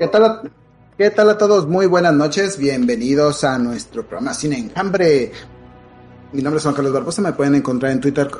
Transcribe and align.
¿Qué 0.00 0.08
tal, 0.08 0.24
a, 0.24 0.42
¿Qué 0.96 1.10
tal 1.10 1.28
a 1.28 1.36
todos? 1.36 1.68
Muy 1.68 1.84
buenas 1.84 2.14
noches. 2.14 2.56
Bienvenidos 2.56 3.44
a 3.44 3.58
nuestro 3.58 4.08
programa 4.08 4.32
Sin 4.32 4.54
Enjambre. 4.54 5.30
Mi 6.32 6.40
nombre 6.40 6.56
es 6.56 6.62
Juan 6.62 6.74
Carlos 6.74 6.94
Barbosa. 6.94 7.20
Me 7.20 7.34
pueden 7.34 7.56
encontrar 7.56 7.92
en 7.92 8.00
Twitter 8.00 8.30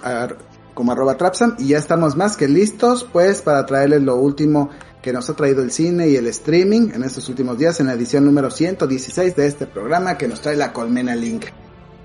como 0.72 0.92
arroba 0.92 1.18
Trapsam. 1.18 1.56
Y 1.58 1.68
ya 1.68 1.76
estamos 1.76 2.16
más 2.16 2.38
que 2.38 2.48
listos, 2.48 3.06
pues, 3.12 3.42
para 3.42 3.66
traerles 3.66 4.00
lo 4.00 4.16
último 4.16 4.70
que 5.02 5.12
nos 5.12 5.28
ha 5.28 5.34
traído 5.34 5.62
el 5.62 5.70
cine 5.70 6.08
y 6.08 6.16
el 6.16 6.28
streaming 6.28 6.92
en 6.94 7.04
estos 7.04 7.28
últimos 7.28 7.58
días 7.58 7.78
en 7.78 7.88
la 7.88 7.92
edición 7.92 8.24
número 8.24 8.50
116 8.50 9.36
de 9.36 9.46
este 9.46 9.66
programa 9.66 10.16
que 10.16 10.28
nos 10.28 10.40
trae 10.40 10.56
la 10.56 10.72
Colmena 10.72 11.14
Link. 11.14 11.44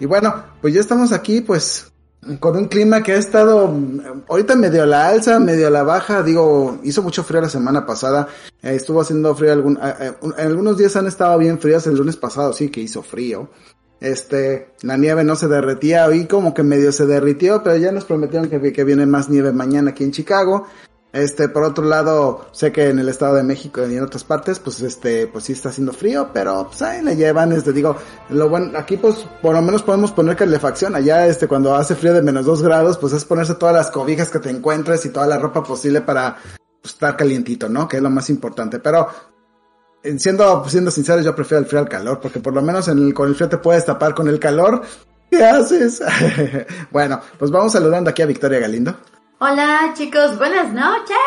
Y 0.02 0.06
bueno, 0.06 0.48
pues 0.62 0.74
ya 0.74 0.82
estamos 0.82 1.14
aquí, 1.14 1.40
pues, 1.40 1.94
con 2.40 2.58
un 2.58 2.66
clima 2.66 3.04
que 3.04 3.14
ha 3.14 3.18
estado 3.18 3.72
ahorita 4.28 4.56
medio 4.56 4.84
a 4.84 4.86
la 4.86 5.08
alza, 5.08 5.40
medio 5.40 5.68
a 5.68 5.70
la 5.70 5.84
baja, 5.84 6.24
digo, 6.24 6.80
hizo 6.84 7.04
mucho 7.04 7.24
frío 7.24 7.42
la 7.42 7.50
semana 7.50 7.86
pasada, 7.86 8.28
eh, 8.64 8.74
estuvo 8.76 9.02
haciendo 9.02 9.36
frío 9.36 9.52
algún, 9.52 9.78
eh, 9.78 9.94
eh, 10.00 10.14
algunos 10.38 10.78
días 10.78 10.96
han 10.96 11.08
estado 11.08 11.38
bien 11.38 11.60
fríos, 11.60 11.86
el 11.88 11.96
lunes 11.96 12.18
pasado 12.18 12.54
sí 12.54 12.70
que 12.70 12.82
hizo 12.82 13.04
frío. 13.04 13.50
Este, 14.02 14.74
la 14.82 14.98
nieve 14.98 15.24
no 15.24 15.36
se 15.36 15.48
derretía, 15.48 16.06
hoy 16.06 16.26
como 16.26 16.54
que 16.54 16.64
medio 16.64 16.92
se 16.92 17.06
derritió, 17.06 17.64
pero 17.64 17.78
ya 17.78 17.92
nos 17.92 18.06
prometieron 18.06 18.50
que, 18.50 18.74
que 18.74 18.84
viene 18.84 19.06
más 19.06 19.30
nieve 19.30 19.54
mañana 19.54 19.92
aquí 19.92 20.04
en 20.04 20.12
Chicago. 20.12 20.68
Este, 21.16 21.48
por 21.48 21.64
otro 21.64 21.86
lado, 21.86 22.46
sé 22.52 22.74
que 22.74 22.90
en 22.90 23.00
el 23.00 23.08
Estado 23.08 23.36
de 23.36 23.44
México 23.44 23.80
y 23.88 23.96
en 23.96 24.04
otras 24.04 24.26
partes, 24.26 24.60
pues 24.60 24.82
este, 24.82 25.28
pues 25.28 25.46
sí 25.46 25.54
está 25.54 25.70
haciendo 25.70 25.94
frío, 25.94 26.32
pero 26.34 26.68
pues 26.68 26.82
ahí 26.82 27.02
le 27.02 27.16
llevan, 27.16 27.54
este, 27.54 27.72
digo, 27.72 27.96
lo 28.32 28.50
bueno, 28.50 28.78
aquí 28.78 28.98
pues 28.98 29.26
por 29.42 29.54
lo 29.54 29.62
menos 29.62 29.82
podemos 29.82 30.12
poner 30.12 30.36
calefacción, 30.36 30.94
allá 30.94 31.26
este, 31.26 31.48
cuando 31.48 31.74
hace 31.74 31.96
frío 31.96 32.14
de 32.14 32.22
menos 32.22 32.46
dos 32.46 32.62
grados, 32.62 32.98
pues 32.98 33.14
es 33.14 33.24
ponerse 33.24 33.56
todas 33.56 33.74
las 33.74 33.92
cobijas 33.92 34.30
que 34.30 34.40
te 34.40 34.50
encuentres 34.50 35.06
y 35.06 35.10
toda 35.10 35.26
la 35.26 35.38
ropa 35.38 35.64
posible 35.64 36.02
para 36.02 36.36
pues, 36.82 36.96
estar 36.96 37.16
calientito, 37.16 37.70
¿no? 37.70 37.88
Que 37.88 37.96
es 37.96 38.04
lo 38.04 38.10
más 38.10 38.30
importante, 38.30 38.80
pero 38.80 39.08
siendo, 40.18 40.68
siendo 40.68 40.92
sincero, 40.92 41.22
yo 41.22 41.34
prefiero 41.34 41.60
el 41.60 41.66
frío 41.66 41.80
al 41.80 41.88
calor, 41.88 42.20
porque 42.20 42.42
por 42.42 42.54
lo 42.54 42.62
menos 42.62 42.90
en 42.90 42.98
el, 42.98 43.14
con 43.14 43.30
el 43.30 43.36
frío 43.36 43.48
te 43.48 43.58
puedes 43.58 43.86
tapar 43.86 44.14
con 44.14 44.28
el 44.28 44.38
calor. 44.38 44.82
¿Qué 45.32 45.42
haces? 45.46 46.04
bueno, 46.92 47.22
pues 47.40 47.52
vamos 47.52 47.72
saludando 47.72 48.10
aquí 48.10 48.22
a 48.22 48.26
Victoria 48.26 48.60
Galindo. 48.60 48.98
Hola 49.48 49.94
chicos, 49.94 50.40
buenas 50.40 50.74
noches. 50.74 51.18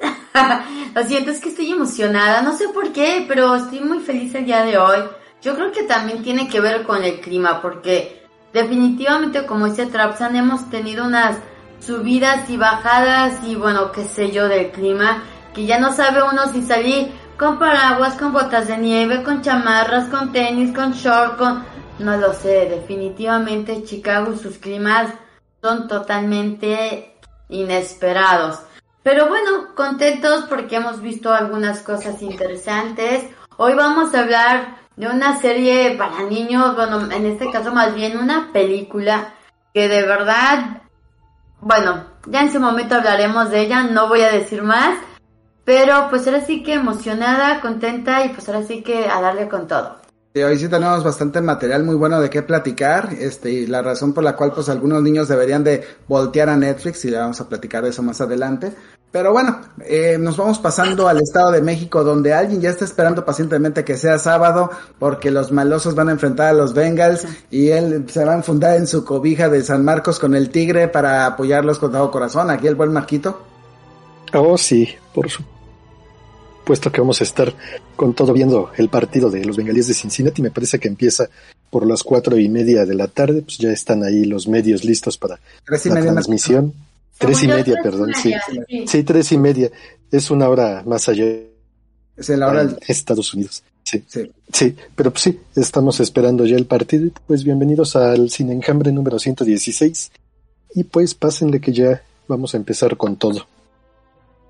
Lo 0.94 1.04
siento, 1.04 1.32
es 1.32 1.38
que 1.38 1.50
estoy 1.50 1.70
emocionada, 1.70 2.40
no 2.40 2.56
sé 2.56 2.70
por 2.70 2.94
qué, 2.94 3.26
pero 3.28 3.54
estoy 3.56 3.80
muy 3.80 3.98
feliz 4.00 4.34
el 4.34 4.46
día 4.46 4.64
de 4.64 4.78
hoy. 4.78 5.00
Yo 5.42 5.54
creo 5.54 5.70
que 5.70 5.82
también 5.82 6.22
tiene 6.22 6.48
que 6.48 6.60
ver 6.60 6.84
con 6.84 7.04
el 7.04 7.20
clima, 7.20 7.60
porque 7.60 8.26
definitivamente, 8.54 9.44
como 9.44 9.66
dice 9.66 9.84
Trapsan, 9.84 10.34
hemos 10.34 10.70
tenido 10.70 11.04
unas 11.04 11.36
subidas 11.78 12.48
y 12.48 12.56
bajadas 12.56 13.44
y 13.46 13.54
bueno, 13.54 13.92
qué 13.92 14.04
sé 14.04 14.30
yo 14.30 14.48
del 14.48 14.70
clima, 14.70 15.22
que 15.52 15.66
ya 15.66 15.78
no 15.78 15.92
sabe 15.92 16.22
uno 16.22 16.50
si 16.50 16.62
salir 16.62 17.12
con 17.36 17.58
paraguas, 17.58 18.14
con 18.14 18.32
botas 18.32 18.66
de 18.66 18.78
nieve, 18.78 19.22
con 19.22 19.42
chamarras, 19.42 20.08
con 20.08 20.32
tenis, 20.32 20.74
con 20.74 20.92
short, 20.92 21.36
con... 21.36 21.62
No 21.98 22.16
lo 22.16 22.32
sé, 22.32 22.66
definitivamente 22.70 23.84
Chicago 23.84 24.32
y 24.32 24.38
sus 24.38 24.56
climas 24.56 25.12
son 25.60 25.88
totalmente 25.88 27.15
inesperados. 27.48 28.60
Pero 29.02 29.28
bueno, 29.28 29.74
contentos 29.74 30.46
porque 30.48 30.76
hemos 30.76 31.00
visto 31.00 31.32
algunas 31.32 31.80
cosas 31.80 32.20
interesantes. 32.22 33.24
Hoy 33.56 33.74
vamos 33.74 34.14
a 34.14 34.20
hablar 34.20 34.78
de 34.96 35.08
una 35.08 35.40
serie 35.40 35.96
para 35.96 36.22
niños, 36.22 36.74
bueno, 36.74 37.10
en 37.12 37.26
este 37.26 37.50
caso 37.50 37.72
más 37.72 37.94
bien 37.94 38.18
una 38.18 38.50
película 38.52 39.34
que 39.72 39.88
de 39.88 40.02
verdad, 40.02 40.82
bueno, 41.60 42.06
ya 42.26 42.40
en 42.40 42.52
su 42.52 42.58
momento 42.58 42.96
hablaremos 42.96 43.50
de 43.50 43.60
ella, 43.60 43.84
no 43.84 44.08
voy 44.08 44.22
a 44.22 44.32
decir 44.32 44.62
más, 44.62 44.98
pero 45.64 46.08
pues 46.08 46.26
ahora 46.26 46.40
sí 46.40 46.62
que 46.62 46.74
emocionada, 46.74 47.60
contenta 47.60 48.24
y 48.24 48.30
pues 48.30 48.48
ahora 48.48 48.62
sí 48.62 48.82
que 48.82 49.08
a 49.08 49.20
darle 49.20 49.48
con 49.48 49.68
todo 49.68 50.05
hoy 50.44 50.58
sí 50.58 50.68
tenemos 50.68 51.02
bastante 51.02 51.40
material 51.40 51.84
muy 51.84 51.94
bueno 51.94 52.20
de 52.20 52.28
qué 52.28 52.42
platicar, 52.42 53.10
este, 53.18 53.50
y 53.50 53.66
la 53.66 53.82
razón 53.82 54.12
por 54.12 54.24
la 54.24 54.36
cual 54.36 54.52
pues 54.52 54.68
algunos 54.68 55.02
niños 55.02 55.28
deberían 55.28 55.64
de 55.64 55.84
voltear 56.08 56.48
a 56.48 56.56
Netflix 56.56 57.04
y 57.04 57.10
le 57.10 57.18
vamos 57.18 57.40
a 57.40 57.48
platicar 57.48 57.84
de 57.84 57.90
eso 57.90 58.02
más 58.02 58.20
adelante. 58.20 58.72
Pero 59.12 59.32
bueno, 59.32 59.60
eh, 59.86 60.18
nos 60.18 60.36
vamos 60.36 60.58
pasando 60.58 61.08
al 61.08 61.18
Estado 61.18 61.52
de 61.52 61.62
México 61.62 62.04
donde 62.04 62.34
alguien 62.34 62.60
ya 62.60 62.70
está 62.70 62.84
esperando 62.84 63.24
pacientemente 63.24 63.84
que 63.84 63.96
sea 63.96 64.18
sábado 64.18 64.70
porque 64.98 65.30
los 65.30 65.52
malosos 65.52 65.94
van 65.94 66.08
a 66.08 66.12
enfrentar 66.12 66.48
a 66.48 66.52
los 66.52 66.74
Bengals 66.74 67.26
y 67.50 67.68
él 67.68 68.04
se 68.08 68.24
va 68.24 68.32
a 68.32 68.36
enfundar 68.36 68.76
en 68.76 68.86
su 68.86 69.04
cobija 69.04 69.48
de 69.48 69.62
San 69.62 69.84
Marcos 69.84 70.18
con 70.18 70.34
el 70.34 70.50
Tigre 70.50 70.88
para 70.88 71.24
apoyarlos 71.24 71.78
con 71.78 71.92
todo 71.92 72.10
corazón. 72.10 72.50
Aquí 72.50 72.66
el 72.66 72.74
buen 72.74 72.92
Marquito. 72.92 73.40
Oh, 74.34 74.58
sí, 74.58 74.94
por 75.14 75.30
supuesto 75.30 75.55
puesto 76.66 76.90
que 76.90 77.00
vamos 77.00 77.20
a 77.20 77.24
estar 77.24 77.54
con 77.94 78.12
todo 78.12 78.32
viendo 78.32 78.72
el 78.76 78.88
partido 78.88 79.30
de 79.30 79.44
los 79.44 79.56
bengalíes 79.56 79.86
de 79.86 79.94
Cincinnati. 79.94 80.42
Me 80.42 80.50
parece 80.50 80.80
que 80.80 80.88
empieza 80.88 81.30
por 81.70 81.86
las 81.86 82.02
cuatro 82.02 82.36
y 82.38 82.48
media 82.48 82.84
de 82.84 82.94
la 82.96 83.06
tarde. 83.06 83.42
Pues 83.42 83.56
ya 83.58 83.70
están 83.70 84.02
ahí 84.02 84.24
los 84.24 84.48
medios 84.48 84.84
listos 84.84 85.16
para 85.16 85.38
la 85.66 85.78
transmisión. 85.78 86.74
Tres 87.16 87.44
y 87.44 87.48
media, 87.48 87.76
perdón, 87.82 88.12
sí. 88.20 88.34
Sí, 88.86 89.04
tres 89.04 89.30
y 89.30 89.38
media. 89.38 89.70
Es 90.10 90.30
una 90.30 90.48
hora 90.48 90.82
más 90.84 91.08
allá. 91.08 91.24
Es 92.16 92.28
la 92.30 92.48
hora 92.48 92.64
de 92.64 92.76
Estados 92.88 93.32
Unidos. 93.32 93.62
Sí, 93.84 94.02
sí, 94.08 94.28
sí, 94.52 94.74
pero 94.96 95.12
pues 95.12 95.22
sí, 95.22 95.40
estamos 95.54 96.00
esperando 96.00 96.44
ya 96.44 96.56
el 96.56 96.66
partido. 96.66 97.08
Pues 97.28 97.44
bienvenidos 97.44 97.94
al 97.94 98.28
Cine 98.30 98.52
Enjambre 98.52 98.90
número 98.90 99.20
116. 99.20 100.10
Y 100.74 100.82
pues 100.82 101.14
pásenle 101.14 101.60
que 101.60 101.72
ya 101.72 102.02
vamos 102.26 102.54
a 102.54 102.56
empezar 102.56 102.96
con 102.96 103.16
todo. 103.16 103.46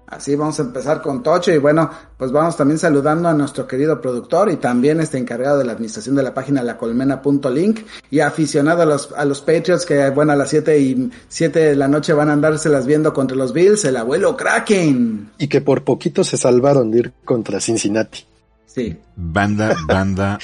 Así 0.06 0.36
vamos 0.36 0.58
a 0.60 0.62
empezar 0.62 1.02
con 1.02 1.22
Tocho 1.22 1.50
y 1.52 1.58
bueno, 1.58 1.90
pues 2.16 2.30
vamos 2.30 2.56
también 2.56 2.78
saludando 2.78 3.28
a 3.28 3.34
nuestro 3.34 3.66
querido 3.66 4.00
productor 4.00 4.50
y 4.52 4.56
también 4.56 5.00
este 5.00 5.18
encargado 5.18 5.58
de 5.58 5.64
la 5.64 5.72
administración 5.72 6.14
de 6.14 6.22
la 6.22 6.32
página 6.32 6.62
lacolmena.link 6.62 7.80
y 8.08 8.20
aficionado 8.20 8.82
a 8.82 8.86
los, 8.86 9.10
a 9.16 9.24
los 9.24 9.40
Patriots 9.40 9.84
que 9.84 10.08
bueno 10.10 10.30
a 10.30 10.36
las 10.36 10.50
7 10.50 10.78
y 10.78 11.10
7 11.28 11.58
de 11.58 11.76
la 11.76 11.88
noche 11.88 12.12
van 12.12 12.30
a 12.30 12.34
andárselas 12.34 12.86
viendo 12.86 13.12
contra 13.12 13.36
los 13.36 13.52
Bills, 13.52 13.84
el 13.84 13.96
abuelo 13.96 14.36
Kraken. 14.36 15.32
Y 15.38 15.48
que 15.48 15.60
por 15.60 15.82
poquito 15.82 16.22
se 16.22 16.36
salvaron 16.36 16.92
de 16.92 16.98
ir 16.98 17.12
contra 17.24 17.58
Cincinnati. 17.58 18.24
Sí. 18.66 18.96
Banda, 19.16 19.74
banda, 19.88 20.38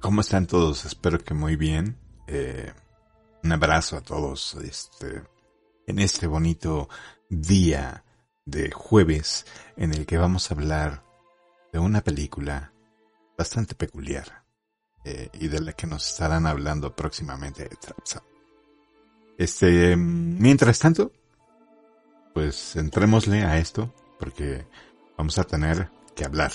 ¿cómo 0.00 0.20
están 0.20 0.46
todos? 0.46 0.84
Espero 0.84 1.18
que 1.18 1.32
muy 1.32 1.56
bien. 1.56 1.96
Eh, 2.26 2.70
un 3.42 3.52
abrazo 3.52 3.96
a 3.96 4.02
todos 4.02 4.54
este, 4.62 5.22
en 5.86 5.98
este 5.98 6.26
bonito 6.26 6.90
día 7.30 8.04
de 8.44 8.70
jueves 8.70 9.46
en 9.76 9.92
el 9.92 10.06
que 10.06 10.18
vamos 10.18 10.50
a 10.50 10.54
hablar 10.54 11.04
de 11.72 11.78
una 11.78 12.02
película 12.02 12.72
bastante 13.36 13.74
peculiar 13.74 14.44
eh, 15.04 15.30
y 15.34 15.48
de 15.48 15.60
la 15.60 15.72
que 15.72 15.86
nos 15.86 16.06
estarán 16.10 16.46
hablando 16.46 16.94
próximamente. 16.94 17.68
Este, 19.38 19.96
mientras 19.96 20.78
tanto, 20.78 21.12
pues 22.34 22.76
entrémosle 22.76 23.42
a 23.42 23.58
esto 23.58 23.94
porque 24.18 24.66
vamos 25.16 25.38
a 25.38 25.44
tener 25.44 25.90
que 26.14 26.24
hablar 26.24 26.52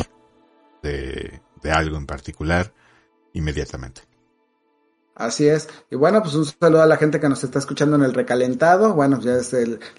de, 0.83 1.41
de 1.61 1.71
algo 1.71 1.97
en 1.97 2.05
particular 2.05 2.71
inmediatamente. 3.33 4.14
Así 5.15 5.47
es. 5.47 5.69
Y 5.89 5.95
bueno, 5.95 6.21
pues 6.21 6.35
un 6.35 6.45
saludo 6.45 6.81
a 6.81 6.85
la 6.85 6.97
gente 6.97 7.21
que 7.21 7.29
nos 7.29 7.41
está 7.43 7.59
escuchando 7.59 7.95
en 7.95 8.03
el 8.03 8.13
recalentado. 8.13 8.93
Bueno, 8.93 9.19
ya 9.21 9.37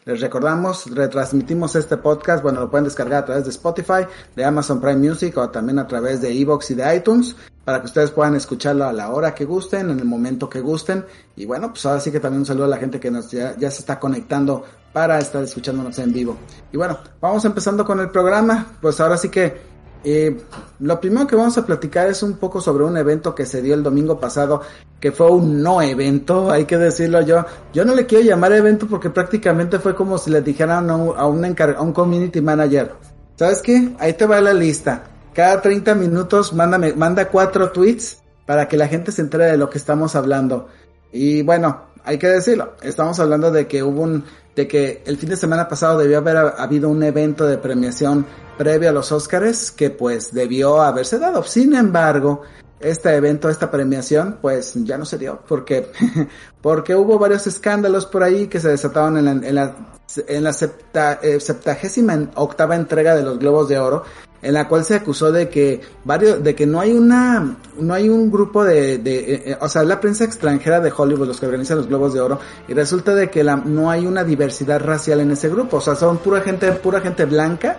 les 0.04 0.20
recordamos, 0.20 0.94
retransmitimos 0.94 1.74
este 1.74 1.96
podcast. 1.96 2.42
Bueno, 2.42 2.60
lo 2.60 2.70
pueden 2.70 2.84
descargar 2.84 3.22
a 3.22 3.24
través 3.24 3.44
de 3.44 3.50
Spotify, 3.50 4.06
de 4.34 4.44
Amazon 4.44 4.78
Prime 4.78 5.08
Music 5.08 5.36
o 5.38 5.48
también 5.48 5.78
a 5.78 5.86
través 5.86 6.20
de 6.20 6.38
Evox 6.38 6.70
y 6.70 6.74
de 6.74 6.96
iTunes 6.96 7.34
para 7.64 7.80
que 7.80 7.86
ustedes 7.86 8.10
puedan 8.10 8.36
escucharlo 8.36 8.84
a 8.84 8.92
la 8.92 9.10
hora 9.10 9.34
que 9.34 9.44
gusten, 9.44 9.90
en 9.90 9.98
el 9.98 10.04
momento 10.04 10.48
que 10.50 10.60
gusten. 10.60 11.04
Y 11.34 11.46
bueno, 11.46 11.70
pues 11.70 11.84
ahora 11.86 11.98
sí 11.98 12.12
que 12.12 12.20
también 12.20 12.40
un 12.40 12.46
saludo 12.46 12.66
a 12.66 12.68
la 12.68 12.76
gente 12.76 13.00
que 13.00 13.10
nos 13.10 13.30
ya, 13.30 13.56
ya 13.56 13.70
se 13.70 13.80
está 13.80 13.98
conectando 13.98 14.64
para 14.92 15.18
estar 15.18 15.42
escuchándonos 15.42 15.98
en 15.98 16.12
vivo. 16.12 16.36
Y 16.72 16.76
bueno, 16.76 16.98
vamos 17.20 17.44
empezando 17.44 17.84
con 17.84 18.00
el 18.00 18.10
programa. 18.10 18.66
Pues 18.80 19.00
ahora 19.00 19.16
sí 19.16 19.30
que 19.30 19.75
eh, 20.08 20.36
lo 20.78 21.00
primero 21.00 21.26
que 21.26 21.34
vamos 21.34 21.58
a 21.58 21.66
platicar 21.66 22.06
es 22.06 22.22
un 22.22 22.34
poco 22.34 22.60
sobre 22.60 22.84
un 22.84 22.96
evento 22.96 23.34
que 23.34 23.44
se 23.44 23.60
dio 23.60 23.74
el 23.74 23.82
domingo 23.82 24.20
pasado, 24.20 24.62
que 25.00 25.10
fue 25.10 25.28
un 25.32 25.60
no 25.60 25.82
evento, 25.82 26.48
hay 26.48 26.64
que 26.64 26.78
decirlo 26.78 27.22
yo. 27.22 27.44
Yo 27.72 27.84
no 27.84 27.92
le 27.92 28.06
quiero 28.06 28.22
llamar 28.22 28.52
evento 28.52 28.86
porque 28.86 29.10
prácticamente 29.10 29.80
fue 29.80 29.96
como 29.96 30.16
si 30.16 30.30
le 30.30 30.42
dijeran 30.42 30.88
a 30.90 31.26
un, 31.26 31.92
community 31.92 32.40
manager, 32.40 32.92
¿sabes 33.34 33.60
qué? 33.62 33.96
Ahí 33.98 34.12
te 34.12 34.26
va 34.26 34.40
la 34.40 34.54
lista. 34.54 35.02
Cada 35.34 35.60
30 35.60 35.96
minutos 35.96 36.52
mándame, 36.52 36.92
manda 36.92 37.26
cuatro 37.26 37.72
tweets 37.72 38.22
para 38.46 38.68
que 38.68 38.76
la 38.76 38.86
gente 38.86 39.10
se 39.10 39.22
entere 39.22 39.46
de 39.46 39.56
lo 39.56 39.68
que 39.68 39.78
estamos 39.78 40.14
hablando. 40.14 40.68
Y 41.10 41.42
bueno, 41.42 41.86
hay 42.04 42.16
que 42.16 42.28
decirlo, 42.28 42.74
estamos 42.80 43.18
hablando 43.18 43.50
de 43.50 43.66
que 43.66 43.82
hubo 43.82 44.02
un, 44.02 44.22
de 44.56 44.66
que 44.66 45.02
el 45.04 45.18
fin 45.18 45.28
de 45.28 45.36
semana 45.36 45.68
pasado 45.68 45.98
debió 45.98 46.18
haber 46.18 46.38
habido 46.38 46.88
un 46.88 47.02
evento 47.02 47.46
de 47.46 47.58
premiación 47.58 48.26
previo 48.56 48.88
a 48.88 48.92
los 48.92 49.12
Óscares 49.12 49.70
que 49.70 49.90
pues 49.90 50.32
debió 50.32 50.80
haberse 50.80 51.18
dado. 51.18 51.44
Sin 51.44 51.74
embargo, 51.74 52.40
este 52.80 53.14
evento, 53.14 53.50
esta 53.50 53.70
premiación, 53.70 54.38
pues 54.40 54.72
ya 54.74 54.96
no 54.96 55.04
se 55.04 55.18
dio 55.18 55.40
porque 55.46 55.92
porque 56.62 56.94
hubo 56.94 57.18
varios 57.18 57.46
escándalos 57.46 58.06
por 58.06 58.22
ahí 58.22 58.48
que 58.48 58.58
se 58.58 58.68
desataron 58.68 59.18
en 59.18 59.24
la, 59.26 59.30
en 59.32 59.54
la, 59.54 59.76
en 60.26 60.44
la 60.44 60.56
eh, 61.22 61.40
septagésima 61.40 62.30
octava 62.34 62.76
entrega 62.76 63.14
de 63.14 63.22
los 63.22 63.38
Globos 63.38 63.68
de 63.68 63.78
Oro 63.78 64.04
en 64.46 64.54
la 64.54 64.68
cual 64.68 64.84
se 64.84 64.94
acusó 64.94 65.32
de 65.32 65.48
que 65.48 65.80
varios, 66.04 66.42
de 66.42 66.54
que 66.54 66.66
no 66.66 66.78
hay 66.78 66.92
una, 66.92 67.56
no 67.80 67.94
hay 67.94 68.08
un 68.08 68.30
grupo 68.30 68.64
de, 68.64 68.98
de 68.98 69.18
eh, 69.18 69.42
eh, 69.46 69.58
o 69.60 69.68
sea, 69.68 69.82
la 69.82 70.00
prensa 70.00 70.24
extranjera 70.24 70.80
de 70.80 70.92
Hollywood, 70.96 71.26
los 71.26 71.40
que 71.40 71.46
organizan 71.46 71.78
los 71.78 71.88
Globos 71.88 72.14
de 72.14 72.20
Oro, 72.20 72.38
y 72.68 72.72
resulta 72.72 73.14
de 73.14 73.28
que 73.28 73.42
la, 73.42 73.56
no 73.56 73.90
hay 73.90 74.06
una 74.06 74.22
diversidad 74.22 74.80
racial 74.80 75.18
en 75.20 75.32
ese 75.32 75.48
grupo, 75.48 75.78
o 75.78 75.80
sea, 75.80 75.96
son 75.96 76.18
pura 76.18 76.40
gente, 76.42 76.70
pura 76.72 77.00
gente 77.00 77.24
blanca, 77.24 77.76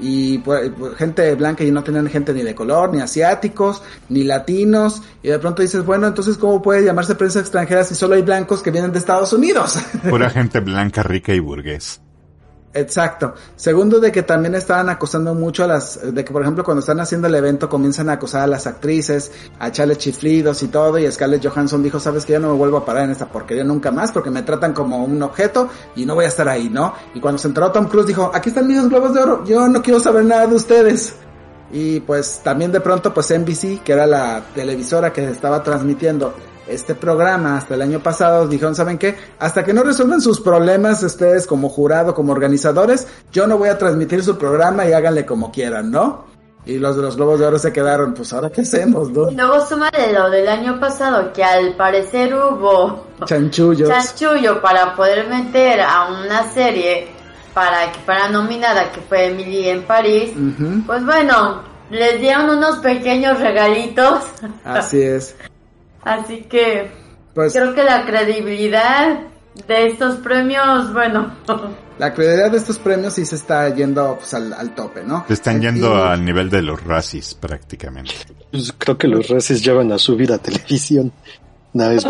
y 0.00 0.38
pues, 0.38 0.70
pues, 0.76 0.96
gente 0.96 1.34
blanca 1.34 1.64
y 1.64 1.70
no 1.70 1.82
tenían 1.82 2.08
gente 2.08 2.32
ni 2.32 2.42
de 2.42 2.54
color, 2.54 2.92
ni 2.92 3.00
asiáticos, 3.00 3.82
ni 4.08 4.24
latinos, 4.24 5.02
y 5.22 5.28
de 5.28 5.38
pronto 5.38 5.62
dices, 5.62 5.84
bueno, 5.84 6.08
entonces 6.08 6.36
¿cómo 6.36 6.60
puede 6.60 6.84
llamarse 6.84 7.14
prensa 7.14 7.40
extranjera 7.40 7.84
si 7.84 7.94
solo 7.94 8.16
hay 8.16 8.22
blancos 8.22 8.62
que 8.62 8.72
vienen 8.72 8.92
de 8.92 8.98
Estados 8.98 9.32
Unidos? 9.32 9.78
Pura 10.10 10.30
gente 10.30 10.58
blanca, 10.60 11.04
rica 11.04 11.32
y 11.32 11.38
burgués. 11.38 12.00
Exacto. 12.74 13.34
Segundo, 13.56 13.98
de 13.98 14.12
que 14.12 14.22
también 14.22 14.54
estaban 14.54 14.90
acosando 14.90 15.34
mucho 15.34 15.64
a 15.64 15.66
las, 15.66 16.14
de 16.14 16.24
que 16.24 16.32
por 16.32 16.42
ejemplo 16.42 16.62
cuando 16.62 16.80
están 16.80 17.00
haciendo 17.00 17.26
el 17.26 17.34
evento 17.34 17.68
comienzan 17.68 18.10
a 18.10 18.14
acosar 18.14 18.42
a 18.42 18.46
las 18.46 18.66
actrices, 18.66 19.32
a 19.58 19.68
echarle 19.68 19.96
chiflidos 19.96 20.62
y 20.62 20.68
todo, 20.68 20.98
y 20.98 21.10
Scarlett 21.10 21.46
Johansson 21.46 21.82
dijo, 21.82 21.98
sabes 21.98 22.26
que 22.26 22.34
ya 22.34 22.38
no 22.38 22.48
me 22.52 22.58
vuelvo 22.58 22.76
a 22.76 22.84
parar 22.84 23.04
en 23.04 23.10
esta 23.10 23.26
porquería 23.26 23.64
nunca 23.64 23.90
más 23.90 24.12
porque 24.12 24.30
me 24.30 24.42
tratan 24.42 24.74
como 24.74 25.02
un 25.02 25.22
objeto 25.22 25.68
y 25.96 26.04
no 26.04 26.14
voy 26.14 26.26
a 26.26 26.28
estar 26.28 26.48
ahí, 26.48 26.68
¿no? 26.68 26.92
Y 27.14 27.20
cuando 27.20 27.38
se 27.38 27.48
entró 27.48 27.72
Tom 27.72 27.86
Cruise 27.86 28.06
dijo, 28.06 28.30
aquí 28.34 28.50
están 28.50 28.66
mis 28.66 28.86
globos 28.88 29.14
de 29.14 29.20
oro, 29.20 29.44
yo 29.44 29.66
no 29.66 29.82
quiero 29.82 29.98
saber 29.98 30.24
nada 30.24 30.46
de 30.46 30.54
ustedes. 30.54 31.14
Y 31.70 32.00
pues 32.00 32.40
también 32.42 32.72
de 32.72 32.80
pronto 32.80 33.12
pues 33.12 33.30
NBC, 33.30 33.82
que 33.82 33.92
era 33.92 34.06
la 34.06 34.42
televisora 34.54 35.12
que 35.12 35.28
estaba 35.28 35.62
transmitiendo 35.62 36.34
este 36.68 36.94
programa 36.94 37.56
hasta 37.56 37.74
el 37.74 37.82
año 37.82 38.00
pasado, 38.00 38.46
dijeron, 38.46 38.74
¿saben 38.74 38.98
qué? 38.98 39.16
Hasta 39.38 39.64
que 39.64 39.72
no 39.72 39.82
resuelvan 39.82 40.20
sus 40.20 40.40
problemas 40.40 41.02
ustedes 41.02 41.46
como 41.46 41.68
jurado, 41.68 42.14
como 42.14 42.32
organizadores, 42.32 43.06
yo 43.32 43.46
no 43.46 43.58
voy 43.58 43.68
a 43.68 43.78
transmitir 43.78 44.22
su 44.22 44.36
programa 44.38 44.86
y 44.86 44.92
háganle 44.92 45.24
como 45.24 45.50
quieran, 45.50 45.90
¿no? 45.90 46.26
Y 46.66 46.78
los 46.78 46.96
de 46.96 47.02
los 47.02 47.16
Globos 47.16 47.40
de 47.40 47.46
Oro 47.46 47.58
se 47.58 47.72
quedaron, 47.72 48.12
pues 48.12 48.32
ahora 48.32 48.50
qué 48.50 48.60
hacemos, 48.60 49.10
¿no? 49.10 49.30
Y 49.30 49.34
luego 49.34 49.64
suma 49.64 49.90
de 49.90 50.12
lo 50.12 50.28
del 50.28 50.48
año 50.48 50.78
pasado, 50.78 51.32
que 51.32 51.42
al 51.42 51.74
parecer 51.76 52.34
hubo 52.34 53.06
chanchullos. 53.24 53.88
Chanchullo 53.88 54.60
para 54.60 54.94
poder 54.94 55.28
meter 55.28 55.80
a 55.80 56.08
una 56.10 56.52
serie 56.52 57.08
para 57.54 57.90
que 57.90 57.98
para 58.00 58.28
nominada 58.28 58.92
que 58.92 59.00
fue 59.00 59.26
Emily 59.26 59.68
en 59.68 59.82
París. 59.82 60.32
Pues 60.86 61.04
bueno, 61.04 61.62
les 61.90 62.20
dieron 62.20 62.50
unos 62.50 62.76
pequeños 62.78 63.40
regalitos. 63.40 64.24
Así 64.64 65.00
es. 65.00 65.34
Así 66.08 66.42
que 66.42 66.90
pues, 67.34 67.52
creo 67.52 67.74
que 67.74 67.84
la 67.84 68.06
credibilidad 68.06 69.20
de 69.66 69.86
estos 69.86 70.16
premios, 70.16 70.92
bueno. 70.92 71.34
La 71.98 72.14
credibilidad 72.14 72.52
de 72.52 72.58
estos 72.58 72.78
premios 72.78 73.14
sí 73.14 73.26
se 73.26 73.34
está 73.34 73.68
yendo 73.74 74.16
pues, 74.18 74.32
al, 74.32 74.72
tope, 74.72 75.02
¿no? 75.02 75.24
Se 75.26 75.34
están 75.34 75.60
yendo 75.60 75.96
al 75.96 76.24
nivel 76.24 76.48
de 76.48 76.62
los 76.62 76.80
racis 76.84 77.34
prácticamente. 77.34 78.14
Pues, 78.52 78.72
creo 78.78 78.96
que 78.96 79.08
los 79.08 79.28
racis 79.28 79.60
ya 79.60 79.74
van 79.74 79.90
a 79.90 79.98
subir 79.98 80.32
a 80.32 80.38
televisión. 80.38 81.12
Nada 81.72 81.94
es 81.94 82.06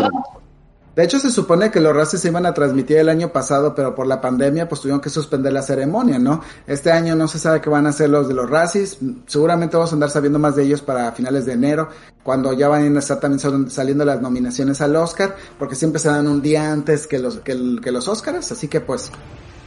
De 0.95 1.03
hecho, 1.03 1.19
se 1.19 1.31
supone 1.31 1.71
que 1.71 1.79
los 1.79 1.95
races 1.95 2.19
se 2.19 2.27
iban 2.27 2.45
a 2.45 2.53
transmitir 2.53 2.97
el 2.97 3.09
año 3.09 3.31
pasado, 3.31 3.73
pero 3.75 3.95
por 3.95 4.07
la 4.07 4.19
pandemia, 4.19 4.67
pues 4.67 4.81
tuvieron 4.81 4.99
que 4.99 5.09
suspender 5.09 5.53
la 5.53 5.61
ceremonia, 5.61 6.19
¿no? 6.19 6.41
Este 6.67 6.91
año 6.91 7.15
no 7.15 7.27
se 7.27 7.39
sabe 7.39 7.61
qué 7.61 7.69
van 7.69 7.85
a 7.85 7.89
hacer 7.89 8.09
los 8.09 8.27
de 8.27 8.33
los 8.33 8.49
racis. 8.49 8.97
Seguramente 9.27 9.77
vamos 9.77 9.91
a 9.91 9.95
andar 9.95 10.09
sabiendo 10.09 10.39
más 10.39 10.55
de 10.55 10.63
ellos 10.63 10.81
para 10.81 11.11
finales 11.11 11.45
de 11.45 11.53
enero, 11.53 11.89
cuando 12.23 12.53
ya 12.53 12.67
van 12.67 12.95
a 12.95 12.99
estar 12.99 13.19
también 13.19 13.69
saliendo 13.69 14.03
las 14.03 14.21
nominaciones 14.21 14.81
al 14.81 14.95
Oscar, 14.95 15.35
porque 15.57 15.75
siempre 15.75 15.99
se 15.99 16.09
dan 16.09 16.27
un 16.27 16.41
día 16.41 16.71
antes 16.71 17.07
que 17.07 17.19
los, 17.19 17.37
que, 17.39 17.55
los 17.55 18.07
Oscars, 18.07 18.51
así 18.51 18.67
que 18.67 18.81
pues, 18.81 19.11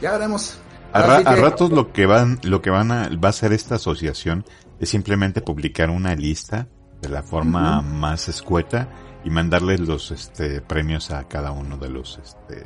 ya 0.01 0.11
veremos. 0.11 0.57
A, 0.91 1.01
ratos 1.35 1.71
lo 1.71 1.91
que 1.91 2.05
van, 2.05 2.39
lo 2.43 2.61
que 2.61 2.69
van 2.69 2.91
a, 2.91 3.09
va 3.09 3.29
a 3.29 3.31
hacer 3.31 3.51
esta 3.53 3.75
asociación 3.75 4.45
es 4.79 4.89
simplemente 4.89 5.41
publicar 5.41 5.89
una 5.89 6.13
lista 6.13 6.67
de 7.01 7.09
la 7.09 7.23
forma 7.23 7.81
más 7.81 8.29
escueta 8.29 8.89
y 9.23 9.29
mandarles 9.29 9.79
los 9.79 10.11
este, 10.11 10.61
premios 10.61 11.11
a 11.11 11.27
cada 11.27 11.51
uno 11.51 11.77
de 11.77 11.89
los 11.89 12.19
este, 12.23 12.65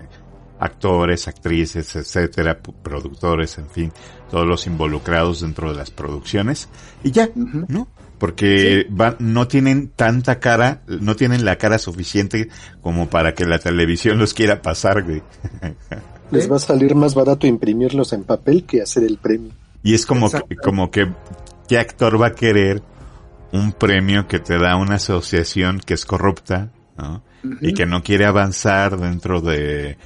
actores, 0.60 1.28
actrices, 1.28 1.96
etcétera, 1.96 2.60
productores, 2.60 3.58
en 3.58 3.70
fin, 3.70 3.92
todos 4.30 4.48
los 4.48 4.68
involucrados 4.68 5.42
dentro 5.42 5.72
de 5.72 5.78
las 5.78 5.92
producciones 5.92 6.70
y 7.04 7.12
ya, 7.12 7.30
¿no? 7.36 7.88
Porque 8.18 8.88
no 9.20 9.48
tienen 9.48 9.90
tanta 9.90 10.40
cara, 10.40 10.82
no 10.88 11.16
tienen 11.16 11.46
la 11.46 11.58
cara 11.58 11.78
suficiente 11.78 12.50
como 12.82 13.10
para 13.10 13.36
que 13.36 13.46
la 13.46 13.60
televisión 13.60 14.18
los 14.18 14.34
quiera 14.34 14.64
pasar, 14.64 15.04
güey. 15.04 15.22
Les 16.32 16.52
va 16.52 16.58
a 16.58 16.60
salir 16.60 16.96
más 16.96 17.14
barato 17.14 17.48
imprimirlos 17.48 18.12
en 18.14 18.24
papel 18.24 18.66
que 18.66 18.82
hacer 18.82 19.04
el 19.04 19.18
premio. 19.18 19.52
Y 19.84 19.94
es 19.94 20.06
como 20.06 20.30
que, 20.30 20.56
como 20.58 20.92
que, 20.92 21.08
¿qué 21.70 21.78
actor 21.78 22.20
va 22.20 22.28
a 22.28 22.34
querer 22.34 22.82
un 23.52 23.72
premio 23.74 24.28
que 24.28 24.40
te 24.40 24.58
da 24.58 24.76
una 24.76 24.96
asociación 24.96 25.80
que 25.80 25.94
es 25.94 26.06
corrupta, 26.06 26.70
¿no? 26.98 27.24
Y 27.62 27.74
que 27.74 27.86
no 27.86 28.04
quiere 28.04 28.26
avanzar 28.26 28.98
dentro 28.98 29.42
de 29.42 29.98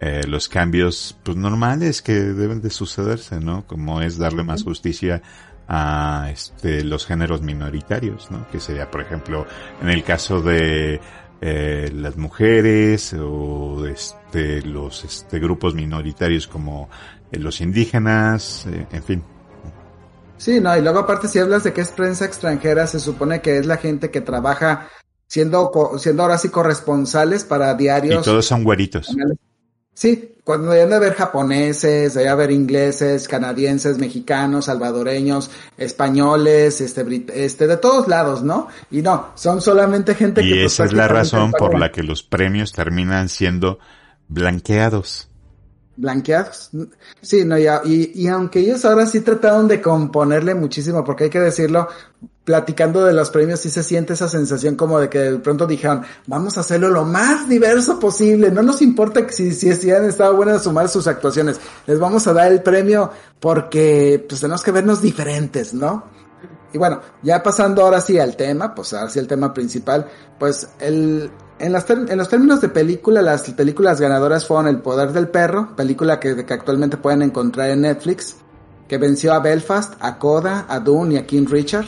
eh, 0.00 0.22
los 0.26 0.48
cambios 0.48 1.18
pues 1.22 1.36
normales 1.36 2.02
que 2.02 2.12
deben 2.12 2.60
de 2.60 2.70
sucederse, 2.70 3.40
¿no? 3.40 3.66
Como 3.66 4.00
es 4.02 4.18
darle 4.18 4.44
más 4.44 4.62
justicia 4.62 5.22
a 5.68 6.28
este 6.32 6.84
los 6.84 7.06
géneros 7.06 7.42
minoritarios, 7.42 8.30
¿no? 8.30 8.48
Que 8.50 8.60
sería, 8.60 8.90
por 8.90 9.00
ejemplo, 9.00 9.46
en 9.82 9.88
el 9.88 10.04
caso 10.04 10.40
de 10.40 11.00
eh, 11.40 11.90
las 11.94 12.16
mujeres 12.16 13.14
o 13.18 13.86
este 13.86 14.62
los 14.62 15.04
este 15.04 15.38
grupos 15.38 15.74
minoritarios 15.74 16.46
como 16.46 16.88
eh, 17.32 17.38
los 17.38 17.60
indígenas, 17.60 18.66
en 18.66 19.02
fin, 19.02 19.22
Sí, 20.38 20.60
no, 20.60 20.76
y 20.76 20.82
luego 20.82 21.00
aparte 21.00 21.28
si 21.28 21.38
hablas 21.38 21.64
de 21.64 21.72
que 21.72 21.80
es 21.80 21.88
prensa 21.88 22.24
extranjera, 22.24 22.86
se 22.86 23.00
supone 23.00 23.40
que 23.40 23.58
es 23.58 23.66
la 23.66 23.76
gente 23.76 24.10
que 24.10 24.20
trabaja 24.20 24.88
siendo, 25.26 25.72
siendo 25.98 26.22
ahora 26.22 26.38
sí 26.38 26.48
corresponsales 26.48 27.44
para 27.44 27.74
diarios. 27.74 28.22
Y 28.22 28.24
todos 28.24 28.46
son 28.46 28.64
güeritos. 28.64 29.14
Sí, 29.94 30.36
cuando 30.44 30.72
deben 30.72 30.90
de 30.90 30.96
haber 30.96 31.14
japoneses, 31.14 32.12
debe 32.12 32.28
haber 32.28 32.50
ingleses, 32.50 33.26
canadienses, 33.26 33.96
mexicanos, 33.96 34.66
salvadoreños, 34.66 35.50
españoles, 35.78 36.82
este, 36.82 37.24
este, 37.32 37.66
de 37.66 37.76
todos 37.78 38.06
lados, 38.06 38.42
¿no? 38.42 38.68
Y 38.90 39.00
no, 39.00 39.30
son 39.36 39.62
solamente 39.62 40.14
gente 40.14 40.42
que... 40.42 40.48
Y 40.48 40.50
pues, 40.60 40.74
esa 40.74 40.84
es 40.84 40.92
la 40.92 41.08
razón 41.08 41.52
por 41.52 41.78
la 41.78 41.92
que 41.92 42.02
los 42.02 42.22
premios 42.22 42.72
terminan 42.72 43.30
siendo 43.30 43.78
blanqueados 44.28 45.30
blanqueados. 45.96 46.70
Sí, 47.20 47.44
no, 47.44 47.58
ya, 47.58 47.82
y, 47.84 48.12
y 48.14 48.28
aunque 48.28 48.60
ellos 48.60 48.84
ahora 48.84 49.06
sí 49.06 49.20
trataron 49.20 49.68
de 49.68 49.80
componerle 49.80 50.54
muchísimo, 50.54 51.04
porque 51.04 51.24
hay 51.24 51.30
que 51.30 51.40
decirlo, 51.40 51.88
platicando 52.46 53.04
de 53.04 53.12
los 53.12 53.30
premios 53.30 53.58
sí 53.58 53.70
se 53.70 53.82
siente 53.82 54.12
esa 54.12 54.28
sensación 54.28 54.76
como 54.76 55.00
de 55.00 55.08
que 55.08 55.18
de 55.18 55.38
pronto 55.40 55.66
dijeron, 55.66 56.02
vamos 56.28 56.56
a 56.56 56.60
hacerlo 56.60 56.88
lo 56.88 57.04
más 57.04 57.48
diverso 57.48 57.98
posible, 57.98 58.52
no 58.52 58.62
nos 58.62 58.82
importa 58.82 59.26
si, 59.30 59.52
si, 59.52 59.74
si 59.74 59.90
han 59.90 60.04
estado 60.04 60.36
buenas 60.36 60.64
malas 60.68 60.92
sus 60.92 61.08
actuaciones, 61.08 61.58
les 61.86 61.98
vamos 61.98 62.26
a 62.28 62.32
dar 62.32 62.52
el 62.52 62.62
premio 62.62 63.10
porque 63.40 64.24
pues 64.28 64.40
tenemos 64.40 64.62
que 64.62 64.70
vernos 64.70 65.02
diferentes, 65.02 65.74
¿no? 65.74 66.04
Y 66.72 66.78
bueno, 66.78 67.00
ya 67.22 67.42
pasando 67.42 67.82
ahora 67.82 68.00
sí 68.00 68.18
al 68.18 68.36
tema, 68.36 68.74
pues 68.74 68.92
ahora 68.92 69.10
sí 69.10 69.18
el 69.18 69.26
tema 69.26 69.52
principal, 69.52 70.06
pues 70.38 70.68
el, 70.78 71.30
en, 71.58 71.74
en, 72.08 72.18
los 72.18 72.28
términos 72.28 72.60
de 72.60 72.68
película, 72.68 73.22
las 73.22 73.50
películas 73.50 74.00
ganadoras 74.00 74.46
fueron 74.46 74.68
El 74.68 74.80
Poder 74.80 75.12
del 75.12 75.28
Perro, 75.28 75.74
película 75.74 76.20
que, 76.20 76.44
que, 76.44 76.54
actualmente 76.54 76.96
pueden 76.96 77.22
encontrar 77.22 77.70
en 77.70 77.82
Netflix, 77.82 78.36
que 78.88 78.98
venció 78.98 79.32
a 79.32 79.40
Belfast, 79.40 79.94
a 80.00 80.18
Coda, 80.18 80.66
a 80.68 80.80
Dune 80.80 81.14
y 81.14 81.18
a 81.18 81.26
King 81.26 81.46
Richard. 81.48 81.86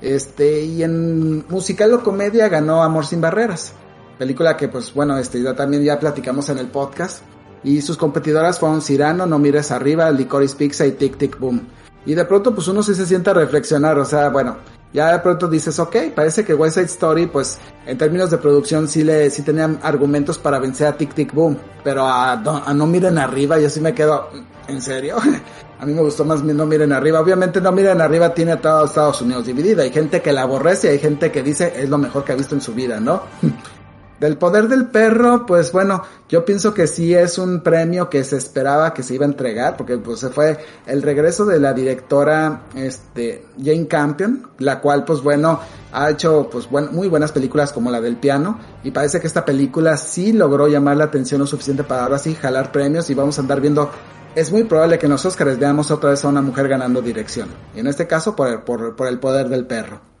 Este, 0.00 0.62
y 0.64 0.82
en 0.82 1.44
musical 1.48 1.92
o 1.94 2.02
comedia 2.02 2.48
ganó 2.48 2.82
Amor 2.82 3.06
sin 3.06 3.20
Barreras, 3.20 3.72
película 4.18 4.56
que 4.56 4.68
pues 4.68 4.92
bueno, 4.92 5.16
este, 5.16 5.40
ya 5.40 5.54
también 5.54 5.84
ya 5.84 5.98
platicamos 5.98 6.48
en 6.48 6.58
el 6.58 6.66
podcast. 6.66 7.22
Y 7.64 7.80
sus 7.80 7.96
competidoras 7.96 8.58
fueron 8.58 8.82
Cyrano, 8.82 9.24
No 9.24 9.38
Mires 9.38 9.70
Arriba, 9.70 10.10
Licorice 10.10 10.56
Pizza 10.56 10.84
y 10.84 10.92
Tic 10.92 11.16
Tic 11.16 11.38
Boom. 11.38 11.68
Y 12.04 12.14
de 12.14 12.24
pronto 12.24 12.52
pues 12.52 12.66
uno 12.66 12.82
sí 12.82 12.94
se 12.94 13.06
sienta 13.06 13.30
a 13.30 13.34
reflexionar, 13.34 13.96
o 13.98 14.04
sea, 14.04 14.30
bueno, 14.30 14.56
ya 14.92 15.12
de 15.12 15.18
pronto 15.20 15.48
dices, 15.48 15.78
ok, 15.78 15.96
parece 16.14 16.44
que 16.44 16.54
West 16.54 16.74
Side 16.74 16.86
Story, 16.86 17.26
pues, 17.26 17.58
en 17.86 17.96
términos 17.98 18.30
de 18.30 18.38
producción 18.38 18.88
sí 18.88 19.02
le, 19.04 19.30
sí 19.30 19.42
tenían 19.42 19.78
argumentos 19.82 20.38
para 20.38 20.58
vencer 20.58 20.86
a 20.86 20.96
Tic 20.96 21.14
Tic 21.14 21.32
Boom, 21.32 21.56
pero 21.82 22.06
a, 22.06 22.32
a 22.32 22.74
No 22.74 22.86
Miren 22.86 23.18
Arriba 23.18 23.58
yo 23.58 23.70
sí 23.70 23.80
me 23.80 23.94
quedo, 23.94 24.28
¿en 24.68 24.82
serio? 24.82 25.16
A 25.82 25.84
mí 25.84 25.94
me 25.94 26.00
gustó 26.00 26.24
más 26.24 26.44
No 26.44 26.64
Miren 26.64 26.92
Arriba. 26.92 27.18
Obviamente 27.18 27.60
No 27.60 27.72
Miren 27.72 28.00
Arriba 28.00 28.32
tiene 28.32 28.52
a 28.52 28.60
todo 28.60 28.84
Estados 28.84 29.20
Unidos 29.20 29.46
dividido. 29.46 29.82
Hay 29.82 29.90
gente 29.90 30.22
que 30.22 30.32
la 30.32 30.42
aborrece 30.42 30.86
y 30.86 30.90
hay 30.90 30.98
gente 31.00 31.32
que 31.32 31.42
dice 31.42 31.72
es 31.76 31.90
lo 31.90 31.98
mejor 31.98 32.22
que 32.22 32.30
ha 32.30 32.36
visto 32.36 32.54
en 32.54 32.60
su 32.60 32.72
vida, 32.72 33.00
¿no? 33.00 33.22
Del 34.22 34.36
poder 34.36 34.68
del 34.68 34.86
perro, 34.86 35.46
pues 35.46 35.72
bueno, 35.72 36.04
yo 36.28 36.44
pienso 36.44 36.72
que 36.72 36.86
sí 36.86 37.12
es 37.12 37.38
un 37.38 37.60
premio 37.60 38.08
que 38.08 38.22
se 38.22 38.36
esperaba 38.36 38.94
que 38.94 39.02
se 39.02 39.16
iba 39.16 39.26
a 39.26 39.28
entregar, 39.28 39.76
porque 39.76 39.98
pues 39.98 40.20
se 40.20 40.28
fue 40.28 40.58
el 40.86 41.02
regreso 41.02 41.44
de 41.44 41.58
la 41.58 41.72
directora 41.72 42.66
este, 42.76 43.46
Jane 43.60 43.88
Campion, 43.88 44.46
la 44.58 44.78
cual 44.78 45.04
pues 45.04 45.22
bueno, 45.24 45.58
ha 45.90 46.08
hecho 46.08 46.48
pues 46.52 46.70
muy 46.70 47.08
buenas 47.08 47.32
películas 47.32 47.72
como 47.72 47.90
la 47.90 48.00
del 48.00 48.14
piano, 48.14 48.60
y 48.84 48.92
parece 48.92 49.20
que 49.20 49.26
esta 49.26 49.44
película 49.44 49.96
sí 49.96 50.32
logró 50.32 50.68
llamar 50.68 50.98
la 50.98 51.04
atención 51.06 51.40
lo 51.40 51.46
suficiente 51.48 51.82
para 51.82 52.04
ahora 52.04 52.18
sí 52.18 52.36
jalar 52.36 52.70
premios 52.70 53.10
y 53.10 53.14
vamos 53.14 53.38
a 53.38 53.40
andar 53.40 53.60
viendo 53.60 53.90
es 54.36 54.52
muy 54.52 54.62
probable 54.62 55.00
que 55.00 55.06
en 55.06 55.12
los 55.12 55.26
Oscars 55.26 55.58
veamos 55.58 55.90
otra 55.90 56.10
vez 56.10 56.24
a 56.24 56.28
una 56.28 56.42
mujer 56.42 56.68
ganando 56.68 57.02
dirección. 57.02 57.48
Y 57.74 57.80
en 57.80 57.88
este 57.88 58.06
caso 58.06 58.36
por, 58.36 58.62
por, 58.62 58.94
por 58.94 59.08
el 59.08 59.18
poder 59.18 59.48
del 59.48 59.66
perro. 59.66 60.11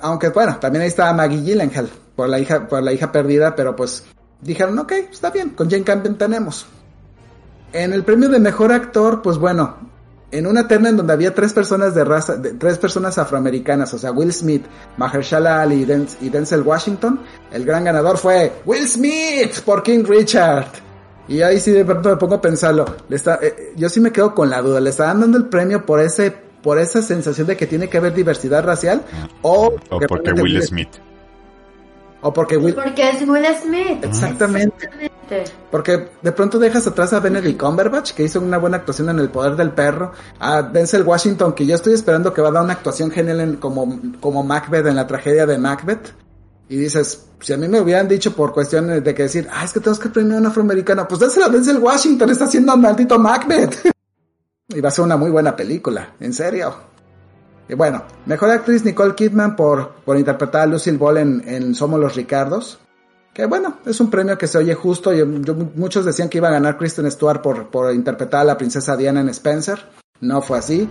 Aunque 0.00 0.28
bueno, 0.30 0.58
también 0.58 0.82
ahí 0.82 0.88
estaba 0.88 1.12
Maggie 1.12 1.42
Gyllenhaal 1.42 1.88
por 2.14 2.28
la 2.28 2.38
hija, 2.38 2.66
por 2.66 2.82
la 2.82 2.92
hija 2.92 3.12
perdida, 3.12 3.54
pero 3.54 3.76
pues 3.76 4.04
dijeron, 4.40 4.78
ok, 4.78 4.92
está 5.10 5.30
bien, 5.30 5.50
con 5.50 5.70
Jane 5.70 5.84
Campion 5.84 6.16
tenemos. 6.16 6.66
En 7.72 7.92
el 7.92 8.04
premio 8.04 8.28
de 8.28 8.38
mejor 8.38 8.72
actor, 8.72 9.20
pues 9.22 9.38
bueno, 9.38 9.76
en 10.30 10.46
una 10.46 10.68
terna 10.68 10.90
en 10.90 10.96
donde 10.96 11.12
había 11.12 11.34
tres 11.34 11.52
personas 11.52 11.94
de 11.94 12.04
raza, 12.04 12.40
tres 12.58 12.78
personas 12.78 13.16
afroamericanas, 13.18 13.92
o 13.94 13.98
sea, 13.98 14.12
Will 14.12 14.32
Smith, 14.32 14.64
Mahershala 14.96 15.62
Ali 15.62 15.86
y, 16.20 16.28
Denzel 16.28 16.62
Washington, 16.62 17.20
el 17.50 17.64
gran 17.64 17.84
ganador 17.84 18.18
fue 18.18 18.52
Will 18.66 18.86
Smith 18.86 19.60
por 19.64 19.82
King 19.82 20.04
Richard. 20.06 20.66
Y 21.28 21.42
ahí 21.42 21.60
sí 21.60 21.72
de 21.72 21.84
pronto 21.84 22.08
me 22.08 22.16
pongo 22.16 22.36
a 22.36 22.40
pensarlo. 22.40 22.86
Le 23.08 23.16
está, 23.16 23.38
eh, 23.42 23.74
yo 23.76 23.90
sí 23.90 24.00
me 24.00 24.10
quedo 24.10 24.34
con 24.34 24.48
la 24.48 24.62
duda. 24.62 24.80
¿Le 24.80 24.88
estaban 24.88 25.20
dando 25.20 25.36
el 25.36 25.46
premio 25.46 25.84
por 25.84 26.00
ese, 26.00 26.34
por 26.62 26.78
esa 26.78 27.02
sensación 27.02 27.46
de 27.46 27.56
que 27.56 27.66
tiene 27.66 27.88
que 27.88 27.98
haber 27.98 28.14
diversidad 28.14 28.64
racial? 28.64 29.02
O, 29.42 29.74
o 29.90 30.00
porque 30.00 30.32
Will 30.32 30.62
Smith. 30.62 30.90
O 32.20 32.32
porque 32.32 32.56
Will... 32.56 32.74
Porque 32.74 33.10
es 33.10 33.26
Will 33.26 33.46
Smith. 33.62 34.04
Exactamente. 34.04 34.88
Porque 35.70 36.08
de 36.22 36.32
pronto 36.32 36.58
dejas 36.58 36.86
atrás 36.86 37.12
a 37.12 37.20
Benedict 37.20 37.60
Cumberbatch, 37.60 38.12
que 38.12 38.24
hizo 38.24 38.40
una 38.40 38.58
buena 38.58 38.78
actuación 38.78 39.10
en 39.10 39.18
El 39.18 39.28
Poder 39.28 39.56
del 39.56 39.70
Perro, 39.70 40.12
a 40.40 40.62
Denzel 40.62 41.02
Washington, 41.02 41.52
que 41.52 41.66
yo 41.66 41.74
estoy 41.74 41.92
esperando 41.92 42.32
que 42.32 42.40
va 42.40 42.48
a 42.48 42.52
dar 42.52 42.64
una 42.64 42.72
actuación 42.72 43.10
genial 43.10 43.40
en, 43.40 43.56
como, 43.56 44.00
como 44.20 44.42
Macbeth 44.42 44.86
en 44.86 44.96
la 44.96 45.06
tragedia 45.06 45.46
de 45.46 45.58
Macbeth. 45.58 46.12
Y 46.70 46.76
dices, 46.76 47.26
si 47.40 47.52
a 47.52 47.56
mí 47.56 47.68
me 47.68 47.80
hubieran 47.80 48.08
dicho 48.08 48.34
por 48.34 48.52
cuestiones 48.52 49.02
de 49.04 49.14
que 49.14 49.22
decir, 49.22 49.48
ah, 49.52 49.64
es 49.64 49.72
que 49.72 49.80
tenemos 49.80 49.98
que 49.98 50.08
premiar 50.08 50.38
a 50.38 50.40
un 50.40 50.46
afroamericano, 50.46 51.06
pues 51.06 51.20
dáselo 51.20 51.46
a 51.46 51.48
Denzel 51.48 51.78
Washington, 51.78 52.30
está 52.30 52.44
haciendo 52.44 52.74
un 52.74 52.80
maldito 52.80 53.18
Macbeth. 53.18 53.92
y 54.68 54.80
va 54.80 54.88
a 54.88 54.92
ser 54.92 55.04
una 55.04 55.16
muy 55.16 55.30
buena 55.30 55.56
película, 55.56 56.14
en 56.20 56.32
serio. 56.32 56.74
Y 57.68 57.74
bueno, 57.74 58.04
mejor 58.26 58.50
actriz 58.50 58.84
Nicole 58.84 59.14
Kidman 59.14 59.56
por, 59.56 59.96
por 60.04 60.16
interpretar 60.16 60.62
a 60.62 60.66
Lucille 60.66 60.98
Ball 60.98 61.18
en, 61.18 61.74
Somos 61.74 62.00
los 62.00 62.14
Ricardos. 62.14 62.78
Que 63.32 63.46
bueno, 63.46 63.78
es 63.86 64.00
un 64.00 64.10
premio 64.10 64.36
que 64.36 64.46
se 64.46 64.58
oye 64.58 64.74
justo. 64.74 65.12
Yo, 65.12 65.26
muchos 65.26 66.04
decían 66.04 66.28
que 66.28 66.38
iba 66.38 66.48
a 66.48 66.52
ganar 66.52 66.76
Kristen 66.76 67.10
Stewart 67.10 67.40
por, 67.40 67.68
por 67.68 67.94
interpretar 67.94 68.40
a 68.40 68.44
la 68.44 68.58
princesa 68.58 68.96
Diana 68.96 69.20
en 69.20 69.28
Spencer. 69.28 69.78
No 70.20 70.42
fue 70.42 70.58
así. 70.58 70.88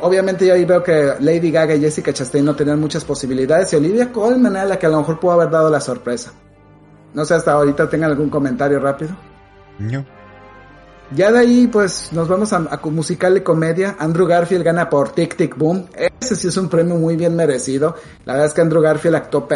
Obviamente 0.00 0.46
yo 0.46 0.54
ahí 0.54 0.64
veo 0.64 0.82
que 0.82 1.14
Lady 1.20 1.50
Gaga 1.50 1.74
y 1.74 1.80
Jessica 1.80 2.12
Chastain 2.12 2.44
no 2.44 2.56
tenían 2.56 2.80
muchas 2.80 3.04
posibilidades 3.04 3.72
y 3.72 3.76
Olivia 3.76 4.10
Colman 4.10 4.56
era 4.56 4.64
la 4.64 4.78
que 4.78 4.86
a 4.86 4.88
lo 4.88 4.98
mejor 4.98 5.20
pudo 5.20 5.32
haber 5.32 5.50
dado 5.50 5.68
la 5.68 5.80
sorpresa. 5.80 6.32
No 7.12 7.24
sé, 7.26 7.34
hasta 7.34 7.52
ahorita 7.52 7.90
tengan 7.90 8.10
algún 8.10 8.30
comentario 8.30 8.80
rápido. 8.80 9.14
No. 9.78 10.06
Ya 11.14 11.30
de 11.30 11.40
ahí, 11.40 11.66
pues, 11.66 12.10
nos 12.12 12.26
vamos 12.26 12.54
a, 12.54 12.60
musical 12.84 13.34
de 13.34 13.42
comedia. 13.42 13.96
Andrew 13.98 14.26
Garfield 14.26 14.64
gana 14.64 14.88
por 14.88 15.10
Tic 15.10 15.36
Tic 15.36 15.58
Boom. 15.58 15.86
Ese 16.20 16.36
sí 16.36 16.48
es 16.48 16.56
un 16.56 16.70
premio 16.70 16.94
muy 16.94 17.16
bien 17.16 17.36
merecido. 17.36 17.96
La 18.24 18.32
verdad 18.32 18.48
es 18.48 18.54
que 18.54 18.62
Andrew 18.62 18.80
Garfield 18.80 19.16
actuó 19.16 19.46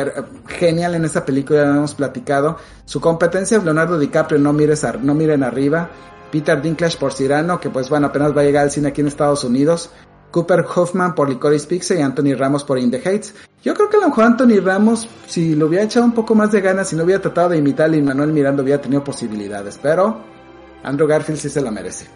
genial 0.46 0.96
en 0.96 1.06
esa 1.06 1.25
película, 1.25 1.60
ya 1.60 1.66
lo 1.68 1.76
hemos 1.76 1.94
platicado. 1.94 2.58
Su 2.84 3.00
competencia 3.00 3.58
Leonardo 3.58 3.98
DiCaprio, 3.98 4.38
no, 4.38 4.52
mires 4.52 4.86
no 5.00 5.14
miren 5.14 5.42
arriba. 5.42 5.88
Peter 6.30 6.60
Dinklage 6.60 6.98
por 6.98 7.14
Cyrano, 7.14 7.58
que 7.58 7.70
pues 7.70 7.88
bueno, 7.88 8.08
apenas 8.08 8.36
va 8.36 8.42
a 8.42 8.44
llegar 8.44 8.64
al 8.64 8.70
cine 8.70 8.88
aquí 8.88 9.00
en 9.00 9.06
Estados 9.06 9.42
Unidos. 9.44 9.90
Cooper 10.30 10.66
Hoffman 10.75 11.14
por 11.14 11.30
Licorice 11.30 11.66
Pizza 11.66 11.94
y 11.94 12.02
Anthony 12.02 12.34
Ramos 12.36 12.64
por 12.64 12.78
In 12.78 12.90
the 12.90 13.00
Heights. 13.02 13.32
Yo 13.62 13.72
creo 13.72 13.88
que 13.88 13.96
a 13.96 14.00
lo 14.00 14.08
mejor 14.08 14.25
Anthony 14.25 14.60
Ramos, 14.62 15.08
si 15.26 15.54
lo 15.54 15.66
hubiera 15.66 15.84
echado 15.84 16.04
un 16.04 16.12
poco 16.12 16.34
más 16.34 16.52
de 16.52 16.60
ganas, 16.60 16.88
si 16.88 16.96
no 16.96 17.04
hubiera 17.04 17.22
tratado 17.22 17.50
de 17.50 17.58
imitar 17.58 17.88
a 17.88 17.96
Manuel 17.96 18.32
Miranda, 18.32 18.62
hubiera 18.62 18.82
tenido 18.82 19.02
posibilidades. 19.02 19.78
Pero 19.82 20.36
Andrew 20.83 21.09
Garfield 21.09 21.40
sí 21.40 21.49
se 21.49 21.61
la 21.61 21.71
merece. 21.71 22.06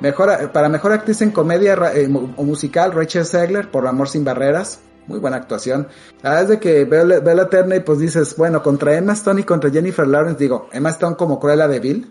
Mejor, 0.00 0.50
para 0.52 0.68
mejor 0.68 0.92
actriz 0.92 1.20
en 1.20 1.30
comedia 1.30 1.74
eh, 1.94 2.08
o 2.36 2.42
musical, 2.42 2.92
Rachel 2.92 3.26
Segler 3.26 3.70
por 3.70 3.86
Amor 3.86 4.08
sin 4.08 4.24
Barreras. 4.24 4.80
Muy 5.06 5.18
buena 5.18 5.36
actuación. 5.36 5.88
La 6.22 6.30
verdad 6.30 6.48
de 6.48 6.60
que 6.60 6.84
veo, 6.84 7.04
la 7.04 7.48
terna 7.48 7.76
y 7.76 7.80
pues 7.80 7.98
dices, 7.98 8.36
bueno, 8.36 8.62
contra 8.62 8.96
Emma 8.96 9.12
Stone 9.12 9.40
y 9.40 9.44
contra 9.44 9.70
Jennifer 9.70 10.06
Lawrence, 10.06 10.38
digo, 10.38 10.68
Emma 10.72 10.90
Stone 10.90 11.16
como 11.16 11.40
Cruella 11.40 11.68
de 11.68 11.80
Vil 11.80 12.10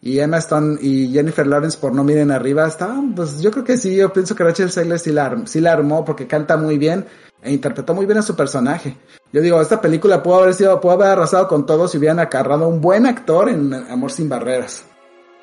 y 0.00 0.18
Emma 0.18 0.36
Stone 0.38 0.78
y 0.80 1.10
Jennifer 1.12 1.46
Lawrence 1.46 1.78
por 1.78 1.94
No 1.94 2.04
Miren 2.04 2.30
Arriba, 2.30 2.66
estaban, 2.66 3.14
pues 3.14 3.40
yo 3.40 3.50
creo 3.50 3.64
que 3.64 3.78
sí, 3.78 3.96
yo 3.96 4.12
pienso 4.12 4.34
que 4.36 4.44
Rachel 4.44 4.70
Segler 4.70 4.98
sí 4.98 5.10
la, 5.10 5.42
sí 5.46 5.60
la 5.60 5.72
armó 5.72 6.04
porque 6.04 6.26
canta 6.26 6.56
muy 6.56 6.76
bien 6.76 7.06
e 7.42 7.52
interpretó 7.52 7.94
muy 7.94 8.04
bien 8.04 8.18
a 8.18 8.22
su 8.22 8.36
personaje. 8.36 8.96
Yo 9.32 9.40
digo, 9.40 9.60
esta 9.60 9.80
película 9.80 10.22
pudo 10.22 10.42
haber 10.42 10.54
sido, 10.54 10.80
pudo 10.80 10.92
haber 10.92 11.08
arrasado 11.08 11.48
con 11.48 11.64
todos 11.66 11.90
si 11.90 11.98
hubieran 11.98 12.18
acarrado 12.18 12.68
un 12.68 12.80
buen 12.80 13.06
actor 13.06 13.48
en 13.48 13.72
Amor 13.72 14.12
sin 14.12 14.28
Barreras. 14.28 14.84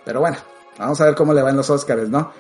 Pero 0.05 0.19
bueno, 0.19 0.37
vamos 0.77 0.99
a 1.01 1.05
ver 1.05 1.15
cómo 1.15 1.33
le 1.33 1.41
va 1.41 1.49
en 1.49 1.57
los 1.57 1.69
Oscars, 1.69 2.09
¿no? 2.09 2.31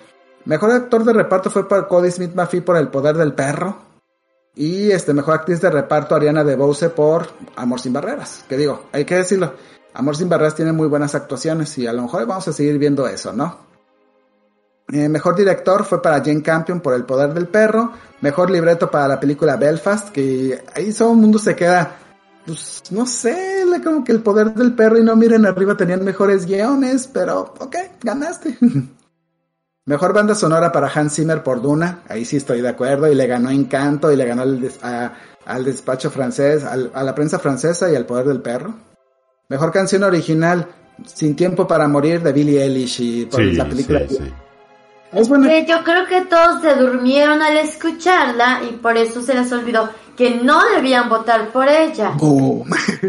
Mejor 0.45 0.71
actor 0.71 1.03
de 1.03 1.13
reparto 1.13 1.49
fue 1.49 1.67
para 1.67 1.87
Cody 1.87 2.11
Smith 2.11 2.33
Murphy 2.35 2.61
por 2.61 2.77
El 2.77 2.87
Poder 2.87 3.15
del 3.15 3.33
Perro. 3.33 3.91
Y 4.55 4.91
este, 4.91 5.13
mejor 5.13 5.35
actriz 5.35 5.61
de 5.61 5.69
reparto 5.69 6.15
Ariana 6.15 6.43
DeBose 6.43 6.89
por 6.89 7.27
Amor 7.55 7.79
sin 7.79 7.93
Barreras. 7.93 8.43
Que 8.49 8.57
digo, 8.57 8.87
hay 8.91 9.05
que 9.05 9.15
decirlo. 9.15 9.53
Amor 9.93 10.17
sin 10.17 10.29
Barreras 10.29 10.55
tiene 10.55 10.71
muy 10.71 10.87
buenas 10.87 11.15
actuaciones 11.15 11.77
y 11.77 11.87
a 11.87 11.93
lo 11.93 12.01
mejor 12.03 12.25
vamos 12.25 12.47
a 12.47 12.53
seguir 12.53 12.77
viendo 12.77 13.07
eso, 13.07 13.33
¿no? 13.33 13.71
Eh, 14.91 15.07
mejor 15.07 15.35
director 15.35 15.85
fue 15.85 16.01
para 16.01 16.17
Jane 16.17 16.41
Campion 16.41 16.81
por 16.81 16.93
El 16.93 17.05
Poder 17.05 17.33
del 17.33 17.47
Perro. 17.47 17.93
Mejor 18.21 18.49
libreto 18.49 18.91
para 18.91 19.07
la 19.07 19.19
película 19.19 19.55
Belfast, 19.55 20.09
que 20.09 20.63
ahí 20.75 20.91
todo 20.91 21.11
el 21.11 21.17
mundo 21.17 21.39
se 21.39 21.55
queda 21.55 21.97
pues 22.45 22.83
no 22.91 23.05
sé, 23.05 23.63
como 23.83 24.03
que 24.03 24.11
el 24.11 24.21
poder 24.21 24.53
del 24.53 24.73
perro 24.73 24.97
y 24.97 25.03
no 25.03 25.15
miren 25.15 25.45
arriba 25.45 25.77
tenían 25.77 26.03
mejores 26.03 26.45
guiones, 26.45 27.07
pero 27.11 27.53
ok, 27.59 27.75
ganaste. 28.01 28.57
Mejor 29.85 30.13
banda 30.13 30.35
sonora 30.35 30.71
para 30.71 30.91
Hans 30.93 31.15
Zimmer 31.15 31.41
por 31.41 31.61
Duna, 31.61 32.03
ahí 32.07 32.23
sí 32.23 32.37
estoy 32.37 32.61
de 32.61 32.69
acuerdo, 32.69 33.11
y 33.11 33.15
le 33.15 33.25
ganó 33.25 33.49
Encanto 33.49 34.11
y 34.11 34.15
le 34.15 34.25
ganó 34.25 34.43
al, 34.43 35.65
despacho 35.65 36.11
francés, 36.11 36.63
a 36.63 37.03
la 37.03 37.15
prensa 37.15 37.39
francesa 37.39 37.91
y 37.91 37.95
al 37.95 38.05
poder 38.05 38.27
del 38.27 38.41
perro. 38.41 38.75
Mejor 39.49 39.71
canción 39.71 40.03
original, 40.03 40.67
Sin 41.05 41.35
tiempo 41.35 41.67
para 41.67 41.87
morir 41.87 42.21
de 42.21 42.31
Billie 42.31 42.61
Eilish 42.61 43.01
y 43.01 43.25
por 43.25 43.41
la 43.43 43.67
película. 43.67 44.01
Sí, 44.07 44.17
sí. 44.17 44.33
Es 45.13 45.27
yo 45.27 45.83
creo 45.83 46.05
que 46.07 46.21
todos 46.21 46.61
se 46.61 46.73
durmieron 46.75 47.41
al 47.41 47.57
escucharla 47.57 48.61
y 48.69 48.77
por 48.77 48.95
eso 48.95 49.21
se 49.21 49.33
les 49.33 49.51
olvidó 49.51 49.89
que 50.15 50.41
no 50.41 50.61
debían 50.75 51.09
votar 51.09 51.49
por 51.51 51.67
ella. 51.67 52.13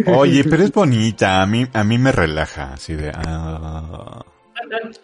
Oye, 0.07 0.45
pero 0.45 0.63
es 0.63 0.73
bonita, 0.73 1.43
a 1.43 1.47
mí, 1.47 1.67
a 1.73 1.85
mí 1.85 1.99
me 1.99 2.13
relaja, 2.13 2.73
así 2.75 2.95
de... 2.95 3.13
Ah. 3.15 4.25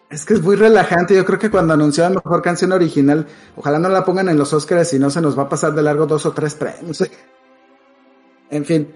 Es 0.09 0.25
que 0.25 0.35
es 0.35 0.43
muy 0.43 0.57
relajante, 0.57 1.14
yo 1.14 1.25
creo 1.25 1.38
que 1.38 1.50
cuando 1.50 1.75
anunciaban 1.75 2.14
mejor 2.14 2.40
canción 2.43 2.73
original, 2.73 3.26
ojalá 3.57 3.78
no 3.78 3.88
la 3.88 4.05
pongan 4.05 4.28
en 4.28 4.38
los 4.38 4.52
Oscars 4.52 4.95
y 4.95 4.99
no 4.99 5.11
se 5.11 5.21
nos 5.21 5.38
va 5.38 5.43
a 5.45 5.49
pasar 5.49 5.75
de 5.75 5.83
largo 5.83 6.07
dos 6.07 6.25
o 6.25 6.33
tres 6.33 6.55
premios. 6.55 7.05
En 8.50 8.64
fin, 8.64 8.95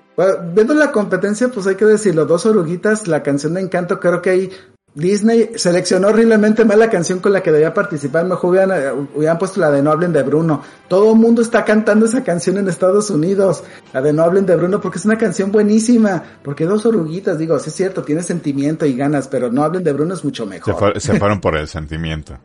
viendo 0.54 0.73
la 0.73 0.90
competencia, 0.90 1.49
pues 1.49 1.66
hay 1.66 1.75
que 1.75 1.85
decirlo, 1.85 2.25
dos 2.25 2.47
oruguitas, 2.47 3.06
la 3.06 3.23
canción 3.23 3.54
de 3.54 3.61
Encanto, 3.61 4.00
creo 4.00 4.23
que 4.23 4.30
hay 4.30 4.50
Disney 4.94 5.52
seleccionó 5.56 6.08
horriblemente 6.08 6.66
mal 6.66 6.78
la 6.78 6.90
canción 6.90 7.20
con 7.20 7.32
la 7.32 7.42
que 7.42 7.50
debía 7.50 7.72
participar. 7.72 8.26
Mejor 8.26 8.50
hubieran, 8.50 9.08
hubieran 9.14 9.38
puesto 9.38 9.58
la 9.58 9.70
de 9.70 9.82
No 9.82 9.90
hablen 9.90 10.12
de 10.12 10.22
Bruno. 10.22 10.62
Todo 10.87 11.12
el 11.12 11.18
mundo 11.18 11.40
está 11.40 11.64
cantando 11.64 12.04
esa 12.04 12.22
canción 12.22 12.58
en 12.58 12.68
Estados 12.68 13.08
Unidos. 13.08 13.64
La 13.94 14.02
de 14.02 14.12
No 14.12 14.22
hablen 14.22 14.44
de 14.44 14.54
Bruno 14.54 14.80
porque 14.82 14.99
es 14.99 15.06
una 15.06 15.16
canción 15.16 15.50
buenísima. 15.50 16.22
Porque 16.42 16.66
dos 16.66 16.84
oruguitas, 16.84 17.38
digo, 17.38 17.58
sí 17.58 17.70
es 17.70 17.75
cierto, 17.75 18.02
tiene 18.02 18.22
sentimiento 18.22 18.84
y 18.84 18.94
ganas, 18.94 19.28
pero 19.28 19.50
No 19.50 19.64
hablen 19.64 19.82
de 19.82 19.94
Bruno 19.94 20.12
es 20.12 20.25
mucho 20.25 20.44
mejor. 20.44 21.00
Se, 21.00 21.18
fueron 21.18 21.40
por 21.40 21.56
el 21.56 21.68
sentimiento. 21.68 22.38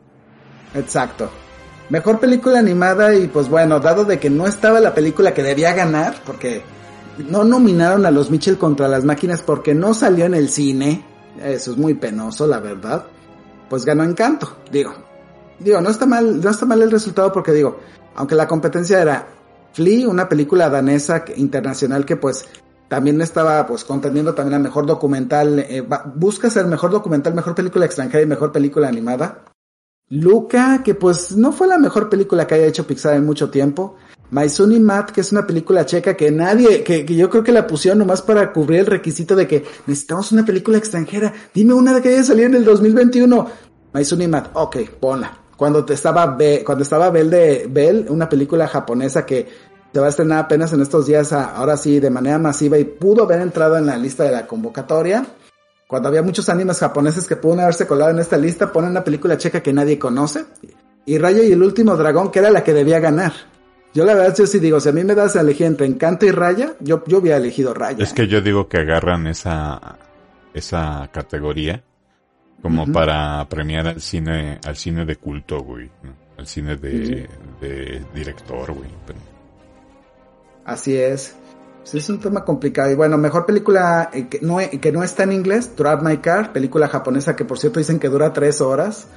Exacto. 0.74 1.28
Mejor 1.90 2.18
película 2.18 2.58
animada 2.58 3.14
y 3.14 3.28
pues 3.28 3.48
bueno, 3.48 3.78
dado 3.78 4.04
de 4.06 4.18
que 4.18 4.30
no 4.30 4.46
estaba 4.46 4.80
la 4.80 4.94
película 4.94 5.34
que 5.34 5.42
debía 5.42 5.74
ganar, 5.74 6.16
porque 6.24 6.62
no 7.28 7.44
nominaron 7.44 8.06
a 8.06 8.10
los 8.10 8.30
Mitchell 8.30 8.56
contra 8.56 8.88
las 8.88 9.04
máquinas 9.04 9.42
porque 9.42 9.74
no 9.74 9.92
salió 9.92 10.24
en 10.24 10.34
el 10.34 10.48
cine 10.48 11.04
eso 11.42 11.72
es 11.72 11.76
muy 11.76 11.94
penoso, 11.94 12.46
la 12.46 12.60
verdad. 12.60 13.04
Pues 13.68 13.84
ganó 13.84 14.04
Encanto, 14.04 14.58
digo. 14.70 14.92
Digo, 15.58 15.80
no 15.80 15.90
está 15.90 16.06
mal, 16.06 16.40
no 16.40 16.50
está 16.50 16.66
mal 16.66 16.80
el 16.82 16.90
resultado 16.90 17.32
porque 17.32 17.52
digo, 17.52 17.80
aunque 18.14 18.34
la 18.34 18.46
competencia 18.46 19.02
era 19.02 19.26
Flea, 19.72 20.08
una 20.08 20.28
película 20.28 20.70
danesa 20.70 21.24
internacional 21.36 22.04
que 22.04 22.16
pues 22.16 22.46
también 22.88 23.20
estaba 23.20 23.66
pues 23.66 23.84
contendiendo 23.84 24.34
también 24.34 24.54
a 24.54 24.58
mejor 24.58 24.86
documental, 24.86 25.58
eh, 25.58 25.86
busca 26.14 26.48
ser 26.48 26.66
mejor 26.66 26.90
documental, 26.90 27.34
mejor 27.34 27.54
película 27.54 27.84
extranjera 27.84 28.22
y 28.22 28.26
mejor 28.26 28.50
película 28.50 28.88
animada. 28.88 29.44
Luca, 30.08 30.82
que 30.82 30.94
pues 30.94 31.36
no 31.36 31.52
fue 31.52 31.66
la 31.66 31.76
mejor 31.76 32.08
película 32.08 32.46
que 32.46 32.54
haya 32.54 32.66
hecho 32.66 32.86
Pixar 32.86 33.14
en 33.14 33.26
mucho 33.26 33.50
tiempo. 33.50 33.96
Sunny 34.48 34.78
Matt, 34.78 35.10
que 35.10 35.22
es 35.22 35.32
una 35.32 35.46
película 35.46 35.86
checa 35.86 36.16
que 36.16 36.30
nadie, 36.30 36.82
que, 36.82 37.04
que, 37.04 37.14
yo 37.14 37.30
creo 37.30 37.42
que 37.42 37.52
la 37.52 37.66
pusieron 37.66 37.98
nomás 37.98 38.22
para 38.22 38.52
cubrir 38.52 38.80
el 38.80 38.86
requisito 38.86 39.34
de 39.34 39.46
que 39.46 39.64
necesitamos 39.86 40.32
una 40.32 40.44
película 40.44 40.78
extranjera. 40.78 41.32
Dime 41.54 41.74
una 41.74 41.94
de 41.94 42.02
que 42.02 42.10
haya 42.10 42.24
salido 42.24 42.48
en 42.48 42.54
el 42.56 42.64
2021. 42.64 43.48
My 43.94 44.04
Sunny 44.04 44.28
Matt, 44.28 44.50
ok, 44.54 44.76
ponla. 45.00 45.38
Cuando 45.56 45.84
te 45.84 45.94
estaba 45.94 46.26
Be 46.36 46.62
cuando 46.64 46.84
estaba 46.84 47.10
Bell 47.10 47.30
de 47.30 47.66
Bell, 47.68 48.06
una 48.10 48.28
película 48.28 48.68
japonesa 48.68 49.26
que 49.26 49.48
se 49.92 50.00
va 50.00 50.06
a 50.06 50.10
estrenar 50.10 50.44
apenas 50.44 50.72
en 50.72 50.80
estos 50.80 51.06
días, 51.06 51.32
ahora 51.32 51.76
sí, 51.76 51.98
de 51.98 52.10
manera 52.10 52.38
masiva 52.38 52.78
y 52.78 52.84
pudo 52.84 53.24
haber 53.24 53.40
entrado 53.40 53.76
en 53.76 53.86
la 53.86 53.96
lista 53.96 54.22
de 54.22 54.30
la 54.30 54.46
convocatoria. 54.46 55.26
Cuando 55.88 56.08
había 56.08 56.22
muchos 56.22 56.48
animes 56.48 56.78
japoneses 56.78 57.26
que 57.26 57.34
pudieron 57.34 57.64
haberse 57.64 57.86
colado 57.88 58.12
en 58.12 58.20
esta 58.20 58.36
lista, 58.36 58.70
ponen 58.70 58.90
una 58.90 59.02
película 59.02 59.36
checa 59.38 59.60
que 59.60 59.72
nadie 59.72 59.98
conoce. 59.98 60.44
Y 61.06 61.18
Raya 61.18 61.42
y 61.42 61.50
el 61.50 61.62
último 61.62 61.96
dragón, 61.96 62.30
que 62.30 62.38
era 62.38 62.50
la 62.50 62.62
que 62.62 62.74
debía 62.74 63.00
ganar. 63.00 63.32
Yo 63.94 64.04
la 64.04 64.14
verdad 64.14 64.36
yo 64.36 64.46
sí 64.46 64.58
digo, 64.58 64.80
si 64.80 64.88
a 64.88 64.92
mí 64.92 65.02
me 65.02 65.14
das 65.14 65.36
a 65.36 65.40
elegir 65.40 65.66
entre 65.66 65.86
Encanto 65.86 66.26
y 66.26 66.30
Raya, 66.30 66.74
yo, 66.80 67.02
yo 67.06 67.18
hubiera 67.18 67.38
elegido 67.38 67.74
Raya. 67.74 68.02
Es 68.02 68.12
que 68.12 68.28
yo 68.28 68.40
digo 68.40 68.68
que 68.68 68.78
agarran 68.78 69.26
esa, 69.26 69.98
esa 70.54 71.08
categoría 71.12 71.82
como 72.62 72.90
para 72.92 73.46
premiar 73.48 73.86
al 73.86 74.00
cine, 74.00 74.60
al 74.64 74.76
cine 74.76 75.04
de 75.04 75.16
culto, 75.16 75.60
güey. 75.60 75.90
Al 76.36 76.46
cine 76.46 76.76
de, 76.76 77.28
de 77.60 78.04
director, 78.14 78.72
güey. 78.72 78.88
Así 80.64 80.96
es. 80.96 81.34
es 81.92 82.08
un 82.10 82.20
tema 82.20 82.44
complicado. 82.44 82.90
Y 82.90 82.94
bueno, 82.94 83.16
mejor 83.16 83.46
película 83.46 84.10
eh, 84.12 84.28
que, 84.28 84.40
no, 84.42 84.58
que 84.58 84.92
no 84.92 85.02
está 85.02 85.22
en 85.22 85.32
inglés, 85.32 85.74
Drive 85.76 86.02
My 86.02 86.18
Car, 86.18 86.52
película 86.52 86.88
japonesa 86.88 87.34
que 87.34 87.44
por 87.44 87.58
cierto 87.58 87.78
dicen 87.78 87.98
que 87.98 88.08
dura 88.08 88.32
tres 88.32 88.60
horas, 88.60 89.08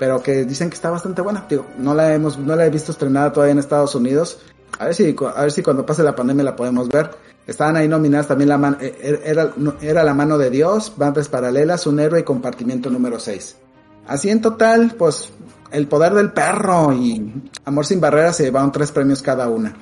pero 0.00 0.22
que 0.22 0.46
dicen 0.46 0.70
que 0.70 0.76
está 0.76 0.88
bastante 0.88 1.20
buena. 1.20 1.44
Digo, 1.46 1.66
no 1.76 1.92
la 1.92 2.14
hemos, 2.14 2.38
no 2.38 2.56
la 2.56 2.64
he 2.64 2.70
visto 2.70 2.90
estrenada 2.90 3.34
todavía 3.34 3.52
en 3.52 3.58
Estados 3.58 3.94
Unidos. 3.94 4.38
A 4.78 4.86
ver 4.86 4.94
si, 4.94 5.14
a 5.36 5.42
ver 5.42 5.52
si 5.52 5.62
cuando 5.62 5.84
pase 5.84 6.02
la 6.02 6.16
pandemia 6.16 6.42
la 6.42 6.56
podemos 6.56 6.88
ver. 6.88 7.10
Estaban 7.46 7.76
ahí 7.76 7.86
nominadas 7.86 8.26
también 8.26 8.48
la 8.48 8.56
man, 8.56 8.78
eh, 8.80 8.96
er, 9.02 9.20
era, 9.26 9.52
era 9.82 10.02
La 10.02 10.14
mano 10.14 10.38
de 10.38 10.48
Dios, 10.48 10.94
Bandas 10.96 11.28
Paralelas, 11.28 11.86
Un 11.86 12.00
héroe 12.00 12.20
y 12.20 12.22
Compartimiento 12.22 12.88
número 12.88 13.20
6. 13.20 13.58
Así 14.06 14.30
en 14.30 14.40
total, 14.40 14.94
pues, 14.96 15.28
El 15.70 15.86
poder 15.86 16.14
del 16.14 16.32
perro 16.32 16.94
y 16.94 17.50
Amor 17.66 17.84
sin 17.84 18.00
barreras 18.00 18.36
se 18.36 18.44
llevaron 18.44 18.72
tres 18.72 18.92
premios 18.92 19.20
cada 19.20 19.50
una. 19.50 19.76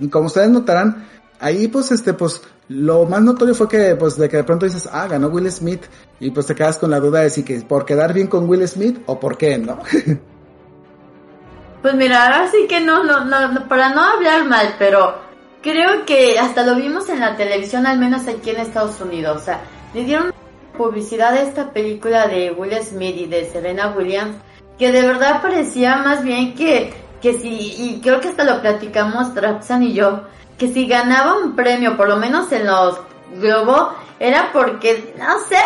Y 0.00 0.08
como 0.08 0.26
ustedes 0.26 0.50
notarán, 0.50 1.08
ahí 1.38 1.66
pues 1.68 1.92
este, 1.92 2.12
pues, 2.12 2.42
lo 2.70 3.04
más 3.04 3.20
notorio 3.20 3.52
fue 3.52 3.68
que, 3.68 3.96
pues, 3.96 4.16
de 4.16 4.28
que 4.28 4.36
de 4.36 4.44
pronto 4.44 4.64
dices, 4.64 4.88
ah, 4.92 5.08
ganó 5.08 5.26
Will 5.26 5.50
Smith, 5.50 5.82
y 6.20 6.30
pues 6.30 6.46
te 6.46 6.54
quedas 6.54 6.78
con 6.78 6.88
la 6.88 7.00
duda 7.00 7.22
de 7.22 7.30
si 7.30 7.42
que 7.42 7.60
por 7.62 7.84
quedar 7.84 8.12
bien 8.12 8.28
con 8.28 8.48
Will 8.48 8.66
Smith 8.68 9.00
o 9.06 9.18
por 9.18 9.36
qué, 9.36 9.58
¿no? 9.58 9.80
pues 11.82 11.94
mira, 11.94 12.26
ahora 12.26 12.48
sí 12.48 12.68
que 12.68 12.80
no, 12.80 13.02
no, 13.02 13.24
no, 13.24 13.66
para 13.68 13.88
no 13.88 14.02
hablar 14.02 14.44
mal, 14.44 14.76
pero 14.78 15.16
creo 15.62 16.06
que 16.06 16.38
hasta 16.38 16.62
lo 16.62 16.76
vimos 16.76 17.08
en 17.08 17.18
la 17.18 17.36
televisión, 17.36 17.88
al 17.88 17.98
menos 17.98 18.28
aquí 18.28 18.50
en 18.50 18.60
Estados 18.60 19.00
Unidos. 19.00 19.42
O 19.42 19.44
sea, 19.44 19.62
le 19.92 20.04
dieron 20.04 20.32
publicidad 20.78 21.34
a 21.34 21.42
esta 21.42 21.72
película 21.72 22.28
de 22.28 22.52
Will 22.52 22.80
Smith 22.84 23.16
y 23.16 23.26
de 23.26 23.50
Serena 23.50 23.92
Williams, 23.96 24.36
que 24.78 24.92
de 24.92 25.02
verdad 25.02 25.42
parecía 25.42 25.96
más 25.96 26.22
bien 26.22 26.54
que, 26.54 26.94
que 27.20 27.32
si, 27.32 27.48
y 27.48 28.00
creo 28.00 28.20
que 28.20 28.28
hasta 28.28 28.44
lo 28.44 28.60
platicamos 28.60 29.34
Trapsan 29.34 29.82
y 29.82 29.92
yo, 29.92 30.22
que 30.60 30.68
si 30.68 30.86
ganaba 30.86 31.38
un 31.38 31.56
premio, 31.56 31.96
por 31.96 32.06
lo 32.06 32.18
menos 32.18 32.52
en 32.52 32.66
los 32.66 32.98
Globo, 33.40 33.94
era 34.18 34.50
porque, 34.52 35.14
no 35.18 35.38
sé, 35.48 35.56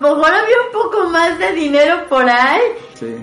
mejor 0.00 0.30
había 0.30 0.56
un 0.66 0.72
poco 0.72 1.10
más 1.10 1.38
de 1.38 1.52
dinero 1.52 2.08
por 2.08 2.26
ahí 2.26 2.60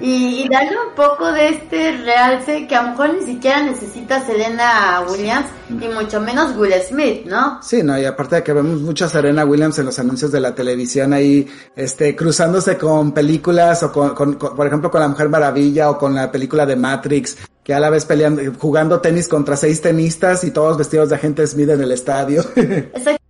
y, 0.02 0.48
darle 0.50 0.78
un 0.88 0.94
poco 0.96 1.32
de 1.32 1.50
este 1.50 1.98
realce 2.04 2.68
que 2.68 2.76
a 2.76 2.84
lo 2.84 2.90
mejor 2.92 3.16
ni 3.16 3.26
siquiera 3.26 3.64
necesita 3.64 4.24
Serena 4.24 5.04
Williams 5.10 5.48
mm. 5.70 5.82
y 5.82 5.88
mucho 5.88 6.22
menos 6.22 6.56
Will 6.56 6.74
Smith, 6.88 7.26
¿no? 7.26 7.60
Sí, 7.64 7.82
no, 7.82 7.98
y 7.98 8.06
aparte 8.06 8.36
de 8.36 8.44
que 8.44 8.54
vemos 8.54 8.82
mucha 8.82 9.10
Serena 9.10 9.46
Williams 9.46 9.80
en 9.80 9.86
los 9.86 9.98
anuncios 9.98 10.32
de 10.32 10.40
la 10.40 10.54
televisión 10.54 11.12
ahí, 11.14 11.48
este, 11.76 12.16
cruzándose 12.16 12.78
con 12.78 13.14
películas 13.14 13.82
o 13.82 13.92
con, 13.92 14.36
por 14.36 14.68
ejemplo, 14.68 14.92
con 14.92 15.02
La 15.02 15.08
Mujer 15.08 15.30
Maravilla 15.30 15.90
o 15.90 15.98
con 15.98 16.14
la 16.14 16.32
película 16.32 16.68
de 16.68 16.76
Matrix, 16.76 17.36
que 17.66 17.74
a 17.74 17.80
la 17.80 17.90
vez 17.90 18.06
peleando, 18.06 18.44
jugando 18.60 19.02
tenis 19.02 19.28
contra 19.28 19.58
seis 19.58 19.82
tenistas 19.82 20.44
y 20.44 20.52
todos 20.52 20.78
vestidos 20.78 21.10
de 21.10 21.16
agente 21.16 21.48
Smith 21.48 21.70
en 21.70 21.82
el 21.82 21.92
estadio. 21.92 22.46
Exacto. 22.56 23.26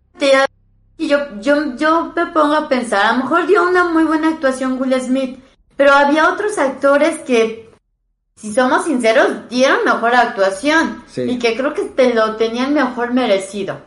Y 0.98 1.08
yo, 1.08 1.40
yo, 1.40 1.76
yo 1.78 2.12
me 2.14 2.26
pongo 2.28 2.54
a 2.54 2.68
pensar, 2.68 3.06
a 3.06 3.12
lo 3.14 3.24
mejor 3.24 3.48
dio 3.48 3.64
una 3.64 3.86
muy 3.86 4.04
buena 4.04 4.28
actuación 4.30 4.80
Will 4.80 5.00
Smith, 5.00 5.40
pero 5.78 5.94
había 5.94 6.34
otros 6.34 6.58
actores 6.58 7.20
que, 7.20 7.70
si 8.36 8.54
somos 8.54 8.84
sinceros, 8.84 9.50
dieron 9.50 9.86
mejor 9.86 10.14
actuación 10.16 11.04
y 11.16 11.40
que 11.40 11.56
creo 11.56 11.74
que 11.74 11.84
te 11.84 12.14
lo 12.14 12.36
tenían 12.36 12.74
mejor 12.74 13.14
merecido. 13.14 13.80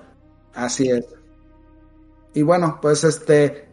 Así 0.55 0.91
es. 0.91 1.05
Y 2.33 2.41
bueno, 2.41 2.79
pues 2.81 3.05
este, 3.05 3.68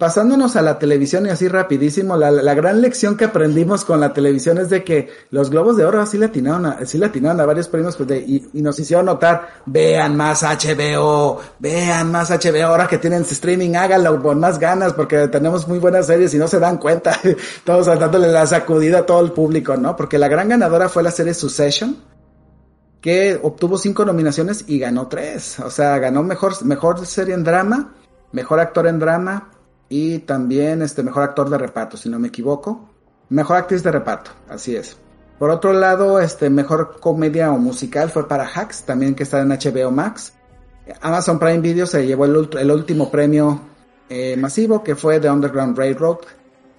pasándonos 0.00 0.56
a 0.56 0.62
la 0.62 0.78
televisión 0.78 1.26
y 1.26 1.28
así 1.28 1.46
rapidísimo, 1.46 2.16
la, 2.16 2.54
gran 2.54 2.80
lección 2.80 3.18
que 3.18 3.26
aprendimos 3.26 3.84
con 3.84 4.00
la 4.00 4.14
televisión 4.14 4.56
es 4.56 4.70
de 4.70 4.82
que 4.82 5.10
los 5.30 5.50
Globos 5.50 5.76
de 5.76 5.84
Oro 5.84 6.00
así 6.00 6.16
le 6.16 6.24
atinaron 6.24 6.64
a, 6.64 6.86
sí 6.86 6.96
le 6.96 7.04
atinaron 7.04 7.38
a 7.38 7.44
varios 7.44 7.68
premios 7.68 7.96
pues 7.96 8.10
y, 8.26 8.48
nos 8.54 8.78
hicieron 8.78 9.04
notar, 9.04 9.60
vean 9.66 10.16
más 10.16 10.42
HBO, 10.42 11.38
vean 11.58 12.10
más 12.10 12.30
HBO, 12.30 12.68
ahora 12.68 12.88
que 12.88 12.96
tienen 12.96 13.22
streaming, 13.22 13.74
háganlo 13.76 14.22
con 14.22 14.40
más 14.40 14.58
ganas 14.58 14.94
porque 14.94 15.28
tenemos 15.28 15.68
muy 15.68 15.78
buenas 15.78 16.06
series 16.06 16.32
y 16.32 16.38
no 16.38 16.48
se 16.48 16.58
dan 16.58 16.78
cuenta, 16.78 17.14
todos 17.64 17.84
dándole 17.84 18.28
la 18.28 18.46
sacudida 18.46 19.00
a 19.00 19.06
todo 19.06 19.20
el 19.20 19.32
público, 19.32 19.76
¿no? 19.76 19.96
Porque 19.96 20.16
la 20.16 20.28
gran 20.28 20.48
ganadora 20.48 20.88
fue 20.88 21.02
la 21.02 21.10
serie 21.10 21.34
Succession, 21.34 21.98
que 23.02 23.38
obtuvo 23.42 23.76
cinco 23.76 24.06
nominaciones 24.06 24.64
y 24.66 24.78
ganó 24.78 25.08
tres, 25.08 25.60
o 25.60 25.68
sea, 25.68 25.98
ganó 25.98 26.22
mejor, 26.22 26.64
mejor 26.64 27.04
serie 27.04 27.34
en 27.34 27.44
drama, 27.44 27.92
mejor 28.32 28.60
actor 28.60 28.86
en 28.86 28.98
drama, 28.98 29.50
y 29.90 30.20
también 30.20 30.80
este 30.82 31.02
mejor 31.02 31.24
actor 31.24 31.50
de 31.50 31.58
reparto, 31.58 31.98
si 31.98 32.08
no 32.08 32.18
me 32.18 32.28
equivoco. 32.28 32.88
Mejor 33.28 33.58
actriz 33.58 33.82
de 33.82 33.90
reparto, 33.90 34.30
así 34.48 34.74
es. 34.74 34.96
Por 35.38 35.50
otro 35.50 35.72
lado, 35.72 36.20
este 36.20 36.48
mejor 36.48 37.00
comedia 37.00 37.52
o 37.52 37.58
musical 37.58 38.08
fue 38.08 38.26
para 38.28 38.46
Hacks, 38.46 38.84
también 38.84 39.14
que 39.14 39.24
está 39.24 39.40
en 39.40 39.48
HBO 39.48 39.90
Max. 39.90 40.32
Amazon 41.00 41.38
Prime 41.38 41.58
Video 41.58 41.86
se 41.86 42.06
llevó 42.06 42.24
el, 42.24 42.70
último 42.70 43.10
premio 43.10 43.60
eh, 44.08 44.36
masivo 44.36 44.82
que 44.82 44.96
fue 44.96 45.18
The 45.18 45.28
Underground 45.28 45.76
Railroad, 45.76 46.18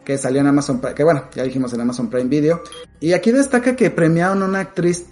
que 0.05 0.17
salió 0.17 0.39
en 0.39 0.47
Amazon 0.47 0.79
Prime, 0.79 0.95
que 0.95 1.03
bueno, 1.03 1.25
ya 1.35 1.43
dijimos 1.43 1.73
en 1.73 1.81
Amazon 1.81 2.09
Prime 2.09 2.29
Video. 2.29 2.61
Y 3.01 3.11
aquí 3.11 3.31
destaca 3.31 3.75
que 3.75 3.91
premiaron 3.91 4.41
una 4.41 4.59
actriz 4.59 5.05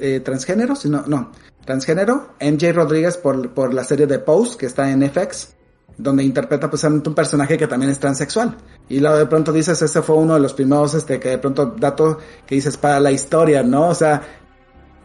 eh, 0.00 0.20
transgénero, 0.20 0.74
sino, 0.74 1.04
no, 1.06 1.30
transgénero, 1.64 2.34
MJ 2.40 2.72
Rodríguez 2.72 3.16
por, 3.16 3.50
por 3.50 3.72
la 3.74 3.84
serie 3.84 4.08
de 4.08 4.18
Pose, 4.18 4.56
que 4.56 4.66
está 4.66 4.90
en 4.90 5.08
FX 5.08 5.54
donde 5.98 6.24
interpreta 6.24 6.68
pues 6.70 6.84
un 6.84 7.02
personaje 7.14 7.56
que 7.56 7.66
también 7.66 7.90
es 7.90 7.98
transexual. 7.98 8.56
Y 8.88 9.00
luego 9.00 9.16
de 9.16 9.26
pronto 9.26 9.52
dices, 9.52 9.80
ese 9.80 10.02
fue 10.02 10.16
uno 10.16 10.34
de 10.34 10.40
los 10.40 10.54
primeros, 10.54 10.94
este, 10.94 11.18
que 11.20 11.30
de 11.30 11.38
pronto 11.38 11.74
dato 11.78 12.18
que 12.46 12.54
dices 12.54 12.76
para 12.76 13.00
la 13.00 13.10
historia, 13.10 13.62
¿no? 13.62 13.88
O 13.88 13.94
sea, 13.94 14.22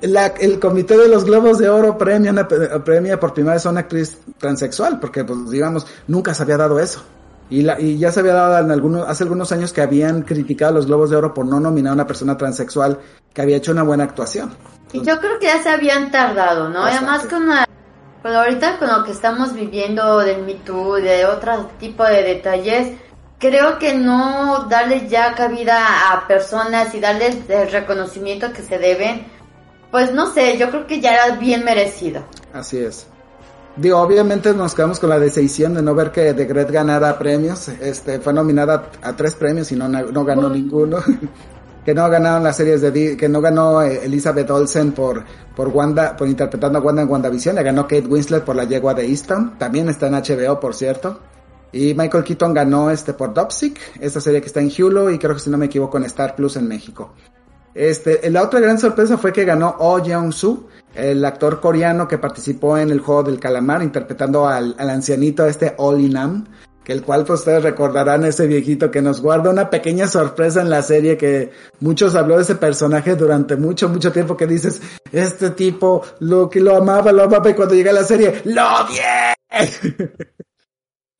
la, 0.02 0.28
el 0.28 0.60
comité 0.60 0.97
de 0.97 1.08
los 1.08 1.26
Globos 1.26 1.58
de 1.58 1.69
Oro 1.69 1.97
premia, 1.97 2.47
premia 2.84 3.19
por 3.19 3.34
primera 3.34 3.56
vez 3.56 3.65
a 3.65 3.69
una 3.69 3.82
actriz 3.82 4.19
transexual, 4.38 5.00
porque 5.00 5.23
pues 5.23 5.50
digamos, 5.50 5.88
nunca 6.08 6.34
se 6.34 6.43
había 6.43 6.58
dado 6.58 6.80
eso. 6.80 7.04
Y, 7.50 7.62
la, 7.62 7.80
y 7.80 7.97
ya 7.97 8.12
se 8.12 8.19
había 8.19 8.34
dado 8.34 8.65
en 8.65 8.71
algunos, 8.71 9.08
hace 9.08 9.23
algunos 9.23 9.52
años 9.54 9.71
que 9.71 9.82
habían 9.82 10.23
criticado 10.23 10.71
a 10.71 10.76
los 10.76 10.86
Globos 10.86 11.10
de 11.10 11.15
Oro 11.15 11.34
por 11.34 11.45
no 11.45 11.60
nominar 11.60 11.91
a 11.91 11.93
una 11.93 12.08
persona 12.08 12.38
transexual 12.38 13.00
que 13.34 13.41
había 13.41 13.58
hecho 13.58 13.71
una 13.71 13.84
buena 13.84 14.04
actuación. 14.04 14.52
Y 14.91 15.02
yo 15.02 15.19
creo 15.19 15.39
que 15.39 15.45
ya 15.47 15.62
se 15.62 15.69
habían 15.69 16.12
tardado, 16.12 16.69
¿no? 16.69 16.84
Además 16.84 17.26
con 17.28 17.47
la 17.47 17.66
pero 18.28 18.40
ahorita 18.40 18.78
con 18.78 18.90
lo 18.90 19.06
que 19.06 19.12
estamos 19.12 19.54
viviendo 19.54 20.20
del 20.20 20.44
Me 20.44 20.56
Too, 20.56 20.96
de 20.96 21.26
otro 21.26 21.70
tipo 21.80 22.04
de 22.04 22.24
detalles, 22.24 22.98
creo 23.40 23.80
que 23.80 23.96
no 23.96 24.68
darles 24.70 25.10
ya 25.10 25.34
cabida 25.34 26.12
a 26.12 26.28
personas 26.28 26.94
y 26.94 27.00
darles 27.00 27.38
el 27.48 27.72
reconocimiento 27.72 28.52
que 28.52 28.63
se 28.63 28.80
deben, 28.80 29.26
pues 29.92 30.13
no 30.13 30.30
sé, 30.30 30.58
yo 30.58 30.70
creo 30.72 30.86
que 30.86 31.00
ya 31.00 31.13
era 31.13 31.38
bien 31.38 31.63
merecido. 31.63 32.22
Así 32.52 32.80
es. 32.80 33.08
Digo, 33.78 33.98
obviamente 33.98 34.54
nos 34.54 34.76
quedamos 34.76 35.00
con 35.00 35.10
la 35.10 35.20
decisión 35.20 35.76
de 35.76 35.82
no 35.82 35.96
ver 35.96 36.12
que 36.12 36.34
The 36.34 36.44
Great 36.44 36.70
ganara 36.70 37.18
premios. 37.18 37.70
Este, 37.70 38.20
fue 38.20 38.34
nominada 38.34 38.90
a, 39.02 39.16
tres 39.16 39.36
premios 39.36 39.72
y 39.72 39.78
no, 39.78 39.88
no 39.88 40.26
ganó 40.26 40.50
ninguno. 40.50 40.98
que 41.88 41.95
no 41.95 42.10
ganaron 42.10 42.43
las 42.43 42.58
series 42.58 42.82
de 42.82 43.15
que 43.15 43.30
no 43.30 43.39
ganó 43.39 43.82
eh, 43.82 44.02
Elizabeth 44.04 44.50
Olsen 44.50 44.91
por 44.91 45.23
por 45.56 45.69
Wanda 45.69 46.17
por 46.17 46.28
interpretando 46.28 46.80
a 46.80 46.82
Wanda 46.82 47.02
en 47.02 47.08
WandaVision, 47.10 47.56
le 47.56 47.63
ganó 47.63 47.84
Kate 47.84 48.06
Winslet 48.06 48.43
por 48.43 48.58
la 48.58 48.65
yegua 48.65 48.93
de 48.93 49.08
Easton, 49.08 49.58
también 49.58 49.88
está 49.88 50.08
en 50.08 50.15
HBO 50.15 50.60
por 50.60 50.76
cierto. 50.76 51.21
Y 51.71 51.93
Michael 51.93 52.26
Keaton 52.26 52.54
ganó 52.54 52.91
este 52.91 53.13
por 53.13 53.34
Dopsic, 53.34 53.80
esta 54.02 54.19
serie 54.19 54.41
que 54.41 54.47
está 54.47 54.60
en 54.60 54.69
Hulu 54.69 55.12
y 55.12 55.17
creo 55.17 55.34
que 55.34 55.39
si 55.39 55.50
no 55.50 55.58
me 55.58 55.67
equivoco 55.67 55.97
en 55.97 56.04
Star 56.04 56.36
Plus 56.36 56.58
en 56.58 56.67
México. 56.67 57.13
Este, 57.73 58.30
la 58.32 58.43
otra 58.43 58.60
gran 58.60 58.78
sorpresa 58.78 59.17
fue 59.17 59.32
que 59.32 59.45
ganó 59.45 59.78
Oh 59.80 60.00
Jeong-soo, 60.00 60.67
el 60.93 61.23
actor 61.23 61.62
coreano 61.62 62.06
que 62.06 62.17
participó 62.17 62.78
en 62.78 62.89
el 62.89 63.00
juego 63.00 63.23
del 63.23 63.39
calamar 63.39 63.82
interpretando 63.82 64.45
al, 64.45 64.76
al 64.78 64.89
ancianito 64.89 65.45
este 65.45 65.73
Oli 65.78 66.10
Nam 66.10 66.47
que 66.88 66.93
el 66.93 67.04
cual 67.04 67.26
pues 67.26 67.41
ustedes 67.41 67.63
recordarán 67.63 68.23
ese 68.23 68.47
viejito 68.47 68.89
que 68.89 69.02
nos 69.02 69.19
guarda 69.19 69.50
una 69.50 69.69
pequeña 69.69 70.08
sorpresa 70.08 70.62
en 70.62 70.69
la 70.69 70.82
serie 70.82 71.17
que 71.17 71.52
muchos 71.82 72.15
habló 72.15 72.38
de 72.38 72.43
ese 72.43 72.56
personaje 72.56 73.17
durante 73.17 73.58
mucho, 73.58 73.89
mucho 73.89 74.13
tiempo 74.13 74.38
que 74.38 74.47
dices, 74.47 74.82
este 75.12 75.50
tipo 75.50 76.06
lo 76.21 76.50
que 76.50 76.62
lo 76.62 76.78
amaba, 76.78 77.12
lo 77.12 77.23
amaba 77.23 77.50
y 77.50 77.56
cuando 77.56 77.76
llega 77.76 77.91
a 77.91 77.93
la 77.93 78.06
serie, 78.06 78.41
¡lo 78.45 78.63
odié! 78.63 79.36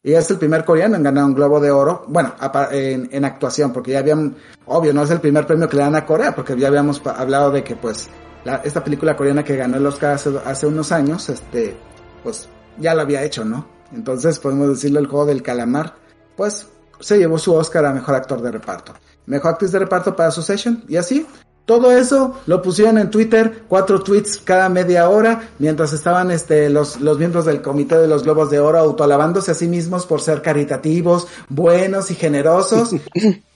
y 0.04 0.14
es 0.14 0.32
el 0.32 0.38
primer 0.38 0.64
coreano 0.64 0.96
en 0.96 1.04
ganar 1.04 1.26
un 1.26 1.36
Globo 1.36 1.60
de 1.60 1.70
Oro, 1.70 2.06
bueno, 2.08 2.34
en, 2.72 3.10
en 3.12 3.26
actuación, 3.26 3.74
porque 3.74 3.92
ya 3.92 4.00
habían, 4.00 4.38
obvio, 4.68 4.94
no 4.94 5.04
es 5.04 5.12
el 5.12 5.20
primer 5.20 5.46
premio 5.46 5.68
que 5.68 5.76
le 5.76 5.84
dan 5.84 5.96
a 5.96 6.06
Corea, 6.06 6.34
porque 6.34 6.58
ya 6.58 6.70
habíamos 6.70 7.06
hablado 7.06 7.52
de 7.52 7.66
que 7.66 7.76
pues 7.76 8.08
la, 8.46 8.62
esta 8.64 8.82
película 8.86 9.18
coreana 9.18 9.44
que 9.44 9.58
ganó 9.58 9.76
el 9.76 9.86
Oscar 9.86 10.14
hace, 10.14 10.32
hace 10.46 10.66
unos 10.66 10.94
años, 10.94 11.28
este, 11.28 11.76
pues 12.24 12.48
ya 12.78 12.96
lo 12.96 13.02
había 13.02 13.22
hecho, 13.22 13.44
¿no? 13.44 13.77
Entonces 13.94 14.40
podemos 14.40 14.70
decirle 14.70 15.00
el 15.00 15.08
juego 15.08 15.26
del 15.26 15.44
calamar, 15.44 15.96
pues 16.36 16.68
se 17.00 17.18
llevó 17.18 17.38
su 17.38 17.54
Oscar 17.54 17.86
a 17.86 17.94
mejor 17.94 18.16
actor 18.16 18.42
de 18.42 18.52
reparto. 18.52 18.94
Mejor 19.26 19.52
actriz 19.52 19.72
de 19.72 19.80
reparto 19.80 20.16
para 20.16 20.32
Succession 20.32 20.84
y 20.88 20.98
así. 20.98 21.26
Todo 21.66 21.92
eso 21.92 22.40
lo 22.46 22.62
pusieron 22.62 22.98
en 22.98 23.12
Twitter, 23.12 23.64
cuatro 23.68 24.02
tweets 24.02 24.38
cada 24.38 24.70
media 24.70 25.10
hora, 25.10 25.50
mientras 25.60 25.92
estaban 25.92 26.32
este, 26.32 26.70
los, 26.70 27.02
los 27.02 27.20
miembros 27.20 27.44
del 27.44 27.62
Comité 27.62 27.98
de 27.98 28.08
los 28.08 28.24
Globos 28.24 28.50
de 28.50 28.62
Oro 28.62 28.80
autoalabándose 28.80 29.52
a 29.52 29.54
sí 29.54 29.68
mismos 29.68 30.06
por 30.06 30.22
ser 30.22 30.42
caritativos, 30.42 31.28
buenos 31.50 32.10
y 32.10 32.16
generosos. 32.16 32.92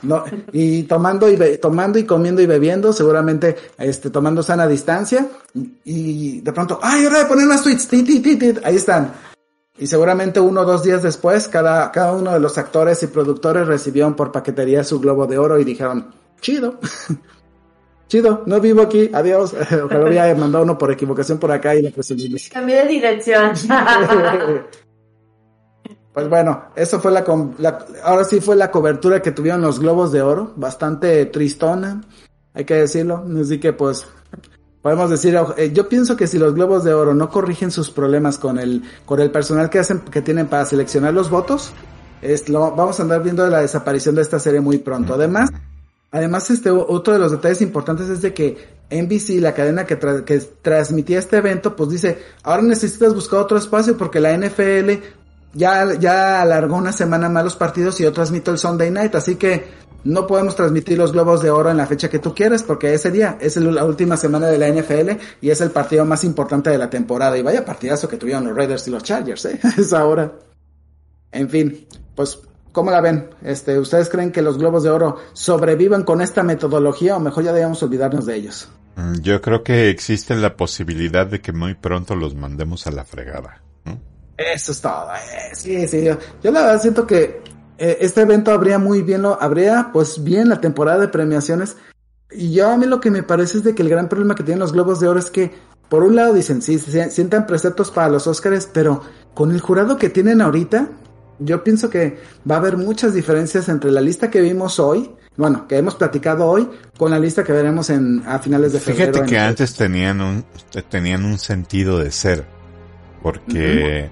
No, 0.00 0.22
y 0.52 0.84
tomando 0.84 1.28
y 1.28 1.58
tomando 1.58 1.98
y 1.98 2.04
comiendo 2.04 2.40
y 2.40 2.46
bebiendo, 2.46 2.92
seguramente 2.92 3.56
este 3.78 4.10
tomando 4.10 4.44
sana 4.44 4.68
distancia 4.68 5.26
y, 5.84 6.40
de 6.40 6.52
pronto, 6.52 6.78
ay, 6.80 7.04
hora 7.04 7.18
de 7.18 7.24
poner 7.24 7.48
más 7.48 7.64
tweets, 7.64 7.88
ahí 8.62 8.76
están. 8.76 9.12
Y 9.78 9.86
seguramente 9.86 10.40
uno 10.40 10.62
o 10.62 10.64
dos 10.64 10.82
días 10.82 11.02
después, 11.02 11.46
cada, 11.46 11.92
cada 11.92 12.12
uno 12.12 12.32
de 12.32 12.40
los 12.40 12.58
actores 12.58 13.00
y 13.04 13.06
productores 13.06 13.66
recibieron 13.66 14.14
por 14.14 14.32
paquetería 14.32 14.82
su 14.82 14.98
globo 14.98 15.26
de 15.26 15.38
oro 15.38 15.58
y 15.58 15.64
dijeron, 15.64 16.12
chido, 16.40 16.80
chido, 18.08 18.42
no 18.46 18.60
vivo 18.60 18.82
aquí, 18.82 19.08
adiós. 19.12 19.54
Ojalá 19.84 20.06
había 20.06 20.34
mandado 20.34 20.64
uno 20.64 20.76
por 20.76 20.90
equivocación 20.90 21.38
por 21.38 21.52
acá 21.52 21.76
y 21.76 21.82
le 21.82 21.90
presumimos. 21.92 22.48
Cambié 22.52 22.82
de 22.82 22.88
dirección. 22.88 23.52
pues 26.12 26.28
bueno, 26.28 26.64
eso 26.74 26.98
fue 26.98 27.12
la, 27.12 27.24
la, 27.58 27.86
ahora 28.02 28.24
sí 28.24 28.40
fue 28.40 28.56
la 28.56 28.72
cobertura 28.72 29.22
que 29.22 29.30
tuvieron 29.30 29.62
los 29.62 29.78
globos 29.78 30.10
de 30.10 30.22
oro, 30.22 30.54
bastante 30.56 31.24
tristona, 31.26 32.02
hay 32.52 32.64
que 32.64 32.74
decirlo. 32.74 33.24
Así 33.40 33.60
que 33.60 33.72
pues 33.72 34.08
podemos 34.82 35.10
decir, 35.10 35.38
eh, 35.56 35.70
yo 35.72 35.88
pienso 35.88 36.16
que 36.16 36.26
si 36.26 36.38
los 36.38 36.54
globos 36.54 36.84
de 36.84 36.94
oro 36.94 37.14
no 37.14 37.28
corrigen 37.30 37.70
sus 37.70 37.90
problemas 37.90 38.38
con 38.38 38.58
el, 38.58 38.82
con 39.04 39.20
el 39.20 39.30
personal 39.30 39.70
que 39.70 39.78
hacen, 39.78 40.00
que 40.00 40.22
tienen 40.22 40.46
para 40.46 40.64
seleccionar 40.64 41.14
los 41.14 41.30
votos, 41.30 41.72
es 42.22 42.48
lo, 42.48 42.74
vamos 42.74 42.98
a 42.98 43.02
andar 43.02 43.22
viendo 43.22 43.46
la 43.48 43.60
desaparición 43.60 44.14
de 44.14 44.22
esta 44.22 44.38
serie 44.38 44.60
muy 44.60 44.78
pronto. 44.78 45.14
Además, 45.14 45.50
además 46.10 46.50
este, 46.50 46.70
otro 46.70 47.12
de 47.12 47.18
los 47.18 47.32
detalles 47.32 47.60
importantes 47.62 48.08
es 48.08 48.22
de 48.22 48.32
que 48.34 48.78
NBC, 48.90 49.40
la 49.40 49.54
cadena 49.54 49.84
que, 49.84 49.98
que 50.24 50.38
transmitía 50.62 51.18
este 51.18 51.36
evento, 51.36 51.76
pues 51.76 51.90
dice, 51.90 52.18
ahora 52.42 52.62
necesitas 52.62 53.14
buscar 53.14 53.40
otro 53.40 53.58
espacio 53.58 53.96
porque 53.96 54.20
la 54.20 54.36
NFL 54.36 55.02
ya, 55.54 55.94
ya 55.94 56.40
alargó 56.40 56.76
una 56.76 56.92
semana 56.92 57.28
más 57.28 57.44
los 57.44 57.56
partidos 57.56 58.00
y 58.00 58.04
yo 58.04 58.12
transmito 58.12 58.50
el 58.50 58.58
Sunday 58.58 58.90
Night, 58.90 59.14
así 59.14 59.36
que 59.36 59.87
no 60.08 60.26
podemos 60.26 60.56
transmitir 60.56 60.96
los 60.96 61.12
globos 61.12 61.42
de 61.42 61.50
oro 61.50 61.70
en 61.70 61.76
la 61.76 61.86
fecha 61.86 62.08
que 62.08 62.18
tú 62.18 62.34
quieras 62.34 62.62
porque 62.62 62.94
ese 62.94 63.10
día 63.10 63.36
es 63.40 63.58
la 63.58 63.84
última 63.84 64.16
semana 64.16 64.46
de 64.46 64.56
la 64.56 64.68
NFL 64.68 65.20
y 65.42 65.50
es 65.50 65.60
el 65.60 65.70
partido 65.70 66.06
más 66.06 66.24
importante 66.24 66.70
de 66.70 66.78
la 66.78 66.88
temporada. 66.88 67.36
Y 67.36 67.42
vaya 67.42 67.62
partidazo 67.62 68.08
que 68.08 68.16
tuvieron 68.16 68.46
los 68.46 68.56
Raiders 68.56 68.88
y 68.88 68.90
los 68.90 69.02
Chargers, 69.02 69.44
¿eh? 69.44 69.60
Es 69.76 69.92
ahora. 69.92 70.32
En 71.30 71.50
fin, 71.50 71.86
pues, 72.14 72.38
¿cómo 72.72 72.90
la 72.90 73.02
ven? 73.02 73.28
Este, 73.42 73.78
¿Ustedes 73.78 74.08
creen 74.08 74.32
que 74.32 74.40
los 74.40 74.56
globos 74.56 74.82
de 74.82 74.88
oro 74.88 75.18
sobrevivan 75.34 76.04
con 76.04 76.22
esta 76.22 76.42
metodología 76.42 77.14
o 77.14 77.20
mejor 77.20 77.44
ya 77.44 77.52
debemos 77.52 77.82
olvidarnos 77.82 78.24
de 78.24 78.34
ellos? 78.34 78.70
Mm, 78.96 79.20
yo 79.20 79.42
creo 79.42 79.62
que 79.62 79.90
existe 79.90 80.34
la 80.36 80.56
posibilidad 80.56 81.26
de 81.26 81.42
que 81.42 81.52
muy 81.52 81.74
pronto 81.74 82.16
los 82.16 82.34
mandemos 82.34 82.86
a 82.86 82.92
la 82.92 83.04
fregada. 83.04 83.62
Eso 84.38 84.72
es 84.72 84.80
todo. 84.80 85.10
Eh, 85.12 85.54
sí, 85.54 85.86
sí. 85.86 86.04
yo 86.04 86.50
la 86.50 86.62
verdad 86.62 86.80
siento 86.80 87.06
que 87.06 87.42
eh, 87.78 87.98
este 88.00 88.22
evento 88.22 88.50
habría 88.50 88.78
muy 88.78 89.02
bien, 89.02 89.22
lo, 89.22 89.40
habría 89.40 89.90
pues 89.92 90.22
bien 90.22 90.48
la 90.48 90.60
temporada 90.60 91.00
de 91.00 91.08
premiaciones. 91.08 91.76
Y 92.30 92.52
yo 92.52 92.70
a 92.70 92.76
mí 92.76 92.86
lo 92.86 93.00
que 93.00 93.10
me 93.10 93.22
parece 93.22 93.58
es 93.58 93.64
de 93.64 93.74
que 93.74 93.82
el 93.82 93.88
gran 93.88 94.08
problema 94.08 94.34
que 94.34 94.42
tienen 94.42 94.58
los 94.58 94.72
Globos 94.72 95.00
de 95.00 95.08
Oro 95.08 95.18
es 95.18 95.30
que, 95.30 95.52
por 95.88 96.02
un 96.02 96.16
lado 96.16 96.34
dicen, 96.34 96.60
sí, 96.60 96.78
se 96.78 97.10
sientan 97.10 97.46
preceptos 97.46 97.90
para 97.90 98.10
los 98.10 98.26
Oscars, 98.26 98.68
pero 98.70 99.02
con 99.32 99.52
el 99.52 99.60
jurado 99.60 99.96
que 99.96 100.10
tienen 100.10 100.42
ahorita, 100.42 100.90
yo 101.38 101.64
pienso 101.64 101.88
que 101.88 102.18
va 102.48 102.56
a 102.56 102.58
haber 102.58 102.76
muchas 102.76 103.14
diferencias 103.14 103.68
entre 103.68 103.90
la 103.92 104.00
lista 104.00 104.30
que 104.30 104.42
vimos 104.42 104.78
hoy, 104.80 105.10
bueno, 105.36 105.68
que 105.68 105.78
hemos 105.78 105.94
platicado 105.94 106.46
hoy, 106.46 106.68
con 106.98 107.12
la 107.12 107.18
lista 107.18 107.44
que 107.44 107.52
veremos 107.52 107.88
en, 107.90 108.24
a 108.26 108.40
finales 108.40 108.72
de 108.72 108.80
febrero. 108.80 109.12
Fíjate 109.12 109.30
que 109.30 109.38
antes 109.38 109.74
tenían 109.74 110.20
un, 110.20 110.44
tenían 110.90 111.24
un 111.24 111.38
sentido 111.38 111.98
de 111.98 112.10
ser, 112.10 112.44
porque 113.22 114.10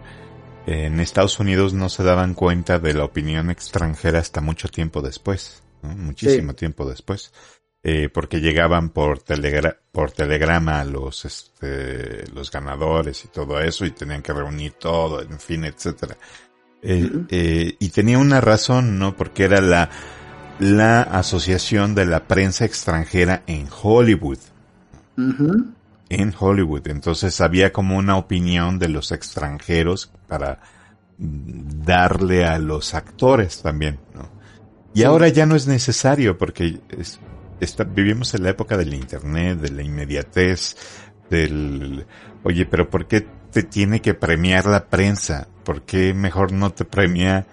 en 0.66 0.98
Estados 0.98 1.38
Unidos 1.38 1.72
no 1.72 1.88
se 1.88 2.02
daban 2.02 2.34
cuenta 2.34 2.78
de 2.78 2.92
la 2.92 3.04
opinión 3.04 3.50
extranjera 3.50 4.18
hasta 4.18 4.40
mucho 4.40 4.68
tiempo 4.68 5.00
después, 5.00 5.62
muchísimo 5.82 6.54
tiempo 6.54 6.88
después, 6.88 7.32
eh, 7.84 8.08
porque 8.08 8.40
llegaban 8.40 8.90
por, 8.90 9.20
telegra 9.20 9.78
por 9.92 10.10
telegrama 10.10 10.84
los, 10.84 11.24
este, 11.24 12.28
los 12.32 12.50
ganadores 12.50 13.24
y 13.24 13.28
todo 13.28 13.60
eso 13.60 13.86
y 13.86 13.92
tenían 13.92 14.22
que 14.22 14.32
reunir 14.32 14.72
todo, 14.72 15.22
en 15.22 15.38
fin, 15.38 15.64
etcétera. 15.64 16.16
Eh, 16.82 17.10
eh, 17.30 17.76
y 17.78 17.88
tenía 17.90 18.18
una 18.18 18.40
razón, 18.40 18.98
¿no? 18.98 19.16
Porque 19.16 19.44
era 19.44 19.60
la, 19.60 19.88
la 20.58 21.02
asociación 21.02 21.94
de 21.94 22.06
la 22.06 22.26
prensa 22.26 22.64
extranjera 22.64 23.44
en 23.46 23.68
Hollywood 23.70 24.38
en 26.08 26.34
Hollywood. 26.38 26.88
Entonces 26.88 27.40
había 27.40 27.72
como 27.72 27.96
una 27.96 28.16
opinión 28.16 28.78
de 28.78 28.88
los 28.88 29.12
extranjeros 29.12 30.10
para 30.26 30.60
darle 31.18 32.44
a 32.44 32.58
los 32.58 32.94
actores 32.94 33.62
también, 33.62 33.98
¿no? 34.14 34.28
Y 34.94 35.02
ahora 35.02 35.28
ya 35.28 35.44
no 35.44 35.56
es 35.56 35.66
necesario 35.66 36.38
porque 36.38 36.80
vivimos 37.94 38.34
en 38.34 38.42
la 38.42 38.50
época 38.50 38.78
del 38.78 38.94
internet, 38.94 39.58
de 39.58 39.70
la 39.70 39.82
inmediatez, 39.82 40.74
del, 41.28 42.06
oye, 42.42 42.64
pero 42.64 42.88
¿por 42.88 43.06
qué 43.06 43.26
te 43.50 43.62
tiene 43.62 44.00
que 44.00 44.14
premiar 44.14 44.64
la 44.66 44.86
prensa? 44.86 45.48
¿Por 45.64 45.82
qué 45.82 46.14
mejor 46.14 46.52
no 46.52 46.70
te 46.70 46.86
premia 46.86 47.46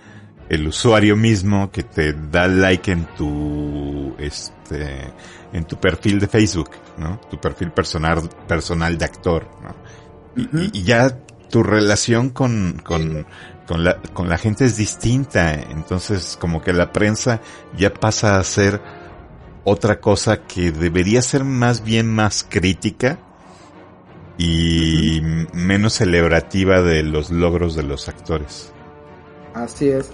el 0.49 0.67
usuario 0.67 1.15
mismo 1.15 1.71
que 1.71 1.83
te 1.83 2.13
da 2.13 2.47
like 2.47 2.91
en 2.91 3.05
tu, 3.15 4.15
este, 4.19 5.11
en 5.51 5.65
tu 5.65 5.77
perfil 5.79 6.19
de 6.19 6.27
Facebook, 6.27 6.71
¿no? 6.97 7.19
Tu 7.29 7.39
perfil 7.39 7.71
personal, 7.71 8.29
personal 8.47 8.97
de 8.97 9.05
actor, 9.05 9.49
¿no? 9.61 9.75
y, 10.35 10.83
ya 10.83 11.17
tu 11.53 11.61
relación 11.61 12.31
con, 12.31 12.81
con, 12.83 13.27
con, 13.67 13.83
la, 13.83 14.01
con 14.15 14.27
la 14.27 14.39
gente 14.39 14.65
es 14.65 14.75
distinta, 14.75 15.53
entonces 15.53 16.35
como 16.41 16.63
que 16.63 16.73
la 16.73 16.91
prensa 16.91 17.41
ya 17.77 17.93
pasa 17.93 18.39
a 18.39 18.43
ser 18.43 18.81
otra 19.63 20.01
cosa 20.01 20.47
que 20.47 20.71
debería 20.71 21.21
ser 21.21 21.43
más 21.43 21.83
bien 21.83 22.09
más 22.09 22.43
crítica 22.49 23.19
y 24.35 25.21
menos 25.53 25.93
celebrativa 25.93 26.81
de 26.81 27.03
los 27.03 27.29
logros 27.29 27.75
de 27.75 27.83
los 27.83 28.09
actores. 28.09 28.73
Así 29.53 29.89
es. 29.89 30.11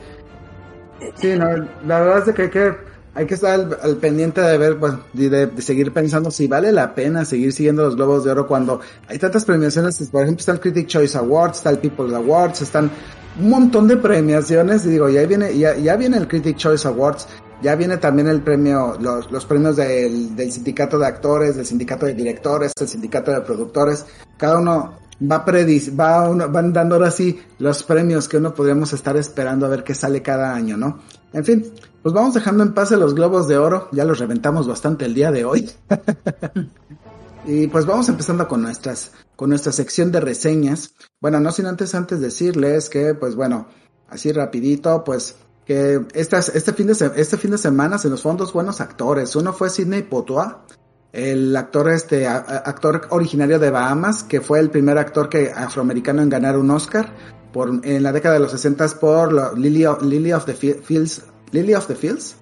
Sí, 1.15 1.37
no, 1.37 1.45
la 1.85 2.01
verdad 2.01 2.27
es 2.27 2.35
que 2.35 2.41
hay 2.41 2.49
que 2.49 2.75
hay 3.19 3.25
que 3.25 3.33
estar 3.33 3.79
al, 3.83 3.97
pendiente 3.97 4.39
de 4.39 4.57
ver, 4.57 4.79
pues, 4.79 4.93
de, 5.11 5.49
seguir 5.61 5.91
pensando 5.91 6.31
si 6.31 6.47
vale 6.47 6.71
la 6.71 6.95
pena 6.95 7.25
seguir 7.25 7.51
siguiendo 7.51 7.83
los 7.83 7.97
Globos 7.97 8.23
de 8.23 8.31
Oro 8.31 8.47
cuando 8.47 8.79
hay 9.09 9.19
tantas 9.19 9.43
premiaciones, 9.43 9.97
por 10.09 10.23
ejemplo, 10.23 10.39
está 10.39 10.53
el 10.53 10.61
Critic 10.61 10.87
Choice 10.87 11.17
Awards, 11.17 11.57
está 11.57 11.69
el 11.69 11.79
People's 11.79 12.13
Awards, 12.13 12.61
están 12.61 12.89
un 13.37 13.49
montón 13.49 13.89
de 13.89 13.97
premiaciones, 13.97 14.85
y 14.85 14.91
digo, 14.91 15.09
ya 15.09 15.25
viene, 15.25 15.57
ya, 15.57 15.75
ya 15.75 15.97
viene 15.97 16.15
el 16.15 16.29
Critic 16.29 16.55
Choice 16.55 16.87
Awards, 16.87 17.27
ya 17.61 17.75
viene 17.75 17.97
también 17.97 18.29
el 18.29 18.41
premio, 18.41 18.95
los, 19.01 19.29
los 19.29 19.45
premios 19.45 19.75
del, 19.75 20.33
del 20.33 20.49
sindicato 20.49 20.97
de 20.97 21.07
actores, 21.07 21.57
del 21.57 21.65
sindicato 21.65 22.05
de 22.05 22.13
directores, 22.13 22.71
el 22.79 22.87
sindicato 22.87 23.31
de 23.31 23.41
productores, 23.41 24.05
cada 24.37 24.59
uno 24.59 24.93
va 25.19 25.43
predis, 25.45 25.91
va 25.97 26.29
van 26.47 26.73
dando 26.73 26.95
ahora 26.95 27.11
sí 27.11 27.39
los 27.57 27.83
premios 27.83 28.27
que 28.27 28.37
uno 28.37 28.53
podríamos 28.53 28.93
estar 28.93 29.17
esperando 29.17 29.65
a 29.65 29.69
ver 29.69 29.83
qué 29.83 29.93
sale 29.93 30.21
cada 30.21 30.53
año, 30.53 30.77
¿no? 30.77 30.99
En 31.33 31.45
fin, 31.45 31.71
pues 32.01 32.13
vamos 32.13 32.33
dejando 32.33 32.63
en 32.63 32.73
paz 32.73 32.91
los 32.91 33.13
globos 33.13 33.47
de 33.47 33.57
oro, 33.57 33.89
ya 33.91 34.05
los 34.05 34.19
reventamos 34.19 34.67
bastante 34.67 35.05
el 35.05 35.13
día 35.13 35.31
de 35.31 35.45
hoy. 35.45 35.69
y 37.45 37.67
pues 37.67 37.85
vamos 37.85 38.09
empezando 38.09 38.47
con 38.47 38.61
nuestras, 38.61 39.11
con 39.35 39.49
nuestra 39.49 39.71
sección 39.71 40.11
de 40.11 40.21
reseñas. 40.21 40.93
Bueno, 41.19 41.39
no 41.39 41.51
sin 41.51 41.65
antes 41.65 41.93
antes 41.95 42.21
decirles 42.21 42.89
que, 42.89 43.13
pues 43.13 43.35
bueno, 43.35 43.67
así 44.07 44.31
rapidito, 44.31 45.03
pues 45.03 45.35
que 45.65 46.03
estas, 46.13 46.49
este 46.49 46.73
fin 46.73 46.87
de 46.87 47.11
este 47.15 47.37
fin 47.37 47.51
de 47.51 47.57
semana 47.59 47.99
se 47.99 48.09
nos 48.09 48.23
fueron 48.23 48.37
dos 48.37 48.53
buenos 48.53 48.81
actores. 48.81 49.35
Uno 49.35 49.53
fue 49.53 49.69
Sidney 49.69 50.01
Potoa, 50.01 50.65
el 51.11 51.55
actor 51.55 51.89
este 51.89 52.27
actor 52.27 53.07
originario 53.09 53.59
de 53.59 53.71
Bahamas, 53.71 54.23
que 54.23 54.41
fue 54.41 54.59
el 54.59 54.69
primer 54.69 54.97
actor 54.97 55.29
que 55.29 55.51
afroamericano 55.51 56.21
en 56.21 56.29
ganar 56.29 56.57
un 56.57 56.69
Oscar 56.71 57.13
por 57.51 57.81
en 57.83 58.03
la 58.03 58.11
década 58.11 58.35
de 58.35 58.41
los 58.41 58.51
60 58.51 58.87
por 58.99 59.57
Lily, 59.57 59.85
of, 59.85 60.45
the 60.45 60.53
Fields, 60.53 61.23
Lily 61.51 61.73
of 61.73 61.87
the 61.87 61.95
Fields, 61.95 62.35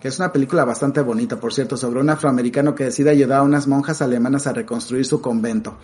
que 0.00 0.08
es 0.08 0.18
una 0.18 0.32
película 0.32 0.64
bastante 0.64 1.00
bonita, 1.00 1.38
por 1.38 1.52
cierto, 1.52 1.76
sobre 1.76 2.00
un 2.00 2.10
afroamericano 2.10 2.74
que 2.74 2.84
decide 2.84 3.10
ayudar 3.10 3.40
a 3.40 3.42
unas 3.42 3.66
monjas 3.66 4.02
alemanas 4.02 4.46
a 4.46 4.52
reconstruir 4.52 5.04
su 5.04 5.20
convento. 5.20 5.78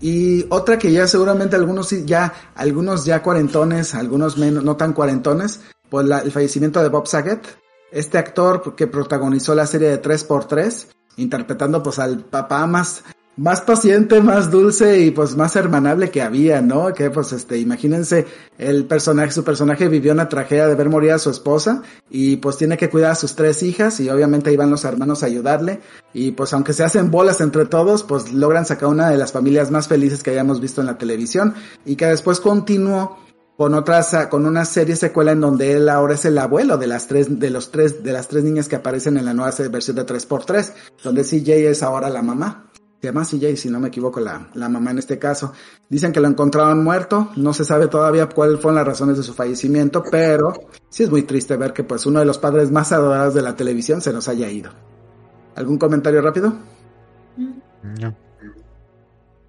Y 0.00 0.44
otra 0.50 0.78
que 0.78 0.92
ya 0.92 1.06
seguramente 1.06 1.56
algunos 1.56 1.90
ya, 2.04 2.32
algunos 2.54 3.04
ya 3.04 3.22
cuarentones, 3.22 3.94
algunos 3.94 4.36
menos, 4.36 4.62
no 4.62 4.76
tan 4.76 4.92
cuarentones, 4.92 5.60
pues 5.88 6.06
el 6.24 6.32
fallecimiento 6.32 6.82
de 6.82 6.88
Bob 6.88 7.06
Saget, 7.06 7.46
este 7.90 8.18
actor 8.18 8.74
que 8.74 8.88
protagonizó 8.88 9.54
la 9.54 9.66
serie 9.66 9.88
de 9.88 10.02
3x3, 10.02 10.95
interpretando 11.16 11.82
pues 11.82 11.98
al 11.98 12.20
papá 12.20 12.66
más, 12.66 13.02
más 13.36 13.60
paciente, 13.60 14.20
más 14.22 14.50
dulce 14.50 15.00
y 15.00 15.10
pues 15.10 15.36
más 15.36 15.56
hermanable 15.56 16.10
que 16.10 16.22
había, 16.22 16.62
¿no? 16.62 16.92
Que 16.94 17.10
pues 17.10 17.32
este, 17.32 17.58
imagínense, 17.58 18.26
el 18.58 18.86
personaje, 18.86 19.32
su 19.32 19.44
personaje 19.44 19.88
vivió 19.88 20.12
una 20.12 20.28
tragedia 20.28 20.66
de 20.66 20.74
ver 20.74 20.88
morir 20.88 21.12
a 21.12 21.18
su 21.18 21.30
esposa 21.30 21.82
y 22.10 22.36
pues 22.36 22.56
tiene 22.56 22.78
que 22.78 22.88
cuidar 22.88 23.12
a 23.12 23.16
sus 23.16 23.34
tres 23.34 23.62
hijas 23.62 24.00
y 24.00 24.08
obviamente 24.08 24.52
iban 24.52 24.70
los 24.70 24.84
hermanos 24.84 25.22
a 25.22 25.26
ayudarle 25.26 25.80
y 26.14 26.32
pues 26.32 26.52
aunque 26.54 26.72
se 26.72 26.84
hacen 26.84 27.10
bolas 27.10 27.40
entre 27.40 27.66
todos, 27.66 28.04
pues 28.04 28.32
logran 28.32 28.64
sacar 28.64 28.88
una 28.88 29.10
de 29.10 29.18
las 29.18 29.32
familias 29.32 29.70
más 29.70 29.86
felices 29.88 30.22
que 30.22 30.30
hayamos 30.30 30.60
visto 30.60 30.80
en 30.80 30.86
la 30.86 30.98
televisión 30.98 31.54
y 31.84 31.96
que 31.96 32.06
después 32.06 32.40
continuó 32.40 33.18
con 33.56 33.74
otras, 33.74 34.14
con 34.28 34.44
una 34.44 34.64
serie 34.64 34.96
secuela 34.96 35.32
en 35.32 35.40
donde 35.40 35.72
él 35.72 35.88
ahora 35.88 36.14
es 36.14 36.24
el 36.24 36.36
abuelo 36.38 36.76
de 36.76 36.86
las 36.86 37.06
tres, 37.06 37.38
de 37.40 37.50
los 37.50 37.70
tres, 37.70 38.02
de 38.02 38.12
las 38.12 38.28
tres 38.28 38.44
niñas 38.44 38.68
que 38.68 38.76
aparecen 38.76 39.16
en 39.16 39.24
la 39.24 39.34
nueva 39.34 39.52
versión 39.70 39.96
de 39.96 40.04
3x3, 40.04 40.72
donde 41.02 41.24
CJ 41.24 41.70
es 41.70 41.82
ahora 41.82 42.10
la 42.10 42.22
mamá. 42.22 42.70
Se 43.00 43.08
llama 43.08 43.24
CJ, 43.24 43.56
si 43.56 43.70
no 43.70 43.78
me 43.78 43.88
equivoco, 43.88 44.20
la, 44.20 44.48
la 44.54 44.68
mamá 44.68 44.90
en 44.90 44.98
este 44.98 45.18
caso. 45.18 45.52
Dicen 45.88 46.12
que 46.12 46.20
lo 46.20 46.28
encontraron 46.28 46.82
muerto, 46.82 47.30
no 47.36 47.52
se 47.52 47.64
sabe 47.64 47.88
todavía 47.88 48.28
cuáles 48.28 48.60
fueron 48.60 48.76
las 48.76 48.86
razones 48.86 49.16
de 49.16 49.22
su 49.22 49.32
fallecimiento, 49.32 50.02
pero 50.10 50.52
sí 50.88 51.04
es 51.04 51.10
muy 51.10 51.22
triste 51.22 51.56
ver 51.56 51.72
que 51.72 51.84
pues 51.84 52.04
uno 52.06 52.20
de 52.20 52.26
los 52.26 52.38
padres 52.38 52.70
más 52.70 52.92
adorados 52.92 53.34
de 53.34 53.42
la 53.42 53.54
televisión 53.54 54.00
se 54.00 54.12
nos 54.12 54.28
haya 54.28 54.50
ido. 54.50 54.70
¿Algún 55.54 55.78
comentario 55.78 56.20
rápido? 56.20 56.54
No. 58.00 58.25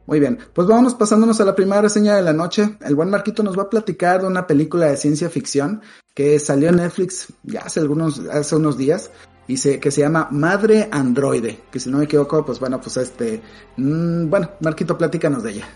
Muy 0.08 0.22
bien, 0.22 0.40
pues 0.54 0.68
vámonos 0.70 0.96
pasándonos 0.96 1.40
a 1.42 1.46
la 1.46 1.54
primera 1.54 1.82
reseña 1.82 2.16
de 2.16 2.22
la 2.22 2.32
noche. 2.32 2.78
El 2.80 2.96
buen 2.96 3.10
Marquito 3.10 3.44
nos 3.44 3.58
va 3.58 3.64
a 3.64 3.70
platicar 3.70 4.22
de 4.22 4.28
una 4.28 4.48
película 4.48 4.86
de 4.88 4.96
ciencia 4.96 5.30
ficción 5.30 5.82
que 6.14 6.40
salió 6.40 6.70
en 6.70 6.78
Netflix 6.78 7.28
ya 7.44 7.60
hace 7.60 7.82
algunos, 7.82 8.20
hace 8.20 8.56
unos 8.56 8.78
días, 8.78 9.12
y 9.48 9.56
que 9.80 9.92
se 9.92 10.02
llama 10.02 10.30
Madre 10.32 10.88
Androide, 10.92 11.60
que 11.70 11.80
si 11.82 11.90
no 11.90 11.98
me 11.98 12.06
equivoco, 12.06 12.46
pues 12.46 12.58
bueno, 12.58 12.80
pues 12.80 12.96
este, 12.96 13.42
mm, 13.76 14.30
bueno, 14.30 14.52
Marquito, 14.62 14.98
platícanos 14.98 15.44
de 15.44 15.52
ella. 15.52 15.70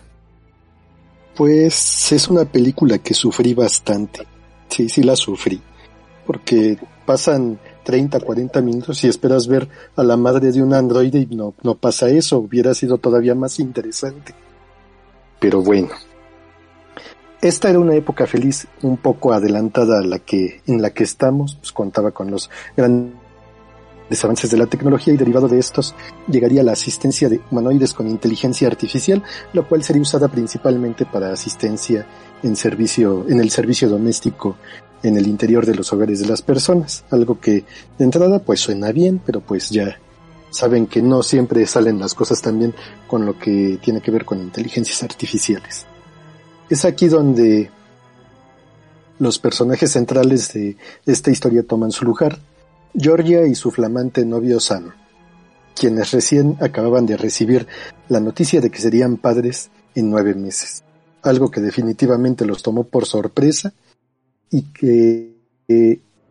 Pues 1.36 2.12
es 2.14 2.28
una 2.30 2.46
película 2.46 3.00
que 3.00 3.14
sufrí 3.14 3.54
bastante, 3.54 4.26
sí, 4.70 4.88
sí 4.88 5.04
la 5.04 5.18
sufrí, 5.18 5.62
porque 6.26 6.78
pasan 7.06 7.60
30, 7.92 8.22
40 8.22 8.62
minutos 8.62 9.04
y 9.04 9.10
esperas 9.10 9.50
ver 9.50 9.68
a 9.98 10.04
la 10.04 10.16
madre 10.16 10.54
de 10.54 10.64
un 10.64 10.74
androide 10.74 11.28
y 11.30 11.36
no, 11.36 11.54
no 11.62 11.76
pasa 11.76 12.08
eso, 12.08 12.38
hubiera 12.38 12.74
sido 12.74 13.00
todavía 13.00 13.36
más 13.36 13.60
interesante. 13.60 14.34
Pero 15.42 15.62
bueno, 15.62 15.90
esta 17.42 17.70
era 17.70 17.80
una 17.80 17.94
época 17.94 18.26
feliz 18.28 18.66
un 18.82 18.96
poco 18.96 19.34
adelantada 19.34 20.00
a 20.00 20.04
la 20.04 20.20
que, 20.20 20.62
en 20.68 20.82
la 20.82 20.92
que 20.92 21.04
estamos, 21.04 21.56
pues 21.56 21.74
contaba 21.74 22.12
con 22.12 22.32
los 22.32 22.50
grandes 22.78 24.24
avances 24.24 24.50
de 24.50 24.58
la 24.58 24.68
tecnología 24.68 25.14
y 25.14 25.18
derivado 25.18 25.50
de 25.50 25.60
estos 25.60 25.94
llegaría 26.30 26.64
la 26.64 26.72
asistencia 26.72 27.28
de 27.28 27.42
humanoides 27.52 27.94
con 27.94 28.08
inteligencia 28.08 28.70
artificial, 28.70 29.22
lo 29.52 29.68
cual 29.68 29.84
sería 29.84 30.02
usada 30.02 30.30
principalmente 30.30 31.06
para 31.06 31.34
asistencia 31.34 32.08
en 32.42 32.56
servicio, 32.56 33.26
en 33.28 33.42
el 33.42 33.50
servicio 33.50 33.90
doméstico 33.90 34.56
en 35.04 35.18
el 35.18 35.28
interior 35.28 35.66
de 35.66 35.76
los 35.76 35.92
hogares 35.94 36.20
de 36.20 36.28
las 36.28 36.42
personas, 36.42 37.04
algo 37.10 37.40
que 37.40 37.66
de 37.98 38.06
entrada 38.06 38.40
pues 38.40 38.60
suena 38.60 38.92
bien, 38.92 39.22
pero 39.26 39.42
pues 39.42 39.70
ya 39.70 40.00
saben 40.52 40.86
que 40.86 41.02
no 41.02 41.24
siempre 41.24 41.66
salen 41.66 42.00
las 42.00 42.14
cosas 42.14 42.42
también 42.42 42.76
con 43.08 43.26
lo 43.26 43.38
que 43.40 43.80
tiene 43.82 44.02
que 44.02 44.12
ver 44.12 44.26
con 44.26 44.42
inteligencias 44.42 45.02
artificiales. 45.04 45.86
Es 46.70 46.86
aquí 46.86 47.08
donde 47.08 47.72
los 49.20 49.40
personajes 49.40 49.92
centrales 49.92 50.54
de 50.54 50.78
esta 51.06 51.32
historia 51.32 51.64
toman 51.64 51.92
su 51.92 52.06
lugar, 52.06 52.40
Georgia 52.94 53.46
y 53.46 53.56
su 53.56 53.72
flamante 53.72 54.26
novio 54.26 54.60
Sam, 54.60 54.92
quienes 55.76 56.12
recién 56.12 56.58
acababan 56.60 57.06
de 57.06 57.18
recibir 57.18 57.68
la 58.10 58.20
noticia 58.20 58.62
de 58.62 58.70
que 58.70 58.82
serían 58.82 59.18
padres 59.18 59.70
en 59.96 60.10
nueve 60.10 60.34
meses, 60.34 60.84
algo 61.22 61.50
que 61.50 61.62
definitivamente 61.62 62.46
los 62.46 62.62
tomó 62.62 62.84
por 62.84 63.06
sorpresa 63.06 63.74
y 64.52 64.64
que 64.74 65.32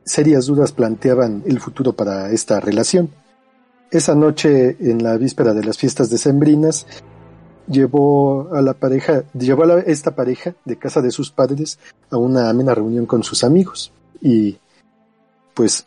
serias 0.04 0.46
dudas 0.46 0.72
planteaban 0.72 1.42
el 1.46 1.60
futuro 1.60 1.94
para 1.94 2.30
esta 2.30 2.60
relación. 2.60 3.10
Esa 3.90 4.14
noche, 4.14 4.76
en 4.80 5.02
la 5.02 5.16
víspera 5.16 5.52
de 5.54 5.64
las 5.64 5.78
fiestas 5.78 6.10
decembrinas, 6.10 6.86
llevó 7.66 8.52
a 8.52 8.60
la 8.62 8.74
pareja, 8.74 9.24
llevó 9.32 9.64
a 9.64 9.80
esta 9.80 10.14
pareja 10.14 10.54
de 10.64 10.76
casa 10.76 11.00
de 11.00 11.10
sus 11.10 11.30
padres 11.30 11.78
a 12.10 12.16
una 12.16 12.50
amena 12.50 12.74
reunión 12.74 13.06
con 13.06 13.22
sus 13.22 13.44
amigos 13.44 13.92
y 14.20 14.58
pues 15.54 15.86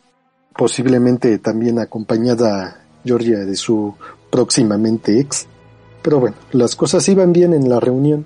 posiblemente 0.55 1.37
también 1.39 1.79
acompañada 1.79 2.81
Georgia 3.03 3.39
de 3.39 3.55
su 3.55 3.95
próximamente 4.31 5.19
ex. 5.19 5.47
Pero 6.01 6.19
bueno, 6.19 6.35
las 6.51 6.75
cosas 6.75 7.07
iban 7.09 7.33
bien 7.33 7.53
en 7.53 7.69
la 7.69 7.79
reunión 7.79 8.25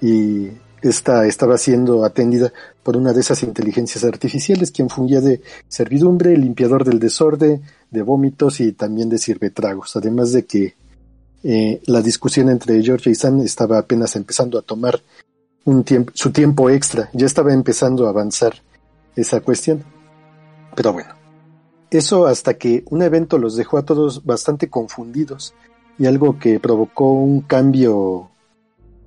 y 0.00 0.50
esta 0.82 1.26
estaba 1.26 1.58
siendo 1.58 2.04
atendida 2.04 2.52
por 2.82 2.96
una 2.96 3.12
de 3.12 3.20
esas 3.20 3.42
inteligencias 3.42 4.04
artificiales, 4.04 4.70
quien 4.70 4.88
fungía 4.88 5.20
de 5.20 5.40
servidumbre, 5.68 6.36
limpiador 6.36 6.84
del 6.84 6.98
desorden, 6.98 7.62
de 7.90 8.02
vómitos 8.02 8.60
y 8.60 8.72
también 8.72 9.08
de 9.08 9.18
sirvetragos. 9.18 9.96
Además 9.96 10.32
de 10.32 10.44
que 10.44 10.74
eh, 11.42 11.80
la 11.86 12.00
discusión 12.02 12.48
entre 12.50 12.82
George 12.82 13.10
y 13.10 13.14
Sam 13.14 13.40
estaba 13.40 13.78
apenas 13.78 14.16
empezando 14.16 14.58
a 14.58 14.62
tomar 14.62 15.00
un 15.64 15.84
su 16.14 16.30
tiempo 16.30 16.70
extra, 16.70 17.10
ya 17.12 17.26
estaba 17.26 17.52
empezando 17.52 18.06
a 18.06 18.10
avanzar 18.10 18.54
esa 19.16 19.40
cuestión. 19.40 19.84
Pero 20.76 20.92
bueno, 20.92 21.14
eso 21.90 22.26
hasta 22.26 22.54
que 22.54 22.84
un 22.90 23.02
evento 23.02 23.38
los 23.38 23.56
dejó 23.56 23.78
a 23.78 23.84
todos 23.84 24.24
bastante 24.24 24.68
confundidos 24.68 25.54
y 25.98 26.06
algo 26.06 26.38
que 26.38 26.60
provocó 26.60 27.12
un 27.12 27.40
cambio 27.40 28.30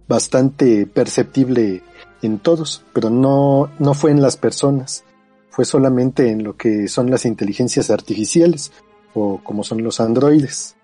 bastante 0.09 0.87
perceptible 0.87 1.83
en 2.23 2.39
todos, 2.39 2.83
pero 2.93 3.09
no, 3.09 3.71
no 3.77 3.93
fue 3.93 4.11
en 4.11 4.21
las 4.21 4.35
personas, 4.35 5.05
fue 5.51 5.63
solamente 5.63 6.31
en 6.31 6.43
lo 6.43 6.57
que 6.57 6.87
son 6.87 7.11
las 7.11 7.25
inteligencias 7.25 7.91
artificiales 7.91 8.71
o 9.13 9.39
como 9.43 9.63
son 9.63 9.83
los 9.83 9.99
androides. 10.01 10.75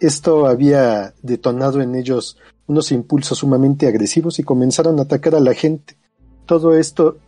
Esto 0.00 0.46
había 0.46 1.14
detonado 1.22 1.80
en 1.82 1.94
ellos 1.94 2.38
unos 2.66 2.90
impulsos 2.92 3.38
sumamente 3.38 3.86
agresivos 3.86 4.38
y 4.38 4.42
comenzaron 4.42 4.98
a 4.98 5.02
atacar 5.02 5.34
a 5.34 5.40
la 5.40 5.54
gente. 5.54 5.96
Todo 6.46 6.76
esto 6.76 7.18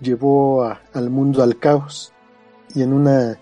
llevó 0.00 0.64
al 0.64 1.10
mundo 1.10 1.42
al 1.42 1.58
caos 1.58 2.12
y 2.74 2.82
en 2.82 2.92
una 2.92 3.38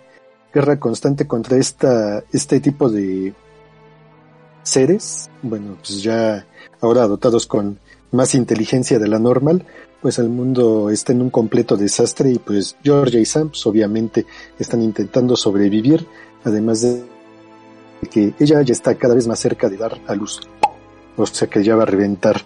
guerra 0.54 0.78
constante 0.78 1.26
contra 1.26 1.56
esta, 1.56 2.22
este 2.32 2.60
tipo 2.60 2.88
de 2.88 3.34
seres, 4.62 5.30
bueno, 5.42 5.76
pues 5.78 6.02
ya 6.02 6.46
ahora 6.80 7.06
dotados 7.06 7.46
con 7.46 7.78
más 8.10 8.34
inteligencia 8.34 8.98
de 8.98 9.08
la 9.08 9.18
normal, 9.18 9.64
pues 10.00 10.18
el 10.18 10.28
mundo 10.28 10.90
está 10.90 11.12
en 11.12 11.22
un 11.22 11.30
completo 11.30 11.76
desastre 11.76 12.32
y 12.32 12.38
pues 12.38 12.76
Georgia 12.82 13.20
y 13.20 13.24
Sam 13.24 13.50
pues, 13.50 13.64
obviamente 13.66 14.26
están 14.58 14.82
intentando 14.82 15.36
sobrevivir, 15.36 16.06
además 16.44 16.82
de 16.82 17.02
que 18.10 18.34
ella 18.40 18.60
ya 18.62 18.72
está 18.72 18.96
cada 18.96 19.14
vez 19.14 19.28
más 19.28 19.38
cerca 19.38 19.68
de 19.68 19.76
dar 19.76 20.00
a 20.08 20.14
luz, 20.14 20.40
o 21.16 21.26
sea 21.26 21.48
que 21.48 21.62
ya 21.62 21.76
va 21.76 21.84
a 21.84 21.86
reventar. 21.86 22.42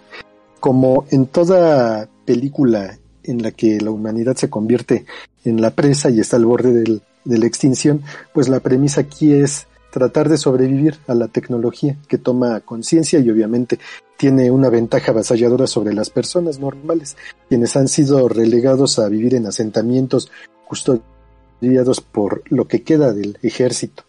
Como 0.60 1.06
en 1.10 1.26
toda 1.26 2.08
película 2.24 2.98
en 3.22 3.42
la 3.42 3.50
que 3.52 3.80
la 3.80 3.90
humanidad 3.90 4.36
se 4.36 4.50
convierte 4.50 5.06
en 5.44 5.60
la 5.60 5.70
presa 5.70 6.10
y 6.10 6.20
está 6.20 6.36
al 6.36 6.44
borde 6.44 6.72
del, 6.72 7.02
de 7.24 7.38
la 7.38 7.46
extinción, 7.46 8.02
pues 8.34 8.48
la 8.48 8.60
premisa 8.60 9.00
aquí 9.00 9.32
es 9.32 9.66
tratar 9.96 10.28
de 10.28 10.36
sobrevivir 10.36 10.98
a 11.06 11.14
la 11.14 11.28
tecnología 11.28 11.96
que 12.06 12.18
toma 12.18 12.60
conciencia 12.60 13.18
y 13.18 13.30
obviamente 13.30 13.78
tiene 14.18 14.50
una 14.50 14.68
ventaja 14.68 15.12
avasalladora 15.12 15.66
sobre 15.66 15.94
las 15.94 16.10
personas 16.10 16.58
normales, 16.58 17.16
quienes 17.48 17.78
han 17.78 17.88
sido 17.88 18.28
relegados 18.28 18.98
a 18.98 19.08
vivir 19.08 19.34
en 19.34 19.46
asentamientos 19.46 20.30
custodiados 20.68 22.02
por 22.02 22.42
lo 22.52 22.68
que 22.68 22.82
queda 22.82 23.14
del 23.14 23.38
ejército. 23.40 24.02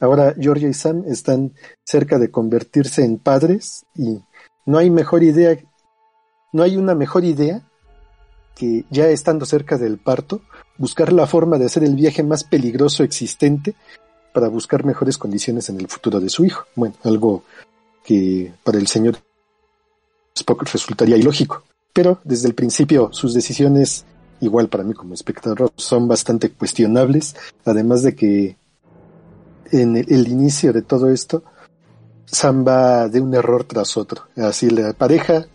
Ahora 0.00 0.34
Georgia 0.36 0.68
y 0.68 0.74
Sam 0.74 1.04
están 1.06 1.52
cerca 1.84 2.18
de 2.18 2.32
convertirse 2.32 3.04
en 3.04 3.18
padres 3.18 3.86
y 3.94 4.18
no 4.66 4.78
hay 4.78 4.90
mejor 4.90 5.22
idea, 5.22 5.56
no 6.52 6.64
hay 6.64 6.76
una 6.76 6.96
mejor 6.96 7.24
idea 7.24 7.62
que 8.56 8.84
ya 8.90 9.06
estando 9.06 9.46
cerca 9.46 9.78
del 9.78 9.98
parto, 9.98 10.40
buscar 10.76 11.12
la 11.12 11.28
forma 11.28 11.56
de 11.56 11.66
hacer 11.66 11.84
el 11.84 11.94
viaje 11.94 12.24
más 12.24 12.42
peligroso 12.42 13.04
existente 13.04 13.76
para 14.32 14.48
buscar 14.48 14.84
mejores 14.84 15.18
condiciones 15.18 15.68
en 15.68 15.80
el 15.80 15.88
futuro 15.88 16.20
de 16.20 16.28
su 16.28 16.44
hijo. 16.44 16.64
Bueno, 16.74 16.94
algo 17.04 17.44
que 18.04 18.52
para 18.62 18.78
el 18.78 18.86
señor 18.86 19.18
Spock 20.34 20.62
resultaría 20.72 21.16
ilógico. 21.16 21.62
Pero 21.92 22.20
desde 22.24 22.48
el 22.48 22.54
principio 22.54 23.10
sus 23.12 23.34
decisiones, 23.34 24.04
igual 24.40 24.68
para 24.68 24.84
mí 24.84 24.94
como 24.94 25.14
espectador, 25.14 25.72
son 25.76 26.06
bastante 26.06 26.50
cuestionables, 26.50 27.34
además 27.64 28.02
de 28.02 28.14
que 28.14 28.56
en 29.72 29.96
el 29.96 30.28
inicio 30.28 30.72
de 30.72 30.82
todo 30.82 31.10
esto, 31.10 31.42
Sam 32.24 32.64
va 32.66 33.08
de 33.08 33.20
un 33.20 33.34
error 33.34 33.64
tras 33.64 33.96
otro. 33.96 34.28
Así 34.36 34.70
la 34.70 34.92
pareja 34.92 35.46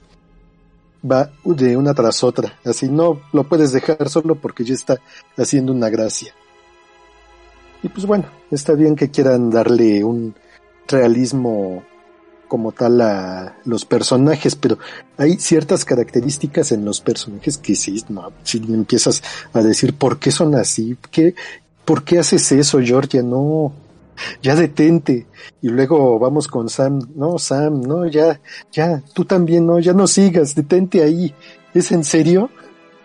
va 1.09 1.31
de 1.43 1.77
una 1.77 1.93
tras 1.93 2.23
otra. 2.23 2.59
Así 2.65 2.89
no 2.89 3.21
lo 3.31 3.47
puedes 3.47 3.71
dejar 3.71 4.09
solo 4.09 4.35
porque 4.35 4.63
ya 4.63 4.73
está 4.73 4.99
haciendo 5.37 5.71
una 5.71 5.89
gracia. 5.89 6.33
Y 7.83 7.89
pues 7.89 8.05
bueno, 8.05 8.25
está 8.49 8.73
bien 8.73 8.95
que 8.95 9.11
quieran 9.11 9.49
darle 9.49 10.03
un 10.03 10.33
realismo 10.87 11.83
como 12.47 12.71
tal 12.71 13.01
a 13.01 13.57
los 13.65 13.83
personajes, 13.83 14.55
pero 14.55 14.77
hay 15.17 15.37
ciertas 15.37 15.83
características 15.85 16.71
en 16.71 16.85
los 16.85 17.01
personajes 17.01 17.57
que 17.57 17.75
sí, 17.75 18.03
no, 18.09 18.31
si 18.43 18.59
empiezas 18.59 19.21
a 19.53 19.61
decir 19.61 19.95
por 19.95 20.19
qué 20.19 20.31
son 20.31 20.55
así, 20.55 20.97
¿Qué, 21.11 21.35
¿por 21.83 22.03
qué 22.03 22.19
haces 22.19 22.51
eso, 22.51 22.79
Georgia? 22.79 23.21
No, 23.23 23.73
ya 24.41 24.55
detente. 24.55 25.25
Y 25.61 25.69
luego 25.69 26.19
vamos 26.19 26.47
con 26.47 26.69
Sam, 26.69 26.99
no, 27.15 27.37
Sam, 27.39 27.81
no, 27.81 28.07
ya, 28.07 28.39
ya, 28.71 29.01
tú 29.13 29.25
también, 29.25 29.65
no, 29.65 29.79
ya 29.79 29.93
no 29.93 30.07
sigas, 30.07 30.55
detente 30.55 31.01
ahí. 31.01 31.33
¿Es 31.73 31.91
en 31.91 32.03
serio? 32.03 32.49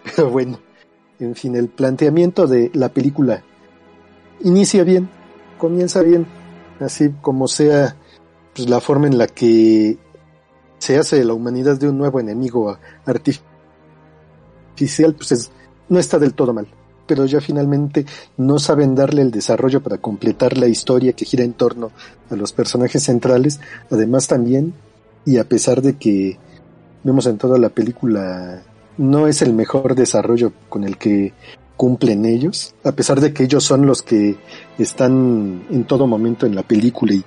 Pero 0.05 0.31
bueno, 0.31 0.61
en 1.19 1.35
fin, 1.35 1.57
el 1.57 1.69
planteamiento 1.69 2.47
de 2.47 2.71
la 2.75 2.91
película 2.91 3.43
inicia 4.42 4.85
bien, 4.85 5.09
comienza 5.59 6.03
bien, 6.03 6.27
así 6.81 7.11
como 7.20 7.48
sea 7.48 7.96
pues, 8.55 8.68
la 8.68 8.81
forma 8.81 9.07
en 9.07 9.18
la 9.18 9.27
que 9.27 9.98
se 10.79 10.98
hace 10.98 11.24
la 11.24 11.35
humanidad 11.35 11.79
de 11.79 11.88
un 11.88 11.98
nuevo 11.98 12.20
enemigo 12.20 12.79
artificial, 13.05 13.44
pues 15.14 15.51
no 15.88 15.98
está 15.98 16.18
del 16.18 16.35
todo 16.35 16.53
mal 16.53 16.68
pero 17.09 17.24
ya 17.24 17.40
finalmente 17.40 18.05
no 18.37 18.61
saben 18.61 18.94
darle 18.94 19.22
el 19.22 19.33
desarrollo 19.33 19.83
para 19.83 19.96
completar 19.96 20.57
la 20.59 20.68
historia 20.68 21.14
que 21.14 21.24
gira 21.24 21.42
en 21.42 21.55
torno 21.55 21.90
a 22.31 22.37
los 22.37 22.53
personajes 22.53 23.03
centrales. 23.03 23.61
Además 23.90 24.29
también, 24.29 24.74
y 25.24 25.38
a 25.38 25.48
pesar 25.48 25.81
de 25.81 25.96
que 25.96 26.38
vemos 27.03 27.27
en 27.27 27.38
toda 27.38 27.59
la 27.59 27.70
película, 27.70 28.62
no 28.98 29.27
es 29.27 29.40
el 29.40 29.55
mejor 29.55 29.94
desarrollo 29.94 30.53
con 30.68 30.85
el 30.85 30.98
que 30.98 31.33
cumplen 31.79 32.27
ellos, 32.27 32.75
a 32.85 32.93
pesar 32.93 33.23
de 33.23 33.33
que 33.33 33.45
ellos 33.45 33.64
son 33.64 33.87
los 33.87 34.03
que 34.03 34.37
están 34.77 35.64
en 35.71 35.85
todo 35.85 36.07
momento 36.07 36.45
en 36.45 36.55
la 36.55 36.62
película 36.62 37.14
y 37.14 37.25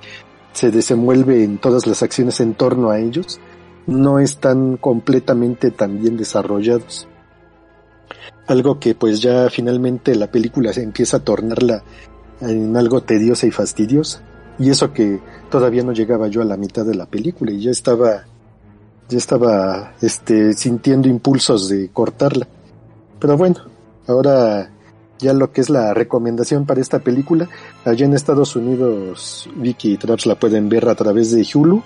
se 0.54 0.70
desenvuelve 0.70 1.44
en 1.44 1.58
todas 1.58 1.88
las 1.88 2.04
acciones 2.04 2.40
en 2.40 2.54
torno 2.54 2.92
a 2.92 3.00
ellos, 3.00 3.40
no 3.88 4.20
están 4.20 4.78
completamente 4.78 5.72
tan 5.72 6.00
bien 6.00 6.18
desarrollados 6.18 7.08
algo 8.52 8.80
que 8.80 8.96
pues 8.96 9.22
ya 9.22 9.50
finalmente 9.50 10.16
la 10.16 10.28
película 10.28 10.74
se 10.74 10.84
empieza 10.84 11.18
a 11.18 11.24
tornarla 11.24 11.84
en 12.42 12.76
algo 12.76 13.02
tediosa 13.02 13.48
y 13.48 13.52
fastidiosa. 13.52 14.22
Y 14.60 14.70
eso 14.70 14.94
que 14.94 15.20
todavía 15.50 15.84
no 15.84 15.94
llegaba 15.94 16.28
yo 16.28 16.42
a 16.42 16.46
la 16.46 16.58
mitad 16.58 16.86
de 16.86 16.96
la 16.96 17.06
película 17.06 17.52
y 17.52 17.62
ya 17.62 17.72
estaba, 17.72 18.26
ya 19.10 19.18
estaba, 19.18 19.94
este, 20.02 20.54
sintiendo 20.54 21.08
impulsos 21.08 21.70
de 21.70 21.90
cortarla. 21.90 22.48
Pero 23.20 23.38
bueno, 23.38 23.58
ahora 24.12 24.69
ya 25.19 25.34
lo 25.34 25.52
que 25.52 25.62
es 25.62 25.69
la 25.69 25.93
recomendación 25.93 26.65
para 26.65 26.82
esta 26.82 27.00
película, 27.00 27.47
allá 27.86 28.06
en 28.06 28.13
Estados 28.13 28.56
Unidos 28.56 29.50
Vicky 29.56 29.93
y 29.93 29.97
Traps 29.97 30.26
la 30.26 30.36
pueden 30.36 30.67
ver 30.67 30.89
a 30.89 30.95
través 30.95 31.32
de 31.32 31.47
Hulu 31.54 31.82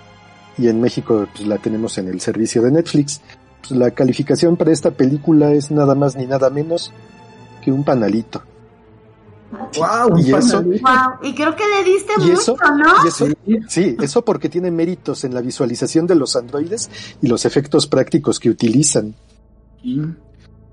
y 0.58 0.68
en 0.70 0.82
México 0.82 1.28
pues, 1.34 1.48
la 1.48 1.58
tenemos 1.58 1.98
en 1.98 2.08
el 2.08 2.22
servicio 2.22 2.62
de 2.62 2.72
Netflix. 2.72 3.22
Pues, 3.62 3.72
la 3.78 3.92
calificación 3.92 4.56
para 4.56 4.72
esta 4.72 4.92
película 4.92 5.52
es 5.52 5.70
nada 5.70 5.96
más 5.96 6.16
ni 6.16 6.26
nada 6.26 6.50
menos 6.50 6.94
que 7.62 7.72
un 7.72 7.84
panalito. 7.84 8.42
Wow, 9.78 10.18
y 10.20 10.34
eso, 10.34 10.64
y 11.22 11.34
creo 11.34 11.56
que 11.56 11.64
le 11.68 11.84
diste 11.84 12.18
mucho, 12.18 12.58
¿no? 12.78 13.68
sí, 13.70 13.96
eso 14.02 14.26
porque 14.26 14.50
tiene 14.50 14.70
méritos 14.70 15.24
en 15.24 15.34
la 15.34 15.42
visualización 15.42 16.08
de 16.08 16.16
los 16.16 16.36
androides 16.36 16.90
y 17.22 17.28
los 17.28 17.46
efectos 17.46 17.88
prácticos 17.88 18.40
que 18.40 18.50
utilizan. 18.50 19.16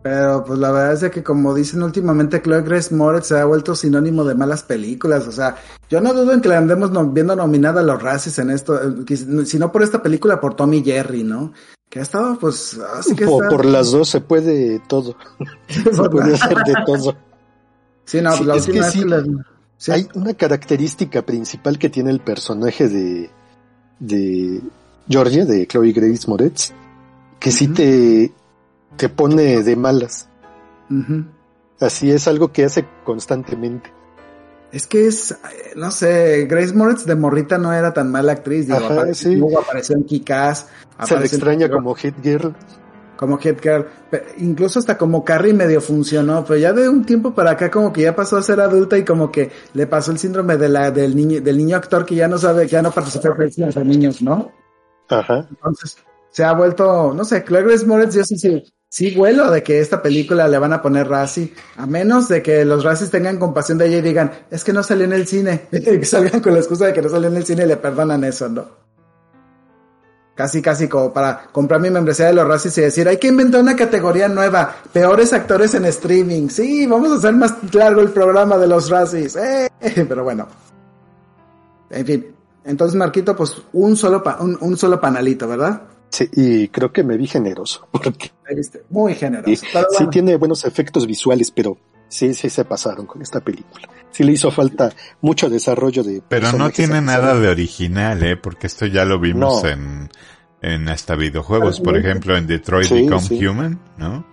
Pero 0.02 0.44
pues 0.44 0.58
la 0.58 0.72
verdad 0.72 1.04
es 1.04 1.10
que 1.12 1.22
como 1.22 1.54
dicen 1.54 1.82
últimamente, 1.82 2.42
Chloe 2.42 2.62
Grace 2.62 2.92
Moretz 2.92 3.28
se 3.28 3.38
ha 3.38 3.44
vuelto 3.44 3.76
sinónimo 3.76 4.24
de 4.24 4.34
malas 4.34 4.64
películas. 4.64 5.28
O 5.28 5.32
sea, 5.32 5.56
yo 5.88 6.00
no 6.00 6.12
dudo 6.12 6.32
en 6.32 6.40
que 6.40 6.48
la 6.48 6.58
andemos 6.58 6.90
viendo 7.12 7.36
nominada 7.36 7.80
a 7.80 7.84
los 7.84 8.02
Razzies 8.02 8.38
en 8.40 8.50
esto, 8.50 8.80
eh, 8.82 9.46
si 9.46 9.58
no 9.58 9.70
por 9.70 9.82
esta 9.82 10.02
película, 10.02 10.40
por 10.40 10.54
Tommy 10.54 10.82
Jerry, 10.82 11.22
¿no? 11.22 11.52
Que 11.88 12.00
ha 12.00 12.02
estado, 12.02 12.36
pues, 12.38 12.80
así 12.96 13.14
que 13.14 13.26
Por 13.26 13.64
las 13.64 13.92
dos 13.92 14.08
se 14.08 14.20
puede 14.20 14.80
todo. 14.88 15.14
se 15.68 16.08
puede 16.08 16.34
hacer 16.34 16.56
de 16.56 16.74
todo. 16.84 17.16
Sí, 18.04 18.20
no, 18.20 18.30
la 18.42 18.56
última 18.56 18.90
que 18.90 19.92
Hay 19.92 20.08
una 20.14 20.34
característica 20.34 21.22
principal 21.22 21.78
que 21.78 21.90
tiene 21.90 22.10
el 22.10 22.20
personaje 22.20 22.88
de, 22.88 23.30
de 24.00 24.60
Georgia, 25.08 25.44
de 25.44 25.66
Chloe 25.68 25.92
Grace 25.92 26.28
Moretz, 26.28 26.72
que 27.38 27.52
sí 27.52 27.68
te, 27.68 28.32
te 28.96 29.08
pone 29.08 29.62
de 29.62 29.76
malas. 29.76 30.28
Así 31.80 32.10
es 32.10 32.28
algo 32.28 32.52
que 32.52 32.64
hace 32.64 32.86
constantemente. 33.04 33.92
Es 34.72 34.86
que 34.86 35.06
es, 35.06 35.36
no 35.76 35.90
sé, 35.90 36.46
Grace 36.46 36.72
Moritz 36.72 37.04
de 37.04 37.14
morrita 37.14 37.58
no 37.58 37.74
era 37.74 37.92
tan 37.92 38.10
mala 38.10 38.32
actriz. 38.32 38.66
Digo, 38.66 38.78
Luego 38.80 39.60
apareció 39.60 39.96
en 39.96 40.04
Kikaz. 40.04 40.68
Se 41.04 41.18
le 41.18 41.26
extraña 41.26 41.68
como 41.70 41.94
Hit 41.94 42.14
Girl. 42.22 42.54
Como 43.16 43.36
Hit 43.36 43.60
Girl. 43.60 43.86
incluso 44.38 44.78
hasta 44.78 44.96
como 44.96 45.24
Carrie 45.24 45.52
medio 45.52 45.80
funcionó, 45.82 46.42
pero 46.44 46.58
ya 46.58 46.72
de 46.72 46.88
un 46.88 47.04
tiempo 47.04 47.34
para 47.34 47.50
acá 47.50 47.70
como 47.70 47.92
que 47.92 48.02
ya 48.02 48.16
pasó 48.16 48.38
a 48.38 48.42
ser 48.42 48.60
adulta 48.60 48.96
y 48.96 49.04
como 49.04 49.30
que 49.30 49.50
le 49.74 49.86
pasó 49.86 50.10
el 50.10 50.18
síndrome 50.18 50.56
de 50.56 50.70
la, 50.70 50.90
del 50.90 51.14
niño, 51.14 51.40
del 51.42 51.58
niño 51.58 51.76
actor 51.76 52.06
que 52.06 52.14
ya 52.14 52.26
no 52.26 52.38
sabe, 52.38 52.62
que 52.62 52.70
ya 52.70 52.82
no 52.82 52.90
participa 52.90 53.28
en 53.28 53.36
películas 53.36 53.74
de 53.74 53.84
niños, 53.84 54.22
¿no? 54.22 54.50
Ajá. 55.10 55.46
Entonces, 55.50 55.98
se 56.30 56.44
ha 56.44 56.52
vuelto, 56.54 57.12
no 57.12 57.24
sé, 57.26 57.44
Grace 57.46 57.84
Moritz 57.84 58.14
yo 58.14 58.24
sí, 58.24 58.38
sí, 58.38 58.62
sí 58.92 59.14
vuelo 59.14 59.50
de 59.50 59.62
que 59.62 59.80
esta 59.80 60.02
película 60.02 60.46
le 60.48 60.58
van 60.58 60.74
a 60.74 60.82
poner 60.82 61.08
Razzie, 61.08 61.54
a 61.78 61.86
menos 61.86 62.28
de 62.28 62.42
que 62.42 62.62
los 62.66 62.84
Razzies 62.84 63.10
tengan 63.10 63.38
compasión 63.38 63.78
de 63.78 63.86
ella 63.86 63.96
y 63.96 64.02
digan, 64.02 64.30
es 64.50 64.64
que 64.64 64.74
no 64.74 64.82
salió 64.82 65.06
en 65.06 65.14
el 65.14 65.26
cine, 65.26 65.62
que 65.70 66.04
salgan 66.04 66.42
con 66.42 66.52
la 66.52 66.58
excusa 66.58 66.86
de 66.86 66.92
que 66.92 67.00
no 67.00 67.08
salió 67.08 67.28
en 67.28 67.36
el 67.36 67.46
cine 67.46 67.64
y 67.64 67.68
le 67.68 67.78
perdonan 67.78 68.22
eso, 68.22 68.50
¿no? 68.50 68.82
Casi, 70.34 70.60
casi 70.60 70.88
como 70.88 71.10
para 71.10 71.46
comprar 71.52 71.80
mi 71.80 71.88
membresía 71.88 72.26
de 72.26 72.34
los 72.34 72.46
Razzies 72.46 72.76
y 72.76 72.80
decir, 72.82 73.08
hay 73.08 73.16
que 73.16 73.28
inventar 73.28 73.62
una 73.62 73.76
categoría 73.76 74.28
nueva, 74.28 74.76
peores 74.92 75.32
actores 75.32 75.72
en 75.72 75.86
streaming. 75.86 76.48
Sí, 76.48 76.86
vamos 76.86 77.12
a 77.12 77.14
hacer 77.14 77.32
más 77.32 77.54
largo 77.72 78.02
el 78.02 78.10
programa 78.10 78.58
de 78.58 78.66
los 78.66 78.90
Razzies. 78.90 79.36
¡Eh! 79.36 79.70
Pero 79.80 80.22
bueno. 80.22 80.48
En 81.88 82.04
fin. 82.04 82.26
Entonces, 82.64 82.94
Marquito, 82.94 83.34
pues 83.34 83.56
un 83.72 83.96
solo, 83.96 84.22
un, 84.40 84.58
un 84.60 84.76
solo 84.76 85.00
panalito, 85.00 85.48
¿verdad? 85.48 85.82
Sí, 86.12 86.28
y 86.34 86.68
creo 86.68 86.92
que 86.92 87.02
me 87.02 87.16
vi 87.16 87.26
generoso. 87.26 87.88
Porque 87.90 88.30
Muy 88.90 89.14
generoso. 89.14 89.64
Sí, 89.98 90.06
tiene 90.10 90.36
buenos 90.36 90.64
efectos 90.66 91.06
visuales, 91.06 91.50
pero 91.50 91.78
sí, 92.08 92.34
sí 92.34 92.50
se 92.50 92.66
pasaron 92.66 93.06
con 93.06 93.22
esta 93.22 93.40
película. 93.40 93.88
Sí 94.10 94.22
le 94.22 94.32
hizo 94.32 94.50
falta 94.50 94.92
mucho 95.22 95.48
desarrollo 95.48 96.02
de... 96.04 96.22
Pero 96.28 96.52
no 96.52 96.68
tiene 96.70 97.00
nada 97.00 97.34
de 97.40 97.48
original, 97.48 98.22
¿eh? 98.22 98.36
Porque 98.36 98.66
esto 98.66 98.84
ya 98.84 99.06
lo 99.06 99.18
vimos 99.18 99.64
en, 99.64 100.10
en 100.60 100.88
hasta 100.90 101.16
videojuegos, 101.16 101.80
por 101.80 101.96
ejemplo, 101.96 102.36
en 102.36 102.46
Detroit 102.46 102.90
Become 102.90 103.48
Human, 103.48 103.80
¿no? 103.96 104.26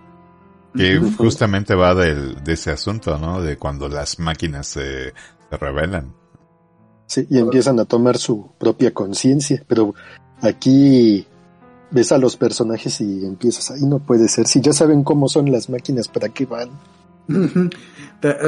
Que 0.76 0.98
justamente 0.98 1.74
va 1.74 1.94
del, 1.94 2.44
de 2.44 2.52
ese 2.52 2.70
asunto, 2.70 3.18
¿no? 3.18 3.40
De 3.40 3.56
cuando 3.56 3.88
las 3.88 4.18
máquinas 4.18 4.66
se, 4.66 5.14
se 5.50 5.56
revelan. 5.56 6.14
Sí, 7.06 7.26
y 7.30 7.38
empiezan 7.38 7.80
a 7.80 7.86
tomar 7.86 8.18
su 8.18 8.52
propia 8.58 8.92
conciencia, 8.92 9.64
pero 9.66 9.94
aquí 10.42 11.26
ves 11.90 12.12
a 12.12 12.18
los 12.18 12.36
personajes 12.36 13.00
y 13.00 13.24
empiezas 13.24 13.70
ahí 13.70 13.82
no 13.82 13.98
puede 13.98 14.28
ser 14.28 14.46
si 14.46 14.60
ya 14.60 14.72
saben 14.72 15.02
cómo 15.02 15.28
son 15.28 15.50
las 15.50 15.68
máquinas 15.68 16.08
para 16.08 16.28
qué 16.28 16.46
van 16.46 16.70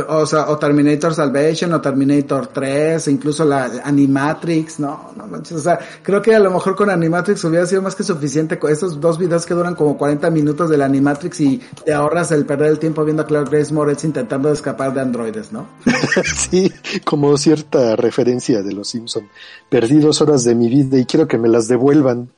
o 0.08 0.26
sea 0.26 0.50
o 0.50 0.58
Terminator 0.58 1.14
Salvation 1.14 1.72
o 1.72 1.80
Terminator 1.80 2.48
3 2.48 3.08
incluso 3.08 3.44
la 3.44 3.70
Animatrix 3.84 4.80
no 4.80 5.12
no 5.16 5.26
manches 5.26 5.58
o 5.58 5.60
sea 5.60 5.78
creo 6.02 6.20
que 6.20 6.34
a 6.34 6.38
lo 6.38 6.50
mejor 6.50 6.76
con 6.76 6.90
Animatrix 6.90 7.44
hubiera 7.44 7.64
sido 7.64 7.80
más 7.80 7.94
que 7.94 8.02
suficiente 8.02 8.58
con 8.58 8.70
esos 8.70 9.00
dos 9.00 9.18
videos 9.18 9.46
que 9.46 9.54
duran 9.54 9.74
como 9.74 9.96
40 9.96 10.30
minutos 10.30 10.68
de 10.68 10.76
la 10.76 10.86
Animatrix 10.86 11.40
y 11.40 11.60
te 11.84 11.92
ahorras 11.92 12.32
el 12.32 12.44
perder 12.44 12.68
el 12.68 12.78
tiempo 12.78 13.04
viendo 13.04 13.22
a 13.22 13.26
Clark 13.26 13.50
Grace 13.50 13.72
Moretz 13.72 14.04
intentando 14.04 14.52
escapar 14.52 14.92
de 14.92 15.00
androides 15.00 15.52
no 15.52 15.66
sí 16.36 16.70
como 17.04 17.36
cierta 17.36 17.96
referencia 17.96 18.62
de 18.62 18.72
los 18.72 18.92
Simpson. 18.92 19.28
Perdí 19.68 19.98
dos 19.98 20.20
horas 20.20 20.44
de 20.44 20.54
mi 20.54 20.68
vida 20.68 20.98
y 20.98 21.06
quiero 21.06 21.26
que 21.26 21.38
me 21.38 21.48
las 21.48 21.66
devuelvan 21.68 22.28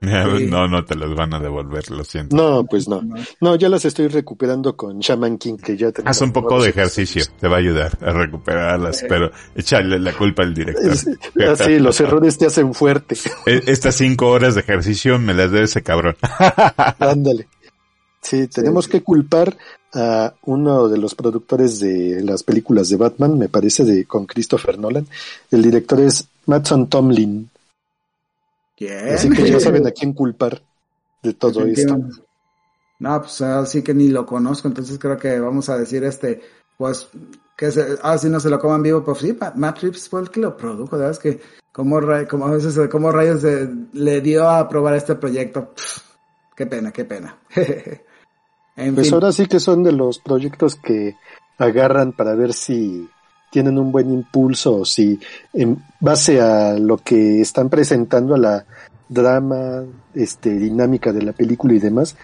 No, 0.46 0.68
no 0.68 0.84
te 0.84 0.94
los 0.94 1.14
van 1.14 1.34
a 1.34 1.40
devolver, 1.40 1.90
lo 1.90 2.04
siento. 2.04 2.36
No, 2.36 2.64
pues 2.64 2.88
no. 2.88 3.02
No, 3.40 3.56
ya 3.56 3.68
las 3.68 3.84
estoy 3.84 4.08
recuperando 4.08 4.76
con 4.76 4.98
Shaman 4.98 5.38
King, 5.38 5.56
que 5.56 5.76
ya 5.76 5.90
tenemos. 5.92 6.16
Haz 6.16 6.22
un 6.22 6.32
poco 6.32 6.62
de 6.62 6.70
ejercicio, 6.70 7.24
te 7.40 7.48
va 7.48 7.56
a 7.56 7.58
ayudar 7.58 7.98
a 8.00 8.12
recuperarlas, 8.12 9.04
pero 9.08 9.30
échale 9.54 9.98
la 9.98 10.12
culpa 10.12 10.42
al 10.42 10.54
director. 10.54 10.92
Así, 11.50 11.78
los 11.78 12.00
errores 12.00 12.38
te 12.38 12.46
hacen 12.46 12.74
fuerte. 12.74 13.16
E, 13.46 13.62
estas 13.66 13.94
cinco 13.94 14.28
horas 14.28 14.54
de 14.54 14.62
ejercicio 14.62 15.18
me 15.18 15.32
las 15.32 15.50
debe 15.50 15.64
ese 15.64 15.82
cabrón. 15.82 16.16
Ándale. 16.98 17.46
Sí, 18.20 18.48
tenemos 18.48 18.88
que 18.88 19.02
culpar 19.02 19.56
a 19.94 20.34
uno 20.46 20.88
de 20.88 20.98
los 20.98 21.14
productores 21.14 21.78
de 21.78 22.22
las 22.22 22.42
películas 22.42 22.88
de 22.88 22.96
Batman, 22.96 23.38
me 23.38 23.48
parece, 23.48 23.84
de 23.84 24.04
con 24.04 24.26
Christopher 24.26 24.78
Nolan. 24.78 25.06
El 25.50 25.62
director 25.62 26.00
es 26.00 26.26
Matson 26.46 26.88
Tomlin. 26.88 27.48
Así 29.14 29.30
que 29.30 29.50
ya 29.50 29.60
saben 29.60 29.86
a 29.86 29.90
quién 29.92 30.12
culpar 30.12 30.62
de 31.22 31.32
todo 31.34 31.64
esto. 31.64 31.98
No, 32.98 33.20
pues 33.20 33.40
así 33.42 33.82
que 33.82 33.94
ni 33.94 34.08
lo 34.08 34.24
conozco, 34.24 34.68
entonces 34.68 34.98
creo 34.98 35.18
que 35.18 35.38
vamos 35.38 35.68
a 35.68 35.76
decir 35.76 36.02
este, 36.04 36.40
pues, 36.78 37.08
que 37.56 37.70
se, 37.70 37.98
ah, 38.02 38.16
si 38.16 38.28
no 38.28 38.40
se 38.40 38.50
lo 38.50 38.58
coman 38.58 38.82
vivo, 38.82 39.04
pues 39.04 39.18
sí, 39.18 39.36
Matt 39.54 39.80
Reeves 39.80 40.08
fue 40.08 40.20
el 40.20 40.30
que 40.30 40.40
lo 40.40 40.56
produjo, 40.56 40.96
¿verdad? 40.96 41.10
Es 41.10 41.18
que 41.18 41.40
como, 41.72 42.00
como 42.28 42.46
a 42.46 42.50
veces, 42.52 42.88
como 42.88 43.12
rayos 43.12 43.42
le 43.92 44.20
dio 44.22 44.48
a 44.48 44.66
probar 44.68 44.94
este 44.94 45.14
proyecto. 45.14 45.72
qué 46.54 46.66
pena, 46.66 46.90
qué 46.90 47.04
pena. 47.04 47.38
pues 48.94 49.12
ahora 49.12 49.32
sí 49.32 49.46
que 49.46 49.60
son 49.60 49.82
de 49.82 49.92
los 49.92 50.18
proyectos 50.18 50.76
que 50.76 51.16
agarran 51.58 52.12
para 52.12 52.34
ver 52.34 52.54
si 52.54 53.08
tienen 53.50 53.78
un 53.78 53.92
buen 53.92 54.12
impulso, 54.12 54.84
si 54.84 55.18
en 55.52 55.82
base 56.00 56.40
a 56.40 56.78
lo 56.78 56.98
que 56.98 57.40
están 57.40 57.68
presentando 57.68 58.34
a 58.34 58.38
la 58.38 58.66
drama, 59.08 59.84
este, 60.14 60.50
dinámica 60.50 61.12
de 61.12 61.22
la 61.22 61.32
película 61.32 61.74
y 61.74 61.78
demás, 61.78 62.16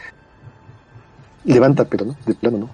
levanta, 1.44 1.84
pero 1.84 2.06
no, 2.06 2.16
de 2.26 2.34
plano 2.34 2.58
no. 2.58 2.70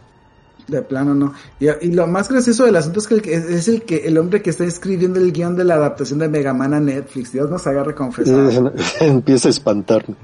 De 0.66 0.82
plano 0.82 1.14
no. 1.14 1.32
Y, 1.58 1.92
lo 1.92 2.06
más 2.06 2.28
gracioso 2.28 2.64
del 2.64 2.76
asunto 2.76 3.00
es 3.00 3.06
que, 3.06 3.34
es 3.34 3.68
el 3.68 3.82
que 3.82 4.06
el 4.06 4.18
hombre 4.18 4.42
que 4.42 4.50
está 4.50 4.64
escribiendo 4.64 5.18
el 5.18 5.32
guion 5.32 5.56
de 5.56 5.64
la 5.64 5.74
adaptación 5.74 6.18
de 6.18 6.28
Mega 6.28 6.52
Man 6.52 6.74
a 6.74 6.80
Netflix. 6.80 7.32
Dios 7.32 7.50
nos 7.50 7.66
agarre 7.66 7.94
confesar. 7.94 8.74
Empieza 9.00 9.48
a 9.48 9.50
espantarme. 9.50 10.14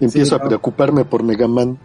Empiezo 0.00 0.36
a 0.36 0.42
preocuparme 0.42 1.04
por 1.04 1.22
Mega 1.22 1.46
Man. 1.46 1.78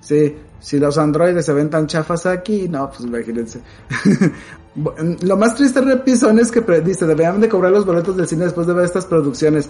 Sí, 0.00 0.36
si 0.60 0.78
los 0.78 0.98
androides 0.98 1.44
se 1.44 1.52
ven 1.52 1.70
tan 1.70 1.86
chafas 1.86 2.26
aquí, 2.26 2.68
no, 2.68 2.88
pues 2.88 3.00
imagínense. 3.00 3.60
Lo 5.22 5.36
más 5.36 5.54
triste, 5.56 5.80
Repison, 5.80 6.38
es 6.38 6.52
que 6.52 6.60
dice, 6.80 7.06
deberían 7.06 7.40
de 7.40 7.48
cobrar 7.48 7.72
los 7.72 7.84
boletos 7.84 8.16
del 8.16 8.28
cine 8.28 8.44
después 8.44 8.66
de 8.66 8.74
ver 8.74 8.84
estas 8.84 9.06
producciones. 9.06 9.68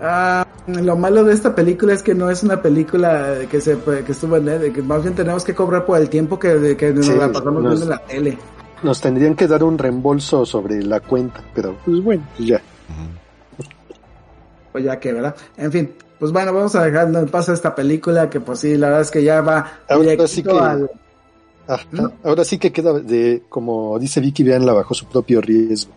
Ah, 0.00 0.46
lo 0.66 0.96
malo 0.96 1.24
de 1.24 1.34
esta 1.34 1.54
película 1.54 1.92
es 1.92 2.02
que 2.02 2.14
no 2.14 2.30
es 2.30 2.42
una 2.42 2.60
película 2.60 3.38
que 3.50 3.60
se 3.60 3.78
que 3.78 4.12
estuvo 4.12 4.36
en 4.36 4.72
que 4.72 4.82
más 4.82 5.02
bien 5.02 5.14
tenemos 5.14 5.44
que 5.44 5.54
cobrar 5.54 5.84
por 5.84 5.98
el 5.98 6.08
tiempo 6.08 6.38
que, 6.38 6.76
que 6.76 6.92
nos 6.92 7.08
la 7.08 7.32
pasamos 7.32 7.62
viendo 7.62 7.82
en 7.82 7.88
la 7.88 7.98
tele. 7.98 8.38
Nos 8.82 9.00
tendrían 9.00 9.34
que 9.34 9.46
dar 9.46 9.64
un 9.64 9.78
reembolso 9.78 10.44
sobre 10.44 10.82
la 10.82 11.00
cuenta, 11.00 11.42
pero 11.54 11.76
pues 11.84 12.02
bueno, 12.02 12.26
pues 12.36 12.48
ya. 12.48 12.62
Pues 14.72 14.84
ya 14.84 14.98
que, 14.98 15.12
¿verdad? 15.12 15.34
En 15.56 15.72
fin, 15.72 15.94
pues 16.18 16.32
bueno, 16.32 16.52
vamos 16.52 16.74
a 16.74 16.84
dejar 16.84 17.14
en 17.14 17.28
paso 17.28 17.52
esta 17.52 17.74
película 17.74 18.30
que 18.30 18.40
pues 18.40 18.60
sí, 18.60 18.76
la 18.76 18.88
verdad 18.88 19.02
es 19.02 19.10
que 19.10 19.22
ya 19.22 19.40
va 19.40 19.80
ahora 19.88 20.26
sí 20.26 20.42
que, 20.42 20.50
ahora 22.22 22.44
sí 22.44 22.58
que 22.58 22.72
queda 22.72 22.92
de, 22.94 23.42
como 23.48 23.98
dice 23.98 24.20
Vicky, 24.20 24.42
veanla 24.42 24.72
bajo 24.72 24.94
su 24.94 25.06
propio 25.06 25.40
riesgo. 25.40 25.92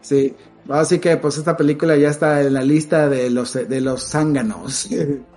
Sí, 0.00 0.34
así 0.68 0.98
que 0.98 1.16
pues 1.16 1.38
esta 1.38 1.56
película 1.56 1.96
ya 1.96 2.08
está 2.08 2.40
en 2.42 2.54
la 2.54 2.62
lista 2.62 3.08
de 3.08 3.30
los 3.30 3.52
de 3.54 3.80
los 3.80 4.02
zánganos. 4.08 4.88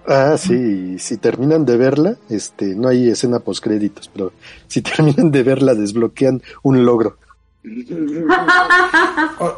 Ah, 0.08 0.38
sí, 0.38 0.98
si 1.00 1.18
terminan 1.18 1.66
de 1.66 1.76
verla, 1.76 2.18
este, 2.30 2.76
no 2.76 2.88
hay 2.88 3.10
escena 3.10 3.40
post 3.40 3.64
créditos, 3.64 4.10
pero 4.14 4.32
si 4.68 4.82
terminan 4.82 5.32
de 5.32 5.44
verla 5.44 5.76
desbloquean 5.76 6.42
un 6.64 6.86
logro 6.86 7.18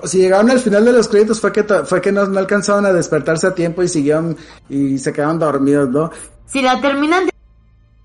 si 0.05 0.17
llegaron 0.17 0.49
al 0.49 0.59
final 0.59 0.85
de 0.85 0.93
los 0.93 1.07
créditos 1.07 1.39
fue 1.39 1.51
que 1.51 1.63
fue 1.63 2.01
que 2.01 2.11
no, 2.11 2.21
alcanzaron 2.21 2.85
a 2.85 2.93
despertarse 2.93 3.47
a 3.47 3.55
tiempo 3.55 3.83
y 3.83 3.87
siguieron 3.87 4.37
y 4.69 4.97
se 4.97 5.13
quedaron 5.13 5.39
dormidos, 5.39 5.89
¿no? 5.89 6.11
Si 6.45 6.61
la 6.61 6.79
terminan 6.81 7.25
de 7.25 7.33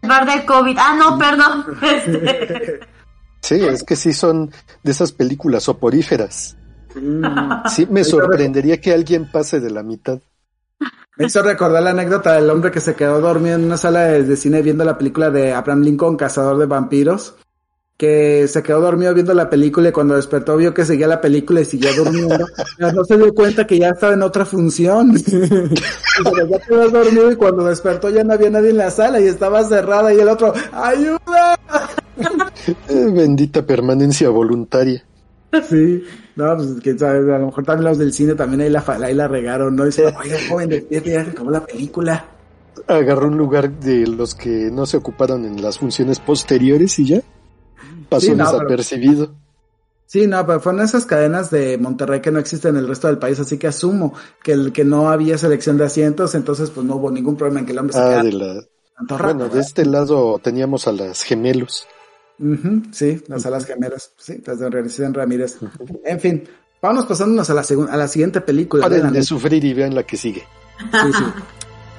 bar 0.07 0.27
de 0.27 0.45
COVID. 0.45 0.77
Ah, 0.79 0.97
no, 0.99 1.19
perdón. 1.19 1.67
sí, 3.41 3.65
es 3.65 3.83
que 3.83 3.97
sí 3.97 4.13
son 4.13 4.51
de 4.83 4.93
esas 4.93 5.13
películas 5.13 5.65
soporíferas. 5.65 6.57
Mm. 6.95 7.25
Sí, 7.69 7.87
me 7.91 8.05
sorprendería 8.05 8.81
que 8.81 8.93
alguien 8.93 9.31
pase 9.31 9.61
de 9.61 9.71
la 9.71 9.83
mitad. 9.83 10.19
Me 11.17 11.27
hizo 11.27 11.43
recordar 11.43 11.83
la 11.83 11.91
anécdota 11.91 12.35
del 12.35 12.51
hombre 12.51 12.71
que 12.71 12.81
se 12.81 12.95
quedó 12.95 13.21
dormido 13.21 13.55
en 13.55 13.65
una 13.65 13.77
sala 13.77 14.01
de 14.01 14.37
cine 14.37 14.63
viendo 14.63 14.85
la 14.85 14.99
película 14.99 15.31
de 15.31 15.53
Abraham 15.53 15.83
Lincoln, 15.83 16.17
Cazador 16.17 16.59
de 16.59 16.67
Vampiros 16.67 17.37
que 17.97 18.49
se 18.49 18.63
quedó 18.63 18.81
dormido 18.81 19.15
viendo 19.15 19.35
la 19.35 19.49
película 19.49 19.89
y 19.89 19.93
cuando 19.93 20.17
despertó 20.17 20.57
vio 20.57 20.75
que 20.75 20.85
seguía 20.85 21.07
la 21.07 21.21
película 21.21 21.61
y 21.61 21.65
siguió 21.65 21.95
durmiendo. 21.95 22.47
no 22.79 23.05
se 23.05 23.17
dio 23.17 23.33
cuenta 23.35 23.67
que 23.67 23.79
ya 23.79 23.91
estaba 23.91 24.15
en 24.15 24.23
otra 24.23 24.45
función. 24.45 25.17
y 25.27 26.51
ya 26.51 26.59
quedó 26.59 26.91
dormido 26.91 27.31
y 27.31 27.37
cuando 27.37 27.65
despertó 27.65 28.11
ya 28.11 28.25
no 28.25 28.33
había 28.33 28.51
nadie 28.51 28.71
en 28.71 28.79
la 28.79 28.91
sala 28.91 29.21
y 29.21 29.27
estaba 29.27 29.63
cerrada 29.65 30.13
y 30.13 30.19
el 30.19 30.29
otro, 30.29 30.53
¡ayuda! 30.73 31.59
Eh, 32.89 33.11
bendita 33.13 33.65
permanencia 33.65 34.29
voluntaria. 34.29 35.05
Sí, 35.69 36.03
no, 36.35 36.57
pues 36.57 36.69
quién 36.83 36.99
sabe, 36.99 37.33
a 37.33 37.39
lo 37.39 37.47
mejor 37.47 37.65
también 37.65 37.89
los 37.89 37.99
del 37.99 38.13
cine 38.13 38.35
también 38.35 38.63
ahí 38.63 38.71
la, 38.71 38.85
ahí 39.03 39.15
la 39.15 39.29
regaron, 39.29 39.77
¿no? 39.77 39.85
Dice, 39.85 40.07
oiga, 40.07 40.37
joven, 40.49 40.69
despierte, 40.69 41.11
ya 41.11 41.25
se 41.25 41.31
acabó 41.31 41.51
la 41.53 41.65
película. 41.65 42.25
Agarró 42.89 43.29
un 43.29 43.37
lugar 43.37 43.71
de 43.71 44.05
los 44.07 44.35
que 44.35 44.69
no 44.73 44.85
se 44.85 44.97
ocuparon 44.97 45.45
en 45.45 45.63
las 45.63 45.79
funciones 45.79 46.19
posteriores 46.19 46.99
y 46.99 47.07
ya. 47.07 47.23
Pasó 48.09 48.27
sí, 48.27 48.35
no, 48.35 48.45
desapercibido. 48.51 49.35
Sí, 50.07 50.27
no, 50.27 50.47
pero 50.47 50.61
fueron 50.61 50.83
esas 50.83 51.07
cadenas 51.07 51.51
de 51.51 51.79
Monterrey 51.79 52.21
que 52.21 52.31
no 52.31 52.39
existen 52.39 52.77
en 52.77 52.83
el 52.83 52.89
resto 52.89 53.09
del 53.09 53.19
país, 53.19 53.41
así 53.41 53.59
que 53.59 53.67
asumo 53.67 54.15
que 54.43 54.53
el 54.53 54.73
que 54.73 54.85
no 54.85 55.11
había 55.11 55.39
selección 55.39 55.77
de 55.77 55.85
asientos, 55.85 56.35
entonces 56.35 56.71
pues 56.71 56.87
no 56.87 56.97
hubo 56.97 57.11
ningún 57.11 57.37
problema 57.37 57.61
en 57.61 57.67
que 57.67 57.73
el 57.73 57.79
hombre 57.79 57.97
ah, 57.99 58.23
de 58.23 58.33
la... 58.33 58.65
Bueno, 59.19 59.49
de 59.49 59.61
este 59.61 59.85
lado 59.85 60.39
teníamos 60.43 60.87
a 60.87 60.93
las 60.93 61.23
gemelos. 61.25 61.89
sí, 62.93 63.23
las 63.27 63.45
alas 63.47 63.65
gemelas, 63.65 64.13
sí, 64.17 64.41
las 64.47 64.59
de 64.61 65.13
Ramírez. 65.13 65.59
En 66.05 66.21
fin, 66.21 66.45
vamos 66.81 67.07
pasándonos 67.07 67.51
a 67.51 67.55
la, 67.55 67.65
a 67.91 67.97
la 67.97 68.07
siguiente 68.07 68.41
película. 68.41 68.85
Paren 68.85 69.13
de 69.13 69.23
sufrir 69.25 69.65
y 69.65 69.75
vean 69.75 69.95
la 69.95 70.05
que 70.05 70.17
sigue. 70.17 70.45
Sí, 70.79 71.13
sí. 71.13 71.25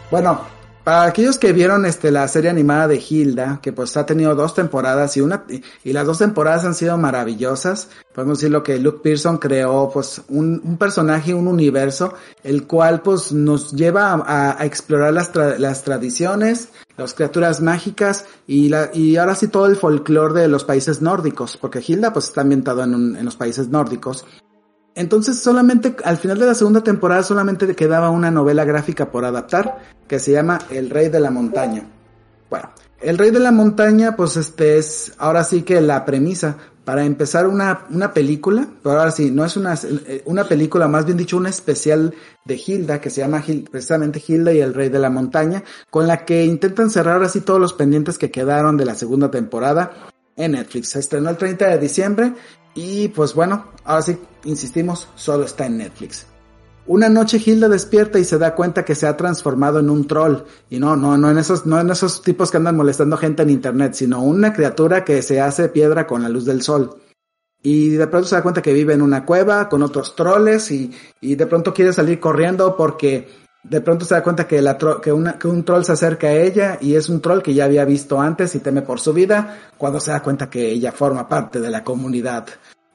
Bueno, 0.10 0.40
para 0.86 1.06
aquellos 1.06 1.40
que 1.40 1.52
vieron 1.52 1.84
este 1.88 2.12
la 2.12 2.28
serie 2.28 2.52
animada 2.52 2.88
de 2.88 3.04
Hilda, 3.10 3.60
que 3.60 3.74
pues 3.74 3.98
ha 3.98 4.06
tenido 4.06 4.36
dos 4.36 4.54
temporadas 4.54 5.18
y 5.18 5.22
una 5.22 5.44
y 5.84 5.94
las 5.94 6.06
dos 6.06 6.20
temporadas 6.20 6.64
han 6.64 6.76
sido 6.76 6.96
maravillosas, 6.96 7.90
podemos 8.14 8.38
decir 8.38 8.52
lo 8.52 8.62
que 8.62 8.78
Luke 8.78 9.00
Pearson 9.02 9.40
creó 9.40 9.90
pues 9.92 10.22
un, 10.30 10.62
un 10.64 10.78
personaje, 10.78 11.34
un 11.34 11.48
universo, 11.48 12.14
el 12.44 12.68
cual 12.68 13.02
pues 13.02 13.32
nos 13.32 13.72
lleva 13.72 14.14
a, 14.14 14.62
a 14.62 14.66
explorar 14.66 15.12
las, 15.12 15.32
las 15.60 15.84
tradiciones, 15.84 16.70
las 16.98 17.16
criaturas 17.16 17.62
mágicas 17.62 18.26
y 18.46 18.70
la 18.70 18.92
y 18.94 19.16
ahora 19.18 19.34
sí 19.34 19.48
todo 19.48 19.66
el 19.66 19.78
folclore 19.78 20.40
de 20.40 20.48
los 20.48 20.66
países 20.66 21.02
nórdicos, 21.02 21.58
porque 21.58 21.84
Hilda 21.86 22.14
pues 22.14 22.26
está 22.26 22.42
ambientado 22.42 22.84
en, 22.84 23.16
en 23.16 23.26
los 23.26 23.36
países 23.36 23.70
nórdicos. 23.70 24.24
Entonces 24.96 25.40
solamente 25.40 25.96
al 26.04 26.18
final 26.18 26.40
de 26.40 26.46
la 26.46 26.56
segunda 26.56 26.82
temporada 26.82 27.22
solamente 27.22 27.76
quedaba 27.76 28.10
una 28.10 28.32
novela 28.32 28.64
gráfica 28.64 29.12
por 29.12 29.26
adaptar 29.26 29.80
que 30.08 30.20
se 30.20 30.32
llama 30.32 30.60
El 30.70 30.90
Rey 30.90 31.10
de 31.10 31.20
la 31.20 31.32
Montaña. 31.32 31.86
Bueno, 32.50 32.70
El 33.02 33.18
Rey 33.18 33.32
de 33.32 33.42
la 33.42 33.52
Montaña 33.52 34.16
pues 34.16 34.38
este 34.38 34.78
es 34.78 35.14
ahora 35.18 35.44
sí 35.44 35.64
que 35.64 35.82
la 35.82 36.06
premisa 36.06 36.58
para 36.86 37.04
empezar 37.04 37.48
una, 37.48 37.86
una 37.90 38.14
película, 38.14 38.68
pero 38.84 39.00
ahora 39.00 39.12
sí, 39.12 39.32
no 39.32 39.44
es 39.44 39.58
una, 39.58 39.78
una 40.26 40.44
película, 40.48 40.88
más 40.88 41.06
bien 41.06 41.18
dicho, 41.18 41.36
una 41.36 41.50
especial 41.50 42.14
de 42.46 42.62
Hilda, 42.64 43.02
que 43.02 43.10
se 43.10 43.22
llama 43.22 43.44
precisamente 43.72 44.24
Hilda 44.26 44.54
y 44.54 44.60
el 44.60 44.76
Rey 44.76 44.90
de 44.90 45.00
la 45.00 45.10
Montaña, 45.10 45.64
con 45.90 46.06
la 46.06 46.26
que 46.26 46.46
intentan 46.46 46.92
cerrar 46.92 47.24
así 47.24 47.42
todos 47.42 47.60
los 47.60 47.74
pendientes 47.74 48.20
que 48.20 48.30
quedaron 48.30 48.78
de 48.78 48.86
la 48.86 48.94
segunda 48.94 49.32
temporada 49.32 49.94
en 50.36 50.52
Netflix. 50.52 50.90
Se 50.90 51.00
estrenó 51.00 51.32
el 51.32 51.38
30 51.38 51.70
de 51.70 51.80
diciembre 51.80 52.34
y 52.76 53.08
pues 53.08 53.34
bueno, 53.34 53.66
ahora 53.86 54.02
sí, 54.04 54.18
insistimos, 54.44 55.08
solo 55.16 55.46
está 55.46 55.66
en 55.66 55.78
Netflix. 55.78 56.28
Una 56.88 57.10
noche 57.10 57.42
Hilda 57.44 57.68
despierta 57.68 58.20
y 58.20 58.26
se 58.26 58.38
da 58.38 58.54
cuenta 58.54 58.86
que 58.86 58.94
se 58.94 59.08
ha 59.08 59.18
transformado 59.18 59.80
en 59.80 59.90
un 59.90 60.06
troll. 60.06 60.44
Y 60.70 60.78
no, 60.78 60.96
no, 60.96 61.18
no 61.18 61.32
en 61.32 61.40
esos, 61.40 61.66
no 61.66 61.80
en 61.80 61.90
esos 61.90 62.22
tipos 62.22 62.52
que 62.52 62.58
andan 62.58 62.76
molestando 62.76 63.18
gente 63.18 63.42
en 63.42 63.50
internet, 63.50 63.94
sino 63.96 64.22
una 64.22 64.54
criatura 64.54 65.04
que 65.04 65.24
se 65.24 65.42
hace 65.42 65.70
piedra 65.70 66.06
con 66.06 66.22
la 66.22 66.30
luz 66.30 66.46
del 66.46 66.62
sol. 66.62 67.02
Y 67.64 67.90
de 67.90 68.06
pronto 68.06 68.28
se 68.28 68.36
da 68.36 68.44
cuenta 68.44 68.62
que 68.62 68.74
vive 68.74 68.94
en 68.94 69.02
una 69.02 69.26
cueva 69.26 69.68
con 69.68 69.82
otros 69.82 70.16
troles 70.16 70.70
y, 70.70 70.92
y 71.22 71.34
de 71.34 71.48
pronto 71.48 71.74
quiere 71.74 71.92
salir 71.92 72.20
corriendo 72.20 72.78
porque 72.78 73.28
de 73.70 73.82
pronto 73.82 74.06
se 74.06 74.14
da 74.14 74.24
cuenta 74.24 74.48
que, 74.48 74.62
un 75.12 75.64
troll 75.66 75.84
se 75.84 75.92
acerca 75.92 76.28
a 76.28 76.34
ella 76.34 76.78
y 76.80 76.96
es 76.96 77.10
un 77.10 77.20
troll 77.20 77.42
que 77.42 77.54
ya 77.54 77.66
había 77.66 77.84
visto 77.84 78.22
antes 78.22 78.54
y 78.56 78.60
teme 78.60 78.84
por 78.84 79.00
su 79.00 79.12
vida 79.12 79.58
cuando 79.78 80.00
se 80.00 80.12
da 80.12 80.22
cuenta 80.22 80.50
que 80.50 80.70
ella 80.70 80.92
forma 80.92 81.28
parte 81.28 81.60
de 81.60 81.70
la 81.70 81.84
comunidad. 81.84 82.46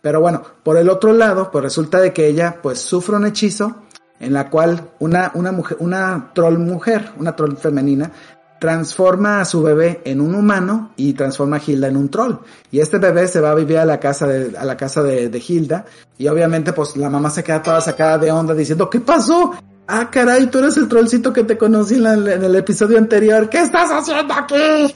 Pero 0.01 0.21
bueno, 0.21 0.43
por 0.63 0.77
el 0.77 0.89
otro 0.89 1.13
lado, 1.13 1.51
pues 1.51 1.65
resulta 1.65 2.01
de 2.01 2.13
que 2.13 2.27
ella 2.27 2.59
pues 2.63 2.79
sufre 2.79 3.17
un 3.17 3.27
hechizo 3.27 3.83
en 4.21 4.33
la 4.33 4.49
cual 4.49 4.91
una, 5.01 5.33
una 5.35 5.51
mujer, 5.51 5.77
una 5.81 6.31
troll 6.35 6.59
mujer, 6.59 7.11
una 7.19 7.35
troll 7.35 7.57
femenina, 7.57 8.13
transforma 8.61 9.41
a 9.41 9.45
su 9.47 9.63
bebé 9.63 10.03
en 10.05 10.21
un 10.21 10.35
humano 10.35 10.93
y 10.97 11.15
transforma 11.15 11.57
a 11.57 11.63
Hilda 11.67 11.89
en 11.89 11.97
un 11.97 12.11
troll. 12.11 12.37
Y 12.71 12.79
este 12.79 12.99
bebé 12.99 13.27
se 13.27 13.41
va 13.41 13.51
a 13.51 13.55
vivir 13.55 13.79
a 13.79 13.85
la 13.85 13.99
casa 13.99 14.27
de, 14.27 14.57
a 14.57 14.65
la 14.65 14.77
casa 14.77 15.03
de, 15.03 15.31
de 15.31 15.43
Hilda 15.47 15.85
y 16.17 16.29
obviamente 16.29 16.73
pues 16.73 16.97
la 16.97 17.11
mamá 17.11 17.31
se 17.31 17.43
queda 17.43 17.63
toda 17.63 17.81
sacada 17.81 18.19
de 18.19 18.31
onda 18.31 18.55
diciendo, 18.55 18.89
¿qué 18.89 19.01
pasó? 19.01 19.53
Ah, 19.93 20.09
caray, 20.09 20.47
tú 20.47 20.59
eres 20.59 20.77
el 20.77 20.87
trollcito 20.87 21.33
que 21.33 21.43
te 21.43 21.59
conocí 21.59 21.97
en, 21.97 22.07
el 22.07 22.55
episodio 22.55 22.97
anterior. 22.97 23.49
¿Qué 23.49 23.59
estás 23.59 23.91
haciendo 23.91 24.33
aquí? 24.35 24.95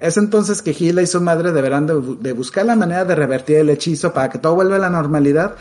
Es 0.00 0.16
entonces 0.16 0.60
que 0.60 0.74
Hilda 0.76 1.02
y 1.02 1.06
su 1.06 1.20
madre 1.20 1.52
deberán 1.52 1.86
de, 1.86 2.16
de, 2.18 2.32
buscar 2.32 2.66
la 2.66 2.74
manera 2.74 3.04
de 3.04 3.14
revertir 3.14 3.58
el 3.58 3.70
hechizo 3.70 4.12
para 4.12 4.28
que 4.28 4.38
todo 4.38 4.56
vuelva 4.56 4.74
a 4.74 4.80
la 4.80 4.90
normalidad 4.90 5.54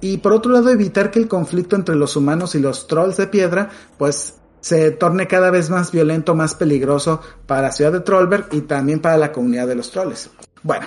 y 0.00 0.18
por 0.18 0.32
otro 0.32 0.52
lado 0.52 0.70
evitar 0.70 1.10
que 1.10 1.18
el 1.18 1.26
conflicto 1.26 1.74
entre 1.74 1.96
los 1.96 2.14
humanos 2.14 2.54
y 2.54 2.60
los 2.60 2.86
trolls 2.86 3.16
de 3.16 3.26
piedra 3.26 3.68
pues 3.98 4.36
se 4.60 4.92
torne 4.92 5.26
cada 5.26 5.50
vez 5.50 5.68
más 5.68 5.90
violento, 5.90 6.36
más 6.36 6.54
peligroso 6.54 7.20
para 7.46 7.62
la 7.62 7.72
ciudad 7.72 7.90
de 7.90 8.00
Trollberg 8.00 8.46
y 8.52 8.60
también 8.60 9.00
para 9.00 9.16
la 9.16 9.32
comunidad 9.32 9.66
de 9.66 9.74
los 9.74 9.90
trolls. 9.90 10.30
Bueno, 10.62 10.86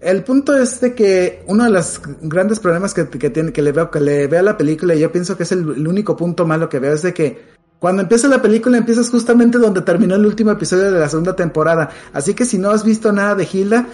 el 0.00 0.24
punto 0.24 0.56
es 0.56 0.80
de 0.80 0.94
que 0.94 1.42
uno 1.46 1.64
de 1.64 1.70
los 1.70 2.00
grandes 2.22 2.58
problemas 2.58 2.94
que, 2.94 3.08
que 3.08 3.30
tiene, 3.30 3.52
que 3.52 3.62
le 3.62 3.72
veo, 3.72 3.90
que 3.90 4.00
le 4.00 4.26
veo 4.26 4.40
a 4.40 4.42
la 4.44 4.56
película, 4.56 4.94
y 4.94 5.00
yo 5.00 5.12
pienso 5.12 5.36
que 5.36 5.42
es 5.42 5.52
el, 5.52 5.60
el, 5.60 5.86
único 5.86 6.16
punto 6.16 6.46
malo 6.46 6.68
que 6.68 6.78
veo, 6.78 6.94
es 6.94 7.02
de 7.02 7.12
que 7.12 7.38
cuando 7.78 8.02
empieza 8.02 8.28
la 8.28 8.42
película 8.42 8.78
empiezas 8.78 9.10
justamente 9.10 9.58
donde 9.58 9.82
terminó 9.82 10.14
el 10.14 10.26
último 10.26 10.50
episodio 10.50 10.90
de 10.92 11.00
la 11.00 11.08
segunda 11.08 11.34
temporada. 11.34 11.90
Así 12.12 12.34
que 12.34 12.44
si 12.44 12.58
no 12.58 12.70
has 12.70 12.84
visto 12.84 13.10
nada 13.10 13.34
de 13.34 13.48
Hilda, 13.50 13.86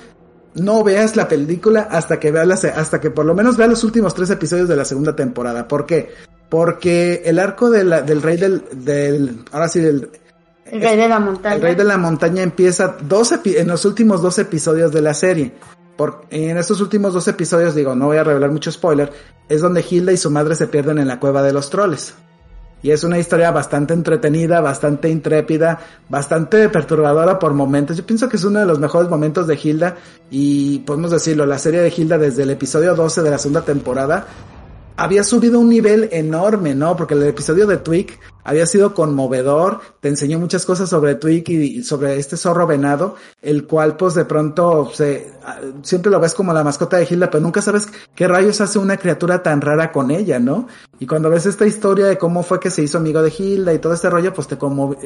no 0.55 0.83
veas 0.83 1.17
la 1.17 1.29
película 1.29 1.89
hasta 1.91 2.19
que 2.19 2.33
veas 2.33 2.65
hasta 2.65 3.01
que 3.01 3.11
por 3.11 3.25
lo 3.25 3.35
menos 3.35 3.57
veas 3.57 3.71
los 3.71 3.85
últimos 3.85 4.15
tres 4.15 4.31
episodios 4.31 4.69
de 4.69 4.77
la 4.77 4.85
segunda 4.85 5.15
temporada. 5.15 5.69
¿Por 5.69 5.87
qué? 5.87 6.11
Porque 6.49 7.23
el 7.25 7.39
arco 7.39 7.71
de 7.71 7.85
la, 7.85 8.03
del 8.03 8.23
rey 8.23 8.37
del, 8.37 8.65
del, 8.73 9.45
ahora 9.53 9.69
sí, 9.69 9.81
del, 9.81 10.11
el 10.71 10.81
rey 10.81 10.97
de 10.97 11.09
la 11.09 11.21
montaña. 11.21 11.55
El 11.55 11.63
rey 11.63 11.75
de 11.75 11.85
la 11.85 11.97
montaña 11.97 12.43
empieza 12.43 12.97
dos 13.03 13.33
en 13.45 13.69
los 13.69 13.85
últimos 13.85 14.21
dos 14.21 14.39
episodios 14.39 14.93
de 14.93 15.01
la 15.01 15.15
serie. 15.15 15.53
Por, 15.97 16.27
en 16.31 16.59
estos 16.59 16.81
últimos 16.81 17.15
dos 17.15 17.27
episodios, 17.29 17.75
digo, 17.75 17.95
no 17.95 18.07
voy 18.07 18.19
a 18.19 18.25
revelar 18.25 18.51
mucho 18.51 18.71
spoiler, 18.71 19.13
es 19.49 19.63
donde 19.63 19.85
Hilda 19.89 20.13
y 20.13 20.17
su 20.17 20.31
madre 20.31 20.55
se 20.55 20.67
pierden 20.67 20.99
en 20.99 21.09
la 21.09 21.19
cueva 21.19 21.43
de 21.43 21.53
los 21.53 21.71
troles. 21.71 22.15
Y 22.83 22.91
es 22.91 23.03
una 23.05 23.19
historia 23.19 23.51
bastante 23.51 23.95
entretenida, 23.95 24.61
bastante 24.61 25.09
intrépida, 25.09 25.81
bastante 26.09 26.69
perturbadora 26.69 27.39
por 27.39 27.55
momentos. 27.55 27.97
Yo 27.97 28.05
pienso 28.05 28.29
que 28.29 28.37
es 28.37 28.45
uno 28.45 28.61
de 28.61 28.67
los 28.67 28.79
mejores 28.79 29.09
momentos 29.09 29.47
de 29.47 29.59
Hilda 29.61 29.97
y 30.31 30.81
podemos 30.81 31.11
decirlo, 31.11 31.47
la 31.47 31.59
serie 31.59 31.81
de 31.81 31.93
Hilda 31.97 32.19
desde 32.19 32.43
el 32.43 32.51
episodio 32.51 32.95
12 32.95 33.23
de 33.23 33.31
la 33.31 33.39
segunda 33.39 33.63
temporada 33.63 34.27
había 34.97 35.23
subido 35.25 35.61
un 35.61 35.69
nivel 35.69 36.09
enorme, 36.13 36.75
¿no? 36.75 36.97
Porque 36.97 37.15
el 37.15 37.23
episodio 37.25 37.67
de 37.67 37.77
Twig 37.79 38.19
había 38.45 38.67
sido 38.67 38.95
conmovedor, 38.95 39.81
te 40.01 40.09
enseñó 40.09 40.39
muchas 40.39 40.65
cosas 40.65 40.89
sobre 40.89 41.17
Twig 41.17 41.49
y 41.51 41.83
sobre 41.83 42.19
este 42.19 42.37
zorro 42.37 42.67
venado, 42.67 43.17
el 43.43 43.67
cual 43.67 43.97
pues 43.97 44.15
de 44.15 44.25
pronto 44.25 44.91
se, 44.93 45.33
siempre 45.83 46.11
lo 46.11 46.21
ves 46.21 46.35
como 46.35 46.53
la 46.53 46.65
mascota 46.65 46.97
de 46.97 47.07
Hilda, 47.09 47.31
pero 47.31 47.43
nunca 47.43 47.61
sabes 47.61 47.89
qué 48.15 48.27
rayos 48.27 48.61
hace 48.61 48.79
una 48.79 48.97
criatura 48.97 49.43
tan 49.43 49.61
rara 49.61 49.93
con 49.93 50.11
ella, 50.11 50.39
¿no? 50.39 50.69
Y 50.99 51.07
cuando 51.07 51.29
ves 51.31 51.47
esta 51.47 51.67
historia 51.67 52.07
de 52.07 52.19
cómo 52.19 52.43
fue 52.43 52.61
que 52.61 52.71
se 52.71 52.83
hizo 52.83 52.99
amigo 52.99 53.23
de 53.23 53.33
Hilda 53.37 53.75
y 53.75 53.79
todo 53.79 53.93
este 53.93 54.09
rollo, 54.09 54.33
pues 54.33 54.49
te 54.49 54.57
como 54.57 54.97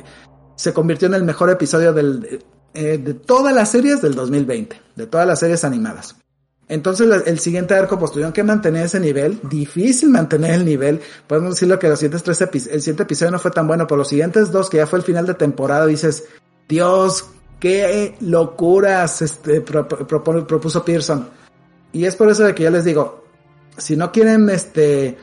se 0.55 0.72
convirtió 0.72 1.09
en 1.09 1.14
el 1.14 1.24
mejor 1.24 1.51
episodio 1.51 1.93
del, 1.93 2.45
eh, 2.74 2.99
de 2.99 3.14
todas 3.14 3.55
las 3.55 3.70
series 3.70 4.03
del 4.03 4.14
2020, 4.14 4.80
de 4.95 5.07
todas 5.07 5.26
las 5.26 5.41
series 5.41 5.64
animadas. 5.64 6.20
Entonces 6.71 7.25
el 7.27 7.41
siguiente 7.41 7.75
arco 7.75 7.99
pues 7.99 8.12
tuvieron 8.12 8.33
que 8.33 8.45
mantener 8.45 8.85
ese 8.85 9.01
nivel, 9.01 9.41
difícil 9.43 10.09
mantener 10.09 10.53
el 10.53 10.64
nivel, 10.64 11.01
podemos 11.27 11.55
decirlo 11.55 11.81
que 11.81 11.89
los 11.89 11.99
siguientes 11.99 12.23
tres 12.23 12.66
el 12.71 12.81
siguiente 12.81 13.03
episodio 13.03 13.33
no 13.33 13.41
fue 13.41 13.51
tan 13.51 13.66
bueno, 13.66 13.89
pero 13.89 13.99
los 13.99 14.09
siguientes 14.09 14.53
dos 14.53 14.71
que 14.71 14.77
ya 14.77 14.87
fue 14.87 15.01
el 15.01 15.05
final 15.05 15.27
de 15.27 15.35
temporada 15.35 15.85
dices, 15.85 16.27
Dios, 16.68 17.25
qué 17.59 18.14
locuras 18.21 19.21
este, 19.21 19.62
propuso 19.62 20.85
Pearson. 20.85 21.29
Y 21.93 22.05
es 22.05 22.14
por 22.14 22.31
eso 22.31 22.45
de 22.45 22.55
que 22.55 22.62
yo 22.62 22.71
les 22.71 22.85
digo, 22.85 23.25
si 23.77 23.97
no 23.97 24.12
quieren 24.12 24.49
este, 24.49 25.18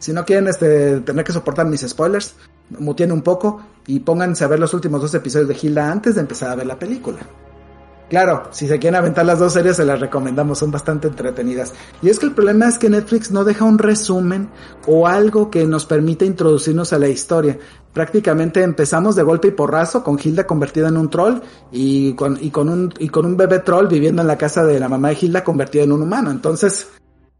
si 0.00 0.12
no 0.12 0.24
quieren 0.24 0.48
este, 0.48 0.98
tener 1.02 1.24
que 1.24 1.32
soportar 1.32 1.66
mis 1.66 1.82
spoilers, 1.82 2.34
mutien 2.70 3.12
un 3.12 3.22
poco 3.22 3.62
y 3.86 4.00
pónganse 4.00 4.42
a 4.42 4.48
ver 4.48 4.58
los 4.58 4.74
últimos 4.74 5.00
dos 5.00 5.14
episodios 5.14 5.46
de 5.46 5.56
Hilda 5.62 5.92
antes 5.92 6.16
de 6.16 6.22
empezar 6.22 6.50
a 6.50 6.56
ver 6.56 6.66
la 6.66 6.76
película. 6.76 7.20
Claro, 8.12 8.42
si 8.50 8.68
se 8.68 8.78
quieren 8.78 8.98
aventar 8.98 9.24
las 9.24 9.38
dos 9.38 9.54
series, 9.54 9.76
se 9.76 9.86
las 9.86 9.98
recomendamos, 9.98 10.58
son 10.58 10.70
bastante 10.70 11.08
entretenidas. 11.08 11.72
Y 12.02 12.10
es 12.10 12.18
que 12.18 12.26
el 12.26 12.32
problema 12.32 12.68
es 12.68 12.78
que 12.78 12.90
Netflix 12.90 13.30
no 13.30 13.42
deja 13.42 13.64
un 13.64 13.78
resumen 13.78 14.50
o 14.86 15.06
algo 15.06 15.50
que 15.50 15.64
nos 15.64 15.86
permita 15.86 16.26
introducirnos 16.26 16.92
a 16.92 16.98
la 16.98 17.08
historia. 17.08 17.58
Prácticamente 17.94 18.62
empezamos 18.62 19.16
de 19.16 19.22
golpe 19.22 19.48
y 19.48 19.52
porrazo 19.52 20.04
con 20.04 20.18
Hilda 20.22 20.46
convertida 20.46 20.88
en 20.88 20.98
un 20.98 21.08
troll 21.08 21.40
y 21.70 22.12
con, 22.12 22.36
y 22.38 22.50
con 22.50 22.68
un, 22.68 22.92
y 22.98 23.08
con 23.08 23.24
un 23.24 23.34
bebé 23.34 23.60
troll 23.60 23.86
viviendo 23.86 24.20
en 24.20 24.28
la 24.28 24.36
casa 24.36 24.62
de 24.62 24.78
la 24.78 24.90
mamá 24.90 25.08
de 25.08 25.16
Hilda 25.18 25.42
convertida 25.42 25.84
en 25.84 25.92
un 25.92 26.02
humano. 26.02 26.30
Entonces, 26.30 26.88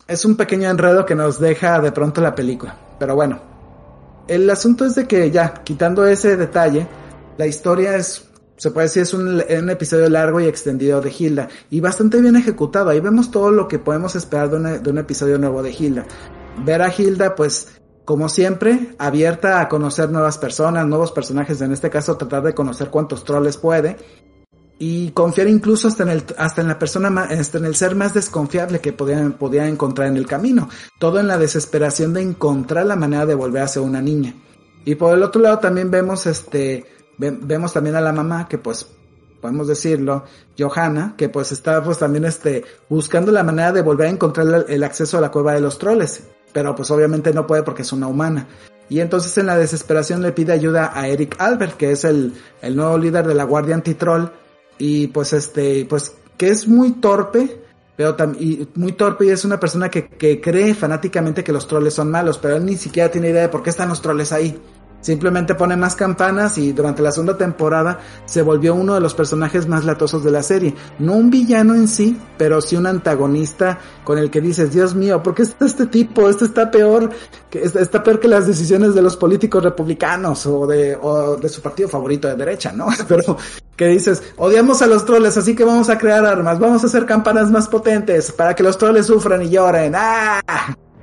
es 0.09 0.25
un 0.25 0.37
pequeño 0.37 0.71
enredo 0.71 1.05
que 1.05 1.15
nos 1.15 1.39
deja 1.39 1.83
de 1.83 1.93
pronto 1.93 2.23
la 2.23 2.35
película. 2.35 2.75
Pero 2.99 3.15
bueno, 3.15 3.41
el 4.27 4.49
asunto 4.49 4.87
es 4.87 4.95
de 4.95 5.07
que 5.07 5.31
ya, 5.31 5.53
quitando 5.53 6.07
ese 6.07 6.39
detalle, 6.39 6.89
la 7.37 7.47
historia 7.47 7.95
es 7.95 8.32
se 8.63 8.71
puede 8.71 8.87
decir 8.87 9.03
es 9.03 9.13
un, 9.13 9.41
episodio 9.71 10.09
largo 10.09 10.39
y 10.41 10.47
extendido 10.47 11.01
de 11.01 11.13
Hilda 11.19 11.49
y 11.69 11.81
bastante 11.81 12.21
bien 12.21 12.37
ejecutado. 12.37 12.91
Ahí 12.91 13.01
vemos 13.01 13.33
todo 13.33 13.51
lo 13.51 13.67
que 13.67 13.81
podemos 13.81 14.15
esperar 14.15 14.51
de, 14.51 14.79
de 14.79 14.89
un 14.89 14.99
episodio 14.99 15.37
nuevo 15.37 15.65
de 15.65 15.73
Hilda. 15.73 16.07
Ver 16.65 16.81
a 16.81 16.95
Hilda, 16.97 17.35
pues, 17.35 17.71
como 18.05 18.29
siempre, 18.29 18.95
abierta 19.01 19.61
a 19.61 19.69
conocer 19.69 20.11
nuevas 20.11 20.39
personas, 20.39 20.87
nuevos 20.87 21.11
personajes, 21.11 21.61
en 21.61 21.73
este 21.73 21.91
caso 21.91 22.17
tratar 22.17 22.45
de 22.45 22.55
conocer 22.55 22.89
cuántos 22.89 23.25
troles 23.25 23.57
puede 23.57 23.97
y 24.79 25.11
confiar 25.11 25.49
incluso 25.49 25.89
hasta 25.89 26.05
en 26.05 26.11
el, 26.11 26.25
hasta 26.39 26.61
en 26.61 26.69
la 26.69 26.79
persona 26.79 27.11
más, 27.11 27.33
hasta 27.33 27.59
en 27.59 27.65
el 27.65 27.75
ser 27.75 27.97
más 27.97 28.15
desconfiable 28.15 28.79
que 28.79 28.93
podía, 28.93 29.29
podía 29.41 29.67
encontrar 29.67 30.07
en 30.07 30.17
el 30.17 30.29
camino. 30.29 30.69
Todo 31.01 31.19
en 31.19 31.27
la 31.27 31.37
desesperación 31.37 32.15
de 32.15 32.23
encontrar 32.23 32.87
la 32.87 32.95
manera 32.95 33.27
de 33.27 33.35
volver 33.35 33.63
a 33.63 33.67
ser 33.67 33.83
una 33.83 34.01
niña. 34.01 34.37
Y 34.85 34.95
por 34.95 35.15
el 35.15 35.25
otro 35.25 35.43
lado 35.43 35.59
también 35.59 35.91
vemos 35.91 36.27
este, 36.27 36.87
vemos 37.19 37.73
también 37.73 37.97
a 37.97 38.01
la 38.01 38.13
mamá 38.13 38.49
que 38.49 38.59
pues 38.59 38.87
podemos 39.41 39.67
decirlo, 39.67 40.25
Johanna, 40.59 41.15
que 41.17 41.29
pues 41.29 41.53
está 41.53 41.83
pues 41.83 41.99
también 41.99 42.25
este 42.25 42.65
buscando 42.89 43.33
la 43.33 43.43
manera 43.43 43.73
de 43.73 43.83
volver 43.83 44.07
a 44.07 44.11
encontrar 44.11 44.67
el 44.69 44.85
acceso 44.85 45.19
a 45.19 45.21
la 45.21 45.31
cueva 45.31 45.53
de 45.55 45.61
los 45.61 45.79
troles, 45.79 46.23
pero 46.53 46.75
pues 46.75 46.91
obviamente 46.91 47.35
no 47.35 47.47
puede 47.47 47.63
porque 47.63 47.83
es 47.83 47.93
una 47.93 48.07
humana. 48.07 48.47
Y 48.89 49.01
entonces 49.01 49.37
en 49.39 49.47
la 49.47 49.57
desesperación 49.57 50.23
le 50.23 50.33
pide 50.33 50.53
ayuda 50.53 50.93
a 50.95 51.09
Eric 51.09 51.37
Albert, 51.39 51.77
que 51.77 51.93
es 51.93 52.05
el, 52.05 52.35
el 52.61 52.77
nuevo 52.77 52.99
líder 52.99 53.27
de 53.27 53.35
la 53.35 53.45
Guardia 53.45 53.75
Antitroll, 53.75 54.31
y 54.79 55.09
pues 55.09 55.33
este, 55.33 55.87
pues 55.89 56.15
que 56.37 56.49
es 56.49 56.69
muy 56.69 56.93
torpe, 56.93 57.63
pero 57.97 58.15
también 58.15 58.69
muy 58.75 58.93
torpe 58.93 59.27
y 59.27 59.31
es 59.31 59.45
una 59.45 59.61
persona 59.61 59.91
que, 59.91 60.09
que 60.09 60.41
cree 60.41 60.75
fanáticamente 60.75 61.45
que 61.45 61.53
los 61.53 61.67
troles 61.67 61.95
son 61.95 62.11
malos, 62.11 62.39
pero 62.39 62.57
él 62.57 62.65
ni 62.65 62.77
siquiera 62.77 63.11
tiene 63.11 63.31
idea 63.31 63.43
de 63.43 63.49
por 63.49 63.63
qué 63.63 63.71
están 63.71 63.89
los 63.89 64.03
troles 64.03 64.33
ahí. 64.33 64.61
Simplemente 65.03 65.57
pone 65.57 65.77
más 65.77 65.97
campanas 65.97 66.57
y 66.59 66.73
durante 66.73 67.03
la 67.03 67.11
segunda 67.11 67.37
temporada 67.37 67.99
se 68.25 68.41
volvió 68.41 68.75
uno 68.75 68.95
de 68.95 69.01
los 69.01 69.15
personajes 69.15 69.67
más 69.67 69.85
latosos 69.85 70.23
de 70.23 70.31
la 70.31 70.45
serie. 70.45 70.75
No 71.01 71.15
un 71.15 71.29
villano 71.29 71.75
en 71.75 71.89
sí, 71.89 72.17
pero 72.39 72.61
sí 72.61 72.77
un 72.77 72.87
antagonista 72.87 73.81
con 74.05 74.17
el 74.17 74.31
que 74.31 74.41
dices, 74.41 74.73
Dios 74.73 74.95
mío, 74.95 75.21
¿por 75.23 75.35
qué 75.35 75.43
este 75.43 75.87
tipo? 75.87 76.29
Este 76.29 76.45
está 76.45 76.71
peor, 76.71 77.11
que 77.51 77.63
está 77.63 78.03
peor 78.03 78.21
que 78.21 78.29
las 78.29 78.47
decisiones 78.47 78.95
de 78.95 79.03
los 79.03 79.17
políticos 79.17 79.63
republicanos 79.65 80.47
o 80.47 80.69
de, 80.69 80.97
o 81.01 81.37
de 81.37 81.49
su 81.49 81.61
partido 81.61 81.89
favorito 81.89 82.29
de 82.29 82.37
derecha, 82.37 82.73
¿no? 82.73 82.87
Pero 83.09 83.37
que 83.77 83.89
dices, 83.89 84.23
odiamos 84.37 84.83
a 84.83 84.87
los 84.87 85.05
troles, 85.05 85.37
así 85.37 85.57
que 85.57 85.65
vamos 85.65 85.89
a 85.89 85.99
crear 85.99 86.25
armas, 86.25 86.61
vamos 86.61 86.85
a 86.85 86.87
hacer 86.87 87.07
campanas 87.07 87.51
más 87.51 87.67
potentes 87.67 88.31
para 88.31 88.55
que 88.55 88.63
los 88.63 88.79
troles 88.79 89.07
sufran 89.07 89.43
y 89.43 89.51
lloren. 89.51 89.95
¡Ah! 89.97 90.41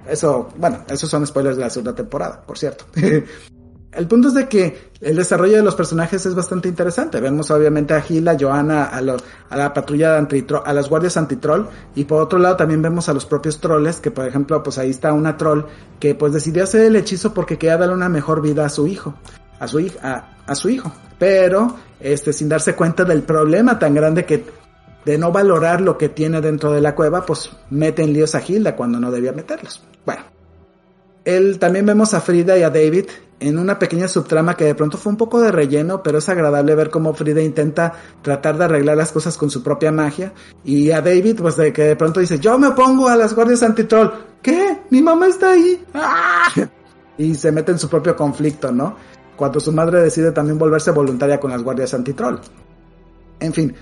Eso, 0.07 0.49
bueno, 0.57 0.79
esos 0.89 1.09
son 1.09 1.27
spoilers 1.27 1.57
de 1.57 1.63
la 1.63 1.69
segunda 1.69 1.93
temporada, 1.93 2.41
por 2.41 2.57
cierto. 2.57 2.85
El 3.91 4.07
punto 4.07 4.27
es 4.27 4.35
de 4.35 4.47
que 4.47 4.91
el 5.01 5.15
desarrollo 5.15 5.57
de 5.57 5.63
los 5.63 5.73
personajes 5.73 6.23
es 6.25 6.35
bastante 6.35 6.69
interesante. 6.69 7.19
Vemos 7.19 7.49
obviamente 7.49 7.95
a 7.95 8.01
Gila, 8.01 8.31
a 8.33 8.97
a, 8.97 9.01
la 9.57 9.73
patrulla 9.73 10.21
de 10.21 10.45
a 10.63 10.73
las 10.73 10.89
guardias 10.89 11.17
antitroll 11.17 11.67
y 11.95 12.03
por 12.03 12.21
otro 12.21 12.37
lado 12.37 12.55
también 12.55 12.83
vemos 12.83 13.09
a 13.09 13.13
los 13.13 13.25
propios 13.25 13.59
trolls 13.59 13.99
que 13.99 14.11
por 14.11 14.27
ejemplo 14.27 14.61
pues 14.61 14.77
ahí 14.77 14.91
está 14.91 15.11
una 15.11 15.37
troll 15.37 15.63
que 15.99 16.13
pues 16.13 16.33
decidió 16.33 16.63
hacer 16.63 16.81
el 16.81 16.95
hechizo 16.97 17.33
porque 17.33 17.57
quería 17.57 17.77
darle 17.77 17.95
una 17.95 18.09
mejor 18.09 18.41
vida 18.41 18.65
a 18.65 18.69
su 18.69 18.85
hijo, 18.85 19.15
a 19.59 19.67
su, 19.67 19.79
a, 20.03 20.37
a 20.45 20.55
su 20.55 20.69
hijo, 20.69 20.91
pero 21.17 21.75
este 21.99 22.31
sin 22.31 22.47
darse 22.47 22.75
cuenta 22.75 23.05
del 23.05 23.23
problema 23.23 23.79
tan 23.79 23.95
grande 23.95 24.23
que 24.25 24.45
de 25.03 25.17
no 25.17 25.31
valorar 25.31 25.81
lo 25.81 25.97
que 25.97 26.09
tiene 26.09 26.41
dentro 26.41 26.71
de 26.71 26.81
la 26.81 26.93
cueva 26.93 27.25
pues 27.25 27.49
mete 27.71 28.03
en 28.03 28.13
líos 28.13 28.35
a 28.35 28.39
Gilda 28.39 28.75
cuando 28.75 28.99
no 28.99 29.09
debía 29.09 29.31
meterlos. 29.31 29.81
Bueno. 30.05 30.23
Él, 31.25 31.59
también 31.59 31.85
vemos 31.85 32.13
a 32.13 32.21
Frida 32.21 32.57
y 32.57 32.63
a 32.63 32.69
David 32.69 33.05
en 33.39 33.57
una 33.57 33.79
pequeña 33.79 34.07
subtrama 34.07 34.55
que 34.55 34.65
de 34.65 34.75
pronto 34.75 34.97
fue 34.97 35.11
un 35.11 35.17
poco 35.17 35.39
de 35.41 35.51
relleno, 35.51 36.03
pero 36.03 36.17
es 36.17 36.27
agradable 36.29 36.75
ver 36.75 36.89
cómo 36.89 37.13
Frida 37.13 37.41
intenta 37.41 37.93
tratar 38.21 38.57
de 38.57 38.65
arreglar 38.65 38.97
las 38.97 39.11
cosas 39.11 39.37
con 39.37 39.49
su 39.49 39.63
propia 39.63 39.91
magia. 39.91 40.33
Y 40.63 40.91
a 40.91 41.01
David, 41.01 41.39
pues 41.39 41.55
de 41.55 41.71
que 41.71 41.83
de 41.83 41.95
pronto 41.95 42.19
dice, 42.19 42.39
yo 42.39 42.57
me 42.59 42.67
opongo 42.67 43.07
a 43.07 43.15
las 43.15 43.33
guardias 43.33 43.63
antitroll. 43.63 44.11
¿Qué? 44.41 44.81
Mi 44.89 45.01
mamá 45.01 45.27
está 45.27 45.51
ahí. 45.51 45.83
¡Ah! 45.93 46.49
y 47.17 47.35
se 47.35 47.51
mete 47.51 47.71
en 47.71 47.79
su 47.79 47.89
propio 47.89 48.15
conflicto, 48.15 48.71
¿no? 48.71 48.95
Cuando 49.35 49.59
su 49.59 49.71
madre 49.71 50.01
decide 50.01 50.31
también 50.31 50.57
volverse 50.57 50.91
voluntaria 50.91 51.39
con 51.39 51.51
las 51.51 51.63
guardias 51.63 51.93
antitroll. 51.93 52.39
En 53.39 53.53
fin, 53.53 53.73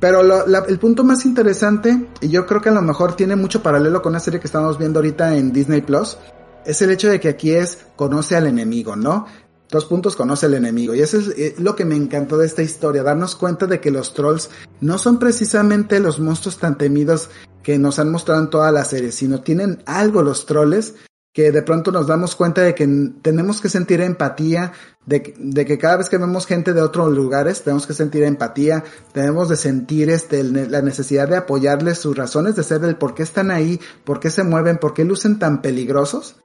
pero 0.00 0.44
el 0.44 0.78
punto 0.78 1.04
más 1.04 1.24
interesante, 1.26 2.08
y 2.20 2.28
yo 2.28 2.46
creo 2.46 2.60
que 2.60 2.70
a 2.70 2.72
lo 2.72 2.82
mejor 2.82 3.14
tiene 3.14 3.36
mucho 3.36 3.62
paralelo 3.62 4.02
con 4.02 4.12
la 4.12 4.20
serie 4.20 4.40
que 4.40 4.46
estamos 4.46 4.78
viendo 4.78 4.98
ahorita 4.98 5.36
en 5.36 5.52
Disney 5.52 5.82
Plus, 5.82 6.18
es 6.64 6.82
el 6.82 6.90
hecho 6.90 7.08
de 7.08 7.20
que 7.20 7.28
aquí 7.28 7.52
es 7.52 7.78
conoce 7.96 8.36
al 8.36 8.46
enemigo, 8.46 8.96
¿no? 8.96 9.26
Dos 9.70 9.86
puntos, 9.86 10.16
conoce 10.16 10.46
al 10.46 10.54
enemigo. 10.54 10.94
Y 10.94 11.00
eso 11.00 11.18
es 11.18 11.28
eh, 11.28 11.54
lo 11.58 11.74
que 11.74 11.84
me 11.84 11.96
encantó 11.96 12.36
de 12.36 12.46
esta 12.46 12.62
historia, 12.62 13.02
darnos 13.02 13.36
cuenta 13.36 13.66
de 13.66 13.80
que 13.80 13.90
los 13.90 14.12
trolls 14.12 14.50
no 14.80 14.98
son 14.98 15.18
precisamente 15.18 15.98
los 15.98 16.20
monstruos 16.20 16.58
tan 16.58 16.76
temidos 16.76 17.30
que 17.62 17.78
nos 17.78 17.98
han 17.98 18.10
mostrado 18.10 18.42
en 18.42 18.50
toda 18.50 18.70
la 18.70 18.84
serie, 18.84 19.12
sino 19.12 19.40
tienen 19.40 19.82
algo 19.86 20.22
los 20.22 20.46
trolls 20.46 20.94
que 21.32 21.50
de 21.50 21.62
pronto 21.62 21.90
nos 21.90 22.06
damos 22.06 22.36
cuenta 22.36 22.60
de 22.60 22.74
que 22.74 22.86
tenemos 23.22 23.60
que 23.60 23.70
sentir 23.70 24.02
empatía, 24.02 24.72
de, 25.06 25.22
que 25.22 25.78
cada 25.78 25.96
vez 25.96 26.08
que 26.08 26.18
vemos 26.18 26.46
gente 26.46 26.74
de 26.74 26.82
otros 26.82 27.10
lugares 27.10 27.62
tenemos 27.62 27.86
que 27.86 27.94
sentir 27.94 28.22
empatía, 28.24 28.84
tenemos 29.12 29.48
de 29.48 29.56
sentir 29.56 30.10
este, 30.10 30.44
la 30.44 30.82
necesidad 30.82 31.28
de 31.28 31.36
apoyarles 31.36 31.98
sus 31.98 32.16
razones 32.16 32.54
de 32.54 32.62
ser, 32.62 32.84
el 32.84 32.96
por 32.96 33.14
qué 33.14 33.22
están 33.22 33.50
ahí, 33.50 33.80
por 34.04 34.20
qué 34.20 34.30
se 34.30 34.44
mueven, 34.44 34.76
por 34.76 34.92
qué 34.92 35.04
lucen 35.04 35.38
tan 35.38 35.62
peligrosos. 35.62 36.36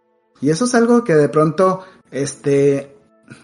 Y 0.42 0.50
eso 0.50 0.66
es 0.66 0.76
algo 0.76 1.04
que 1.04 1.16
de 1.16 1.30
pronto, 1.30 1.84
este, 2.12 2.96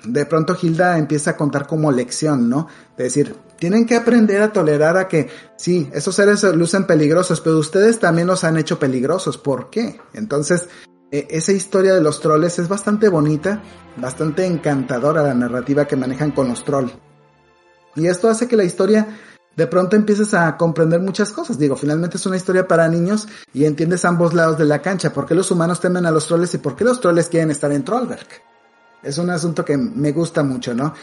de 0.04 0.26
pronto 0.26 0.56
Hilda 0.60 0.98
empieza 0.98 1.32
a 1.32 1.38
contar 1.38 1.68
como 1.68 1.92
lección, 1.92 2.50
¿no? 2.50 2.68
De 2.98 3.06
decir, 3.06 3.36
tienen 3.58 3.86
que 3.86 3.96
aprender 3.96 4.42
a 4.42 4.52
tolerar 4.52 4.98
a 4.98 5.08
que, 5.08 5.30
sí, 5.56 5.90
esos 5.94 6.16
seres 6.16 6.44
lucen 6.56 6.86
peligrosos, 6.86 7.42
pero 7.42 7.58
ustedes 7.58 8.00
también 8.00 8.28
los 8.28 8.44
han 8.44 8.58
hecho 8.58 8.80
peligrosos. 8.80 9.38
¿Por 9.38 9.70
qué? 9.70 10.00
Entonces, 10.14 10.68
e, 11.12 11.28
esa 11.30 11.52
historia 11.52 11.94
de 11.94 12.02
los 12.02 12.20
troles 12.20 12.60
es 12.60 12.68
bastante 12.68 13.10
bonita, 13.10 13.62
bastante 13.98 14.46
encantadora 14.46 15.24
la 15.24 15.34
narrativa 15.34 15.86
que 15.86 15.96
manejan 15.96 16.32
con 16.32 16.50
los 16.50 16.64
trolls. 16.64 16.94
Y 17.96 18.08
esto 18.08 18.30
hace 18.30 18.48
que 18.48 18.58
la 18.58 18.64
historia 18.64 19.08
de 19.56 19.68
pronto 19.68 19.96
empieces 19.96 20.34
a 20.34 20.58
comprender 20.58 21.00
muchas 21.00 21.32
cosas. 21.32 21.58
Digo, 21.58 21.76
finalmente 21.76 22.18
es 22.18 22.26
una 22.26 22.38
historia 22.38 22.68
para 22.68 22.88
niños 22.88 23.28
y 23.54 23.66
entiendes 23.66 24.06
ambos 24.06 24.34
lados 24.34 24.58
de 24.58 24.66
la 24.66 24.82
cancha. 24.82 25.14
¿Por 25.14 25.26
qué 25.26 25.36
los 25.36 25.52
humanos 25.52 25.80
temen 25.80 26.06
a 26.06 26.12
los 26.12 26.28
troles 26.28 26.54
y 26.54 26.58
por 26.58 26.76
qué 26.76 26.84
los 26.84 27.00
troles 27.00 27.30
quieren 27.30 27.52
estar 27.52 27.72
en 27.72 27.84
Trollberg? 27.84 28.28
Es 29.04 29.18
un 29.18 29.30
asunto 29.30 29.66
que 29.66 29.78
me 29.78 30.12
gusta 30.12 30.44
mucho, 30.44 30.74
¿no? 30.74 30.94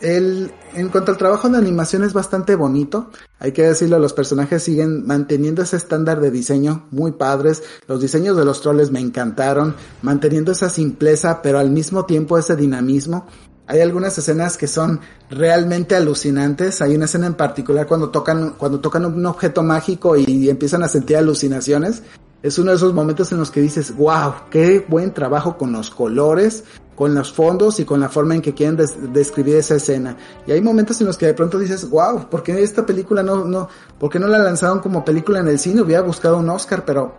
El, 0.00 0.52
en 0.74 0.90
cuanto 0.90 1.10
al 1.10 1.18
trabajo 1.18 1.48
de 1.48 1.58
animación 1.58 2.04
es 2.04 2.12
bastante 2.12 2.54
bonito, 2.54 3.10
hay 3.40 3.50
que 3.50 3.64
decirlo, 3.64 3.98
los 3.98 4.12
personajes 4.12 4.62
siguen 4.62 5.04
manteniendo 5.04 5.62
ese 5.62 5.76
estándar 5.76 6.20
de 6.20 6.30
diseño 6.30 6.86
muy 6.92 7.12
padres, 7.12 7.64
los 7.88 8.00
diseños 8.00 8.36
de 8.36 8.44
los 8.44 8.60
troles 8.60 8.92
me 8.92 9.00
encantaron, 9.00 9.74
manteniendo 10.02 10.52
esa 10.52 10.70
simpleza 10.70 11.42
pero 11.42 11.58
al 11.58 11.70
mismo 11.70 12.04
tiempo 12.04 12.38
ese 12.38 12.54
dinamismo. 12.54 13.26
Hay 13.68 13.82
algunas 13.82 14.16
escenas 14.16 14.56
que 14.56 14.66
son 14.66 15.00
realmente 15.28 15.94
alucinantes. 15.94 16.80
Hay 16.80 16.96
una 16.96 17.04
escena 17.04 17.26
en 17.26 17.34
particular 17.34 17.86
cuando 17.86 18.08
tocan, 18.08 18.54
cuando 18.56 18.80
tocan 18.80 19.04
un 19.04 19.26
objeto 19.26 19.62
mágico 19.62 20.16
y 20.16 20.48
empiezan 20.48 20.82
a 20.82 20.88
sentir 20.88 21.18
alucinaciones. 21.18 22.02
Es 22.42 22.58
uno 22.58 22.70
de 22.70 22.78
esos 22.78 22.94
momentos 22.94 23.30
en 23.30 23.38
los 23.38 23.50
que 23.50 23.60
dices, 23.60 23.94
wow, 23.94 24.32
qué 24.50 24.86
buen 24.88 25.12
trabajo 25.12 25.58
con 25.58 25.70
los 25.70 25.90
colores, 25.90 26.64
con 26.94 27.14
los 27.14 27.30
fondos 27.30 27.78
y 27.78 27.84
con 27.84 28.00
la 28.00 28.08
forma 28.08 28.34
en 28.34 28.40
que 28.40 28.54
quieren 28.54 28.78
describir 29.12 29.56
esa 29.56 29.74
escena. 29.74 30.16
Y 30.46 30.52
hay 30.52 30.62
momentos 30.62 30.98
en 31.02 31.08
los 31.08 31.18
que 31.18 31.26
de 31.26 31.34
pronto 31.34 31.58
dices, 31.58 31.90
wow, 31.90 32.30
¿por 32.30 32.42
qué 32.42 32.62
esta 32.62 32.86
película 32.86 33.22
no, 33.22 33.44
no, 33.44 33.68
por 33.98 34.08
qué 34.08 34.18
no 34.18 34.28
la 34.28 34.38
lanzaron 34.38 34.78
como 34.78 35.04
película 35.04 35.40
en 35.40 35.48
el 35.48 35.58
cine? 35.58 35.82
Hubiera 35.82 36.00
buscado 36.00 36.38
un 36.38 36.48
Oscar, 36.48 36.86
pero 36.86 37.14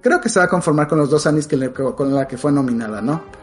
creo 0.00 0.20
que 0.20 0.28
se 0.28 0.40
va 0.40 0.46
a 0.46 0.48
conformar 0.48 0.88
con 0.88 0.98
los 0.98 1.08
dos 1.08 1.28
años 1.28 1.46
que 1.46 1.70
con 1.70 2.12
la 2.12 2.26
que 2.26 2.36
fue 2.36 2.50
nominada, 2.50 3.00
¿no? 3.00 3.41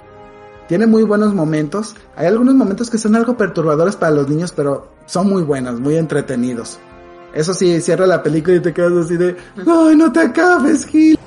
Tiene 0.70 0.86
muy 0.86 1.04
buenos 1.04 1.34
momentos. 1.34 1.96
Hay 2.16 2.28
algunos 2.28 2.54
momentos 2.54 2.92
que 2.92 3.00
son 3.00 3.16
algo 3.16 3.36
perturbadores 3.36 3.96
para 3.96 4.12
los 4.12 4.30
niños, 4.30 4.54
pero 4.56 4.88
son 5.08 5.28
muy 5.28 5.42
buenos, 5.42 5.80
muy 5.80 5.98
entretenidos. 5.98 6.80
Eso 7.34 7.56
sí, 7.56 7.82
cierra 7.82 8.06
la 8.06 8.22
película 8.22 8.56
y 8.56 8.60
te 8.60 8.72
quedas 8.72 9.06
así 9.06 9.18
de, 9.18 9.36
¡ay, 9.58 9.96
no 9.96 10.12
te 10.12 10.20
acabes, 10.20 10.86
Gil! 10.86 11.18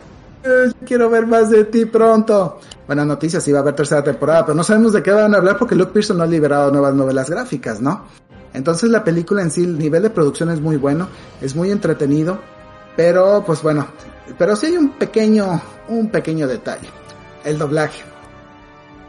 Quiero 0.86 1.10
ver 1.10 1.26
más 1.26 1.50
de 1.50 1.64
ti 1.64 1.84
pronto 1.84 2.60
buenas 2.86 3.06
noticias, 3.06 3.42
sí 3.42 3.52
va 3.52 3.58
a 3.58 3.62
haber 3.62 3.74
tercera 3.74 4.02
temporada, 4.02 4.44
pero 4.44 4.54
no 4.54 4.62
sabemos 4.62 4.92
de 4.92 5.02
qué 5.02 5.10
van 5.10 5.34
a 5.34 5.38
hablar 5.38 5.56
porque 5.58 5.74
Luke 5.74 5.92
Pearson 5.92 6.18
no 6.18 6.24
ha 6.24 6.26
liberado 6.26 6.70
nuevas 6.70 6.94
novelas 6.94 7.30
gráficas, 7.30 7.80
¿no? 7.80 8.04
Entonces 8.54 8.90
la 8.90 9.02
película 9.02 9.42
en 9.42 9.50
sí, 9.50 9.64
el 9.64 9.78
nivel 9.78 10.02
de 10.02 10.10
producción 10.10 10.50
es 10.50 10.60
muy 10.60 10.76
bueno, 10.76 11.08
es 11.40 11.56
muy 11.56 11.70
entretenido, 11.70 12.38
pero 12.96 13.42
pues 13.46 13.62
bueno, 13.62 13.86
pero 14.38 14.54
sí 14.56 14.66
hay 14.66 14.76
un 14.76 14.90
pequeño, 14.90 15.60
un 15.88 16.10
pequeño 16.10 16.46
detalle, 16.46 16.88
el 17.44 17.58
doblaje. 17.58 18.11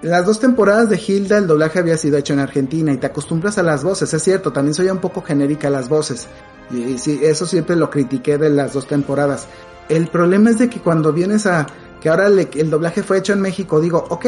En 0.03 0.09
las 0.09 0.25
dos 0.25 0.37
temporadas 0.37 0.89
de 0.89 1.01
Hilda 1.01 1.37
el 1.37 1.47
doblaje 1.47 1.79
había 1.79 1.95
sido 1.95 2.17
hecho 2.17 2.33
en 2.33 2.39
Argentina 2.39 2.91
y 2.91 2.97
te 2.97 3.07
acostumbras 3.07 3.57
a 3.57 3.63
las 3.63 3.85
voces, 3.85 4.13
es 4.13 4.21
cierto, 4.21 4.51
también 4.51 4.73
soy 4.73 4.89
un 4.89 4.97
poco 4.97 5.21
genérica 5.21 5.69
las 5.69 5.87
voces. 5.87 6.27
Y, 6.71 6.97
sí, 6.97 7.21
eso 7.23 7.45
siempre 7.45 7.77
lo 7.77 7.89
critiqué 7.89 8.37
de 8.37 8.49
las 8.49 8.73
dos 8.73 8.85
temporadas. 8.85 9.47
El 9.87 10.07
problema 10.07 10.49
es 10.49 10.59
de 10.59 10.69
que 10.69 10.81
cuando 10.81 11.13
vienes 11.13 11.45
a, 11.45 11.67
que 12.01 12.09
ahora 12.09 12.27
el 12.27 12.69
doblaje 12.69 13.01
fue 13.01 13.19
hecho 13.19 13.31
en 13.31 13.39
México, 13.39 13.79
digo, 13.79 14.05
ok, 14.09 14.25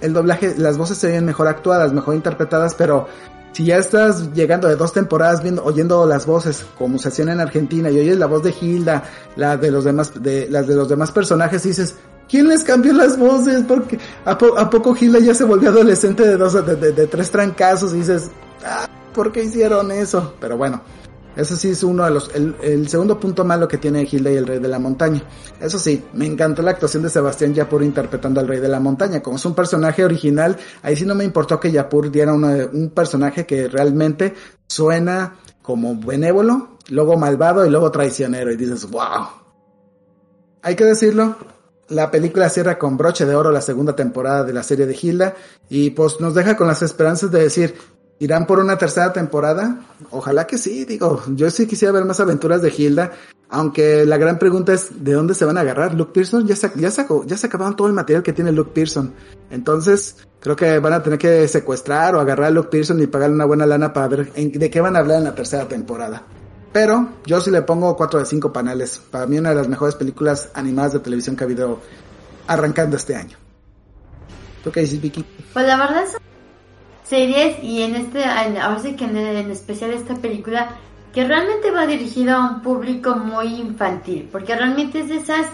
el 0.00 0.12
doblaje, 0.12 0.54
las 0.56 0.78
voces 0.78 0.98
se 0.98 1.08
ven 1.08 1.24
mejor 1.24 1.48
actuadas, 1.48 1.92
mejor 1.92 2.14
interpretadas, 2.14 2.76
pero 2.76 3.08
si 3.50 3.64
ya 3.64 3.78
estás 3.78 4.32
llegando 4.32 4.68
de 4.68 4.76
dos 4.76 4.92
temporadas 4.92 5.42
viendo, 5.42 5.64
oyendo 5.64 6.06
las 6.06 6.24
voces 6.24 6.64
como 6.78 7.00
se 7.00 7.08
hacían 7.08 7.30
en 7.30 7.40
Argentina 7.40 7.90
y 7.90 7.98
oyes 7.98 8.16
la 8.16 8.26
voz 8.26 8.44
de 8.44 8.54
Hilda, 8.60 9.02
la 9.34 9.56
de 9.56 9.72
los 9.72 9.82
demás, 9.82 10.12
de, 10.22 10.48
las 10.48 10.68
de 10.68 10.76
los 10.76 10.88
demás 10.88 11.10
personajes, 11.10 11.64
dices, 11.64 11.96
¿quién 12.30 12.48
les 12.48 12.64
cambió 12.64 12.92
las 12.92 13.18
voces? 13.18 13.64
Porque 13.66 13.98
a, 14.24 14.38
poco 14.38 14.96
Hilda 14.98 15.18
ya 15.18 15.34
se 15.34 15.44
volvió 15.44 15.70
adolescente 15.70 16.26
de 16.26 16.36
dos, 16.36 16.54
de, 16.54 17.06
tres 17.06 17.30
trancazos 17.30 17.92
y 17.92 17.98
dices, 17.98 18.30
ah, 18.64 18.88
¿por 19.12 19.32
qué 19.32 19.44
hicieron 19.44 19.90
eso? 19.90 20.34
Pero 20.40 20.56
bueno, 20.56 20.82
eso 21.36 21.56
sí 21.56 21.70
es 21.70 21.82
uno 21.82 22.04
de 22.04 22.10
los, 22.10 22.30
el, 22.34 22.88
segundo 22.88 23.18
punto 23.18 23.44
malo 23.44 23.66
que 23.66 23.78
tiene 23.78 24.08
Hilda 24.10 24.30
y 24.30 24.36
el 24.36 24.46
Rey 24.46 24.58
de 24.60 24.68
la 24.68 24.78
Montaña. 24.78 25.22
Eso 25.60 25.78
sí, 25.78 26.04
me 26.12 26.26
encantó 26.26 26.62
la 26.62 26.70
actuación 26.70 27.02
de 27.02 27.10
Sebastián 27.10 27.52
Yapur 27.52 27.82
interpretando 27.82 28.40
al 28.40 28.48
Rey 28.48 28.60
de 28.60 28.68
la 28.68 28.80
Montaña. 28.80 29.22
Como 29.22 29.36
es 29.36 29.44
un 29.44 29.54
personaje 29.54 30.04
original, 30.04 30.56
ahí 30.82 30.96
sí 30.96 31.04
no 31.04 31.14
me 31.14 31.24
importó 31.24 31.58
que 31.58 31.72
Yapur 31.72 32.10
diera 32.10 32.32
un 32.32 32.92
personaje 32.94 33.44
que 33.44 33.68
realmente 33.68 34.34
suena 34.66 35.36
como 35.62 35.94
benévolo, 35.96 36.78
luego 36.88 37.16
malvado 37.16 37.66
y 37.66 37.70
luego 37.70 37.90
traicionero. 37.90 38.50
Y 38.52 38.56
dices, 38.56 38.88
wow. 38.90 39.28
Hay 40.62 40.76
que 40.76 40.84
decirlo, 40.84 41.36
la 41.90 42.10
película 42.10 42.48
cierra 42.48 42.78
con 42.78 42.96
broche 42.96 43.26
de 43.26 43.34
oro 43.34 43.50
la 43.50 43.60
segunda 43.60 43.94
temporada 43.94 44.44
de 44.44 44.52
la 44.52 44.62
serie 44.62 44.86
de 44.86 44.98
Hilda 45.00 45.34
y 45.68 45.90
pues 45.90 46.20
nos 46.20 46.34
deja 46.34 46.56
con 46.56 46.66
las 46.66 46.82
esperanzas 46.82 47.30
de 47.30 47.42
decir, 47.42 47.74
¿Irán 48.20 48.46
por 48.46 48.58
una 48.58 48.76
tercera 48.76 49.14
temporada? 49.14 49.80
Ojalá 50.10 50.46
que 50.46 50.58
sí, 50.58 50.84
digo, 50.84 51.22
yo 51.28 51.50
sí 51.50 51.66
quisiera 51.66 51.92
ver 51.92 52.04
más 52.04 52.20
aventuras 52.20 52.60
de 52.60 52.70
Hilda, 52.70 53.12
aunque 53.48 54.04
la 54.04 54.18
gran 54.18 54.38
pregunta 54.38 54.74
es, 54.74 55.02
¿de 55.02 55.14
dónde 55.14 55.34
se 55.34 55.46
van 55.46 55.56
a 55.56 55.62
agarrar? 55.62 55.94
Luke 55.94 56.12
Pearson 56.12 56.46
ya 56.46 56.54
se, 56.54 56.70
ya 56.76 56.90
sacó, 56.90 57.24
ya 57.24 57.38
se 57.38 57.46
acabaron 57.46 57.76
todo 57.76 57.88
el 57.88 57.94
material 57.94 58.22
que 58.22 58.34
tiene 58.34 58.52
Luke 58.52 58.72
Pearson. 58.74 59.14
Entonces, 59.50 60.16
creo 60.38 60.54
que 60.54 60.78
van 60.80 60.92
a 60.92 61.02
tener 61.02 61.18
que 61.18 61.48
secuestrar 61.48 62.14
o 62.14 62.20
agarrar 62.20 62.48
a 62.48 62.50
Luke 62.50 62.68
Pearson 62.70 63.02
y 63.02 63.06
pagarle 63.06 63.36
una 63.36 63.46
buena 63.46 63.64
lana 63.64 63.90
para 63.94 64.08
ver 64.08 64.32
de 64.34 64.70
qué 64.70 64.80
van 64.82 64.96
a 64.96 64.98
hablar 64.98 65.16
en 65.16 65.24
la 65.24 65.34
tercera 65.34 65.66
temporada. 65.66 66.22
Pero 66.72 67.08
yo 67.26 67.40
sí 67.40 67.50
le 67.50 67.62
pongo 67.62 67.96
4 67.96 68.20
de 68.20 68.26
5 68.26 68.52
paneles. 68.52 69.00
Para 69.10 69.26
mí 69.26 69.38
una 69.38 69.50
de 69.50 69.56
las 69.56 69.68
mejores 69.68 69.96
películas 69.96 70.50
animadas 70.54 70.92
de 70.92 71.00
televisión 71.00 71.36
que 71.36 71.44
ha 71.44 71.46
habido 71.46 71.80
arrancando 72.46 72.96
este 72.96 73.16
año. 73.16 73.36
¿Tú 74.62 74.70
qué 74.70 74.80
dices, 74.80 75.00
Vicky? 75.00 75.24
Pues 75.52 75.66
la 75.66 75.76
verdad 75.76 76.04
es 76.04 76.16
series 77.10 77.62
y 77.62 77.82
en 77.82 77.96
este, 77.96 78.24
ahora 78.24 78.78
sí 78.78 78.94
que 78.94 79.04
en, 79.04 79.50
especial 79.50 79.92
esta 79.92 80.14
película, 80.14 80.76
que 81.12 81.24
realmente 81.24 81.72
va 81.72 81.86
dirigida 81.86 82.36
a 82.36 82.48
un 82.48 82.62
público 82.62 83.16
muy 83.16 83.56
infantil, 83.56 84.28
porque 84.30 84.54
realmente 84.54 85.00
es 85.00 85.08
de 85.08 85.16
esas 85.16 85.46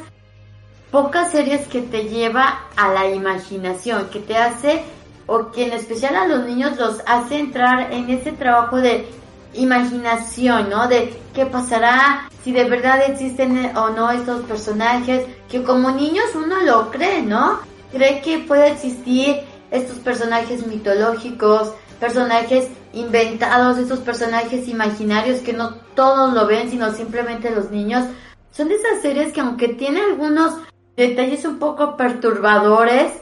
pocas 0.91 1.33
series 1.33 1.67
que 1.69 1.81
te 1.81 2.11
lleva 2.11 2.67
a 2.77 2.93
la 2.93 3.09
imaginación, 3.09 4.11
que 4.11 4.21
te 4.21 4.37
hace, 4.37 4.83
o 5.27 5.51
que 5.51 5.67
en 5.67 5.73
especial 5.73 6.15
a 6.15 6.29
los 6.29 6.45
niños 6.45 6.77
los 6.77 7.01
hace 7.07 7.39
entrar 7.39 7.91
en 7.91 8.11
ese 8.11 8.33
trabajo 8.33 8.77
de 8.77 9.09
imaginación, 9.57 10.71
¿no? 10.71 10.89
De 10.89 11.13
qué 11.35 11.47
pasará, 11.47 12.29
si 12.43 12.53
de 12.53 12.65
verdad 12.65 13.01
existen 13.09 13.77
o 13.77 13.91
no 13.91 14.11
estos 14.11 14.43
personajes, 14.43 15.27
que 15.49 15.63
como 15.63 15.91
niños 15.91 16.27
uno 16.35 16.61
lo 16.63 16.91
cree, 16.91 17.23
¿no? 17.23 17.59
Cree 17.93 18.21
que 18.21 18.39
puede 18.39 18.71
existir 18.71 19.41
estos 19.71 19.99
personajes 19.99 20.67
mitológicos, 20.67 21.73
personajes 21.99 22.69
inventados, 22.93 23.79
estos 23.79 24.01
personajes 24.01 24.69
imaginarios 24.69 25.41
que 25.41 25.53
no 25.53 25.75
todos 25.95 26.33
lo 26.33 26.47
ven, 26.47 26.71
sino 26.71 26.93
simplemente 26.93 27.51
los 27.51 27.71
niños. 27.71 28.05
Son 28.51 28.69
de 28.69 28.77
esas 28.77 29.03
series 29.03 29.33
que 29.33 29.41
aunque 29.41 29.69
tiene 29.69 30.01
algunos 30.01 30.55
detalles 30.97 31.45
un 31.45 31.59
poco 31.59 31.97
perturbadores, 31.97 33.13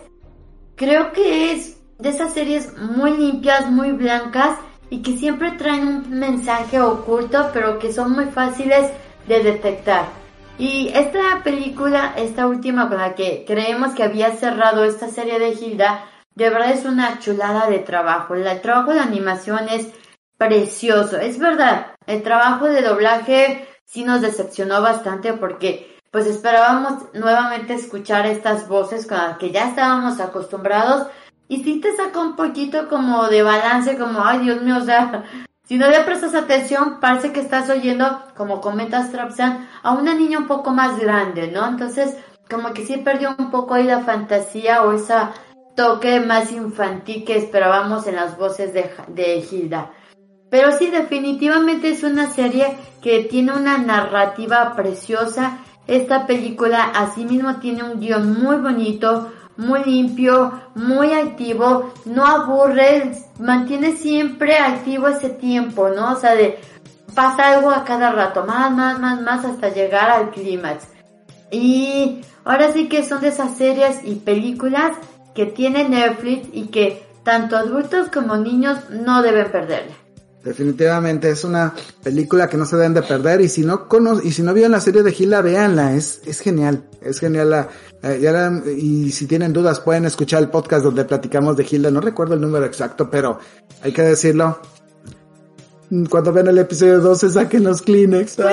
creo 0.76 1.12
que 1.12 1.52
es 1.52 1.76
de 1.98 2.08
esas 2.08 2.32
series 2.32 2.76
muy 2.78 3.16
limpias, 3.16 3.70
muy 3.70 3.92
blancas 3.92 4.58
y 4.90 5.02
que 5.02 5.16
siempre 5.16 5.52
traen 5.52 5.88
un 5.88 6.18
mensaje 6.18 6.80
oculto, 6.80 7.50
pero 7.52 7.78
que 7.78 7.92
son 7.92 8.12
muy 8.12 8.26
fáciles 8.26 8.90
de 9.26 9.42
detectar. 9.42 10.06
Y 10.58 10.88
esta 10.94 11.42
película, 11.42 12.14
esta 12.16 12.46
última 12.46 12.88
con 12.88 12.98
la 12.98 13.14
que 13.14 13.44
creemos 13.46 13.92
que 13.94 14.04
había 14.04 14.30
cerrado 14.32 14.84
esta 14.84 15.08
serie 15.08 15.38
de 15.38 15.50
Hilda, 15.50 16.04
de 16.34 16.50
verdad 16.50 16.72
es 16.72 16.84
una 16.84 17.18
chulada 17.18 17.68
de 17.68 17.80
trabajo. 17.80 18.34
El 18.34 18.60
trabajo 18.60 18.92
de 18.92 19.00
animación 19.00 19.68
es 19.68 19.88
precioso. 20.38 21.18
Es 21.18 21.38
verdad, 21.38 21.94
el 22.06 22.22
trabajo 22.22 22.66
de 22.66 22.82
doblaje 22.82 23.68
sí 23.84 24.04
nos 24.04 24.20
decepcionó 24.20 24.80
bastante 24.82 25.32
porque 25.32 25.94
pues 26.10 26.26
esperábamos 26.26 27.12
nuevamente 27.12 27.74
escuchar 27.74 28.26
estas 28.26 28.68
voces 28.68 29.06
con 29.06 29.18
las 29.18 29.36
que 29.36 29.50
ya 29.50 29.68
estábamos 29.68 30.20
acostumbrados 30.20 31.08
y 31.48 31.62
sí 31.62 31.80
te 31.80 31.94
saca 31.96 32.20
un 32.20 32.36
poquito 32.36 32.88
como 32.88 33.28
de 33.28 33.42
balance, 33.42 33.98
como, 33.98 34.24
ay 34.24 34.40
Dios 34.40 34.62
mío, 34.62 34.78
o 34.78 34.84
sea, 34.84 35.24
si 35.64 35.76
no 35.76 35.88
le 35.88 36.00
prestas 36.00 36.34
atención, 36.34 36.98
parece 37.00 37.32
que 37.32 37.40
estás 37.40 37.68
oyendo, 37.70 38.22
como 38.36 38.60
comentas 38.60 39.12
Trapsan, 39.12 39.68
a 39.82 39.92
una 39.92 40.14
niña 40.14 40.38
un 40.38 40.46
poco 40.46 40.70
más 40.70 40.98
grande, 40.98 41.48
¿no? 41.48 41.66
Entonces, 41.66 42.16
como 42.50 42.72
que 42.72 42.84
sí 42.84 42.98
perdió 42.98 43.34
un 43.38 43.50
poco 43.50 43.74
ahí 43.74 43.84
la 43.84 44.00
fantasía 44.00 44.82
o 44.82 44.92
esa 44.92 45.32
toque 45.74 46.20
más 46.20 46.52
infantil 46.52 47.24
que 47.24 47.36
esperábamos 47.36 48.06
en 48.06 48.16
las 48.16 48.36
voces 48.38 48.72
de, 48.72 48.90
de 49.08 49.38
Hilda. 49.38 49.90
Pero 50.50 50.70
sí, 50.72 50.88
definitivamente 50.88 51.88
es 51.88 52.04
una 52.04 52.30
serie 52.30 52.76
que 53.02 53.24
tiene 53.24 53.52
una 53.52 53.78
narrativa 53.78 54.74
preciosa. 54.76 55.58
Esta 55.86 56.26
película 56.26 56.84
asimismo 56.84 57.56
tiene 57.56 57.82
un 57.82 57.98
guion 57.98 58.40
muy 58.40 58.56
bonito, 58.56 59.32
muy 59.56 59.84
limpio, 59.84 60.60
muy 60.74 61.12
activo, 61.12 61.92
no 62.04 62.26
aburre, 62.26 63.12
mantiene 63.38 63.96
siempre 63.96 64.56
activo 64.58 65.08
ese 65.08 65.30
tiempo, 65.30 65.88
¿no? 65.88 66.12
O 66.12 66.16
sea, 66.16 66.34
de 66.34 66.58
pasa 67.14 67.54
algo 67.54 67.70
a 67.70 67.84
cada 67.84 68.10
rato, 68.10 68.44
más, 68.44 68.72
más, 68.72 68.98
más, 68.98 69.20
más 69.20 69.44
hasta 69.44 69.68
llegar 69.68 70.10
al 70.10 70.30
clímax. 70.30 70.88
Y 71.50 72.22
ahora 72.44 72.72
sí 72.72 72.88
que 72.88 73.04
son 73.04 73.20
de 73.20 73.28
esas 73.28 73.56
series 73.56 74.00
y 74.04 74.16
películas 74.16 74.96
que 75.34 75.46
tiene 75.46 75.88
Netflix 75.88 76.48
y 76.52 76.66
que 76.66 77.06
tanto 77.22 77.56
adultos 77.56 78.08
como 78.12 78.36
niños 78.36 78.78
no 78.90 79.22
deben 79.22 79.50
perderla. 79.50 79.94
Definitivamente 80.44 81.30
es 81.30 81.42
una 81.42 81.72
película 82.02 82.48
que 82.48 82.58
no 82.58 82.66
se 82.66 82.76
deben 82.76 82.92
de 82.92 83.00
perder 83.00 83.40
y 83.40 83.48
si 83.48 83.62
no 83.62 83.88
cono 83.88 84.20
y 84.22 84.30
si 84.30 84.42
no 84.42 84.52
vieron 84.52 84.72
la 84.72 84.80
serie 84.80 85.02
de 85.02 85.10
Gila, 85.10 85.40
véanla, 85.40 85.94
es, 85.94 86.20
es 86.26 86.40
genial, 86.40 86.84
es 87.00 87.18
genial 87.18 87.48
la, 87.48 87.68
eh, 88.02 88.76
y 88.76 89.10
si 89.10 89.26
tienen 89.26 89.54
dudas 89.54 89.80
pueden 89.80 90.04
escuchar 90.04 90.42
el 90.42 90.50
podcast 90.50 90.84
donde 90.84 91.06
platicamos 91.06 91.56
de 91.56 91.64
Gilda, 91.64 91.90
no 91.90 92.02
recuerdo 92.02 92.34
el 92.34 92.42
número 92.42 92.66
exacto, 92.66 93.08
pero 93.08 93.38
hay 93.82 93.92
que 93.92 94.02
decirlo. 94.02 94.60
Cuando 96.10 96.32
ven 96.32 96.48
el 96.48 96.58
episodio 96.58 97.00
12 97.00 97.30
saquen 97.30 97.64
los 97.64 97.80
Kleenex. 97.80 98.36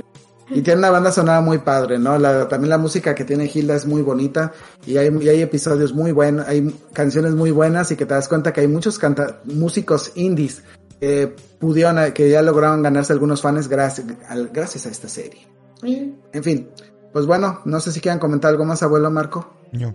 Y 0.50 0.62
tiene 0.62 0.78
una 0.78 0.88
banda 0.88 1.12
sonora 1.12 1.42
muy 1.42 1.58
padre, 1.58 1.98
¿no? 1.98 2.16
La, 2.16 2.48
también 2.48 2.70
la 2.70 2.78
música 2.78 3.14
que 3.14 3.24
tiene 3.24 3.48
Gilda 3.48 3.74
es 3.74 3.84
muy 3.84 4.00
bonita 4.00 4.52
y 4.86 4.96
hay, 4.96 5.14
y 5.20 5.28
hay 5.28 5.42
episodios 5.42 5.92
muy 5.92 6.10
buenos, 6.10 6.48
hay 6.48 6.74
canciones 6.94 7.34
muy 7.34 7.50
buenas 7.50 7.92
y 7.92 7.96
que 7.96 8.06
te 8.06 8.14
das 8.14 8.28
cuenta 8.28 8.50
que 8.50 8.62
hay 8.62 8.66
muchos 8.66 8.98
canta 8.98 9.42
músicos 9.44 10.12
indies 10.14 10.62
que 11.00 11.34
pudieron, 11.58 12.12
que 12.12 12.30
ya 12.30 12.42
lograron 12.42 12.82
ganarse 12.82 13.12
algunos 13.12 13.42
fans 13.42 13.68
gracias, 13.68 14.06
gracias 14.52 14.86
a 14.86 14.90
esta 14.90 15.08
serie. 15.08 15.46
En 15.82 16.42
fin, 16.42 16.68
pues 17.12 17.26
bueno, 17.26 17.60
no 17.64 17.80
sé 17.80 17.92
si 17.92 18.00
quieran 18.00 18.18
comentar 18.18 18.50
algo 18.50 18.64
más, 18.64 18.82
abuelo 18.82 19.10
Marco. 19.10 19.54
No. 19.72 19.94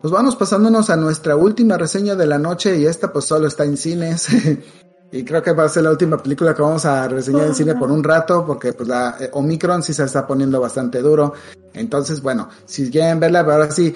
Pues 0.00 0.10
vamos 0.10 0.34
pasándonos 0.34 0.88
a 0.88 0.96
nuestra 0.96 1.36
última 1.36 1.76
reseña 1.76 2.14
de 2.14 2.26
la 2.26 2.38
noche 2.38 2.78
y 2.78 2.86
esta 2.86 3.12
pues 3.12 3.26
solo 3.26 3.46
está 3.46 3.64
en 3.64 3.76
cines. 3.76 4.28
y 5.12 5.24
creo 5.24 5.42
que 5.42 5.52
va 5.52 5.64
a 5.64 5.68
ser 5.68 5.82
la 5.82 5.90
última 5.90 6.16
película 6.16 6.54
que 6.54 6.62
vamos 6.62 6.86
a 6.86 7.06
reseñar 7.06 7.48
en 7.48 7.54
cine 7.54 7.74
por 7.74 7.90
un 7.90 8.02
rato 8.02 8.46
porque 8.46 8.72
pues 8.72 8.88
la 8.88 9.16
eh, 9.20 9.28
Omicron 9.32 9.82
sí 9.82 9.92
se 9.92 10.04
está 10.04 10.26
poniendo 10.26 10.58
bastante 10.58 11.02
duro. 11.02 11.34
Entonces, 11.74 12.22
bueno, 12.22 12.48
si 12.64 12.90
quieren 12.90 13.20
verla, 13.20 13.40
ahora 13.40 13.70
sí, 13.70 13.94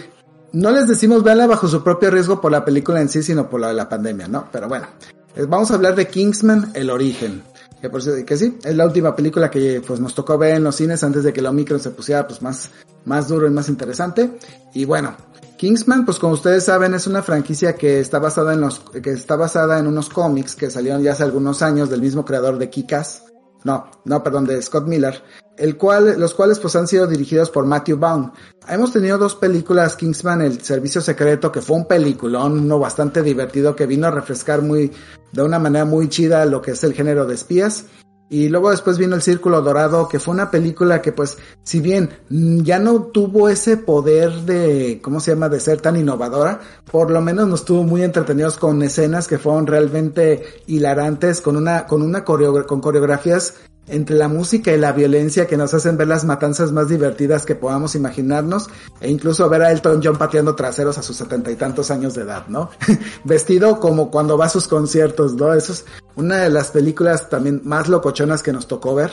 no 0.54 0.70
les 0.70 0.86
decimos 0.86 1.22
verla 1.22 1.46
bajo 1.46 1.68
su 1.68 1.82
propio 1.82 2.10
riesgo 2.10 2.40
por 2.40 2.52
la 2.52 2.64
película 2.64 3.00
en 3.00 3.08
sí, 3.08 3.22
sino 3.22 3.50
por 3.50 3.60
la 3.60 3.68
de 3.68 3.74
la 3.74 3.88
pandemia, 3.88 4.28
¿no? 4.28 4.48
Pero 4.50 4.68
bueno, 4.68 4.86
eh, 5.34 5.46
vamos 5.48 5.70
a 5.70 5.74
hablar 5.74 5.96
de 5.96 6.06
Kingsman, 6.06 6.70
El 6.74 6.90
Origen. 6.90 7.42
Que, 7.80 7.90
por, 7.90 8.24
que 8.24 8.36
sí, 8.36 8.58
es 8.64 8.74
la 8.74 8.86
última 8.86 9.14
película 9.14 9.50
que 9.50 9.82
pues 9.86 10.00
nos 10.00 10.14
tocó 10.14 10.38
ver 10.38 10.54
en 10.54 10.64
los 10.64 10.76
cines 10.76 11.04
antes 11.04 11.22
de 11.22 11.32
que 11.32 11.42
la 11.42 11.50
Omicron 11.50 11.80
se 11.80 11.90
pusiera 11.90 12.26
pues 12.26 12.40
más, 12.40 12.70
más 13.04 13.28
duro 13.28 13.46
y 13.46 13.50
más 13.50 13.68
interesante. 13.68 14.38
Y 14.72 14.86
bueno, 14.86 15.14
Kingsman, 15.58 16.04
pues 16.04 16.18
como 16.18 16.34
ustedes 16.34 16.64
saben, 16.64 16.94
es 16.94 17.06
una 17.06 17.22
franquicia 17.22 17.74
que 17.74 18.00
está 18.00 18.18
basada 18.20 18.54
en 18.54 18.60
los, 18.60 18.78
que 18.78 19.10
está 19.10 19.36
basada 19.36 19.78
en 19.78 19.86
unos 19.86 20.08
cómics 20.08 20.54
que 20.54 20.70
salieron 20.70 21.02
ya 21.02 21.12
hace 21.12 21.24
algunos 21.24 21.62
años 21.62 21.90
del 21.90 22.00
mismo 22.00 22.24
creador 22.24 22.58
de 22.58 22.70
Kikas. 22.70 23.24
No, 23.64 23.90
no, 24.04 24.22
perdón, 24.22 24.46
de 24.46 24.60
Scott 24.62 24.86
Miller, 24.86 25.22
el 25.56 25.76
cual, 25.76 26.18
los 26.18 26.34
cuales 26.34 26.58
pues 26.58 26.74
han 26.76 26.88
sido 26.88 27.06
dirigidos 27.06 27.50
por 27.50 27.66
Matthew 27.66 27.98
Vaughn. 27.98 28.32
Hemos 28.68 28.92
tenido 28.92 29.18
dos 29.18 29.34
películas, 29.34 29.96
Kingsman, 29.96 30.42
El 30.42 30.60
Servicio 30.62 31.00
Secreto, 31.00 31.52
que 31.52 31.60
fue 31.60 31.76
un 31.76 31.86
peliculón, 31.86 32.60
uno 32.60 32.78
bastante 32.78 33.22
divertido, 33.22 33.76
que 33.76 33.86
vino 33.86 34.06
a 34.06 34.10
refrescar 34.10 34.62
muy, 34.62 34.90
de 35.32 35.42
una 35.42 35.58
manera 35.58 35.84
muy 35.84 36.08
chida 36.08 36.44
lo 36.46 36.60
que 36.60 36.72
es 36.72 36.84
el 36.84 36.94
género 36.94 37.26
de 37.26 37.34
espías. 37.34 37.86
Y 38.30 38.48
luego 38.48 38.70
después 38.70 38.96
vino 38.96 39.14
El 39.14 39.22
Círculo 39.22 39.60
Dorado, 39.60 40.08
que 40.08 40.18
fue 40.18 40.34
una 40.34 40.50
película 40.50 41.02
que 41.02 41.12
pues, 41.12 41.36
si 41.62 41.80
bien 41.80 42.10
ya 42.30 42.78
no 42.78 43.02
tuvo 43.02 43.50
ese 43.50 43.76
poder 43.76 44.32
de, 44.40 44.98
¿cómo 45.02 45.20
se 45.20 45.32
llama?, 45.32 45.50
de 45.50 45.60
ser 45.60 45.82
tan 45.82 45.96
innovadora, 45.96 46.60
por 46.90 47.10
lo 47.10 47.20
menos 47.20 47.46
nos 47.46 47.64
tuvo 47.66 47.84
muy 47.84 48.02
entretenidos 48.02 48.56
con 48.56 48.82
escenas 48.82 49.28
que 49.28 49.38
fueron 49.38 49.66
realmente 49.66 50.42
hilarantes, 50.66 51.42
con 51.42 51.56
una, 51.56 51.86
con 51.86 52.00
una 52.02 52.24
con 52.24 52.80
coreografías 52.80 53.54
entre 53.86 54.16
la 54.16 54.28
música 54.28 54.72
y 54.72 54.78
la 54.78 54.92
violencia 54.92 55.46
que 55.46 55.56
nos 55.56 55.74
hacen 55.74 55.96
ver 55.96 56.08
las 56.08 56.24
matanzas 56.24 56.72
más 56.72 56.88
divertidas 56.88 57.44
que 57.44 57.54
podamos 57.54 57.94
imaginarnos 57.94 58.68
e 59.00 59.10
incluso 59.10 59.48
ver 59.48 59.62
a 59.62 59.70
Elton 59.70 60.00
John 60.02 60.16
pateando 60.16 60.54
traseros 60.54 60.98
a 60.98 61.02
sus 61.02 61.16
setenta 61.16 61.50
y 61.50 61.56
tantos 61.56 61.90
años 61.90 62.14
de 62.14 62.22
edad, 62.22 62.46
¿no? 62.48 62.70
Vestido 63.24 63.80
como 63.80 64.10
cuando 64.10 64.38
va 64.38 64.46
a 64.46 64.50
sus 64.50 64.68
conciertos, 64.68 65.34
¿no? 65.34 65.52
Eso 65.52 65.72
es 65.72 65.84
una 66.16 66.38
de 66.38 66.50
las 66.50 66.70
películas 66.70 67.28
también 67.28 67.60
más 67.64 67.88
locochonas 67.88 68.42
que 68.42 68.52
nos 68.52 68.66
tocó 68.66 68.94
ver. 68.94 69.12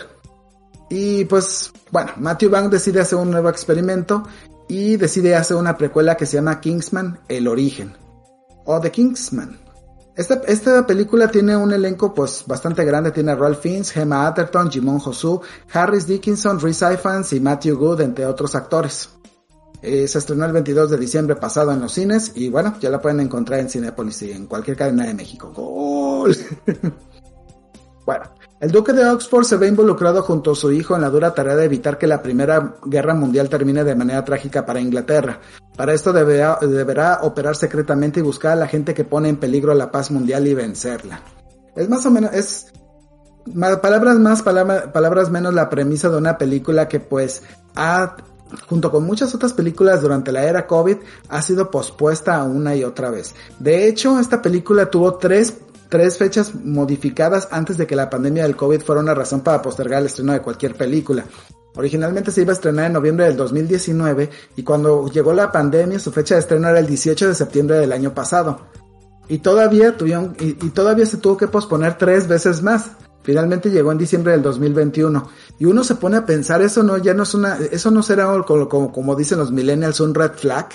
Y 0.89 1.26
pues, 1.26 1.72
bueno, 1.91 2.11
Matthew 2.17 2.49
Bang 2.49 2.69
decide 2.69 2.99
hacer 2.99 3.17
un 3.17 3.32
nuevo 3.32 3.49
experimento 3.49 4.24
y 4.67 4.97
decide 4.97 5.36
hacer 5.36 5.57
una 5.57 5.78
precuela 5.78 6.15
que 6.15 6.26
se 6.26 6.36
llama 6.36 6.59
Kingsman, 6.59 7.19
El 7.28 7.47
Origen. 7.47 7.93
O 8.65 8.80
The 8.80 8.91
Kingsman. 8.91 9.70
Esta, 10.16 10.86
película 10.86 11.30
tiene 11.30 11.55
un 11.55 11.72
elenco 11.72 12.14
pues 12.14 12.43
bastante 12.45 12.84
grande, 12.84 13.12
tiene 13.12 13.32
a 13.32 13.36
Ralph 13.36 13.62
Fiennes, 13.62 13.91
Gemma 13.91 14.28
Atherton, 14.28 14.70
Jimon 14.70 14.99
Josu, 14.99 15.41
Harris 15.72 16.05
Dickinson, 16.05 16.59
Rhys 16.59 16.82
Ifans 16.82 17.32
y 17.34 17.39
Matthew 17.39 17.78
Good, 17.78 18.01
entre 18.01 18.26
otros 18.26 18.53
actores. 18.55 19.09
Eh, 19.82 20.07
se 20.07 20.20
estrenó 20.20 20.45
el 20.45 20.51
22 20.51 20.91
de 20.91 20.97
diciembre 20.97 21.36
pasado 21.36 21.72
en 21.72 21.82
los 21.82 21.93
cines 21.93 22.34
y 22.36 22.49
bueno, 22.49 22.76
ya 22.80 22.89
la 22.89 23.01
pueden 23.01 23.22
encontrar 23.22 23.62
en 23.62 23.70
Cinepolis 23.70 24.22
y 24.24 24.32
en 24.32 24.45
cualquier 24.45 24.78
cadena 24.78 25.05
de 25.05 25.14
México. 25.14 25.51
¡Gol! 25.55 26.36
bueno, 28.05 28.26
el 28.62 28.72
duque 28.72 28.93
de 28.93 29.03
Oxford 29.09 29.43
se 29.43 29.57
ve 29.57 29.68
involucrado 29.68 30.22
junto 30.22 30.51
a 30.51 30.55
su 30.55 30.72
hijo 30.72 30.95
en 30.95 31.01
la 31.01 31.09
dura 31.09 31.34
tarea 31.34 31.55
de 31.55 31.66
evitar 31.66 31.97
que 31.97 32.05
la 32.05 32.22
Primera 32.22 32.76
Guerra 32.86 33.16
Mundial 33.16 33.49
termine 33.49 33.84
de 33.84 33.95
manera 33.95 34.24
trágica 34.24 34.68
para 34.68 34.80
Inglaterra. 34.80 35.39
Para 35.76 35.95
esto 35.95 36.14
deberá, 36.14 37.20
operar 37.24 37.55
secretamente 37.55 38.20
y 38.20 38.24
buscar 38.24 38.51
a 38.51 38.55
la 38.55 38.68
gente 38.68 38.93
que 38.93 39.03
pone 39.03 39.30
en 39.30 39.38
peligro 39.38 39.74
la 39.74 39.89
paz 39.89 40.12
mundial 40.12 40.45
y 40.45 40.53
vencerla. 40.53 41.22
Es 41.76 41.89
más 41.89 42.05
o 42.05 42.12
menos, 42.12 42.34
es 42.34 42.72
palabras 43.82 44.20
más, 44.20 44.43
palabras 44.43 45.32
menos 45.32 45.55
la 45.55 45.68
premisa 45.68 46.09
de 46.09 46.18
una 46.18 46.38
película 46.38 46.88
que 46.88 46.99
pues 46.99 47.41
ha 47.76 48.16
junto 48.68 48.91
con 48.91 49.05
muchas 49.05 49.34
otras 49.34 49.53
películas 49.53 50.03
durante 50.03 50.32
la 50.32 50.43
era 50.43 50.68
COVID, 50.68 50.97
ha 51.30 51.41
sido 51.41 51.72
pospuesta 51.72 52.43
una 52.43 52.76
y 52.76 52.84
otra 52.84 53.09
vez. 53.09 53.34
De 53.59 53.88
hecho, 53.88 54.20
esta 54.20 54.41
película 54.41 54.91
tuvo 54.91 55.16
tres 55.16 55.57
tres 55.92 56.18
fechas 56.18 56.56
modificadas 56.56 57.50
antes 57.52 57.76
de 57.78 57.86
que 57.86 57.98
la 57.98 58.10
pandemia 58.10 58.44
del 58.44 58.56
COVID 58.56 58.80
fuera 58.80 59.02
una 59.02 59.14
razón 59.14 59.42
para 59.42 59.62
postergar 59.62 60.00
el 60.00 60.06
estreno 60.06 60.32
de 60.32 60.42
cualquier 60.42 60.74
película. 60.74 61.26
Originalmente 61.76 62.32
se 62.32 62.44
iba 62.44 62.52
a 62.52 62.56
estrenar 62.56 62.86
en 62.86 62.94
noviembre 62.94 63.26
del 63.26 63.36
2019 63.36 64.30
y 64.56 64.64
cuando 64.64 65.10
llegó 65.10 65.34
la 65.34 65.52
pandemia 65.52 66.00
su 66.00 66.14
fecha 66.14 66.36
de 66.36 66.42
estreno 66.42 66.70
era 66.70 66.80
el 66.80 66.88
18 66.88 67.28
de 67.28 67.36
septiembre 67.36 67.78
del 67.78 67.92
año 67.92 68.14
pasado. 68.14 68.62
Y 69.28 69.39
todavía 69.39 69.98
tuvieron, 69.98 70.34
y, 70.39 70.54
todavía 70.70 71.06
se 71.06 71.18
tuvo 71.18 71.36
que 71.36 71.50
posponer 71.50 71.98
tres 71.98 72.26
veces 72.26 72.64
más. 72.64 72.92
Finalmente 73.24 73.70
llegó 73.70 73.92
en 73.92 73.98
diciembre 73.98 74.32
del 74.32 74.42
2021. 74.42 75.30
Y 75.60 75.66
uno 75.66 75.84
se 75.84 75.96
pone 75.96 76.16
a 76.18 76.26
pensar, 76.26 76.62
eso 76.62 76.84
no, 76.84 76.98
ya 77.00 77.14
no 77.14 77.24
es 77.24 77.34
una, 77.34 77.58
eso 77.70 77.92
no 77.92 78.02
será 78.02 78.28
como, 78.44 78.94
como, 78.94 79.16
dicen 79.16 79.39
los 79.39 79.52
millennials 79.52 80.00
un 80.00 80.16
red 80.16 80.32
flag 80.32 80.70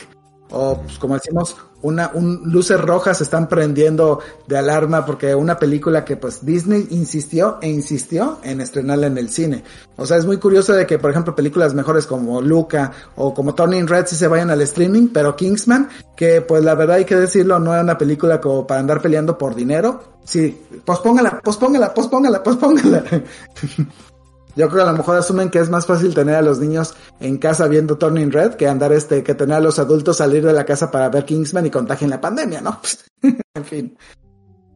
o 0.51 0.81
pues, 0.83 0.99
como 0.99 1.15
decimos, 1.15 1.57
una, 1.87 2.11
un, 2.15 2.43
luces 2.45 2.81
rojas 2.81 3.19
se 3.19 3.25
están 3.25 3.49
prendiendo 3.49 4.21
de 4.47 4.59
alarma 4.59 5.07
porque 5.07 5.35
una 5.35 5.59
película 5.59 6.05
que 6.05 6.17
pues 6.17 6.45
Disney 6.45 6.89
insistió 6.91 7.59
e 7.63 7.69
insistió 7.69 8.39
en 8.43 8.61
estrenarla 8.61 9.07
en 9.07 9.19
el 9.19 9.29
cine. 9.29 9.63
O 9.97 10.05
sea, 10.05 10.17
es 10.17 10.27
muy 10.27 10.39
curioso 10.39 10.73
de 10.73 10.87
que, 10.87 10.99
por 10.99 11.11
ejemplo, 11.11 11.35
películas 11.35 11.75
mejores 11.75 12.07
como 12.07 12.43
Luca 12.43 12.93
o 13.15 13.33
como 13.33 13.55
Turning 13.55 13.87
Red 13.87 14.07
sí 14.07 14.17
se 14.17 14.27
vayan 14.27 14.51
al 14.51 14.61
streaming, 14.63 15.09
pero 15.13 15.37
Kingsman, 15.37 15.89
que 16.17 16.41
pues 16.41 16.65
la 16.65 16.75
verdad 16.75 16.97
hay 16.97 17.05
que 17.05 17.17
decirlo, 17.17 17.59
no 17.61 17.73
era 17.73 17.83
una 17.83 17.99
película 17.99 18.41
como 18.41 18.67
para 18.67 18.81
andar 18.81 19.01
peleando 19.01 19.39
por 19.39 19.55
dinero. 19.55 20.17
Sí, 20.25 20.61
pospóngala, 20.85 21.41
pospóngala, 21.41 21.95
pospóngala, 21.95 22.43
pospóngala. 22.43 23.05
Yo 24.57 24.69
creo 24.69 24.85
que 24.85 24.89
a 24.89 24.93
lo 24.93 24.99
mejor 24.99 25.17
asumen 25.17 25.51
que 25.51 25.59
es 25.59 25.69
más 25.69 25.85
fácil 25.85 26.15
tener 26.15 26.35
a 26.35 26.43
los 26.43 26.59
niños 26.59 26.95
en 27.21 27.37
casa 27.37 27.69
viendo 27.69 27.99
Turning 27.99 28.33
Red 28.33 28.55
que 28.55 28.67
andar 28.67 28.91
este, 28.93 29.23
que 29.23 29.35
tener 29.35 29.59
a 29.59 29.61
los 29.61 29.79
adultos 29.79 30.17
salir 30.17 30.45
de 30.45 30.55
la 30.55 30.65
casa 30.65 30.91
para 30.91 31.11
ver 31.11 31.27
Kingsman 31.27 31.67
y 31.67 31.71
contagien 31.71 32.09
la 32.09 32.21
pandemia, 32.21 32.63
¿no? 32.63 32.81
en 33.55 33.65
fin. 33.65 33.97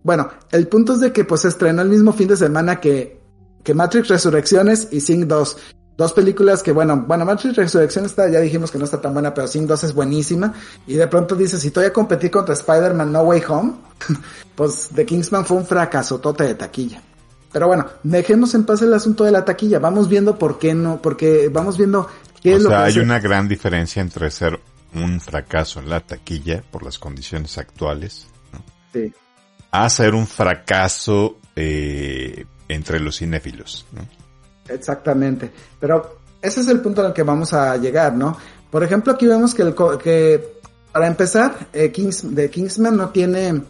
Bueno, 0.02 0.28
el 0.50 0.68
punto 0.68 0.92
es 0.94 1.00
de 1.00 1.12
que 1.12 1.24
pues 1.24 1.40
se 1.42 1.48
estrenó 1.48 1.80
el 1.80 1.88
mismo 1.88 2.12
fin 2.12 2.28
de 2.28 2.36
semana 2.36 2.78
que, 2.78 3.20
que 3.64 3.72
Matrix 3.72 4.08
Resurrecciones 4.08 4.88
y 4.90 5.00
Sing 5.00 5.26
2. 5.26 5.56
Dos 5.96 6.12
películas 6.12 6.62
que, 6.62 6.72
bueno, 6.72 7.04
bueno, 7.06 7.24
Matrix 7.24 7.56
Resurrecciones 7.56 8.12
está, 8.12 8.28
ya 8.28 8.40
dijimos 8.40 8.70
que 8.70 8.78
no 8.78 8.84
está 8.84 9.00
tan 9.00 9.12
buena, 9.14 9.32
pero 9.32 9.46
Sing 9.46 9.66
2 9.66 9.84
es 9.84 9.94
buenísima. 9.94 10.54
Y 10.86 10.94
de 10.94 11.06
pronto 11.08 11.34
dices, 11.34 11.60
si 11.60 11.70
voy 11.70 11.84
a 11.84 11.92
competir 11.92 12.30
contra 12.30 12.54
Spider-Man 12.54 13.12
No 13.12 13.22
Way 13.22 13.42
Home, 13.48 13.72
pues 14.54 14.90
The 14.94 15.06
Kingsman 15.06 15.44
fue 15.44 15.56
un 15.56 15.66
fracaso 15.66 16.18
tote 16.18 16.44
de 16.44 16.54
taquilla. 16.54 17.02
Pero 17.53 17.66
bueno, 17.66 17.86
dejemos 18.03 18.55
en 18.55 18.64
paz 18.64 18.82
el 18.82 18.94
asunto 18.94 19.24
de 19.24 19.32
la 19.32 19.44
taquilla. 19.44 19.78
Vamos 19.78 20.09
viendo 20.09 20.38
por 20.38 20.59
qué 20.59 20.72
no, 20.74 21.01
porque 21.03 21.48
vamos 21.53 21.76
viendo 21.76 22.09
qué 22.42 22.55
es 22.55 22.62
lo 22.62 22.68
que 22.70 22.74
hay 22.76 22.90
hace- 22.90 23.01
una 23.01 23.18
gran 23.20 23.48
diferencia 23.48 24.01
entre 24.01 24.30
ser 24.30 24.59
un 24.94 25.20
fracaso 25.20 25.80
en 25.80 25.88
la 25.88 26.01
taquilla 26.01 26.62
por 26.70 26.82
las 26.84 26.98
condiciones 26.98 27.59
actuales 27.59 28.26
¿no? 28.53 28.64
Sí. 28.92 29.12
a 29.70 29.88
ser 29.88 30.14
un 30.14 30.26
fracaso 30.26 31.38
eh, 31.57 32.44
entre 32.68 33.01
los 33.01 33.18
cinéfilos. 33.18 33.86
¿no? 33.92 34.03
Exactamente. 34.72 35.51
Pero 35.78 36.18
ese 36.42 36.61
es 36.61 36.68
el 36.68 36.80
punto 36.80 37.05
al 37.05 37.12
que 37.12 37.22
vamos 37.22 37.53
a 37.53 37.76
llegar, 37.76 38.14
¿no? 38.14 38.36
Por 38.70 38.84
ejemplo, 38.84 39.12
aquí 39.12 39.26
vemos 39.26 39.55
que, 39.55 39.62
el, 39.62 39.74
co- 39.74 39.98
que 39.98 40.61
para 40.92 41.07
empezar, 41.09 41.68
eh, 41.72 41.90
Kings, 41.90 42.24
The 42.34 42.48
Kingsman 42.51 42.96
no 42.96 43.09
tiene, 43.11 43.62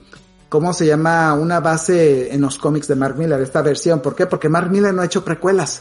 ¿cómo 0.50 0.74
se 0.74 0.84
llama? 0.84 1.32
Una 1.32 1.60
base 1.60 2.34
en 2.34 2.42
los 2.42 2.58
cómics 2.58 2.88
de 2.88 2.96
Mark 2.96 3.16
Miller, 3.16 3.40
esta 3.40 3.62
versión. 3.62 4.00
¿Por 4.00 4.14
qué? 4.14 4.26
Porque 4.26 4.50
Mark 4.50 4.70
Miller 4.70 4.92
no 4.92 5.00
ha 5.00 5.06
hecho 5.06 5.24
precuelas. 5.24 5.80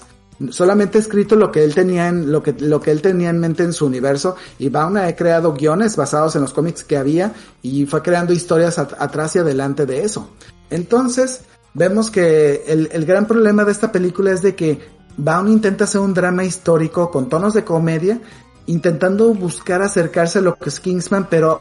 Solamente 0.51 0.97
ha 0.97 1.01
escrito 1.01 1.35
lo 1.35 1.51
que 1.51 1.65
él 1.65 1.75
tenía 1.75 2.07
en, 2.07 2.31
lo 2.31 2.41
que, 2.41 2.53
lo 2.53 2.79
que 2.79 2.91
él 2.91 3.01
tenía 3.01 3.29
en 3.29 3.39
mente 3.41 3.63
en 3.63 3.73
su 3.73 3.85
universo. 3.85 4.37
Y 4.57 4.69
Bauna 4.69 5.05
ha 5.05 5.15
creado 5.17 5.53
guiones 5.53 5.97
basados 5.97 6.37
en 6.37 6.43
los 6.43 6.53
cómics 6.53 6.85
que 6.85 6.95
había 6.95 7.33
y 7.61 7.85
fue 7.85 8.01
creando 8.01 8.31
historias 8.31 8.79
at- 8.79 8.93
atrás 8.99 9.35
y 9.35 9.39
adelante 9.39 9.85
de 9.85 10.03
eso. 10.03 10.29
Entonces, 10.69 11.41
vemos 11.73 12.09
que 12.09 12.63
el, 12.67 12.87
el 12.93 13.05
gran 13.05 13.25
problema 13.25 13.65
de 13.65 13.73
esta 13.73 13.91
película 13.91 14.31
es 14.31 14.41
de 14.41 14.55
que 14.55 14.79
Baum 15.17 15.49
intenta 15.49 15.83
hacer 15.83 15.99
un 15.99 16.13
drama 16.13 16.45
histórico 16.45 17.11
con 17.11 17.27
tonos 17.27 17.53
de 17.53 17.65
comedia, 17.65 18.21
intentando 18.67 19.33
buscar 19.33 19.81
acercarse 19.81 20.39
a 20.39 20.41
lo 20.41 20.55
que 20.55 20.69
es 20.69 20.79
Kingsman, 20.79 21.27
pero 21.29 21.59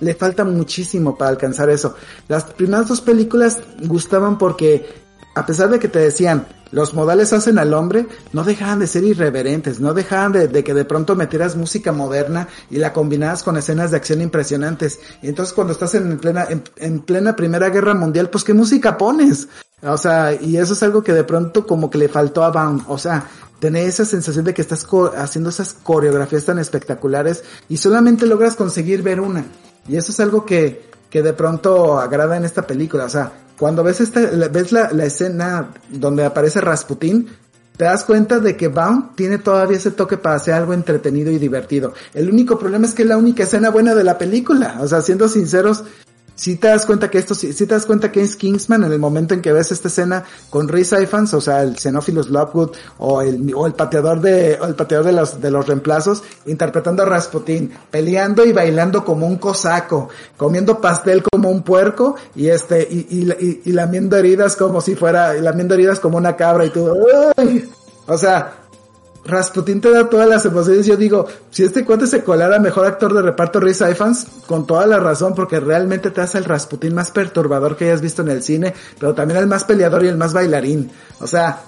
le 0.00 0.14
falta 0.14 0.44
muchísimo 0.44 1.16
para 1.16 1.30
alcanzar 1.30 1.70
eso. 1.70 1.94
Las 2.28 2.44
primeras 2.44 2.88
dos 2.88 3.00
películas 3.00 3.58
gustaban 3.84 4.38
porque, 4.38 4.86
a 5.34 5.46
pesar 5.46 5.70
de 5.70 5.78
que 5.78 5.88
te 5.88 5.98
decían, 5.98 6.46
los 6.70 6.92
modales 6.92 7.32
hacen 7.32 7.58
al 7.58 7.72
hombre, 7.72 8.06
no 8.32 8.44
dejaban 8.44 8.78
de 8.78 8.86
ser 8.86 9.04
irreverentes, 9.04 9.80
no 9.80 9.94
dejaban 9.94 10.32
de, 10.32 10.64
que 10.64 10.74
de 10.74 10.84
pronto 10.84 11.16
metieras 11.16 11.56
música 11.56 11.92
moderna 11.92 12.48
y 12.70 12.76
la 12.76 12.92
combinaras 12.92 13.42
con 13.42 13.56
escenas 13.56 13.90
de 13.90 13.96
acción 13.96 14.20
impresionantes. 14.20 14.98
Y 15.22 15.28
entonces 15.28 15.54
cuando 15.54 15.72
estás 15.72 15.94
en 15.94 16.18
plena, 16.18 16.46
en, 16.48 16.62
en 16.76 17.00
plena 17.00 17.36
Primera 17.36 17.70
Guerra 17.70 17.94
Mundial, 17.94 18.28
pues 18.28 18.44
qué 18.44 18.52
música 18.52 18.98
pones. 18.98 19.48
O 19.82 19.96
sea, 19.96 20.34
y 20.34 20.56
eso 20.56 20.72
es 20.72 20.82
algo 20.82 21.02
que 21.02 21.12
de 21.12 21.24
pronto 21.24 21.66
como 21.66 21.88
que 21.88 21.98
le 21.98 22.08
faltó 22.08 22.44
a 22.44 22.50
Baum. 22.50 22.82
O 22.88 22.98
sea, 22.98 23.24
tener 23.60 23.86
esa 23.86 24.04
sensación 24.04 24.44
de 24.44 24.54
que 24.54 24.62
estás 24.62 24.86
haciendo 25.16 25.50
esas 25.50 25.72
coreografías 25.72 26.44
tan 26.44 26.58
espectaculares 26.58 27.44
y 27.68 27.76
solamente 27.76 28.26
logras 28.26 28.56
conseguir 28.56 29.02
ver 29.02 29.20
una. 29.20 29.44
Y 29.88 29.96
eso 29.96 30.12
es 30.12 30.20
algo 30.20 30.44
que, 30.44 30.90
que 31.10 31.22
de 31.22 31.32
pronto 31.32 31.98
agrada 31.98 32.36
en 32.36 32.44
esta 32.44 32.66
película. 32.66 33.04
O 33.04 33.08
sea, 33.08 33.32
cuando 33.58 33.82
ves 33.82 34.00
esta, 34.00 34.20
ves 34.20 34.72
la, 34.72 34.92
la 34.92 35.04
escena 35.04 35.70
donde 35.90 36.24
aparece 36.24 36.60
Rasputín, 36.60 37.28
te 37.76 37.84
das 37.84 38.04
cuenta 38.04 38.40
de 38.40 38.56
que 38.56 38.66
Baum 38.66 39.14
tiene 39.14 39.38
todavía 39.38 39.76
ese 39.76 39.92
toque 39.92 40.16
para 40.16 40.34
hacer 40.34 40.54
algo 40.54 40.74
entretenido 40.74 41.30
y 41.30 41.38
divertido. 41.38 41.94
El 42.12 42.28
único 42.28 42.58
problema 42.58 42.86
es 42.86 42.92
que 42.92 43.02
es 43.02 43.08
la 43.08 43.16
única 43.16 43.44
escena 43.44 43.70
buena 43.70 43.94
de 43.94 44.02
la 44.02 44.18
película. 44.18 44.78
O 44.80 44.88
sea, 44.88 45.00
siendo 45.00 45.28
sinceros, 45.28 45.84
si 46.38 46.54
te 46.54 46.68
das 46.68 46.86
cuenta 46.86 47.10
que 47.10 47.18
esto, 47.18 47.34
si, 47.34 47.52
te 47.52 47.66
das 47.66 47.84
cuenta 47.84 48.12
que 48.12 48.22
es 48.22 48.36
Kingsman 48.36 48.84
en 48.84 48.92
el 48.92 49.00
momento 49.00 49.34
en 49.34 49.42
que 49.42 49.52
ves 49.52 49.72
esta 49.72 49.88
escena 49.88 50.22
con 50.50 50.68
Rhys 50.68 50.92
Ifans, 50.92 51.34
o 51.34 51.40
sea, 51.40 51.64
el 51.64 51.76
Xenophilus 51.76 52.30
Lovegood, 52.30 52.76
o 52.98 53.20
el, 53.22 53.52
o 53.56 53.66
el 53.66 53.74
pateador 53.74 54.20
de, 54.20 54.56
o 54.60 54.66
el 54.66 54.76
pateador 54.76 55.06
de 55.06 55.12
los, 55.12 55.40
de 55.40 55.50
los 55.50 55.66
reemplazos, 55.66 56.22
interpretando 56.46 57.02
a 57.02 57.06
Rasputin, 57.06 57.72
peleando 57.90 58.44
y 58.44 58.52
bailando 58.52 59.04
como 59.04 59.26
un 59.26 59.38
cosaco, 59.38 60.10
comiendo 60.36 60.80
pastel 60.80 61.24
como 61.24 61.50
un 61.50 61.64
puerco, 61.64 62.14
y 62.36 62.46
este, 62.46 62.86
y, 62.88 63.08
y, 63.10 63.32
y, 63.44 63.62
y 63.64 63.72
lamiendo 63.72 64.16
heridas 64.16 64.54
como 64.54 64.80
si 64.80 64.94
fuera, 64.94 65.36
y 65.36 65.40
lamiendo 65.40 65.74
heridas 65.74 65.98
como 65.98 66.18
una 66.18 66.36
cabra, 66.36 66.66
y 66.66 66.70
tú, 66.70 66.88
¡ay! 67.36 67.68
o 68.06 68.16
sea, 68.16 68.67
Rasputin 69.24 69.80
te 69.80 69.90
da 69.90 70.08
todas 70.08 70.28
las 70.28 70.44
emociones. 70.46 70.86
Yo 70.86 70.96
digo, 70.96 71.26
si 71.50 71.64
este 71.64 71.84
cuate 71.84 72.06
se 72.06 72.24
colara 72.24 72.58
mejor 72.58 72.86
actor 72.86 73.12
de 73.12 73.22
reparto 73.22 73.60
Rhys 73.60 73.80
Ifans, 73.80 74.26
con 74.46 74.66
toda 74.66 74.86
la 74.86 74.98
razón, 74.98 75.34
porque 75.34 75.60
realmente 75.60 76.10
te 76.10 76.20
hace 76.20 76.38
el 76.38 76.44
Rasputin 76.44 76.94
más 76.94 77.10
perturbador 77.10 77.76
que 77.76 77.86
hayas 77.86 78.00
visto 78.00 78.22
en 78.22 78.28
el 78.28 78.42
cine, 78.42 78.74
pero 78.98 79.14
también 79.14 79.40
el 79.40 79.46
más 79.46 79.64
peleador 79.64 80.04
y 80.04 80.08
el 80.08 80.16
más 80.16 80.32
bailarín. 80.32 80.90
O 81.20 81.26
sea, 81.26 81.62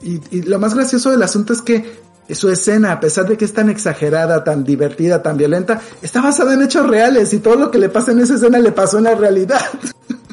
y, 0.00 0.20
y 0.30 0.42
lo 0.42 0.58
más 0.58 0.74
gracioso 0.74 1.10
del 1.10 1.22
asunto 1.22 1.52
es 1.52 1.62
que 1.62 2.02
su 2.30 2.50
escena, 2.50 2.92
a 2.92 3.00
pesar 3.00 3.26
de 3.28 3.36
que 3.36 3.44
es 3.44 3.52
tan 3.52 3.68
exagerada, 3.68 4.44
tan 4.44 4.64
divertida, 4.64 5.22
tan 5.22 5.36
violenta, 5.36 5.80
está 6.00 6.22
basada 6.22 6.54
en 6.54 6.62
hechos 6.62 6.88
reales 6.88 7.32
y 7.34 7.40
todo 7.40 7.56
lo 7.56 7.70
que 7.70 7.78
le 7.78 7.88
pasa 7.88 8.12
en 8.12 8.20
esa 8.20 8.34
escena 8.34 8.58
le 8.58 8.72
pasó 8.72 8.98
en 8.98 9.04
la 9.04 9.14
realidad. 9.14 9.60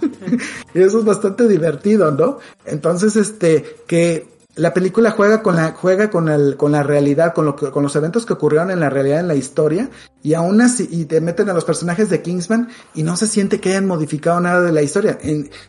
y 0.73 0.81
eso 0.81 0.99
es 0.99 1.05
bastante 1.05 1.47
divertido, 1.47 2.11
¿no? 2.11 2.39
Entonces, 2.65 3.15
este, 3.15 3.77
que 3.87 4.38
la 4.59 4.73
película 4.73 5.11
juega 5.11 5.41
con 5.41 5.55
la 5.55 5.71
juega 5.71 6.09
con 6.09 6.27
el 6.27 6.57
con 6.57 6.73
la 6.73 6.83
realidad 6.83 7.33
con 7.33 7.45
lo 7.45 7.55
que, 7.55 7.71
con 7.71 7.81
los 7.81 7.95
eventos 7.95 8.25
que 8.25 8.33
ocurrieron 8.33 8.71
en 8.71 8.79
la 8.79 8.89
realidad 8.89 9.21
en 9.21 9.27
la 9.29 9.35
historia 9.35 9.89
y 10.21 10.33
aún 10.33 10.59
así 10.61 10.87
y 10.91 11.05
te 11.05 11.21
meten 11.21 11.49
a 11.49 11.53
los 11.53 11.63
personajes 11.63 12.09
de 12.09 12.21
Kingsman 12.21 12.69
y 12.93 13.03
no 13.03 13.15
se 13.15 13.27
siente 13.27 13.59
que 13.59 13.69
hayan 13.69 13.87
modificado 13.87 14.39
nada 14.41 14.61
de 14.61 14.73
la 14.73 14.81
historia. 14.81 15.17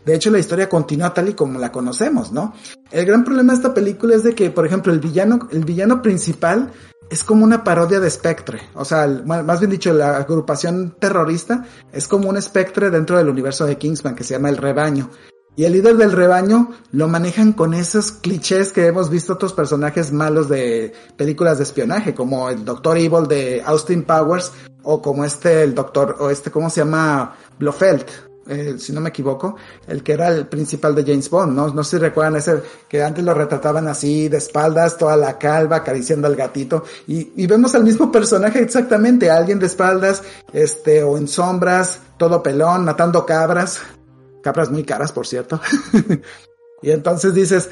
De 0.04 0.14
hecho 0.14 0.30
la 0.30 0.38
historia 0.38 0.68
continúa 0.68 1.14
tal 1.14 1.28
y 1.28 1.34
como 1.34 1.58
la 1.58 1.70
conocemos 1.70 2.32
no 2.32 2.52
el 2.90 3.06
gran 3.06 3.24
problema 3.24 3.52
de 3.52 3.58
esta 3.58 3.74
película 3.74 4.16
es 4.16 4.24
de 4.24 4.34
que 4.34 4.50
por 4.50 4.66
ejemplo 4.66 4.92
el 4.92 4.98
villano 4.98 5.48
el 5.52 5.64
villano 5.64 6.02
principal 6.02 6.72
es 7.10 7.24
como 7.24 7.44
una 7.44 7.64
parodia 7.64 7.98
de 7.98 8.08
Spectre, 8.08 8.60
o 8.72 8.84
sea, 8.84 9.08
más 9.24 9.58
bien 9.58 9.68
dicho, 9.68 9.92
la 9.92 10.18
agrupación 10.18 10.94
terrorista 10.96 11.66
es 11.92 12.06
como 12.06 12.28
un 12.28 12.40
Spectre 12.40 12.88
dentro 12.88 13.18
del 13.18 13.28
universo 13.28 13.66
de 13.66 13.78
Kingsman 13.78 14.14
que 14.14 14.22
se 14.22 14.34
llama 14.34 14.48
el 14.48 14.56
rebaño. 14.56 15.10
Y 15.56 15.64
el 15.64 15.72
líder 15.72 15.96
del 15.96 16.12
rebaño 16.12 16.70
lo 16.92 17.08
manejan 17.08 17.52
con 17.52 17.74
esos 17.74 18.12
clichés 18.12 18.72
que 18.72 18.86
hemos 18.86 19.10
visto 19.10 19.34
otros 19.34 19.52
personajes 19.52 20.12
malos 20.12 20.48
de 20.48 20.92
películas 21.16 21.58
de 21.58 21.64
espionaje, 21.64 22.14
como 22.14 22.48
el 22.48 22.64
Doctor 22.64 22.96
Evil 22.96 23.26
de 23.26 23.62
Austin 23.66 24.04
Powers, 24.04 24.52
o 24.82 25.02
como 25.02 25.24
este, 25.24 25.62
el 25.62 25.74
Doctor, 25.74 26.16
o 26.20 26.30
este, 26.30 26.50
¿cómo 26.50 26.70
se 26.70 26.80
llama? 26.80 27.36
Blofeld, 27.58 28.06
eh, 28.48 28.76
si 28.78 28.92
no 28.92 29.00
me 29.00 29.10
equivoco, 29.10 29.56
el 29.86 30.02
que 30.02 30.12
era 30.12 30.28
el 30.28 30.46
principal 30.46 30.94
de 30.94 31.04
James 31.04 31.28
Bond, 31.28 31.54
¿no? 31.54 31.68
No 31.68 31.84
sé 31.84 31.98
si 31.98 32.02
recuerdan 32.02 32.36
ese, 32.36 32.62
que 32.88 33.02
antes 33.02 33.22
lo 33.22 33.34
retrataban 33.34 33.86
así, 33.86 34.28
de 34.28 34.38
espaldas, 34.38 34.96
toda 34.96 35.16
la 35.16 35.38
calva, 35.38 35.76
acariciando 35.76 36.26
al 36.26 36.36
gatito, 36.36 36.84
y, 37.06 37.32
y 37.36 37.46
vemos 37.46 37.74
al 37.74 37.84
mismo 37.84 38.10
personaje 38.10 38.60
exactamente, 38.60 39.30
alguien 39.30 39.58
de 39.58 39.66
espaldas, 39.66 40.22
este, 40.52 41.02
o 41.02 41.18
en 41.18 41.28
sombras, 41.28 42.00
todo 42.16 42.42
pelón, 42.42 42.84
matando 42.84 43.26
cabras, 43.26 43.80
cabras 44.42 44.70
muy 44.70 44.84
caras, 44.84 45.12
por 45.12 45.26
cierto. 45.26 45.60
y 46.82 46.90
entonces 46.90 47.34
dices, 47.34 47.70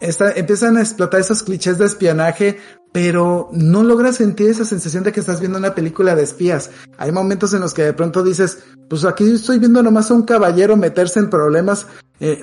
esta, 0.00 0.32
empiezan 0.32 0.76
a 0.76 0.80
explotar 0.80 1.20
esos 1.20 1.42
clichés 1.42 1.78
de 1.78 1.86
espionaje, 1.86 2.58
pero 2.92 3.48
no 3.52 3.82
logras 3.82 4.16
sentir 4.16 4.50
esa 4.50 4.64
sensación 4.64 5.02
de 5.02 5.12
que 5.12 5.20
estás 5.20 5.40
viendo 5.40 5.58
una 5.58 5.74
película 5.74 6.14
de 6.14 6.22
espías. 6.22 6.70
Hay 6.98 7.10
momentos 7.10 7.52
en 7.54 7.60
los 7.60 7.74
que 7.74 7.82
de 7.82 7.92
pronto 7.92 8.22
dices, 8.22 8.58
pues 8.88 9.04
aquí 9.04 9.32
estoy 9.32 9.58
viendo 9.58 9.82
nomás 9.82 10.10
a 10.10 10.14
un 10.14 10.22
caballero 10.22 10.76
meterse 10.76 11.18
en 11.18 11.30
problemas, 11.30 11.86
eh, 12.20 12.40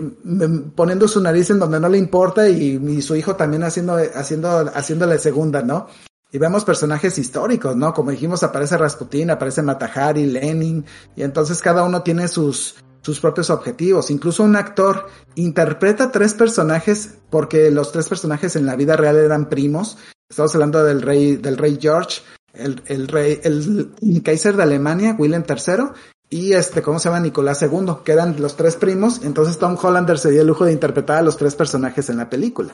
poniendo 0.76 1.08
su 1.08 1.22
nariz 1.22 1.50
en 1.52 1.60
donde 1.60 1.80
no 1.80 1.88
le 1.88 1.98
importa 1.98 2.50
y, 2.50 3.02
su 3.02 3.16
hijo 3.16 3.36
también 3.36 3.64
haciendo, 3.64 3.98
haciendo, 4.16 4.50
haciéndole 4.74 5.20
segunda, 5.20 5.62
¿no? 5.62 5.88
Y 6.34 6.38
vemos 6.38 6.66
personajes 6.66 7.18
históricos, 7.18 7.76
¿no? 7.76 7.94
Como 7.94 8.12
dijimos, 8.12 8.44
aparece 8.44 8.78
Rasputin, 8.78 9.32
aparece 9.32 9.62
Matahari, 9.62 10.26
Lenin, 10.26 10.86
y 11.16 11.24
entonces 11.24 11.62
cada 11.62 11.84
uno 11.84 12.04
tiene 12.04 12.28
sus, 12.28 12.76
sus 13.02 13.20
propios 13.20 13.50
objetivos. 13.50 14.12
Incluso 14.12 14.44
un 14.44 14.56
actor 14.56 15.08
interpreta 15.36 16.12
tres 16.12 16.34
personajes 16.34 17.16
porque 17.30 17.72
los 17.72 17.92
tres 17.92 18.08
personajes 18.08 18.56
en 18.56 18.66
la 18.66 18.76
vida 18.76 18.96
real 18.96 19.18
eran 19.18 19.50
primos. 19.50 19.98
Estamos 20.30 20.54
hablando 20.56 20.84
del 20.84 21.02
rey, 21.02 21.36
del 21.36 21.58
rey 21.58 21.78
George, 21.82 22.22
el, 22.54 22.82
el 22.86 23.08
rey, 23.08 23.40
el, 23.44 23.92
el 24.02 24.24
Kaiser 24.24 24.56
de 24.56 24.64
Alemania, 24.64 25.16
William 25.18 25.44
III, 25.48 25.86
y 26.30 26.54
este, 26.54 26.82
¿cómo 26.82 26.98
se 26.98 27.10
llama? 27.10 27.20
Nicolás 27.20 27.62
II, 27.62 27.98
que 28.06 28.14
eran 28.14 28.40
los 28.40 28.56
tres 28.56 28.78
primos. 28.78 29.22
Entonces 29.24 29.58
Tom 29.58 29.76
Hollander 29.82 30.18
se 30.18 30.32
dio 30.32 30.42
el 30.42 30.48
lujo 30.48 30.64
de 30.64 30.72
interpretar 30.72 31.18
a 31.18 31.22
los 31.22 31.36
tres 31.36 31.56
personajes 31.56 32.10
en 32.10 32.18
la 32.18 32.30
película. 32.30 32.74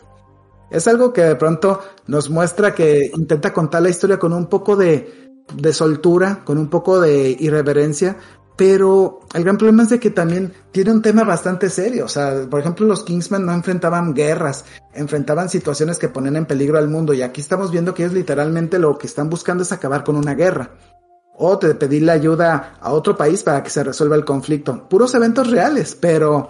Es 0.70 0.88
algo 0.88 1.12
que 1.12 1.24
de 1.24 1.36
pronto 1.36 1.82
nos 2.06 2.30
muestra 2.30 2.76
que 2.76 3.10
intenta 3.16 3.54
contar 3.54 3.82
la 3.82 3.90
historia 3.90 4.20
con 4.20 4.34
un 4.34 4.46
poco 4.46 4.76
de, 4.76 5.32
de 5.56 5.74
soltura, 5.74 6.44
con 6.44 6.60
un 6.60 6.70
poco 6.70 7.00
de 7.00 7.36
irreverencia, 7.40 8.18
pero 8.58 9.20
el 9.36 9.44
gran 9.44 9.58
problema 9.58 9.84
es 9.84 9.90
de 9.90 10.00
que 10.00 10.10
también 10.10 10.52
tiene 10.72 10.92
un 10.92 11.04
tema 11.04 11.24
bastante 11.24 11.70
serio. 11.70 12.06
O 12.06 12.08
sea, 12.08 12.48
por 12.50 12.60
ejemplo, 12.60 12.88
los 12.88 13.04
Kingsman 13.04 13.46
no 13.46 13.54
enfrentaban 13.54 14.16
guerras, 14.16 14.66
enfrentaban 14.94 15.48
situaciones 15.48 16.00
que 16.00 16.10
ponen 16.10 16.36
en 16.36 16.48
peligro 16.48 16.80
al 16.80 16.90
mundo. 16.90 17.14
Y 17.14 17.22
aquí 17.22 17.40
estamos 17.40 17.72
viendo 17.72 17.94
que 17.94 18.04
ellos 18.04 18.16
literalmente 18.16 18.80
lo 18.80 18.98
que 18.98 19.06
están 19.06 19.30
buscando 19.30 19.62
es 19.62 19.72
acabar 19.72 20.04
con 20.04 20.16
una 20.16 20.34
guerra. 20.34 20.72
O 21.36 21.60
te 21.60 21.76
pedirle 21.76 22.12
ayuda 22.12 22.80
a 22.82 22.92
otro 22.94 23.16
país 23.16 23.44
para 23.44 23.62
que 23.62 23.70
se 23.70 23.84
resuelva 23.84 24.16
el 24.16 24.26
conflicto. 24.26 24.90
Puros 24.90 25.14
eventos 25.14 25.52
reales, 25.52 25.96
pero 25.96 26.50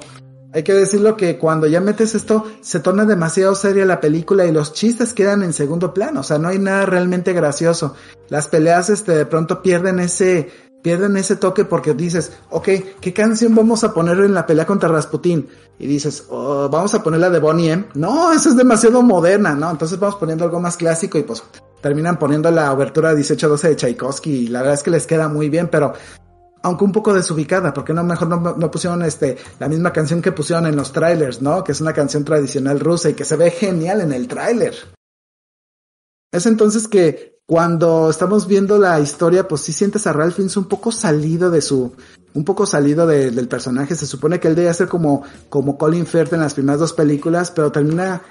hay 0.54 0.64
que 0.64 0.74
decirlo 0.74 1.18
que 1.18 1.38
cuando 1.38 1.68
ya 1.68 1.82
metes 1.82 2.16
esto, 2.16 2.46
se 2.62 2.80
torna 2.80 3.04
demasiado 3.04 3.54
seria 3.54 3.86
la 3.86 4.00
película 4.00 4.46
y 4.46 4.54
los 4.54 4.72
chistes 4.72 5.14
quedan 5.14 5.44
en 5.44 5.52
segundo 5.52 5.94
plano. 5.94 6.22
O 6.22 6.24
sea, 6.24 6.38
no 6.38 6.48
hay 6.48 6.58
nada 6.58 6.86
realmente 6.86 7.34
gracioso. 7.34 7.96
Las 8.30 8.48
peleas, 8.48 8.90
este, 8.90 9.12
de 9.12 9.26
pronto 9.26 9.62
pierden 9.62 10.00
ese, 10.00 10.50
pierden 10.82 11.18
ese 11.18 11.36
toque 11.36 11.66
porque 11.66 11.94
dices, 11.94 12.32
ok, 12.50 12.70
¿qué 13.02 13.14
canción 13.14 13.56
vamos 13.56 13.84
a 13.84 13.94
poner 13.94 14.20
en 14.20 14.34
la 14.34 14.46
pelea 14.46 14.66
contra 14.66 14.90
Rasputin? 14.90 15.48
Y 15.80 15.88
dices, 15.88 16.26
oh, 16.30 16.70
vamos 16.70 16.94
a 16.94 17.04
poner 17.04 17.20
la 17.20 17.30
de 17.30 17.40
Bonnie 17.40 17.72
M. 17.72 17.86
No, 17.96 18.32
eso 18.32 18.50
es 18.50 18.56
demasiado 18.56 19.02
moderna, 19.02 19.56
¿no? 19.56 19.70
Entonces 19.70 20.00
vamos 20.00 20.16
poniendo 20.16 20.46
algo 20.46 20.60
más 20.60 20.78
clásico 20.78 21.18
y 21.18 21.24
pues 21.24 21.44
terminan 21.82 22.18
poniendo 22.18 22.50
la 22.52 22.72
obertura 22.72 23.10
1812 23.10 23.70
de 23.70 23.76
Tchaikovsky 23.76 24.32
y 24.32 24.48
la 24.48 24.60
verdad 24.60 24.76
es 24.76 24.84
que 24.84 24.92
les 24.92 25.06
queda 25.06 25.28
muy 25.28 25.50
bien, 25.50 25.68
pero 25.68 25.94
aunque 26.64 26.84
un 26.84 26.92
poco 26.92 27.14
desubicada, 27.14 27.74
porque 27.74 27.94
no 27.94 28.04
mejor 28.04 28.28
no, 28.28 28.56
no, 28.58 28.72
pusieron 28.72 29.04
este 29.04 29.38
la 29.60 29.70
misma 29.70 29.94
canción 29.94 30.22
que 30.22 30.32
pusieron 30.32 30.66
en 30.66 30.76
los 30.76 30.92
trailers, 30.92 31.42
¿no? 31.42 31.64
Que 31.64 31.72
es 31.72 31.82
una 31.82 31.94
canción 31.94 32.26
tradicional 32.26 32.80
rusa 32.80 33.10
y 33.10 33.14
que 33.14 33.26
se 33.26 33.36
ve 33.36 33.52
genial 33.52 34.02
en 34.02 34.12
el 34.12 34.28
tráiler. 34.28 34.76
Es 36.32 36.46
entonces 36.46 36.88
que 36.88 37.37
cuando 37.48 38.10
estamos 38.10 38.46
viendo 38.46 38.78
la 38.78 39.00
historia, 39.00 39.48
pues 39.48 39.62
sí 39.62 39.72
sientes 39.72 40.06
a 40.06 40.12
Ralph 40.12 40.36
Fiennes 40.36 40.58
un 40.58 40.66
poco 40.66 40.92
salido 40.92 41.50
de 41.50 41.62
su, 41.62 41.94
un 42.34 42.44
poco 42.44 42.66
salido 42.66 43.08
de, 43.08 43.32
del 43.32 43.48
personaje. 43.48 43.96
Se 43.96 44.06
supone 44.06 44.42
que 44.42 44.50
él 44.50 44.56
debe 44.56 44.74
ser 44.74 44.90
como, 44.90 45.24
como 45.48 45.78
Colin 45.78 46.06
Firth 46.06 46.34
en 46.34 46.42
las 46.42 46.54
primeras 46.54 46.82
dos 46.82 46.92
películas, 46.92 47.50
pero 47.52 47.72
termina 47.72 48.22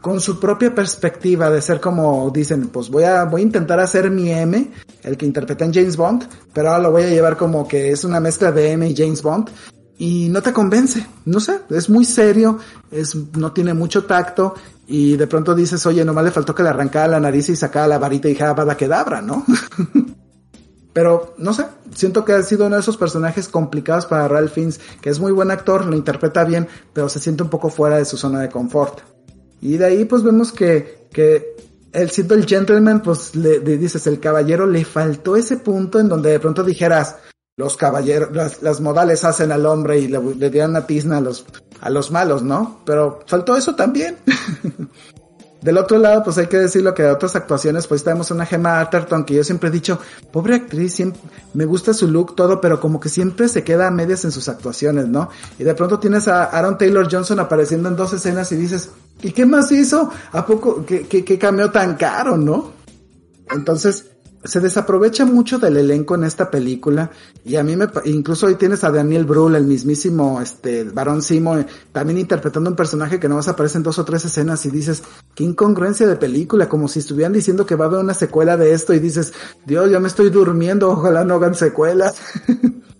con 0.00 0.20
su 0.20 0.40
propia 0.40 0.74
perspectiva 0.74 1.50
de 1.50 1.62
ser 1.62 1.80
como 1.80 2.30
dicen, 2.34 2.66
pues 2.68 2.90
voy 2.90 3.04
a, 3.04 3.24
voy 3.24 3.42
a 3.42 3.44
intentar 3.44 3.78
hacer 3.78 4.10
mi 4.10 4.32
M, 4.32 4.72
el 5.04 5.16
que 5.16 5.24
interpreta 5.24 5.64
en 5.64 5.72
James 5.72 5.96
Bond, 5.96 6.28
pero 6.52 6.70
ahora 6.70 6.82
lo 6.82 6.90
voy 6.90 7.04
a 7.04 7.10
llevar 7.10 7.36
como 7.36 7.68
que 7.68 7.92
es 7.92 8.02
una 8.02 8.18
mezcla 8.18 8.50
de 8.50 8.72
M 8.72 8.88
y 8.88 8.96
James 8.96 9.22
Bond 9.22 9.50
y 9.98 10.28
no 10.28 10.42
te 10.42 10.52
convence, 10.52 11.06
no 11.24 11.38
sé, 11.40 11.60
es 11.70 11.88
muy 11.88 12.04
serio, 12.04 12.58
es, 12.90 13.14
no 13.14 13.52
tiene 13.52 13.74
mucho 13.74 14.04
tacto 14.04 14.54
y 14.86 15.16
de 15.16 15.26
pronto 15.26 15.54
dices, 15.54 15.86
oye, 15.86 16.04
nomás 16.04 16.24
le 16.24 16.30
faltó 16.30 16.54
que 16.54 16.62
le 16.62 16.68
arrancara 16.70 17.08
la 17.08 17.20
nariz 17.20 17.48
y 17.48 17.56
sacara 17.56 17.86
la 17.86 17.98
varita 17.98 18.28
y 18.28 18.32
dijera 18.32 18.54
que 18.54 18.76
quedabra, 18.76 19.22
¿no? 19.22 19.44
Pero, 20.92 21.34
no 21.38 21.52
sé, 21.52 21.66
siento 21.92 22.24
que 22.24 22.32
ha 22.32 22.42
sido 22.42 22.66
uno 22.66 22.76
de 22.76 22.80
esos 22.80 22.96
personajes 22.96 23.48
complicados 23.48 24.06
para 24.06 24.28
Ralph 24.28 24.52
Fiennes, 24.52 24.80
que 25.00 25.10
es 25.10 25.18
muy 25.18 25.32
buen 25.32 25.50
actor, 25.50 25.86
lo 25.86 25.96
interpreta 25.96 26.44
bien, 26.44 26.68
pero 26.92 27.08
se 27.08 27.18
siente 27.18 27.42
un 27.42 27.48
poco 27.50 27.68
fuera 27.68 27.96
de 27.96 28.04
su 28.04 28.16
zona 28.16 28.40
de 28.40 28.48
confort. 28.48 29.00
Y 29.60 29.76
de 29.76 29.86
ahí 29.86 30.04
pues 30.04 30.22
vemos 30.22 30.52
que, 30.52 31.08
que 31.12 31.56
él 31.90 32.10
siendo 32.10 32.36
el 32.36 32.46
gentleman, 32.46 33.02
pues 33.02 33.34
le 33.34 33.58
dices, 33.58 34.06
el 34.06 34.20
caballero 34.20 34.66
le 34.66 34.84
faltó 34.84 35.34
ese 35.34 35.56
punto 35.56 35.98
en 35.98 36.08
donde 36.08 36.30
de 36.30 36.38
pronto 36.38 36.62
dijeras, 36.62 37.16
los 37.56 37.76
caballeros, 37.76 38.30
las, 38.60 38.80
modales 38.80 39.24
hacen 39.24 39.52
al 39.52 39.66
hombre 39.66 40.00
y 40.00 40.08
le, 40.08 40.20
le 40.20 40.50
dieron 40.50 40.72
una 40.72 40.86
tizna 40.86 41.18
a 41.18 41.20
los, 41.20 41.44
a 41.80 41.90
los 41.90 42.10
malos, 42.10 42.42
¿no? 42.42 42.80
Pero 42.84 43.20
faltó 43.26 43.56
eso 43.56 43.74
también. 43.74 44.16
Del 45.64 45.78
otro 45.78 45.96
lado, 45.96 46.22
pues 46.22 46.36
hay 46.36 46.46
que 46.46 46.58
decirlo 46.58 46.92
que 46.92 47.04
de 47.04 47.10
otras 47.10 47.36
actuaciones, 47.36 47.86
pues 47.86 48.04
tenemos 48.04 48.30
una 48.30 48.44
Gemma 48.44 48.80
Arterton 48.80 49.24
que 49.24 49.32
yo 49.32 49.44
siempre 49.44 49.70
he 49.70 49.72
dicho, 49.72 49.98
pobre 50.30 50.56
actriz, 50.56 50.92
siempre, 50.92 51.18
me 51.54 51.64
gusta 51.64 51.94
su 51.94 52.06
look, 52.06 52.36
todo, 52.36 52.60
pero 52.60 52.78
como 52.78 53.00
que 53.00 53.08
siempre 53.08 53.48
se 53.48 53.64
queda 53.64 53.86
a 53.86 53.90
medias 53.90 54.26
en 54.26 54.30
sus 54.30 54.50
actuaciones, 54.50 55.08
¿no? 55.08 55.30
Y 55.58 55.64
de 55.64 55.74
pronto 55.74 55.98
tienes 55.98 56.28
a 56.28 56.44
Aaron 56.44 56.76
Taylor 56.76 57.08
Johnson 57.10 57.40
apareciendo 57.40 57.88
en 57.88 57.96
dos 57.96 58.12
escenas 58.12 58.52
y 58.52 58.56
dices, 58.56 58.90
¿y 59.22 59.32
qué 59.32 59.46
más 59.46 59.72
hizo? 59.72 60.10
¿A 60.32 60.44
poco? 60.44 60.84
¿Qué, 60.84 61.06
qué, 61.06 61.24
qué 61.24 61.38
cameo 61.38 61.70
tan 61.70 61.94
caro, 61.94 62.36
no? 62.36 62.72
Entonces, 63.50 64.10
se 64.44 64.60
desaprovecha 64.60 65.24
mucho 65.24 65.58
del 65.58 65.76
elenco 65.76 66.14
en 66.14 66.24
esta 66.24 66.50
película 66.50 67.10
y 67.44 67.56
a 67.56 67.62
mí 67.62 67.76
me 67.76 67.88
incluso 68.04 68.46
hoy 68.46 68.56
tienes 68.56 68.84
a 68.84 68.90
Daniel 68.90 69.24
Brühl, 69.24 69.56
el 69.56 69.64
mismísimo 69.64 70.40
este 70.40 70.84
varón 70.84 71.22
Simo, 71.22 71.56
también 71.92 72.18
interpretando 72.18 72.70
un 72.70 72.76
personaje 72.76 73.18
que 73.18 73.28
no 73.28 73.36
más 73.36 73.48
aparece 73.48 73.78
en 73.78 73.84
dos 73.84 73.98
o 73.98 74.04
tres 74.04 74.24
escenas 74.24 74.64
y 74.66 74.70
dices, 74.70 75.02
qué 75.34 75.44
incongruencia 75.44 76.06
de 76.06 76.16
película, 76.16 76.68
como 76.68 76.88
si 76.88 76.98
estuvieran 76.98 77.32
diciendo 77.32 77.66
que 77.66 77.76
va 77.76 77.86
a 77.86 77.88
haber 77.88 78.00
una 78.00 78.14
secuela 78.14 78.56
de 78.56 78.72
esto 78.72 78.92
y 78.94 78.98
dices, 78.98 79.32
Dios, 79.64 79.90
ya 79.90 79.98
me 79.98 80.08
estoy 80.08 80.30
durmiendo, 80.30 80.90
ojalá 80.90 81.24
no 81.24 81.34
hagan 81.34 81.54
secuelas. 81.54 82.20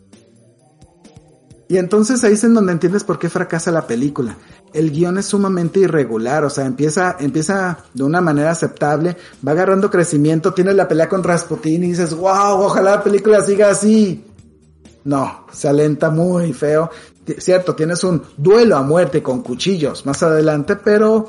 y 1.69 1.79
entonces 1.79 2.23
ahí 2.25 2.35
es 2.35 2.45
en 2.45 2.55
donde 2.55 2.73
entiendes 2.73 3.05
por 3.05 3.19
qué 3.19 3.29
fracasa 3.29 3.71
la 3.71 3.87
película 3.87 4.37
el 4.75 4.91
guion 4.91 5.17
es 5.19 5.27
sumamente 5.27 5.81
irregular, 5.81 6.45
o 6.45 6.51
sea, 6.51 6.67
empieza, 6.67 7.17
empieza 7.21 7.79
de 7.95 8.03
una 8.03 8.21
manera 8.21 8.51
aceptable, 8.51 9.17
va 9.47 9.53
agarrando 9.53 9.89
crecimiento, 9.89 10.53
tiene 10.53 10.75
la 10.75 10.89
pelea 10.89 11.09
con 11.09 11.23
Rasputin 11.23 11.85
y 11.85 11.91
dices, 11.91 12.13
wow, 12.13 12.61
ojalá 12.61 12.97
la 12.97 13.03
película 13.03 13.41
siga 13.41 13.71
así. 13.71 14.25
No, 15.05 15.47
se 15.53 15.69
alenta 15.69 16.11
muy 16.11 16.53
feo. 16.53 16.91
Cierto, 17.39 17.75
tienes 17.75 18.03
un 18.03 18.23
duelo 18.37 18.77
a 18.77 18.83
muerte 18.83 19.23
con 19.23 19.43
cuchillos 19.43 20.05
más 20.07 20.23
adelante, 20.25 20.77
pero 20.77 21.29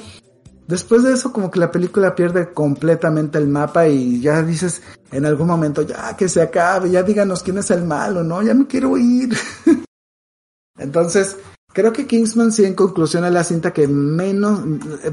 después 0.68 1.04
de 1.04 1.14
eso 1.14 1.32
como 1.32 1.52
que 1.52 1.60
la 1.60 1.72
película 1.72 2.16
pierde 2.16 2.52
completamente 2.52 3.38
el 3.38 3.48
mapa 3.48 3.88
y 3.88 4.22
ya 4.22 4.42
dices 4.42 4.82
en 5.12 5.26
algún 5.26 5.48
momento, 5.48 5.84
ya 5.84 6.18
que 6.18 6.28
se 6.28 6.42
acabe, 6.42 6.90
ya 6.90 7.04
díganos 7.04 7.44
quién 7.44 7.60
es 7.60 7.70
el 7.70 7.86
malo, 7.86 8.24
¿no? 8.24 8.42
Ya 8.42 8.56
me 8.56 8.66
quiero 8.66 8.98
ir. 8.98 9.38
Entonces, 10.78 11.38
Creo 11.76 11.92
que 11.92 12.08
Kingsman 12.08 12.54
sí 12.54 12.64
en 12.64 12.74
conclusión 12.74 13.26
es 13.26 13.34
la 13.34 13.44
cinta 13.44 13.74
que 13.74 13.86
menos, 13.86 14.62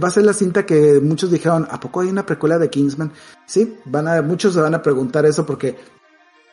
va 0.00 0.06
a 0.06 0.10
ser 0.12 0.24
la 0.24 0.32
cinta 0.32 0.64
que 0.64 1.00
muchos 1.00 1.28
dijeron, 1.28 1.66
¿a 1.68 1.80
poco 1.80 2.02
hay 2.02 2.08
una 2.08 2.24
precuela 2.24 2.56
de 2.56 2.70
Kingsman? 2.70 3.10
Sí, 3.46 3.78
van 3.86 4.06
a, 4.06 4.22
muchos 4.22 4.54
se 4.54 4.60
van 4.60 4.76
a 4.76 4.80
preguntar 4.80 5.26
eso 5.26 5.44
porque 5.44 5.76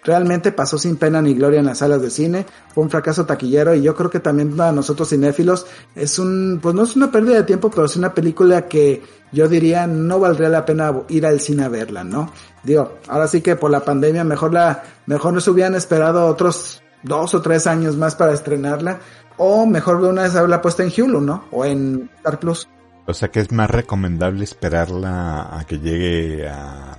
realmente 0.04 0.52
pasó 0.52 0.80
sin 0.80 0.96
pena 0.96 1.22
ni 1.22 1.36
gloria 1.36 1.60
en 1.60 1.68
las 1.68 1.78
salas 1.78 2.02
de 2.02 2.10
cine, 2.10 2.48
fue 2.74 2.84
un 2.84 2.90
fracaso 2.90 3.28
taquillero 3.28 3.76
y 3.76 3.84
yo 3.84 3.94
creo 3.94 4.10
que 4.10 4.20
también 4.20 4.58
para 4.58 4.72
nosotros 4.72 5.10
cinéfilos 5.10 5.68
es 5.94 6.18
un, 6.18 6.60
pues 6.60 6.74
no 6.74 6.82
es 6.82 6.96
una 6.96 7.12
pérdida 7.12 7.36
de 7.36 7.44
tiempo, 7.44 7.70
pero 7.70 7.86
es 7.86 7.96
una 7.96 8.12
película 8.12 8.68
que 8.68 9.04
yo 9.32 9.48
diría 9.48 9.86
no 9.86 10.20
valdría 10.20 10.50
la 10.50 10.66
pena 10.66 11.04
ir 11.10 11.28
al 11.28 11.40
cine 11.40 11.66
a 11.66 11.70
verla, 11.70 12.04
¿no? 12.04 12.32
Digo, 12.64 12.94
ahora 13.08 13.28
sí 13.28 13.42
que 13.42 13.56
por 13.56 13.70
la 13.70 13.82
pandemia 13.82 14.24
mejor 14.24 14.54
la, 14.54 14.82
mejor 15.06 15.34
nos 15.34 15.48
hubieran 15.48 15.76
esperado 15.76 16.26
otros 16.26 16.82
dos 17.04 17.34
o 17.34 17.42
tres 17.42 17.68
años 17.68 17.96
más 17.96 18.16
para 18.16 18.34
estrenarla, 18.34 19.00
o 19.38 19.66
mejor 19.66 20.02
de 20.02 20.10
una 20.10 20.24
vez 20.24 20.36
haberla 20.36 20.62
puesta 20.62 20.84
en 20.84 20.92
Hulu, 20.96 21.22
¿no? 21.22 21.46
O 21.52 21.66
en 21.66 22.10
Star 22.18 22.40
Plus. 22.40 22.68
O 23.06 23.14
sea 23.14 23.30
que 23.30 23.40
es 23.40 23.52
más 23.52 23.70
recomendable 23.70 24.44
esperarla 24.44 25.58
a 25.58 25.66
que 25.66 25.80
llegue 25.80 26.48
a 26.48 26.98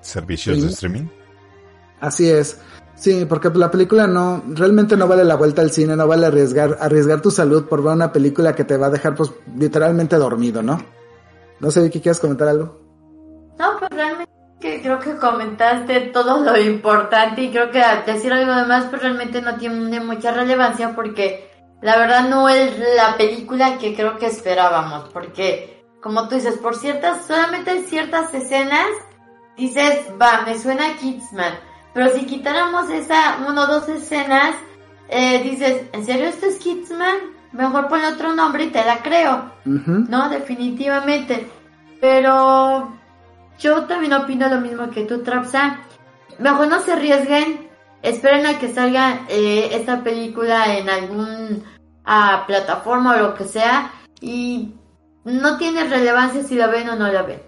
servicios 0.00 0.60
de 0.60 0.68
streaming. 0.68 1.06
Así 2.00 2.28
es. 2.28 2.58
Sí, 2.96 3.24
porque 3.28 3.50
la 3.50 3.70
película 3.70 4.06
no, 4.06 4.42
realmente 4.48 4.96
no 4.96 5.08
vale 5.08 5.24
la 5.24 5.34
vuelta 5.34 5.62
al 5.62 5.70
cine, 5.70 5.96
no 5.96 6.06
vale 6.06 6.26
arriesgar, 6.26 6.78
arriesgar 6.80 7.20
tu 7.20 7.30
salud 7.30 7.66
por 7.66 7.82
ver 7.82 7.92
una 7.92 8.12
película 8.12 8.54
que 8.54 8.64
te 8.64 8.76
va 8.76 8.86
a 8.86 8.90
dejar 8.90 9.14
pues 9.14 9.32
literalmente 9.56 10.16
dormido, 10.16 10.62
¿no? 10.62 10.80
No 11.60 11.70
sé, 11.70 11.90
¿qué 11.90 12.00
quieres 12.00 12.20
comentar 12.20 12.48
algo? 12.48 12.80
No, 13.58 13.78
pues 13.78 13.90
realmente 13.90 14.32
creo 14.82 14.98
que 14.98 15.16
comentaste 15.16 16.00
todo 16.00 16.40
lo 16.40 16.58
importante 16.58 17.42
y 17.42 17.50
creo 17.50 17.70
que 17.70 17.82
decir 18.06 18.32
algo 18.32 18.54
demás 18.54 18.86
pues 18.90 19.02
realmente 19.02 19.42
no 19.42 19.56
tiene 19.56 20.00
mucha 20.00 20.32
relevancia 20.32 20.94
porque 20.94 21.50
la 21.80 21.98
verdad 21.98 22.28
no 22.28 22.48
es 22.48 22.78
la 22.96 23.16
película 23.16 23.78
que 23.78 23.94
creo 23.94 24.16
que 24.16 24.26
esperábamos, 24.26 25.10
porque 25.10 25.84
como 26.00 26.28
tú 26.28 26.34
dices, 26.34 26.56
por 26.58 26.76
ciertas, 26.76 27.26
solamente 27.26 27.70
hay 27.70 27.82
ciertas 27.82 28.32
escenas, 28.32 28.88
dices, 29.56 30.06
va, 30.20 30.42
me 30.46 30.58
suena 30.58 30.88
a 30.88 30.96
Kidsman, 30.96 31.54
pero 31.92 32.10
si 32.10 32.26
quitáramos 32.26 32.90
esa 32.90 33.38
uno 33.48 33.62
o 33.62 33.66
dos 33.66 33.88
escenas, 33.88 34.54
eh, 35.08 35.42
dices, 35.42 35.82
¿en 35.92 36.04
serio 36.04 36.26
esto 36.26 36.46
es 36.46 36.58
Kidsman? 36.58 37.16
Mejor 37.52 37.88
ponle 37.88 38.08
otro 38.08 38.34
nombre 38.34 38.64
y 38.64 38.70
te 38.70 38.84
la 38.84 39.02
creo, 39.02 39.52
¿no? 39.64 40.28
Definitivamente. 40.28 41.48
Pero 42.00 42.92
yo 43.58 43.84
también 43.84 44.12
opino 44.12 44.48
lo 44.48 44.60
mismo 44.60 44.90
que 44.90 45.04
tú, 45.04 45.22
Trapsa. 45.22 45.80
Mejor 46.38 46.68
no 46.68 46.80
se 46.80 46.92
arriesguen, 46.92 47.68
esperen 48.02 48.46
a 48.46 48.58
que 48.58 48.72
salga 48.72 49.26
eh, 49.28 49.70
esta 49.72 50.02
película 50.02 50.76
en 50.76 50.88
algún 50.90 51.64
a 52.04 52.44
plataforma 52.46 53.14
o 53.14 53.18
lo 53.18 53.34
que 53.34 53.44
sea 53.44 53.90
y 54.20 54.74
no 55.24 55.56
tiene 55.56 55.88
relevancia 55.88 56.42
si 56.42 56.54
la 56.54 56.66
ven 56.66 56.88
o 56.88 56.96
no 56.96 57.10
la 57.10 57.22
ven. 57.22 57.40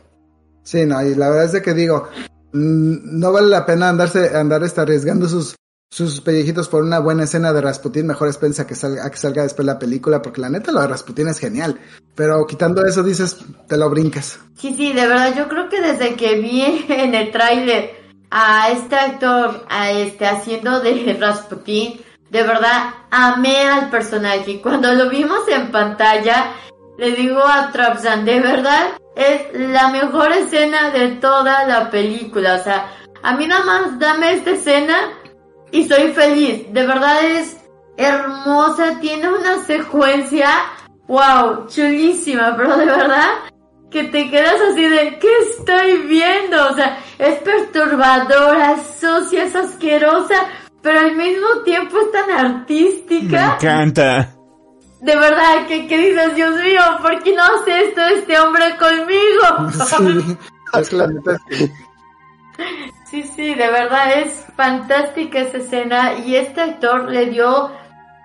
Sí, 0.62 0.86
no, 0.86 1.02
y 1.02 1.14
la 1.14 1.28
verdad 1.28 1.44
es 1.44 1.52
de 1.52 1.62
que 1.62 1.74
digo, 1.74 2.08
no 2.52 3.32
vale 3.32 3.48
la 3.48 3.66
pena 3.66 3.88
andarse, 3.88 4.36
andar 4.36 4.64
está 4.64 4.82
arriesgando 4.82 5.28
sus, 5.28 5.56
sus 5.90 6.20
pellejitos 6.20 6.68
por 6.68 6.82
una 6.82 6.98
buena 6.98 7.24
escena 7.24 7.52
de 7.52 7.60
Rasputin, 7.60 8.06
mejor 8.06 8.28
es 8.28 8.36
pensar 8.36 8.66
que 8.66 8.74
salga, 8.74 9.08
que 9.10 9.16
salga 9.16 9.42
después 9.42 9.64
la 9.66 9.78
película, 9.78 10.20
porque 10.20 10.40
la 10.40 10.48
neta 10.48 10.72
lo 10.72 10.80
de 10.80 10.88
Rasputin 10.88 11.28
es 11.28 11.38
genial, 11.38 11.78
pero 12.14 12.46
quitando 12.46 12.84
eso 12.84 13.02
dices, 13.02 13.38
te 13.68 13.76
lo 13.76 13.88
brincas. 13.88 14.40
Sí, 14.56 14.74
sí, 14.76 14.92
de 14.92 15.06
verdad, 15.06 15.34
yo 15.36 15.48
creo 15.48 15.68
que 15.68 15.80
desde 15.80 16.16
que 16.16 16.40
vi 16.40 16.62
en 16.88 17.14
el 17.14 17.30
tráiler 17.30 18.06
a 18.30 18.70
este 18.70 18.96
actor, 18.96 19.64
a 19.68 19.92
este, 19.92 20.26
haciendo 20.26 20.80
de 20.80 21.16
Rasputin, 21.20 22.00
de 22.30 22.42
verdad 22.42 22.90
amé 23.10 23.60
al 23.60 23.88
personaje. 23.90 24.60
Cuando 24.60 24.92
lo 24.92 25.08
vimos 25.08 25.46
en 25.48 25.70
pantalla, 25.70 26.52
le 26.98 27.12
digo 27.12 27.40
a 27.40 27.70
Trapsan, 27.70 28.24
de 28.24 28.40
verdad 28.40 28.88
es 29.14 29.42
la 29.54 29.88
mejor 29.88 30.32
escena 30.32 30.90
de 30.90 31.12
toda 31.16 31.66
la 31.66 31.90
película. 31.90 32.56
O 32.60 32.64
sea, 32.64 32.92
a 33.22 33.36
mí 33.36 33.46
nada 33.46 33.64
más 33.64 33.98
dame 33.98 34.32
esta 34.32 34.50
escena 34.50 34.96
y 35.76 35.86
soy 35.86 36.12
feliz. 36.12 36.72
De 36.72 36.86
verdad 36.86 37.22
es 37.24 37.58
hermosa, 37.98 38.98
tiene 39.00 39.28
una 39.28 39.62
secuencia, 39.64 40.48
wow, 41.06 41.66
chulísima, 41.68 42.56
pero 42.56 42.76
de 42.78 42.86
verdad 42.86 43.28
que 43.90 44.04
te 44.04 44.30
quedas 44.30 44.60
así 44.70 44.82
de, 44.82 45.18
¿qué 45.18 45.28
estoy 45.50 45.98
viendo? 46.06 46.70
O 46.70 46.74
sea, 46.74 46.98
es 47.18 47.36
perturbadora, 47.40 48.76
sucia, 48.78 49.44
es 49.44 49.54
asquerosa, 49.54 50.34
pero 50.82 51.00
al 51.00 51.16
mismo 51.16 51.46
tiempo 51.64 51.98
es 52.00 52.10
tan 52.10 52.30
artística. 52.30 53.58
Me 53.60 53.68
encanta. 53.68 54.32
De 55.02 55.14
verdad, 55.14 55.66
que, 55.68 55.86
que 55.86 55.98
dices, 55.98 56.34
Dios 56.34 56.54
mío, 56.62 56.80
¿por 57.02 57.22
qué 57.22 57.36
no 57.36 57.42
hace 57.42 57.84
esto 57.84 58.00
este 58.00 58.38
hombre 58.38 58.76
conmigo? 58.78 60.36
Sí, 60.72 60.80
es 60.80 60.92
la 60.92 61.06
neta. 61.06 61.38
sí. 61.50 61.70
Sí, 63.10 63.22
sí, 63.36 63.54
de 63.54 63.70
verdad 63.70 64.18
es 64.18 64.32
fantástica 64.56 65.40
esa 65.40 65.58
escena 65.58 66.14
y 66.26 66.34
este 66.34 66.60
actor 66.60 67.08
le 67.08 67.26
dio 67.26 67.70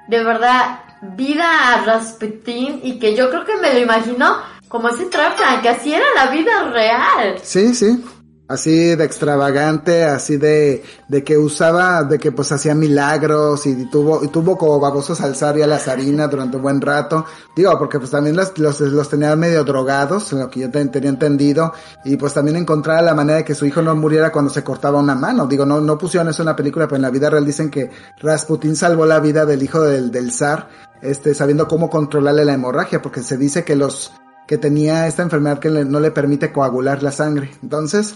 de 0.08 0.24
verdad 0.24 0.80
vida 1.02 1.74
a 1.74 1.86
Rasputin 1.86 2.80
y 2.84 2.98
que 2.98 3.16
yo 3.16 3.30
creo 3.30 3.46
que 3.46 3.58
me 3.58 3.74
lo 3.74 3.80
imaginó 3.80 4.38
como 4.68 4.90
ese 4.90 5.06
Trapsan, 5.06 5.62
que 5.62 5.70
así 5.70 5.94
era 5.94 6.06
la 6.16 6.32
vida 6.32 6.64
real. 6.72 7.40
Sí, 7.44 7.76
sí. 7.76 8.04
Así 8.52 8.96
de 8.96 9.04
extravagante, 9.06 10.04
así 10.04 10.36
de, 10.36 10.84
de 11.08 11.24
que 11.24 11.38
usaba, 11.38 12.04
de 12.04 12.20
que 12.20 12.34
pues 12.34 12.52
hacía 12.52 12.76
milagros 12.76 13.66
y 13.66 13.90
tuvo, 13.90 14.24
y 14.24 14.28
tuvo 14.28 14.58
como 14.58 14.78
babosos 14.78 15.22
alzar 15.22 15.58
y 15.58 15.62
a 15.62 15.68
la 15.68 15.80
zarina 15.80 16.28
durante 16.28 16.58
un 16.58 16.64
buen 16.64 16.82
rato. 16.82 17.26
Digo, 17.56 17.72
porque 17.80 17.98
pues 17.98 18.12
también 18.12 18.36
los, 18.36 18.58
los, 18.58 18.82
los 18.82 19.08
tenía 19.10 19.34
medio 19.38 19.64
drogados, 19.64 20.34
lo 20.34 20.50
que 20.50 20.60
yo 20.60 20.70
ten- 20.70 20.92
tenía 20.92 21.10
entendido, 21.10 21.72
y 22.04 22.18
pues 22.18 22.34
también 22.34 22.58
encontraba 22.58 23.02
la 23.02 23.16
manera 23.16 23.38
de 23.38 23.46
que 23.46 23.56
su 23.56 23.66
hijo 23.66 23.82
no 23.82 23.96
muriera 23.96 24.32
cuando 24.34 24.52
se 24.52 24.64
cortaba 24.66 25.00
una 25.00 25.16
mano. 25.16 25.48
Digo, 25.48 25.66
no, 25.66 25.80
no 25.80 25.98
pusieron 25.98 26.28
eso 26.30 26.42
en 26.42 26.48
la 26.48 26.56
película, 26.58 26.88
pero 26.88 26.98
en 26.98 27.04
la 27.04 27.10
vida 27.10 27.30
real 27.30 27.46
dicen 27.46 27.70
que 27.72 27.90
Rasputin 28.22 28.76
salvó 28.76 29.06
la 29.06 29.22
vida 29.22 29.46
del 29.46 29.64
hijo 29.64 29.82
del, 29.82 30.12
del 30.12 30.34
zar, 30.34 30.68
este, 31.02 31.34
sabiendo 31.34 31.68
cómo 31.70 31.90
controlarle 31.90 32.44
la 32.44 32.54
hemorragia, 32.54 33.02
porque 33.02 33.24
se 33.24 33.38
dice 33.38 33.64
que 33.64 33.78
los, 33.78 34.12
que 34.46 34.58
tenía 34.58 35.08
esta 35.08 35.24
enfermedad 35.24 35.60
que 35.60 35.70
le- 35.70 35.86
no 35.86 36.02
le 36.02 36.12
permite 36.12 36.52
coagular 36.52 37.02
la 37.02 37.12
sangre. 37.14 37.52
Entonces, 37.64 38.16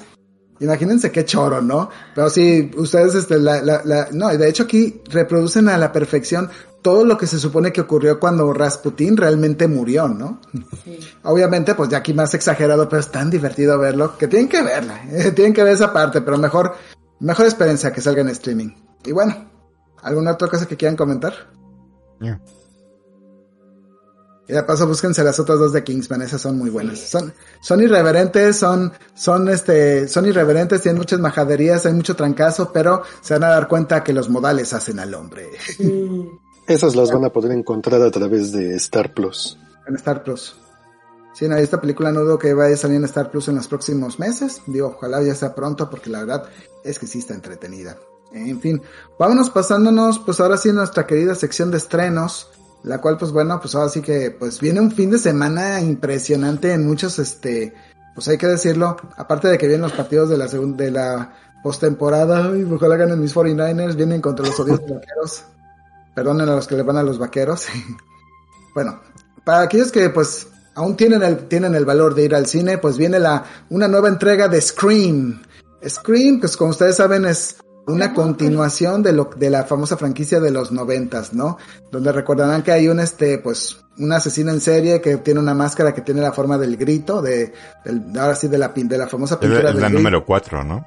Imagínense 0.59 1.11
qué 1.11 1.25
choro, 1.25 1.61
¿no? 1.61 1.89
Pero 2.13 2.29
sí, 2.29 2.71
ustedes, 2.77 3.15
este, 3.15 3.39
la, 3.39 3.61
la, 3.61 3.81
la, 3.83 4.07
no, 4.11 4.33
y 4.33 4.37
de 4.37 4.47
hecho 4.47 4.63
aquí 4.63 5.01
reproducen 5.09 5.67
a 5.67 5.77
la 5.77 5.91
perfección 5.91 6.49
todo 6.81 7.03
lo 7.03 7.17
que 7.17 7.25
se 7.25 7.39
supone 7.39 7.73
que 7.73 7.81
ocurrió 7.81 8.19
cuando 8.19 8.53
Rasputin 8.53 9.17
realmente 9.17 9.67
murió, 9.67 10.07
¿no? 10.07 10.39
Obviamente, 11.23 11.73
pues 11.73 11.89
ya 11.89 11.97
aquí 11.97 12.13
más 12.13 12.33
exagerado, 12.35 12.87
pero 12.87 12.99
es 12.99 13.09
tan 13.09 13.31
divertido 13.31 13.79
verlo 13.79 14.17
que 14.17 14.27
tienen 14.27 14.47
que 14.47 14.61
verla, 14.61 15.03
eh, 15.09 15.31
tienen 15.31 15.53
que 15.53 15.63
ver 15.63 15.73
esa 15.73 15.91
parte, 15.91 16.21
pero 16.21 16.37
mejor, 16.37 16.75
mejor 17.19 17.45
experiencia 17.45 17.91
que 17.91 18.01
salga 18.01 18.21
en 18.21 18.29
streaming. 18.29 18.69
Y 19.03 19.11
bueno, 19.11 19.49
¿alguna 20.03 20.33
otra 20.33 20.47
cosa 20.47 20.67
que 20.67 20.77
quieran 20.77 20.95
comentar? 20.95 21.33
Ya. 22.19 22.39
Y 24.47 24.53
de 24.53 24.63
paso 24.63 24.87
búsquense 24.87 25.23
las 25.23 25.39
otras 25.39 25.57
dos 25.57 25.73
de 25.73 25.83
Kingsman, 25.83 26.21
esas 26.21 26.41
son 26.41 26.57
muy 26.57 26.69
buenas. 26.69 26.99
Son, 26.99 27.33
son 27.61 27.81
irreverentes, 27.81 28.57
son, 28.57 28.93
son 29.15 29.49
este, 29.49 30.07
son 30.07 30.27
irreverentes, 30.27 30.81
tienen 30.81 30.99
muchas 30.99 31.19
majaderías, 31.19 31.85
hay 31.85 31.93
mucho 31.93 32.15
trancazo, 32.15 32.71
pero 32.71 33.01
se 33.21 33.33
van 33.33 33.45
a 33.45 33.49
dar 33.49 33.67
cuenta 33.67 34.03
que 34.03 34.13
los 34.13 34.29
modales 34.29 34.73
hacen 34.73 34.99
al 34.99 35.15
hombre. 35.15 35.49
Esas 36.67 36.95
las 36.95 37.11
van 37.11 37.25
a 37.25 37.29
poder 37.29 37.51
encontrar 37.51 38.01
a 38.01 38.11
través 38.11 38.51
de 38.51 38.75
Star 38.75 39.13
Plus. 39.13 39.57
En 39.87 39.95
Star 39.95 40.23
Plus. 40.23 40.55
Sí, 41.33 41.47
no, 41.49 41.57
esta 41.57 41.81
película 41.81 42.11
no 42.11 42.21
dudo 42.21 42.39
que 42.39 42.53
vaya 42.53 42.75
a 42.75 42.77
salir 42.77 42.97
en 42.97 43.03
Star 43.05 43.29
Plus 43.29 43.49
en 43.49 43.55
los 43.55 43.67
próximos 43.67 44.19
meses. 44.19 44.61
Digo, 44.67 44.95
ojalá 44.95 45.21
ya 45.21 45.35
sea 45.35 45.53
pronto, 45.53 45.89
porque 45.89 46.09
la 46.09 46.19
verdad 46.19 46.45
es 46.83 46.97
que 46.97 47.07
sí 47.07 47.19
está 47.19 47.33
entretenida. 47.33 47.97
En 48.31 48.59
fin, 48.61 48.81
vámonos 49.19 49.49
pasándonos, 49.49 50.19
pues 50.19 50.39
ahora 50.39 50.57
sí, 50.57 50.69
en 50.69 50.75
nuestra 50.75 51.05
querida 51.05 51.35
sección 51.35 51.71
de 51.71 51.77
estrenos. 51.77 52.49
La 52.85 53.01
cual, 53.01 53.17
pues 53.17 53.31
bueno, 53.31 53.59
pues 53.59 53.73
ahora 53.73 53.89
sí 53.89 54.01
que, 54.01 54.29
pues 54.29 54.61
viene 54.61 54.79
un 54.79 54.91
fin 54.91 55.09
de 55.09 55.17
semana 55.17 55.81
impresionante 55.81 56.71
en 56.71 56.85
muchos, 56.85 57.17
este, 57.17 57.73
pues 58.13 58.27
hay 58.27 58.37
que 58.37 58.45
decirlo. 58.45 58.95
Aparte 59.17 59.47
de 59.47 59.57
que 59.57 59.65
vienen 59.65 59.81
los 59.81 59.93
partidos 59.93 60.29
de 60.29 60.37
la 60.37 60.47
segunda, 60.47 60.83
de 60.83 60.91
la 60.91 61.33
postemporada, 61.63 62.51
ay, 62.51 62.63
ojalá 62.63 62.95
ganen 62.95 63.19
mis 63.19 63.33
49ers, 63.35 63.95
vienen 63.95 64.21
contra 64.21 64.45
los 64.45 64.59
odiosos 64.59 64.87
vaqueros. 64.87 65.45
Perdonen 66.13 66.47
a 66.47 66.55
los 66.55 66.67
que 66.67 66.75
le 66.75 66.83
van 66.83 66.97
a 66.97 67.03
los 67.03 67.19
vaqueros. 67.19 67.65
Bueno, 68.75 68.99
para 69.45 69.61
aquellos 69.61 69.89
que 69.89 70.09
pues 70.09 70.47
aún 70.73 70.97
tienen 70.97 71.23
el, 71.23 71.47
tienen 71.47 71.75
el 71.75 71.85
valor 71.85 72.13
de 72.13 72.25
ir 72.25 72.35
al 72.35 72.45
cine, 72.45 72.77
pues 72.77 72.97
viene 72.97 73.19
la, 73.19 73.45
una 73.69 73.87
nueva 73.87 74.09
entrega 74.09 74.49
de 74.49 74.59
Scream. 74.59 75.41
Scream, 75.87 76.41
pues 76.41 76.57
como 76.57 76.71
ustedes 76.71 76.97
saben, 76.97 77.23
es 77.23 77.55
una 77.87 78.13
continuación 78.13 79.03
de 79.03 79.13
lo, 79.13 79.29
de 79.35 79.49
la 79.49 79.63
famosa 79.65 79.97
franquicia 79.97 80.39
de 80.39 80.51
los 80.51 80.71
noventas, 80.71 81.33
¿no? 81.33 81.57
Donde 81.91 82.11
recordarán 82.11 82.63
que 82.63 82.71
hay 82.71 82.87
un 82.87 82.99
este, 82.99 83.37
pues, 83.39 83.77
un 83.97 84.11
asesino 84.11 84.51
en 84.51 84.59
serie 84.61 85.01
que 85.01 85.17
tiene 85.17 85.39
una 85.39 85.53
máscara 85.53 85.93
que 85.93 86.01
tiene 86.01 86.21
la 86.21 86.31
forma 86.31 86.57
del 86.57 86.77
grito, 86.77 87.21
de, 87.21 87.53
del- 87.83 88.03
ahora 88.19 88.35
sí 88.35 88.47
de 88.47 88.57
la, 88.57 88.73
pin- 88.73 88.87
de 88.87 88.97
la 88.97 89.07
famosa 89.07 89.35
Es 89.35 89.39
pintura 89.41 89.63
la, 89.63 89.69
es 89.69 89.75
del 89.75 89.81
la 89.83 89.87
grito. 89.89 89.99
número 89.99 90.25
4, 90.25 90.63
¿no? 90.63 90.85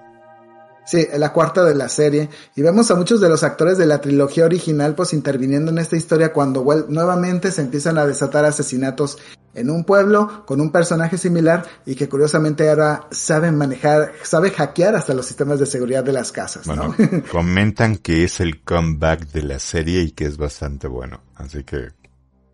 Sí, 0.87 1.07
la 1.19 1.35
cuarta 1.35 1.65
de 1.65 1.75
la 1.75 1.87
serie. 1.91 2.31
Y 2.57 2.63
vemos 2.63 2.91
a 2.91 2.95
muchos 2.95 3.21
de 3.21 3.29
los 3.29 3.43
actores 3.45 3.77
de 3.77 3.85
la 3.85 4.01
trilogía 4.01 4.47
original 4.47 4.95
pues 4.95 5.13
interviniendo 5.13 5.71
en 5.71 5.77
esta 5.77 5.97
historia 5.97 6.33
cuando 6.33 6.65
nuevamente 6.89 7.51
se 7.51 7.61
empiezan 7.61 7.99
a 7.99 8.07
desatar 8.07 8.47
asesinatos 8.47 9.19
en 9.59 9.71
un 9.71 9.85
pueblo 9.85 10.45
con 10.47 10.61
un 10.61 10.71
personaje 10.71 11.19
similar 11.19 11.65
y 11.85 11.95
que 11.95 12.09
curiosamente 12.09 12.69
ahora 12.69 13.07
sabe 13.11 13.51
manejar, 13.53 14.13
sabe 14.23 14.51
hackear 14.51 14.95
hasta 14.97 15.15
los 15.15 15.27
sistemas 15.27 15.59
de 15.59 15.67
seguridad 15.67 16.05
de 16.05 16.13
las 16.13 16.33
casas, 16.33 16.67
¿no? 16.67 16.95
Bueno, 16.97 17.25
comentan 17.33 17.97
que 17.97 18.25
es 18.25 18.41
el 18.41 18.63
comeback 18.63 19.27
de 19.33 19.43
la 19.43 19.59
serie 19.59 20.03
y 20.03 20.13
que 20.13 20.27
es 20.27 20.37
bastante 20.37 20.87
bueno. 20.87 21.23
Así 21.35 21.65
que 21.65 21.89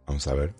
vamos 0.06 0.26
a 0.26 0.34
ver. 0.34 0.54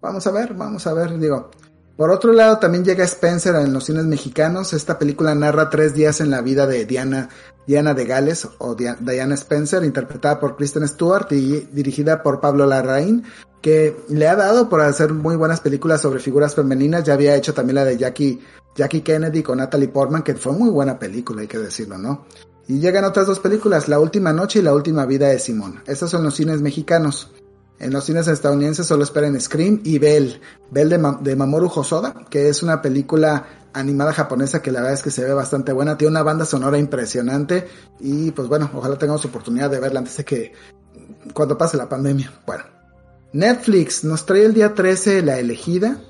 Vamos 0.00 0.26
a 0.26 0.30
ver, 0.30 0.54
vamos 0.54 0.86
a 0.86 0.94
ver, 0.94 1.18
digo. 1.18 1.50
Por 1.96 2.10
otro 2.10 2.32
lado, 2.32 2.58
también 2.58 2.84
llega 2.84 3.04
Spencer 3.04 3.56
en 3.56 3.72
los 3.72 3.84
cines 3.84 4.04
mexicanos. 4.04 4.72
Esta 4.72 4.98
película 4.98 5.34
narra 5.34 5.68
tres 5.68 5.94
días 5.94 6.20
en 6.20 6.30
la 6.30 6.40
vida 6.42 6.64
de 6.64 6.84
Diana, 6.84 7.28
Diana 7.68 7.92
de 7.92 8.06
Gales 8.06 8.48
o 8.58 8.74
Dia- 8.74 8.96
Diana 8.98 9.34
Spencer, 9.34 9.84
interpretada 9.84 10.40
por 10.40 10.56
Kristen 10.56 10.88
Stewart 10.88 11.30
y 11.32 11.68
dirigida 11.70 12.22
por 12.22 12.40
Pablo 12.40 12.64
Larraín, 12.64 13.24
que 13.60 13.94
le 14.08 14.26
ha 14.26 14.34
dado 14.36 14.70
por 14.70 14.80
hacer 14.80 15.12
muy 15.12 15.36
buenas 15.36 15.60
películas 15.60 16.00
sobre 16.00 16.18
figuras 16.18 16.54
femeninas. 16.54 17.04
Ya 17.04 17.12
había 17.12 17.36
hecho 17.36 17.52
también 17.52 17.74
la 17.74 17.84
de 17.84 17.98
Jackie, 17.98 18.40
Jackie 18.74 19.02
Kennedy 19.02 19.42
con 19.42 19.58
Natalie 19.58 19.88
Portman, 19.88 20.22
que 20.22 20.34
fue 20.34 20.52
muy 20.52 20.70
buena 20.70 20.98
película, 20.98 21.42
hay 21.42 21.46
que 21.46 21.58
decirlo, 21.58 21.98
¿no? 21.98 22.24
Y 22.68 22.80
llegan 22.80 23.04
otras 23.04 23.26
dos 23.26 23.38
películas, 23.38 23.86
La 23.88 24.00
Última 24.00 24.32
Noche 24.32 24.60
y 24.60 24.62
La 24.62 24.74
Última 24.74 25.04
Vida 25.04 25.28
de 25.28 25.38
Simón. 25.38 25.82
Estos 25.86 26.10
son 26.10 26.22
los 26.24 26.34
cines 26.34 26.62
mexicanos. 26.62 27.30
En 27.80 27.92
los 27.92 28.04
cines 28.04 28.26
estadounidenses 28.26 28.86
solo 28.86 29.04
esperen 29.04 29.40
Scream 29.40 29.80
y 29.84 29.98
Bell. 29.98 30.40
Bell 30.70 30.88
de, 30.88 31.16
de 31.20 31.36
Mamoru 31.36 31.70
Hosoda, 31.72 32.14
que 32.28 32.48
es 32.48 32.62
una 32.62 32.82
película 32.82 33.46
animada 33.72 34.12
japonesa 34.12 34.60
que 34.62 34.72
la 34.72 34.80
verdad 34.80 34.94
es 34.94 35.02
que 35.02 35.10
se 35.10 35.24
ve 35.24 35.32
bastante 35.32 35.72
buena. 35.72 35.96
Tiene 35.96 36.10
una 36.10 36.22
banda 36.22 36.44
sonora 36.44 36.78
impresionante. 36.78 37.68
Y 38.00 38.32
pues 38.32 38.48
bueno, 38.48 38.70
ojalá 38.74 38.98
tengamos 38.98 39.24
oportunidad 39.24 39.70
de 39.70 39.80
verla 39.80 40.00
antes 40.00 40.16
de 40.16 40.24
que, 40.24 40.52
cuando 41.32 41.56
pase 41.56 41.76
la 41.76 41.88
pandemia. 41.88 42.32
Bueno. 42.46 42.64
Netflix 43.32 44.04
nos 44.04 44.24
trae 44.24 44.46
el 44.46 44.54
día 44.54 44.74
13 44.74 45.22
La 45.22 45.38
Elegida. 45.38 46.00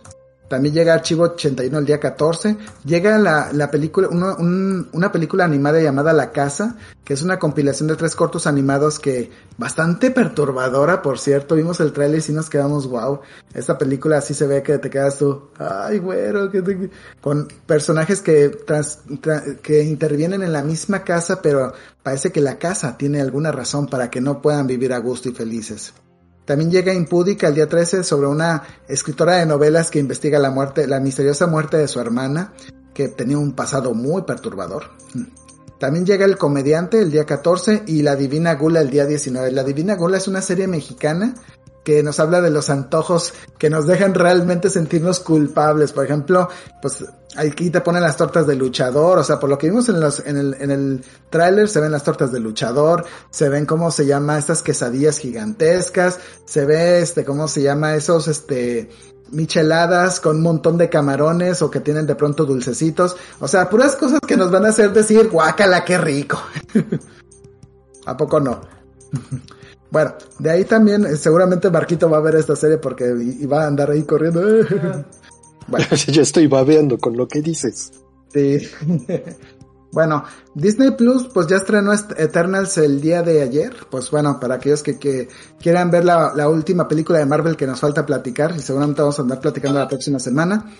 También 0.48 0.74
llega 0.74 0.94
Archivo 0.94 1.24
81 1.24 1.78
el 1.78 1.84
día 1.84 2.00
14. 2.00 2.56
Llega 2.84 3.18
la, 3.18 3.50
la 3.52 3.70
película, 3.70 4.08
una, 4.08 4.34
un- 4.36 4.88
una 4.92 5.12
película 5.12 5.44
animada 5.44 5.80
llamada 5.80 6.12
La 6.12 6.30
Casa, 6.32 6.76
que 7.04 7.14
es 7.14 7.22
una 7.22 7.38
compilación 7.38 7.88
de 7.88 7.96
tres 7.96 8.14
cortos 8.16 8.46
animados 8.46 8.98
que 8.98 9.30
bastante 9.58 10.10
perturbadora, 10.10 11.02
por 11.02 11.18
cierto. 11.18 11.54
Vimos 11.54 11.80
el 11.80 11.92
trailer 11.92 12.22
y 12.26 12.32
nos 12.32 12.48
quedamos 12.48 12.86
wow. 12.88 13.20
Esta 13.54 13.76
película 13.78 14.18
así 14.18 14.32
se 14.34 14.46
ve 14.46 14.62
que 14.62 14.78
te 14.78 14.88
quedas 14.90 15.18
tú, 15.18 15.48
ay 15.58 15.98
güero, 15.98 16.50
que 16.50 16.62
te-". 16.62 16.90
con 17.20 17.48
personajes 17.66 18.20
que, 18.22 18.48
trans- 18.48 19.00
tra- 19.20 19.58
que 19.60 19.82
intervienen 19.82 20.42
en 20.42 20.52
la 20.52 20.62
misma 20.62 21.04
casa, 21.04 21.42
pero 21.42 21.72
parece 22.02 22.32
que 22.32 22.40
la 22.40 22.58
casa 22.58 22.96
tiene 22.96 23.20
alguna 23.20 23.52
razón 23.52 23.86
para 23.88 24.10
que 24.10 24.20
no 24.20 24.40
puedan 24.40 24.66
vivir 24.66 24.92
a 24.92 24.98
gusto 24.98 25.28
y 25.28 25.32
felices. 25.32 25.92
También 26.48 26.70
llega 26.70 26.94
Impúdica 26.94 27.48
el 27.48 27.54
día 27.54 27.68
13 27.68 28.02
sobre 28.02 28.26
una 28.26 28.62
escritora 28.88 29.36
de 29.36 29.44
novelas 29.44 29.90
que 29.90 29.98
investiga 29.98 30.38
la 30.38 30.50
muerte, 30.50 30.86
la 30.86 30.98
misteriosa 30.98 31.46
muerte 31.46 31.76
de 31.76 31.86
su 31.86 32.00
hermana, 32.00 32.54
que 32.94 33.08
tenía 33.08 33.36
un 33.36 33.52
pasado 33.52 33.92
muy 33.92 34.22
perturbador. 34.22 34.84
También 35.78 36.06
llega 36.06 36.24
El 36.24 36.38
Comediante 36.38 37.02
el 37.02 37.10
día 37.10 37.26
14 37.26 37.82
y 37.86 38.00
La 38.00 38.16
Divina 38.16 38.54
Gula 38.54 38.80
el 38.80 38.88
día 38.88 39.04
19. 39.04 39.52
La 39.52 39.62
Divina 39.62 39.94
Gula 39.96 40.16
es 40.16 40.26
una 40.26 40.40
serie 40.40 40.66
mexicana 40.66 41.34
que 41.88 42.02
nos 42.02 42.20
habla 42.20 42.42
de 42.42 42.50
los 42.50 42.68
antojos 42.68 43.32
que 43.56 43.70
nos 43.70 43.86
dejan 43.86 44.12
realmente 44.12 44.68
sentirnos 44.68 45.20
culpables. 45.20 45.92
Por 45.92 46.04
ejemplo, 46.04 46.50
pues 46.82 47.02
aquí 47.34 47.70
te 47.70 47.80
ponen 47.80 48.02
las 48.02 48.18
tortas 48.18 48.46
de 48.46 48.56
luchador, 48.56 49.16
o 49.16 49.24
sea, 49.24 49.40
por 49.40 49.48
lo 49.48 49.56
que 49.56 49.70
vimos 49.70 49.88
en 49.88 49.98
los, 49.98 50.20
en 50.26 50.36
el, 50.36 50.54
en 50.60 50.70
el 50.70 51.04
tráiler 51.30 51.66
se 51.66 51.80
ven 51.80 51.90
las 51.90 52.04
tortas 52.04 52.30
de 52.30 52.40
luchador, 52.40 53.06
se 53.30 53.48
ven 53.48 53.64
cómo 53.64 53.90
se 53.90 54.04
llama 54.04 54.36
estas 54.36 54.60
quesadillas 54.60 55.16
gigantescas, 55.16 56.18
se 56.44 56.66
ve 56.66 57.00
este, 57.00 57.24
cómo 57.24 57.48
se 57.48 57.62
llama 57.62 57.94
esos, 57.94 58.28
este, 58.28 58.90
micheladas 59.30 60.20
con 60.20 60.36
un 60.36 60.42
montón 60.42 60.76
de 60.76 60.90
camarones 60.90 61.62
o 61.62 61.70
que 61.70 61.80
tienen 61.80 62.06
de 62.06 62.16
pronto 62.16 62.44
dulcecitos. 62.44 63.16
O 63.40 63.48
sea, 63.48 63.70
puras 63.70 63.96
cosas 63.96 64.20
que 64.28 64.36
nos 64.36 64.50
van 64.50 64.66
a 64.66 64.68
hacer 64.68 64.92
decir, 64.92 65.30
guácala, 65.30 65.86
qué 65.86 65.96
rico. 65.96 66.38
¿A 68.04 68.14
poco 68.14 68.40
no? 68.40 68.60
bueno, 69.90 70.14
de 70.38 70.50
ahí 70.50 70.64
también 70.64 71.06
eh, 71.06 71.16
seguramente 71.16 71.70
Marquito 71.70 72.10
va 72.10 72.18
a 72.18 72.22
ver 72.22 72.34
esta 72.34 72.56
serie 72.56 72.78
porque 72.78 73.04
y, 73.04 73.46
va 73.46 73.64
a 73.64 73.66
andar 73.68 73.90
ahí 73.90 74.02
corriendo. 74.02 74.40
bueno. 75.68 75.86
ya 76.08 76.22
estoy 76.22 76.46
babeando 76.46 76.98
con 76.98 77.16
lo 77.16 77.26
que 77.26 77.42
dices. 77.42 77.92
Sí. 78.32 78.58
Bueno, 79.90 80.22
Disney 80.54 80.90
Plus 80.90 81.28
pues 81.32 81.46
ya 81.46 81.56
estrenó 81.56 81.94
Eternals 81.94 82.76
el 82.76 83.00
día 83.00 83.22
de 83.22 83.40
ayer. 83.40 83.74
Pues 83.90 84.10
bueno, 84.10 84.38
para 84.38 84.56
aquellos 84.56 84.82
que, 84.82 84.98
que 84.98 85.28
quieran 85.58 85.90
ver 85.90 86.04
la, 86.04 86.32
la, 86.34 86.46
última 86.50 86.86
película 86.86 87.18
de 87.18 87.24
Marvel 87.24 87.56
que 87.56 87.66
nos 87.66 87.80
falta 87.80 88.04
platicar 88.04 88.54
y 88.54 88.60
seguramente 88.60 89.00
vamos 89.00 89.18
a 89.18 89.22
andar 89.22 89.40
platicando 89.40 89.78
la 89.78 89.88
próxima 89.88 90.18
semana. 90.18 90.70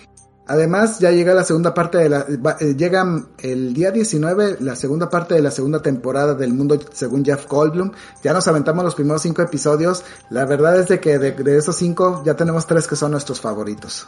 Además, 0.49 0.99
ya 0.99 1.11
llega 1.11 1.35
la 1.35 1.45
segunda 1.45 1.75
parte 1.75 1.99
de 1.99 2.09
la, 2.09 2.25
eh, 2.61 2.75
llega 2.75 3.05
el 3.39 3.75
día 3.75 3.91
19 3.91 4.57
la 4.61 4.77
segunda 4.77 5.11
parte 5.11 5.35
de 5.35 5.43
la 5.43 5.51
segunda 5.51 5.83
temporada 5.83 6.33
del 6.33 6.55
mundo 6.55 6.79
según 6.91 7.23
Jeff 7.23 7.47
Goldblum. 7.47 7.93
Ya 8.25 8.33
nos 8.33 8.49
aventamos 8.49 8.83
los 8.83 8.95
primeros 8.95 9.21
cinco 9.21 9.43
episodios. 9.43 10.05
La 10.31 10.47
verdad 10.47 10.81
es 10.81 10.89
de 10.89 11.01
que 11.01 11.19
de, 11.19 11.57
esos 11.59 11.77
cinco 11.77 12.23
ya 12.25 12.35
tenemos 12.35 12.67
tres 12.67 12.87
que 12.87 12.97
son 12.97 13.11
nuestros 13.11 13.43
favoritos. 13.43 14.07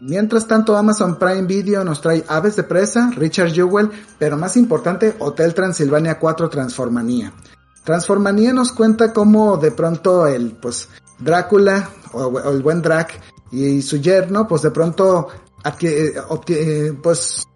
Mientras 0.00 0.46
tanto, 0.46 0.76
Amazon 0.76 1.18
Prime 1.18 1.42
Video 1.42 1.82
nos 1.82 2.00
trae 2.00 2.24
Aves 2.28 2.54
de 2.54 2.62
Presa, 2.62 3.10
Richard 3.16 3.50
Jewell, 3.50 3.90
pero 4.16 4.36
más 4.36 4.56
importante, 4.56 5.16
Hotel 5.18 5.54
Transilvania 5.54 6.20
4 6.20 6.48
Transformanía. 6.48 7.32
Transformanía 7.84 8.52
nos 8.52 8.72
cuenta 8.72 9.12
cómo 9.12 9.56
de 9.56 9.72
pronto 9.72 10.28
el, 10.28 10.52
pues, 10.52 10.88
Drácula, 11.18 11.90
o, 12.12 12.38
el 12.50 12.62
buen 12.62 12.80
Drac, 12.80 13.20
y 13.50 13.82
su 13.82 13.96
yerno, 13.98 14.46
pues 14.46 14.62
de 14.62 14.70
pronto, 14.70 15.28
eh, 15.82 16.14
eh, 16.48 16.92
pues, 17.02 17.46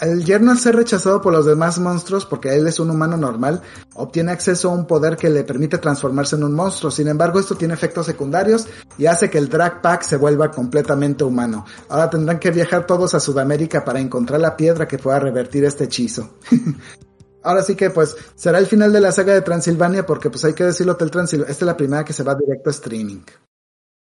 el 0.00 0.24
yerno 0.24 0.50
al 0.50 0.58
ser 0.58 0.76
rechazado 0.76 1.22
por 1.22 1.32
los 1.32 1.46
demás 1.46 1.78
monstruos, 1.78 2.26
porque 2.26 2.54
él 2.54 2.66
es 2.66 2.78
un 2.80 2.90
humano 2.90 3.16
normal, 3.16 3.62
obtiene 3.94 4.32
acceso 4.32 4.70
a 4.70 4.74
un 4.74 4.86
poder 4.86 5.16
que 5.16 5.30
le 5.30 5.42
permite 5.42 5.78
transformarse 5.78 6.36
en 6.36 6.44
un 6.44 6.54
monstruo. 6.54 6.90
Sin 6.90 7.08
embargo, 7.08 7.40
esto 7.40 7.54
tiene 7.54 7.74
efectos 7.74 8.04
secundarios 8.06 8.66
y 8.98 9.06
hace 9.06 9.30
que 9.30 9.38
el 9.38 9.48
Drag 9.48 9.80
Pack 9.80 10.02
se 10.02 10.16
vuelva 10.16 10.50
completamente 10.50 11.24
humano. 11.24 11.64
Ahora 11.88 12.10
tendrán 12.10 12.38
que 12.38 12.50
viajar 12.50 12.86
todos 12.86 13.14
a 13.14 13.20
Sudamérica 13.20 13.84
para 13.84 14.00
encontrar 14.00 14.40
la 14.40 14.56
piedra 14.56 14.86
que 14.86 14.98
pueda 14.98 15.18
revertir 15.18 15.64
este 15.64 15.84
hechizo. 15.84 16.34
Ahora 17.42 17.62
sí 17.62 17.76
que 17.76 17.90
pues 17.90 18.16
será 18.34 18.58
el 18.58 18.66
final 18.66 18.92
de 18.92 19.00
la 19.00 19.12
saga 19.12 19.32
de 19.32 19.40
Transilvania 19.40 20.04
porque 20.04 20.30
pues 20.30 20.44
hay 20.44 20.52
que 20.52 20.64
decirlo, 20.64 20.94
Hotel 20.94 21.12
Transilvania, 21.12 21.52
esta 21.52 21.64
es 21.64 21.66
la 21.66 21.76
primera 21.76 22.04
que 22.04 22.12
se 22.12 22.24
va 22.24 22.34
directo 22.34 22.70
a 22.70 22.72
streaming. 22.72 23.20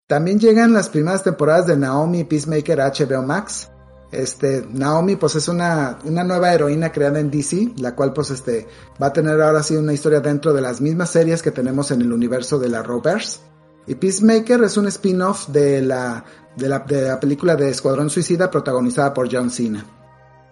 También 0.07 0.37
llegan 0.37 0.73
las 0.73 0.89
primeras 0.89 1.23
temporadas 1.23 1.67
de 1.67 1.77
Naomi 1.77 2.25
Peacemaker 2.25 2.79
HBO 2.79 3.23
Max. 3.23 3.69
Este, 4.11 4.65
Naomi 4.69 5.15
pues 5.15 5.35
es 5.35 5.47
una, 5.47 5.97
una 6.03 6.23
nueva 6.23 6.53
heroína 6.53 6.91
creada 6.91 7.19
en 7.19 7.31
DC, 7.31 7.73
la 7.77 7.95
cual 7.95 8.13
pues 8.13 8.29
este, 8.29 8.67
va 9.01 9.07
a 9.07 9.13
tener 9.13 9.41
ahora 9.41 9.63
sí 9.63 9.75
una 9.75 9.93
historia 9.93 10.19
dentro 10.19 10.53
de 10.53 10.61
las 10.61 10.81
mismas 10.81 11.09
series 11.09 11.41
que 11.41 11.51
tenemos 11.51 11.89
en 11.91 12.01
el 12.01 12.11
universo 12.11 12.59
de 12.59 12.69
la 12.69 12.83
Rovers. 12.83 13.41
Y 13.87 13.95
Peacemaker 13.95 14.63
es 14.63 14.77
un 14.77 14.87
spin-off 14.87 15.47
de 15.47 15.81
la, 15.81 16.23
de 16.55 16.69
la, 16.69 16.79
de 16.79 17.01
la 17.07 17.19
película 17.19 17.55
de 17.55 17.69
Escuadrón 17.69 18.09
Suicida 18.09 18.51
protagonizada 18.51 19.13
por 19.13 19.33
John 19.33 19.49
Cena. 19.49 19.85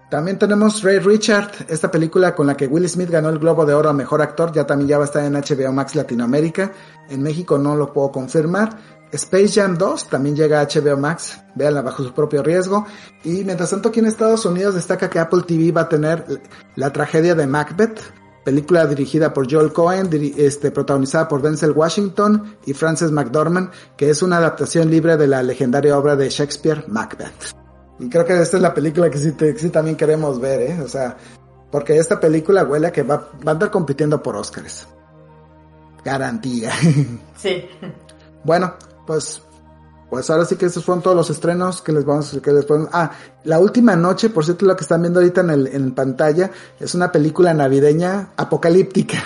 También 0.10 0.38
tenemos 0.38 0.84
Ray 0.84 1.00
Richard, 1.00 1.52
esta 1.70 1.90
película 1.90 2.36
con 2.36 2.48
la 2.48 2.58
que 2.58 2.68
Will 2.68 2.90
Smith 2.90 3.10
ganó 3.10 3.30
el 3.30 3.40
Globo 3.40 3.66
de 3.66 3.74
Oro 3.74 3.90
a 3.90 3.94
Mejor 3.94 4.22
Actor, 4.22 4.52
ya 4.52 4.66
también 4.66 4.90
ya 4.90 4.98
va 4.98 5.06
a 5.06 5.08
estar 5.08 5.24
en 5.24 5.34
HBO 5.34 5.72
Max 5.72 5.96
Latinoamérica. 5.96 6.74
En 7.10 7.22
México 7.22 7.58
no 7.58 7.78
lo 7.78 7.94
puedo 7.94 8.12
confirmar. 8.12 8.78
Space 9.12 9.60
Jam 9.60 9.78
2 9.78 10.10
también 10.10 10.36
llega 10.36 10.62
a 10.62 10.68
HBO 10.68 10.98
Max, 10.98 11.38
véanla 11.56 11.82
bajo 11.82 12.04
su 12.04 12.14
propio 12.14 12.44
riesgo. 12.44 12.86
Y 13.24 13.44
mientras 13.44 13.70
tanto 13.70 13.90
aquí 13.90 14.00
en 14.00 14.06
Estados 14.06 14.46
Unidos 14.46 14.76
destaca 14.76 15.10
que 15.10 15.20
Apple 15.20 15.44
TV 15.46 15.72
va 15.72 15.82
a 15.82 15.90
tener 15.90 16.26
la 16.76 16.92
tragedia 16.94 17.36
de 17.36 17.46
Macbeth, 17.48 18.00
película 18.44 18.86
dirigida 18.86 19.34
por 19.34 19.52
Joel 19.52 19.74
Cohen, 19.74 20.10
este, 20.38 20.72
protagonizada 20.72 21.28
por 21.28 21.42
Denzel 21.42 21.72
Washington 21.72 22.58
y 22.66 22.74
Frances 22.74 23.12
McDormand, 23.12 23.72
que 23.98 24.10
es 24.10 24.22
una 24.22 24.38
adaptación 24.38 24.90
libre 24.90 25.18
de 25.18 25.28
la 25.28 25.44
legendaria 25.44 25.98
obra 25.98 26.16
de 26.16 26.30
Shakespeare, 26.30 26.86
Macbeth. 26.88 27.56
Y 28.00 28.10
creo 28.10 28.26
que 28.26 28.40
esta 28.42 28.58
es 28.58 28.64
la 28.64 28.74
película 28.74 29.10
que 29.10 29.18
sí, 29.18 29.34
sí 29.58 29.70
también 29.70 29.96
queremos 29.96 30.40
ver, 30.40 30.62
¿eh? 30.62 30.82
O 30.82 30.88
sea, 30.88 31.18
porque 31.70 31.98
esta 31.98 32.20
película 32.20 32.64
huele 32.64 32.88
a 32.88 32.92
que 32.92 33.04
va, 33.04 33.30
va 33.46 33.52
a 33.52 33.52
andar 33.52 33.70
compitiendo 33.70 34.24
por 34.24 34.36
Oscars. 34.36 34.88
Garantía. 36.04 36.72
Sí. 37.38 37.66
Bueno, 38.44 38.76
pues, 39.06 39.42
pues 40.10 40.30
ahora 40.30 40.46
sí 40.46 40.56
que 40.56 40.66
esos 40.66 40.84
fueron 40.84 41.02
todos 41.02 41.16
los 41.16 41.30
estrenos 41.30 41.82
que 41.82 41.92
les 41.92 42.06
vamos, 42.06 42.38
que 42.42 42.52
les 42.52 42.66
ah, 42.92 43.12
La 43.44 43.60
Última 43.60 43.96
Noche, 43.96 44.30
por 44.30 44.46
cierto, 44.46 44.66
lo 44.66 44.76
que 44.76 44.84
están 44.84 45.02
viendo 45.02 45.20
ahorita 45.20 45.42
en, 45.42 45.50
el, 45.50 45.68
en 45.68 45.94
pantalla, 45.94 46.52
es 46.80 46.96
una 46.96 47.12
película 47.12 47.54
navideña 47.54 48.30
apocalíptica. 48.38 49.24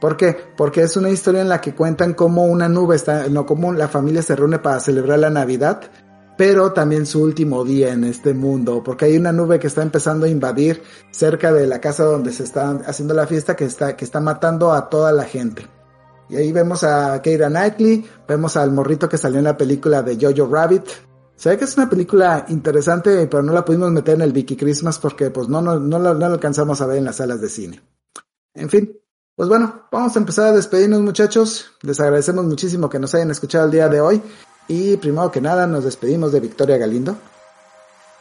¿Por 0.00 0.16
qué? 0.16 0.34
Porque 0.56 0.82
es 0.82 0.96
una 0.96 1.10
historia 1.10 1.42
en 1.42 1.50
la 1.50 1.60
que 1.60 1.74
cuentan 1.74 2.14
cómo 2.14 2.46
una 2.46 2.68
nube 2.68 2.96
está, 2.96 3.28
no, 3.28 3.44
cómo 3.44 3.72
la 3.72 3.88
familia 3.88 4.22
se 4.22 4.34
reúne 4.34 4.58
para 4.58 4.80
celebrar 4.80 5.18
la 5.18 5.28
Navidad, 5.28 5.82
pero 6.38 6.72
también 6.72 7.04
su 7.04 7.22
último 7.22 7.66
día 7.66 7.92
en 7.92 8.04
este 8.04 8.32
mundo, 8.32 8.82
porque 8.82 9.04
hay 9.04 9.18
una 9.18 9.30
nube 9.30 9.58
que 9.58 9.66
está 9.66 9.82
empezando 9.82 10.24
a 10.24 10.30
invadir 10.30 10.82
cerca 11.10 11.52
de 11.52 11.66
la 11.66 11.82
casa 11.82 12.04
donde 12.04 12.32
se 12.32 12.44
está 12.44 12.70
haciendo 12.86 13.12
la 13.12 13.26
fiesta 13.26 13.56
que 13.56 13.66
está, 13.66 13.94
que 13.94 14.06
está 14.06 14.20
matando 14.20 14.72
a 14.72 14.88
toda 14.88 15.12
la 15.12 15.24
gente. 15.24 15.66
Y 16.30 16.36
ahí 16.36 16.52
vemos 16.52 16.84
a 16.84 17.20
Keira 17.20 17.48
Knightley, 17.48 18.08
vemos 18.28 18.56
al 18.56 18.70
morrito 18.70 19.08
que 19.08 19.18
salió 19.18 19.38
en 19.38 19.44
la 19.44 19.56
película 19.56 20.02
de 20.02 20.16
Jojo 20.16 20.50
Rabbit. 20.50 20.84
Se 21.34 21.48
ve 21.48 21.58
que 21.58 21.64
es 21.64 21.76
una 21.76 21.90
película 21.90 22.44
interesante, 22.48 23.26
pero 23.26 23.42
no 23.42 23.52
la 23.52 23.64
pudimos 23.64 23.90
meter 23.90 24.14
en 24.14 24.22
el 24.22 24.32
Vicky 24.32 24.56
Christmas 24.56 24.98
porque 24.98 25.30
pues 25.30 25.48
no, 25.48 25.60
no, 25.60 25.80
no, 25.80 25.98
no 25.98 26.14
la 26.14 26.26
alcanzamos 26.26 26.80
a 26.80 26.86
ver 26.86 26.98
en 26.98 27.04
las 27.04 27.16
salas 27.16 27.40
de 27.40 27.48
cine. 27.48 27.80
En 28.54 28.68
fin, 28.68 28.96
pues 29.34 29.48
bueno, 29.48 29.86
vamos 29.90 30.14
a 30.14 30.18
empezar 30.18 30.48
a 30.48 30.52
despedirnos 30.52 31.00
muchachos. 31.00 31.72
Les 31.82 31.98
agradecemos 31.98 32.44
muchísimo 32.44 32.88
que 32.88 32.98
nos 32.98 33.14
hayan 33.14 33.30
escuchado 33.30 33.64
el 33.64 33.70
día 33.70 33.88
de 33.88 34.00
hoy. 34.00 34.22
Y 34.68 34.98
primero 34.98 35.32
que 35.32 35.40
nada 35.40 35.66
nos 35.66 35.84
despedimos 35.84 36.30
de 36.30 36.40
Victoria 36.40 36.76
Galindo. 36.76 37.16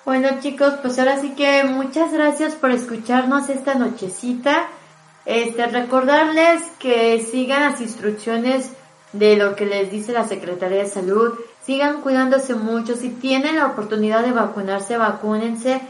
Bueno 0.05 0.29
chicos, 0.41 0.73
pues 0.81 0.97
ahora 0.97 1.19
sí 1.19 1.35
que 1.35 1.63
muchas 1.65 2.11
gracias 2.11 2.55
por 2.55 2.71
escucharnos 2.71 3.49
esta 3.49 3.75
nochecita. 3.75 4.67
Este, 5.29 5.67
recordarles 5.67 6.63
que 6.79 7.21
sigan 7.21 7.61
las 7.61 7.81
instrucciones 7.81 8.71
de 9.13 9.37
lo 9.37 9.55
que 9.55 9.67
les 9.67 9.91
dice 9.91 10.11
la 10.11 10.27
Secretaría 10.27 10.79
de 10.79 10.89
Salud, 10.89 11.35
sigan 11.63 12.01
cuidándose 12.01 12.55
mucho, 12.55 12.95
si 12.95 13.09
tienen 13.09 13.57
la 13.57 13.67
oportunidad 13.67 14.23
de 14.23 14.31
vacunarse, 14.31 14.97
vacúnense, 14.97 15.81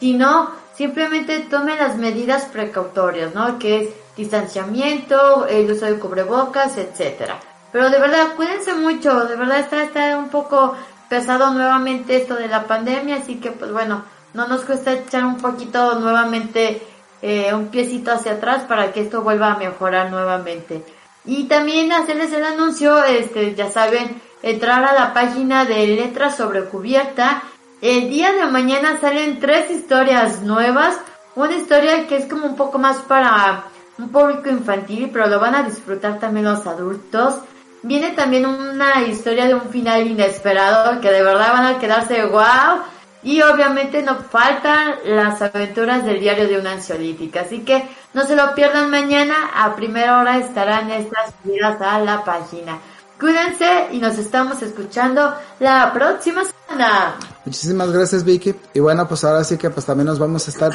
si 0.00 0.14
no, 0.14 0.50
simplemente 0.74 1.40
tomen 1.40 1.76
las 1.76 1.98
medidas 1.98 2.46
precautorias, 2.46 3.34
¿no? 3.34 3.58
Que 3.58 3.82
es 3.82 3.90
distanciamiento, 4.16 5.46
el 5.46 5.70
uso 5.70 5.84
de 5.84 5.98
cubrebocas, 5.98 6.78
etcétera. 6.78 7.38
Pero 7.72 7.90
de 7.90 8.00
verdad, 8.00 8.28
cuídense 8.34 8.72
mucho, 8.72 9.26
de 9.26 9.36
verdad 9.36 9.58
está, 9.58 9.82
está 9.82 10.16
un 10.16 10.30
poco 10.30 10.74
pesado 11.10 11.50
nuevamente 11.50 12.16
esto 12.16 12.34
de 12.34 12.48
la 12.48 12.64
pandemia, 12.64 13.16
así 13.16 13.40
que 13.40 13.50
pues 13.50 13.70
bueno, 13.72 14.04
no 14.32 14.48
nos 14.48 14.64
cuesta 14.64 14.94
echar 14.94 15.26
un 15.26 15.36
poquito 15.36 16.00
nuevamente 16.00 16.80
eh, 17.28 17.52
un 17.52 17.66
piecito 17.70 18.12
hacia 18.12 18.34
atrás 18.34 18.62
para 18.68 18.92
que 18.92 19.00
esto 19.00 19.22
vuelva 19.22 19.52
a 19.52 19.58
mejorar 19.58 20.12
nuevamente. 20.12 20.84
Y 21.24 21.48
también 21.48 21.90
hacerles 21.90 22.32
el 22.32 22.44
anuncio, 22.44 23.02
este, 23.02 23.56
ya 23.56 23.68
saben, 23.68 24.22
entrar 24.44 24.84
a 24.84 24.94
la 24.94 25.12
página 25.12 25.64
de 25.64 25.88
Letras 25.88 26.36
sobre 26.36 26.66
Cubierta. 26.66 27.42
El 27.80 28.10
día 28.10 28.32
de 28.32 28.46
mañana 28.46 29.00
salen 29.00 29.40
tres 29.40 29.72
historias 29.72 30.42
nuevas. 30.42 31.00
Una 31.34 31.56
historia 31.56 32.06
que 32.06 32.14
es 32.14 32.26
como 32.26 32.46
un 32.46 32.54
poco 32.54 32.78
más 32.78 32.98
para 32.98 33.64
un 33.98 34.10
público 34.10 34.48
infantil, 34.48 35.10
pero 35.12 35.26
lo 35.26 35.40
van 35.40 35.56
a 35.56 35.64
disfrutar 35.64 36.20
también 36.20 36.46
los 36.46 36.64
adultos. 36.64 37.40
Viene 37.82 38.12
también 38.12 38.46
una 38.46 39.02
historia 39.02 39.46
de 39.46 39.54
un 39.54 39.68
final 39.70 40.06
inesperado 40.06 41.00
que 41.00 41.10
de 41.10 41.24
verdad 41.24 41.52
van 41.52 41.66
a 41.66 41.78
quedarse 41.80 42.24
wow 42.24 42.84
y 43.26 43.42
obviamente 43.42 44.02
no 44.02 44.20
faltan 44.20 44.94
las 45.04 45.42
aventuras 45.42 46.04
del 46.04 46.20
diario 46.20 46.46
de 46.46 46.60
una 46.60 46.74
ansiolítica. 46.74 47.40
Así 47.40 47.62
que 47.62 47.82
no 48.14 48.24
se 48.24 48.36
lo 48.36 48.54
pierdan 48.54 48.88
mañana. 48.88 49.50
A 49.52 49.74
primera 49.74 50.20
hora 50.20 50.38
estarán 50.38 50.92
estas 50.92 51.34
subidas 51.42 51.80
a 51.80 51.98
la 51.98 52.22
página. 52.22 52.78
Cuídense 53.18 53.88
y 53.90 53.98
nos 53.98 54.16
estamos 54.16 54.62
escuchando 54.62 55.34
la 55.58 55.92
próxima 55.92 56.42
semana. 56.44 57.16
Muchísimas 57.44 57.90
gracias 57.90 58.22
Vicky. 58.22 58.54
Y 58.74 58.78
bueno, 58.78 59.08
pues 59.08 59.24
ahora 59.24 59.42
sí 59.42 59.56
que 59.56 59.70
pues 59.70 59.84
también 59.84 60.06
nos 60.06 60.20
vamos 60.20 60.46
a 60.46 60.50
estar 60.52 60.70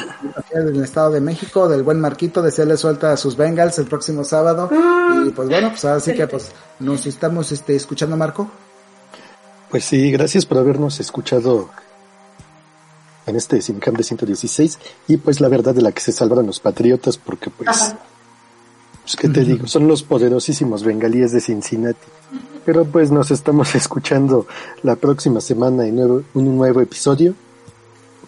en 0.50 0.68
el 0.68 0.84
Estado 0.84 1.12
de 1.12 1.22
México, 1.22 1.66
del 1.70 1.82
buen 1.82 2.00
Marquito, 2.00 2.42
desearle 2.42 2.76
suelta 2.76 3.12
a 3.12 3.16
sus 3.16 3.34
Bengals 3.34 3.78
el 3.78 3.86
próximo 3.86 4.24
sábado. 4.24 4.68
Y 5.24 5.30
pues 5.30 5.48
bueno, 5.48 5.70
pues 5.70 5.82
ahora 5.86 6.00
sí 6.00 6.12
que 6.12 6.26
pues 6.26 6.52
nos 6.80 7.06
estamos 7.06 7.50
este, 7.50 7.76
escuchando 7.76 8.14
Marco. 8.18 8.50
Pues 9.70 9.86
sí, 9.86 10.12
gracias 10.12 10.44
por 10.44 10.58
habernos 10.58 11.00
escuchado 11.00 11.70
en 13.26 13.36
este 13.36 13.60
Simcam 13.60 13.94
de 13.94 14.02
116 14.02 14.78
y 15.08 15.16
pues 15.16 15.40
la 15.40 15.48
verdad 15.48 15.74
de 15.74 15.82
la 15.82 15.92
que 15.92 16.00
se 16.00 16.12
salvaron 16.12 16.46
los 16.46 16.60
patriotas 16.60 17.18
porque 17.18 17.50
pues, 17.50 17.94
pues 19.02 19.16
qué 19.16 19.28
te 19.28 19.44
digo, 19.44 19.66
son 19.66 19.86
los 19.86 20.02
poderosísimos 20.02 20.84
bengalíes 20.84 21.32
de 21.32 21.40
Cincinnati. 21.40 22.06
Pero 22.64 22.84
pues 22.84 23.10
nos 23.10 23.30
estamos 23.30 23.74
escuchando 23.74 24.46
la 24.82 24.96
próxima 24.96 25.40
semana 25.40 25.86
en 25.86 25.96
nuevo, 25.96 26.22
un 26.34 26.56
nuevo 26.56 26.80
episodio. 26.80 27.34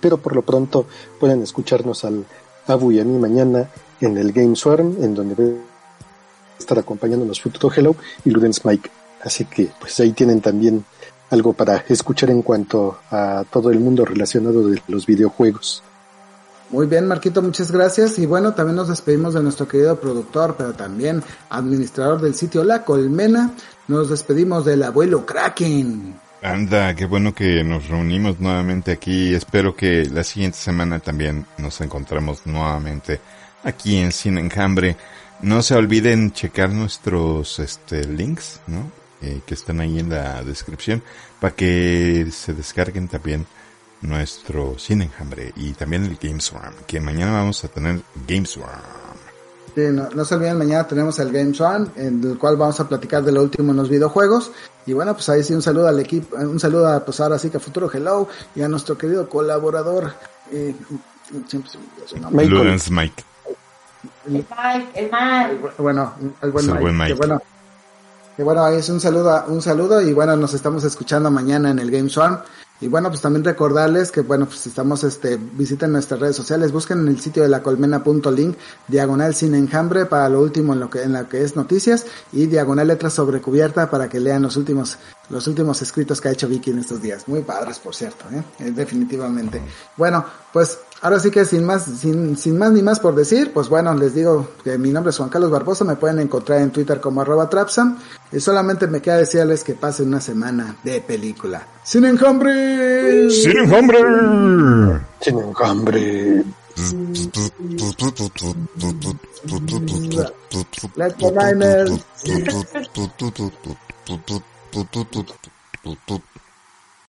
Pero 0.00 0.18
por 0.18 0.34
lo 0.34 0.42
pronto 0.42 0.86
pueden 1.18 1.42
escucharnos 1.42 2.04
al 2.04 2.26
Abu 2.66 2.92
y 2.92 3.00
a 3.00 3.04
mí 3.04 3.18
mañana 3.18 3.70
en 4.00 4.18
el 4.18 4.32
Game 4.32 4.56
Swarm, 4.56 4.96
en 5.02 5.14
donde 5.14 5.34
voy 5.34 5.56
a 6.56 6.58
estar 6.58 6.78
acompañándonos 6.78 7.40
Futuro 7.40 7.72
Hello 7.74 7.96
y 8.24 8.30
Ludens 8.30 8.64
Mike. 8.64 8.90
Así 9.22 9.46
que 9.46 9.70
pues 9.80 9.98
ahí 10.00 10.12
tienen 10.12 10.40
también 10.40 10.84
algo 11.34 11.52
para 11.52 11.84
escuchar 11.88 12.30
en 12.30 12.42
cuanto 12.42 12.98
a 13.10 13.44
todo 13.50 13.70
el 13.70 13.80
mundo 13.80 14.04
relacionado 14.04 14.68
de 14.68 14.80
los 14.88 15.04
videojuegos. 15.04 15.82
Muy 16.70 16.86
bien, 16.86 17.06
Marquito, 17.06 17.42
muchas 17.42 17.70
gracias. 17.70 18.18
Y 18.18 18.26
bueno, 18.26 18.54
también 18.54 18.76
nos 18.76 18.88
despedimos 18.88 19.34
de 19.34 19.42
nuestro 19.42 19.68
querido 19.68 20.00
productor, 20.00 20.54
pero 20.56 20.72
también 20.72 21.22
administrador 21.50 22.20
del 22.20 22.34
sitio 22.34 22.64
La 22.64 22.84
Colmena. 22.84 23.52
Nos 23.86 24.10
despedimos 24.10 24.64
del 24.64 24.82
abuelo 24.82 25.26
Kraken. 25.26 26.14
Anda, 26.42 26.94
qué 26.94 27.06
bueno 27.06 27.34
que 27.34 27.62
nos 27.64 27.88
reunimos 27.88 28.40
nuevamente 28.40 28.92
aquí. 28.92 29.34
Espero 29.34 29.76
que 29.76 30.04
la 30.06 30.24
siguiente 30.24 30.58
semana 30.58 30.98
también 31.00 31.46
nos 31.58 31.80
encontremos 31.80 32.46
nuevamente 32.46 33.20
aquí 33.62 33.96
en 33.96 34.12
Cine 34.12 34.40
Enjambre. 34.40 34.96
No 35.42 35.62
se 35.62 35.74
olviden 35.74 36.32
checar 36.32 36.70
nuestros 36.70 37.58
este, 37.58 38.04
links, 38.04 38.60
¿no? 38.66 39.03
Eh, 39.24 39.40
que 39.46 39.54
están 39.54 39.80
ahí 39.80 39.98
en 39.98 40.10
la 40.10 40.42
descripción 40.42 41.02
para 41.40 41.54
que 41.54 42.26
se 42.30 42.52
descarguen 42.52 43.08
también 43.08 43.46
nuestro 44.02 44.78
Cine 44.78 45.04
Enjambre 45.04 45.50
y 45.56 45.72
también 45.72 46.04
el 46.04 46.18
Games 46.20 46.44
Swarm, 46.44 46.74
que 46.86 47.00
mañana 47.00 47.32
vamos 47.32 47.64
a 47.64 47.68
tener 47.68 48.02
Games 48.28 48.50
Swarm. 48.50 48.82
Sí, 49.74 49.80
no, 49.90 50.10
no, 50.10 50.24
se 50.26 50.34
olviden, 50.34 50.58
mañana 50.58 50.86
tenemos 50.86 51.18
el 51.20 51.32
Games 51.32 51.58
One, 51.58 51.86
en 51.96 52.22
el 52.22 52.36
cual 52.36 52.58
vamos 52.58 52.78
a 52.80 52.86
platicar 52.86 53.22
de 53.22 53.32
lo 53.32 53.42
último 53.42 53.70
en 53.70 53.78
los 53.78 53.88
videojuegos. 53.88 54.52
Y 54.84 54.92
bueno, 54.92 55.14
pues 55.14 55.26
ahí 55.30 55.42
sí 55.42 55.54
un 55.54 55.62
saludo 55.62 55.88
al 55.88 55.98
equipo, 55.98 56.36
un 56.36 56.60
saludo 56.60 56.88
a, 56.88 57.02
pues 57.02 57.18
ahora 57.20 57.38
sí 57.38 57.48
que 57.48 57.56
a 57.56 57.60
Futuro 57.60 57.90
Hello 57.90 58.28
y 58.54 58.60
a 58.60 58.68
nuestro 58.68 58.98
querido 58.98 59.26
colaborador, 59.26 60.12
eh, 60.52 60.74
siempre 61.48 61.70
se 61.70 61.78
me 61.78 61.84
olvida 61.84 62.06
su 62.08 62.18
nombre. 62.18 62.46
Ludens 62.46 62.90
Mike. 62.90 63.24
El 64.26 64.32
Mike, 64.32 64.88
el 64.94 65.10
Mike. 65.10 65.72
Bueno, 65.78 66.12
el 66.42 66.50
buen 66.50 66.64
Es 66.66 66.68
el 66.68 66.74
Mike. 66.74 66.82
buen 66.82 66.98
Mike. 66.98 67.12
Que 67.12 67.18
bueno, 67.18 67.42
que 68.36 68.42
bueno, 68.42 68.66
es 68.68 68.88
un 68.88 69.00
saludo, 69.00 69.44
un 69.48 69.62
saludo 69.62 70.00
y 70.00 70.12
bueno, 70.12 70.36
nos 70.36 70.54
estamos 70.54 70.84
escuchando 70.84 71.30
mañana 71.30 71.70
en 71.70 71.78
el 71.78 71.90
Game 71.90 72.08
Swarm. 72.08 72.40
Y 72.80 72.88
bueno, 72.88 73.08
pues 73.08 73.20
también 73.20 73.44
recordarles 73.44 74.10
que 74.10 74.22
bueno, 74.22 74.46
pues 74.46 74.66
estamos, 74.66 75.04
este, 75.04 75.36
visiten 75.36 75.92
nuestras 75.92 76.18
redes 76.18 76.36
sociales, 76.36 76.72
busquen 76.72 76.98
en 77.00 77.08
el 77.08 77.20
sitio 77.20 77.44
de 77.44 77.48
la 77.48 77.62
colmena.link, 77.62 78.56
diagonal 78.88 79.34
sin 79.34 79.54
enjambre 79.54 80.06
para 80.06 80.28
lo 80.28 80.40
último 80.40 80.72
en 80.72 80.80
lo 80.80 80.90
que, 80.90 81.02
en 81.02 81.12
la 81.12 81.28
que 81.28 81.42
es 81.42 81.54
noticias 81.54 82.04
y 82.32 82.46
diagonal 82.46 82.88
letras 82.88 83.14
sobre 83.14 83.40
cubierta 83.40 83.88
para 83.88 84.08
que 84.08 84.18
lean 84.18 84.42
los 84.42 84.56
últimos, 84.56 84.98
los 85.30 85.46
últimos 85.46 85.80
escritos 85.82 86.20
que 86.20 86.28
ha 86.28 86.32
hecho 86.32 86.48
Vicky 86.48 86.72
en 86.72 86.80
estos 86.80 87.00
días. 87.00 87.28
Muy 87.28 87.42
padres, 87.42 87.78
por 87.78 87.94
cierto, 87.94 88.24
¿eh? 88.32 88.42
Eh, 88.58 88.72
definitivamente. 88.72 89.62
Bueno, 89.96 90.24
pues 90.52 90.78
ahora 91.04 91.20
sí 91.20 91.30
que 91.30 91.44
sin 91.44 91.64
más, 91.64 91.84
sin, 91.84 92.34
sin 92.38 92.56
más 92.56 92.72
ni 92.72 92.80
más 92.80 92.98
por 92.98 93.14
decir, 93.14 93.52
pues 93.52 93.68
bueno, 93.68 93.94
les 93.94 94.14
digo 94.14 94.48
que 94.64 94.78
mi 94.78 94.90
nombre 94.90 95.10
es 95.10 95.18
Juan 95.18 95.28
Carlos 95.28 95.50
Barbosa, 95.50 95.84
me 95.84 95.96
pueden 95.96 96.18
encontrar 96.18 96.62
en 96.62 96.70
Twitter 96.70 96.98
como 96.98 97.20
arroba 97.20 97.50
Trapsam, 97.50 97.98
y 98.32 98.40
solamente 98.40 98.86
me 98.86 99.02
queda 99.02 99.18
decirles 99.18 99.62
que 99.62 99.74
pasen 99.74 100.08
una 100.08 100.22
semana 100.22 100.76
de 100.82 101.02
película. 101.02 101.68
¡Sin 101.82 102.06
enjambre! 102.06 103.30
¡Cine 103.30 103.64
Enjambre! 103.64 104.00
Sin 105.20 105.38
enjambre. 105.38 106.42
Let's 110.96 111.18
go. 111.18 111.30
Niners. 111.30 111.90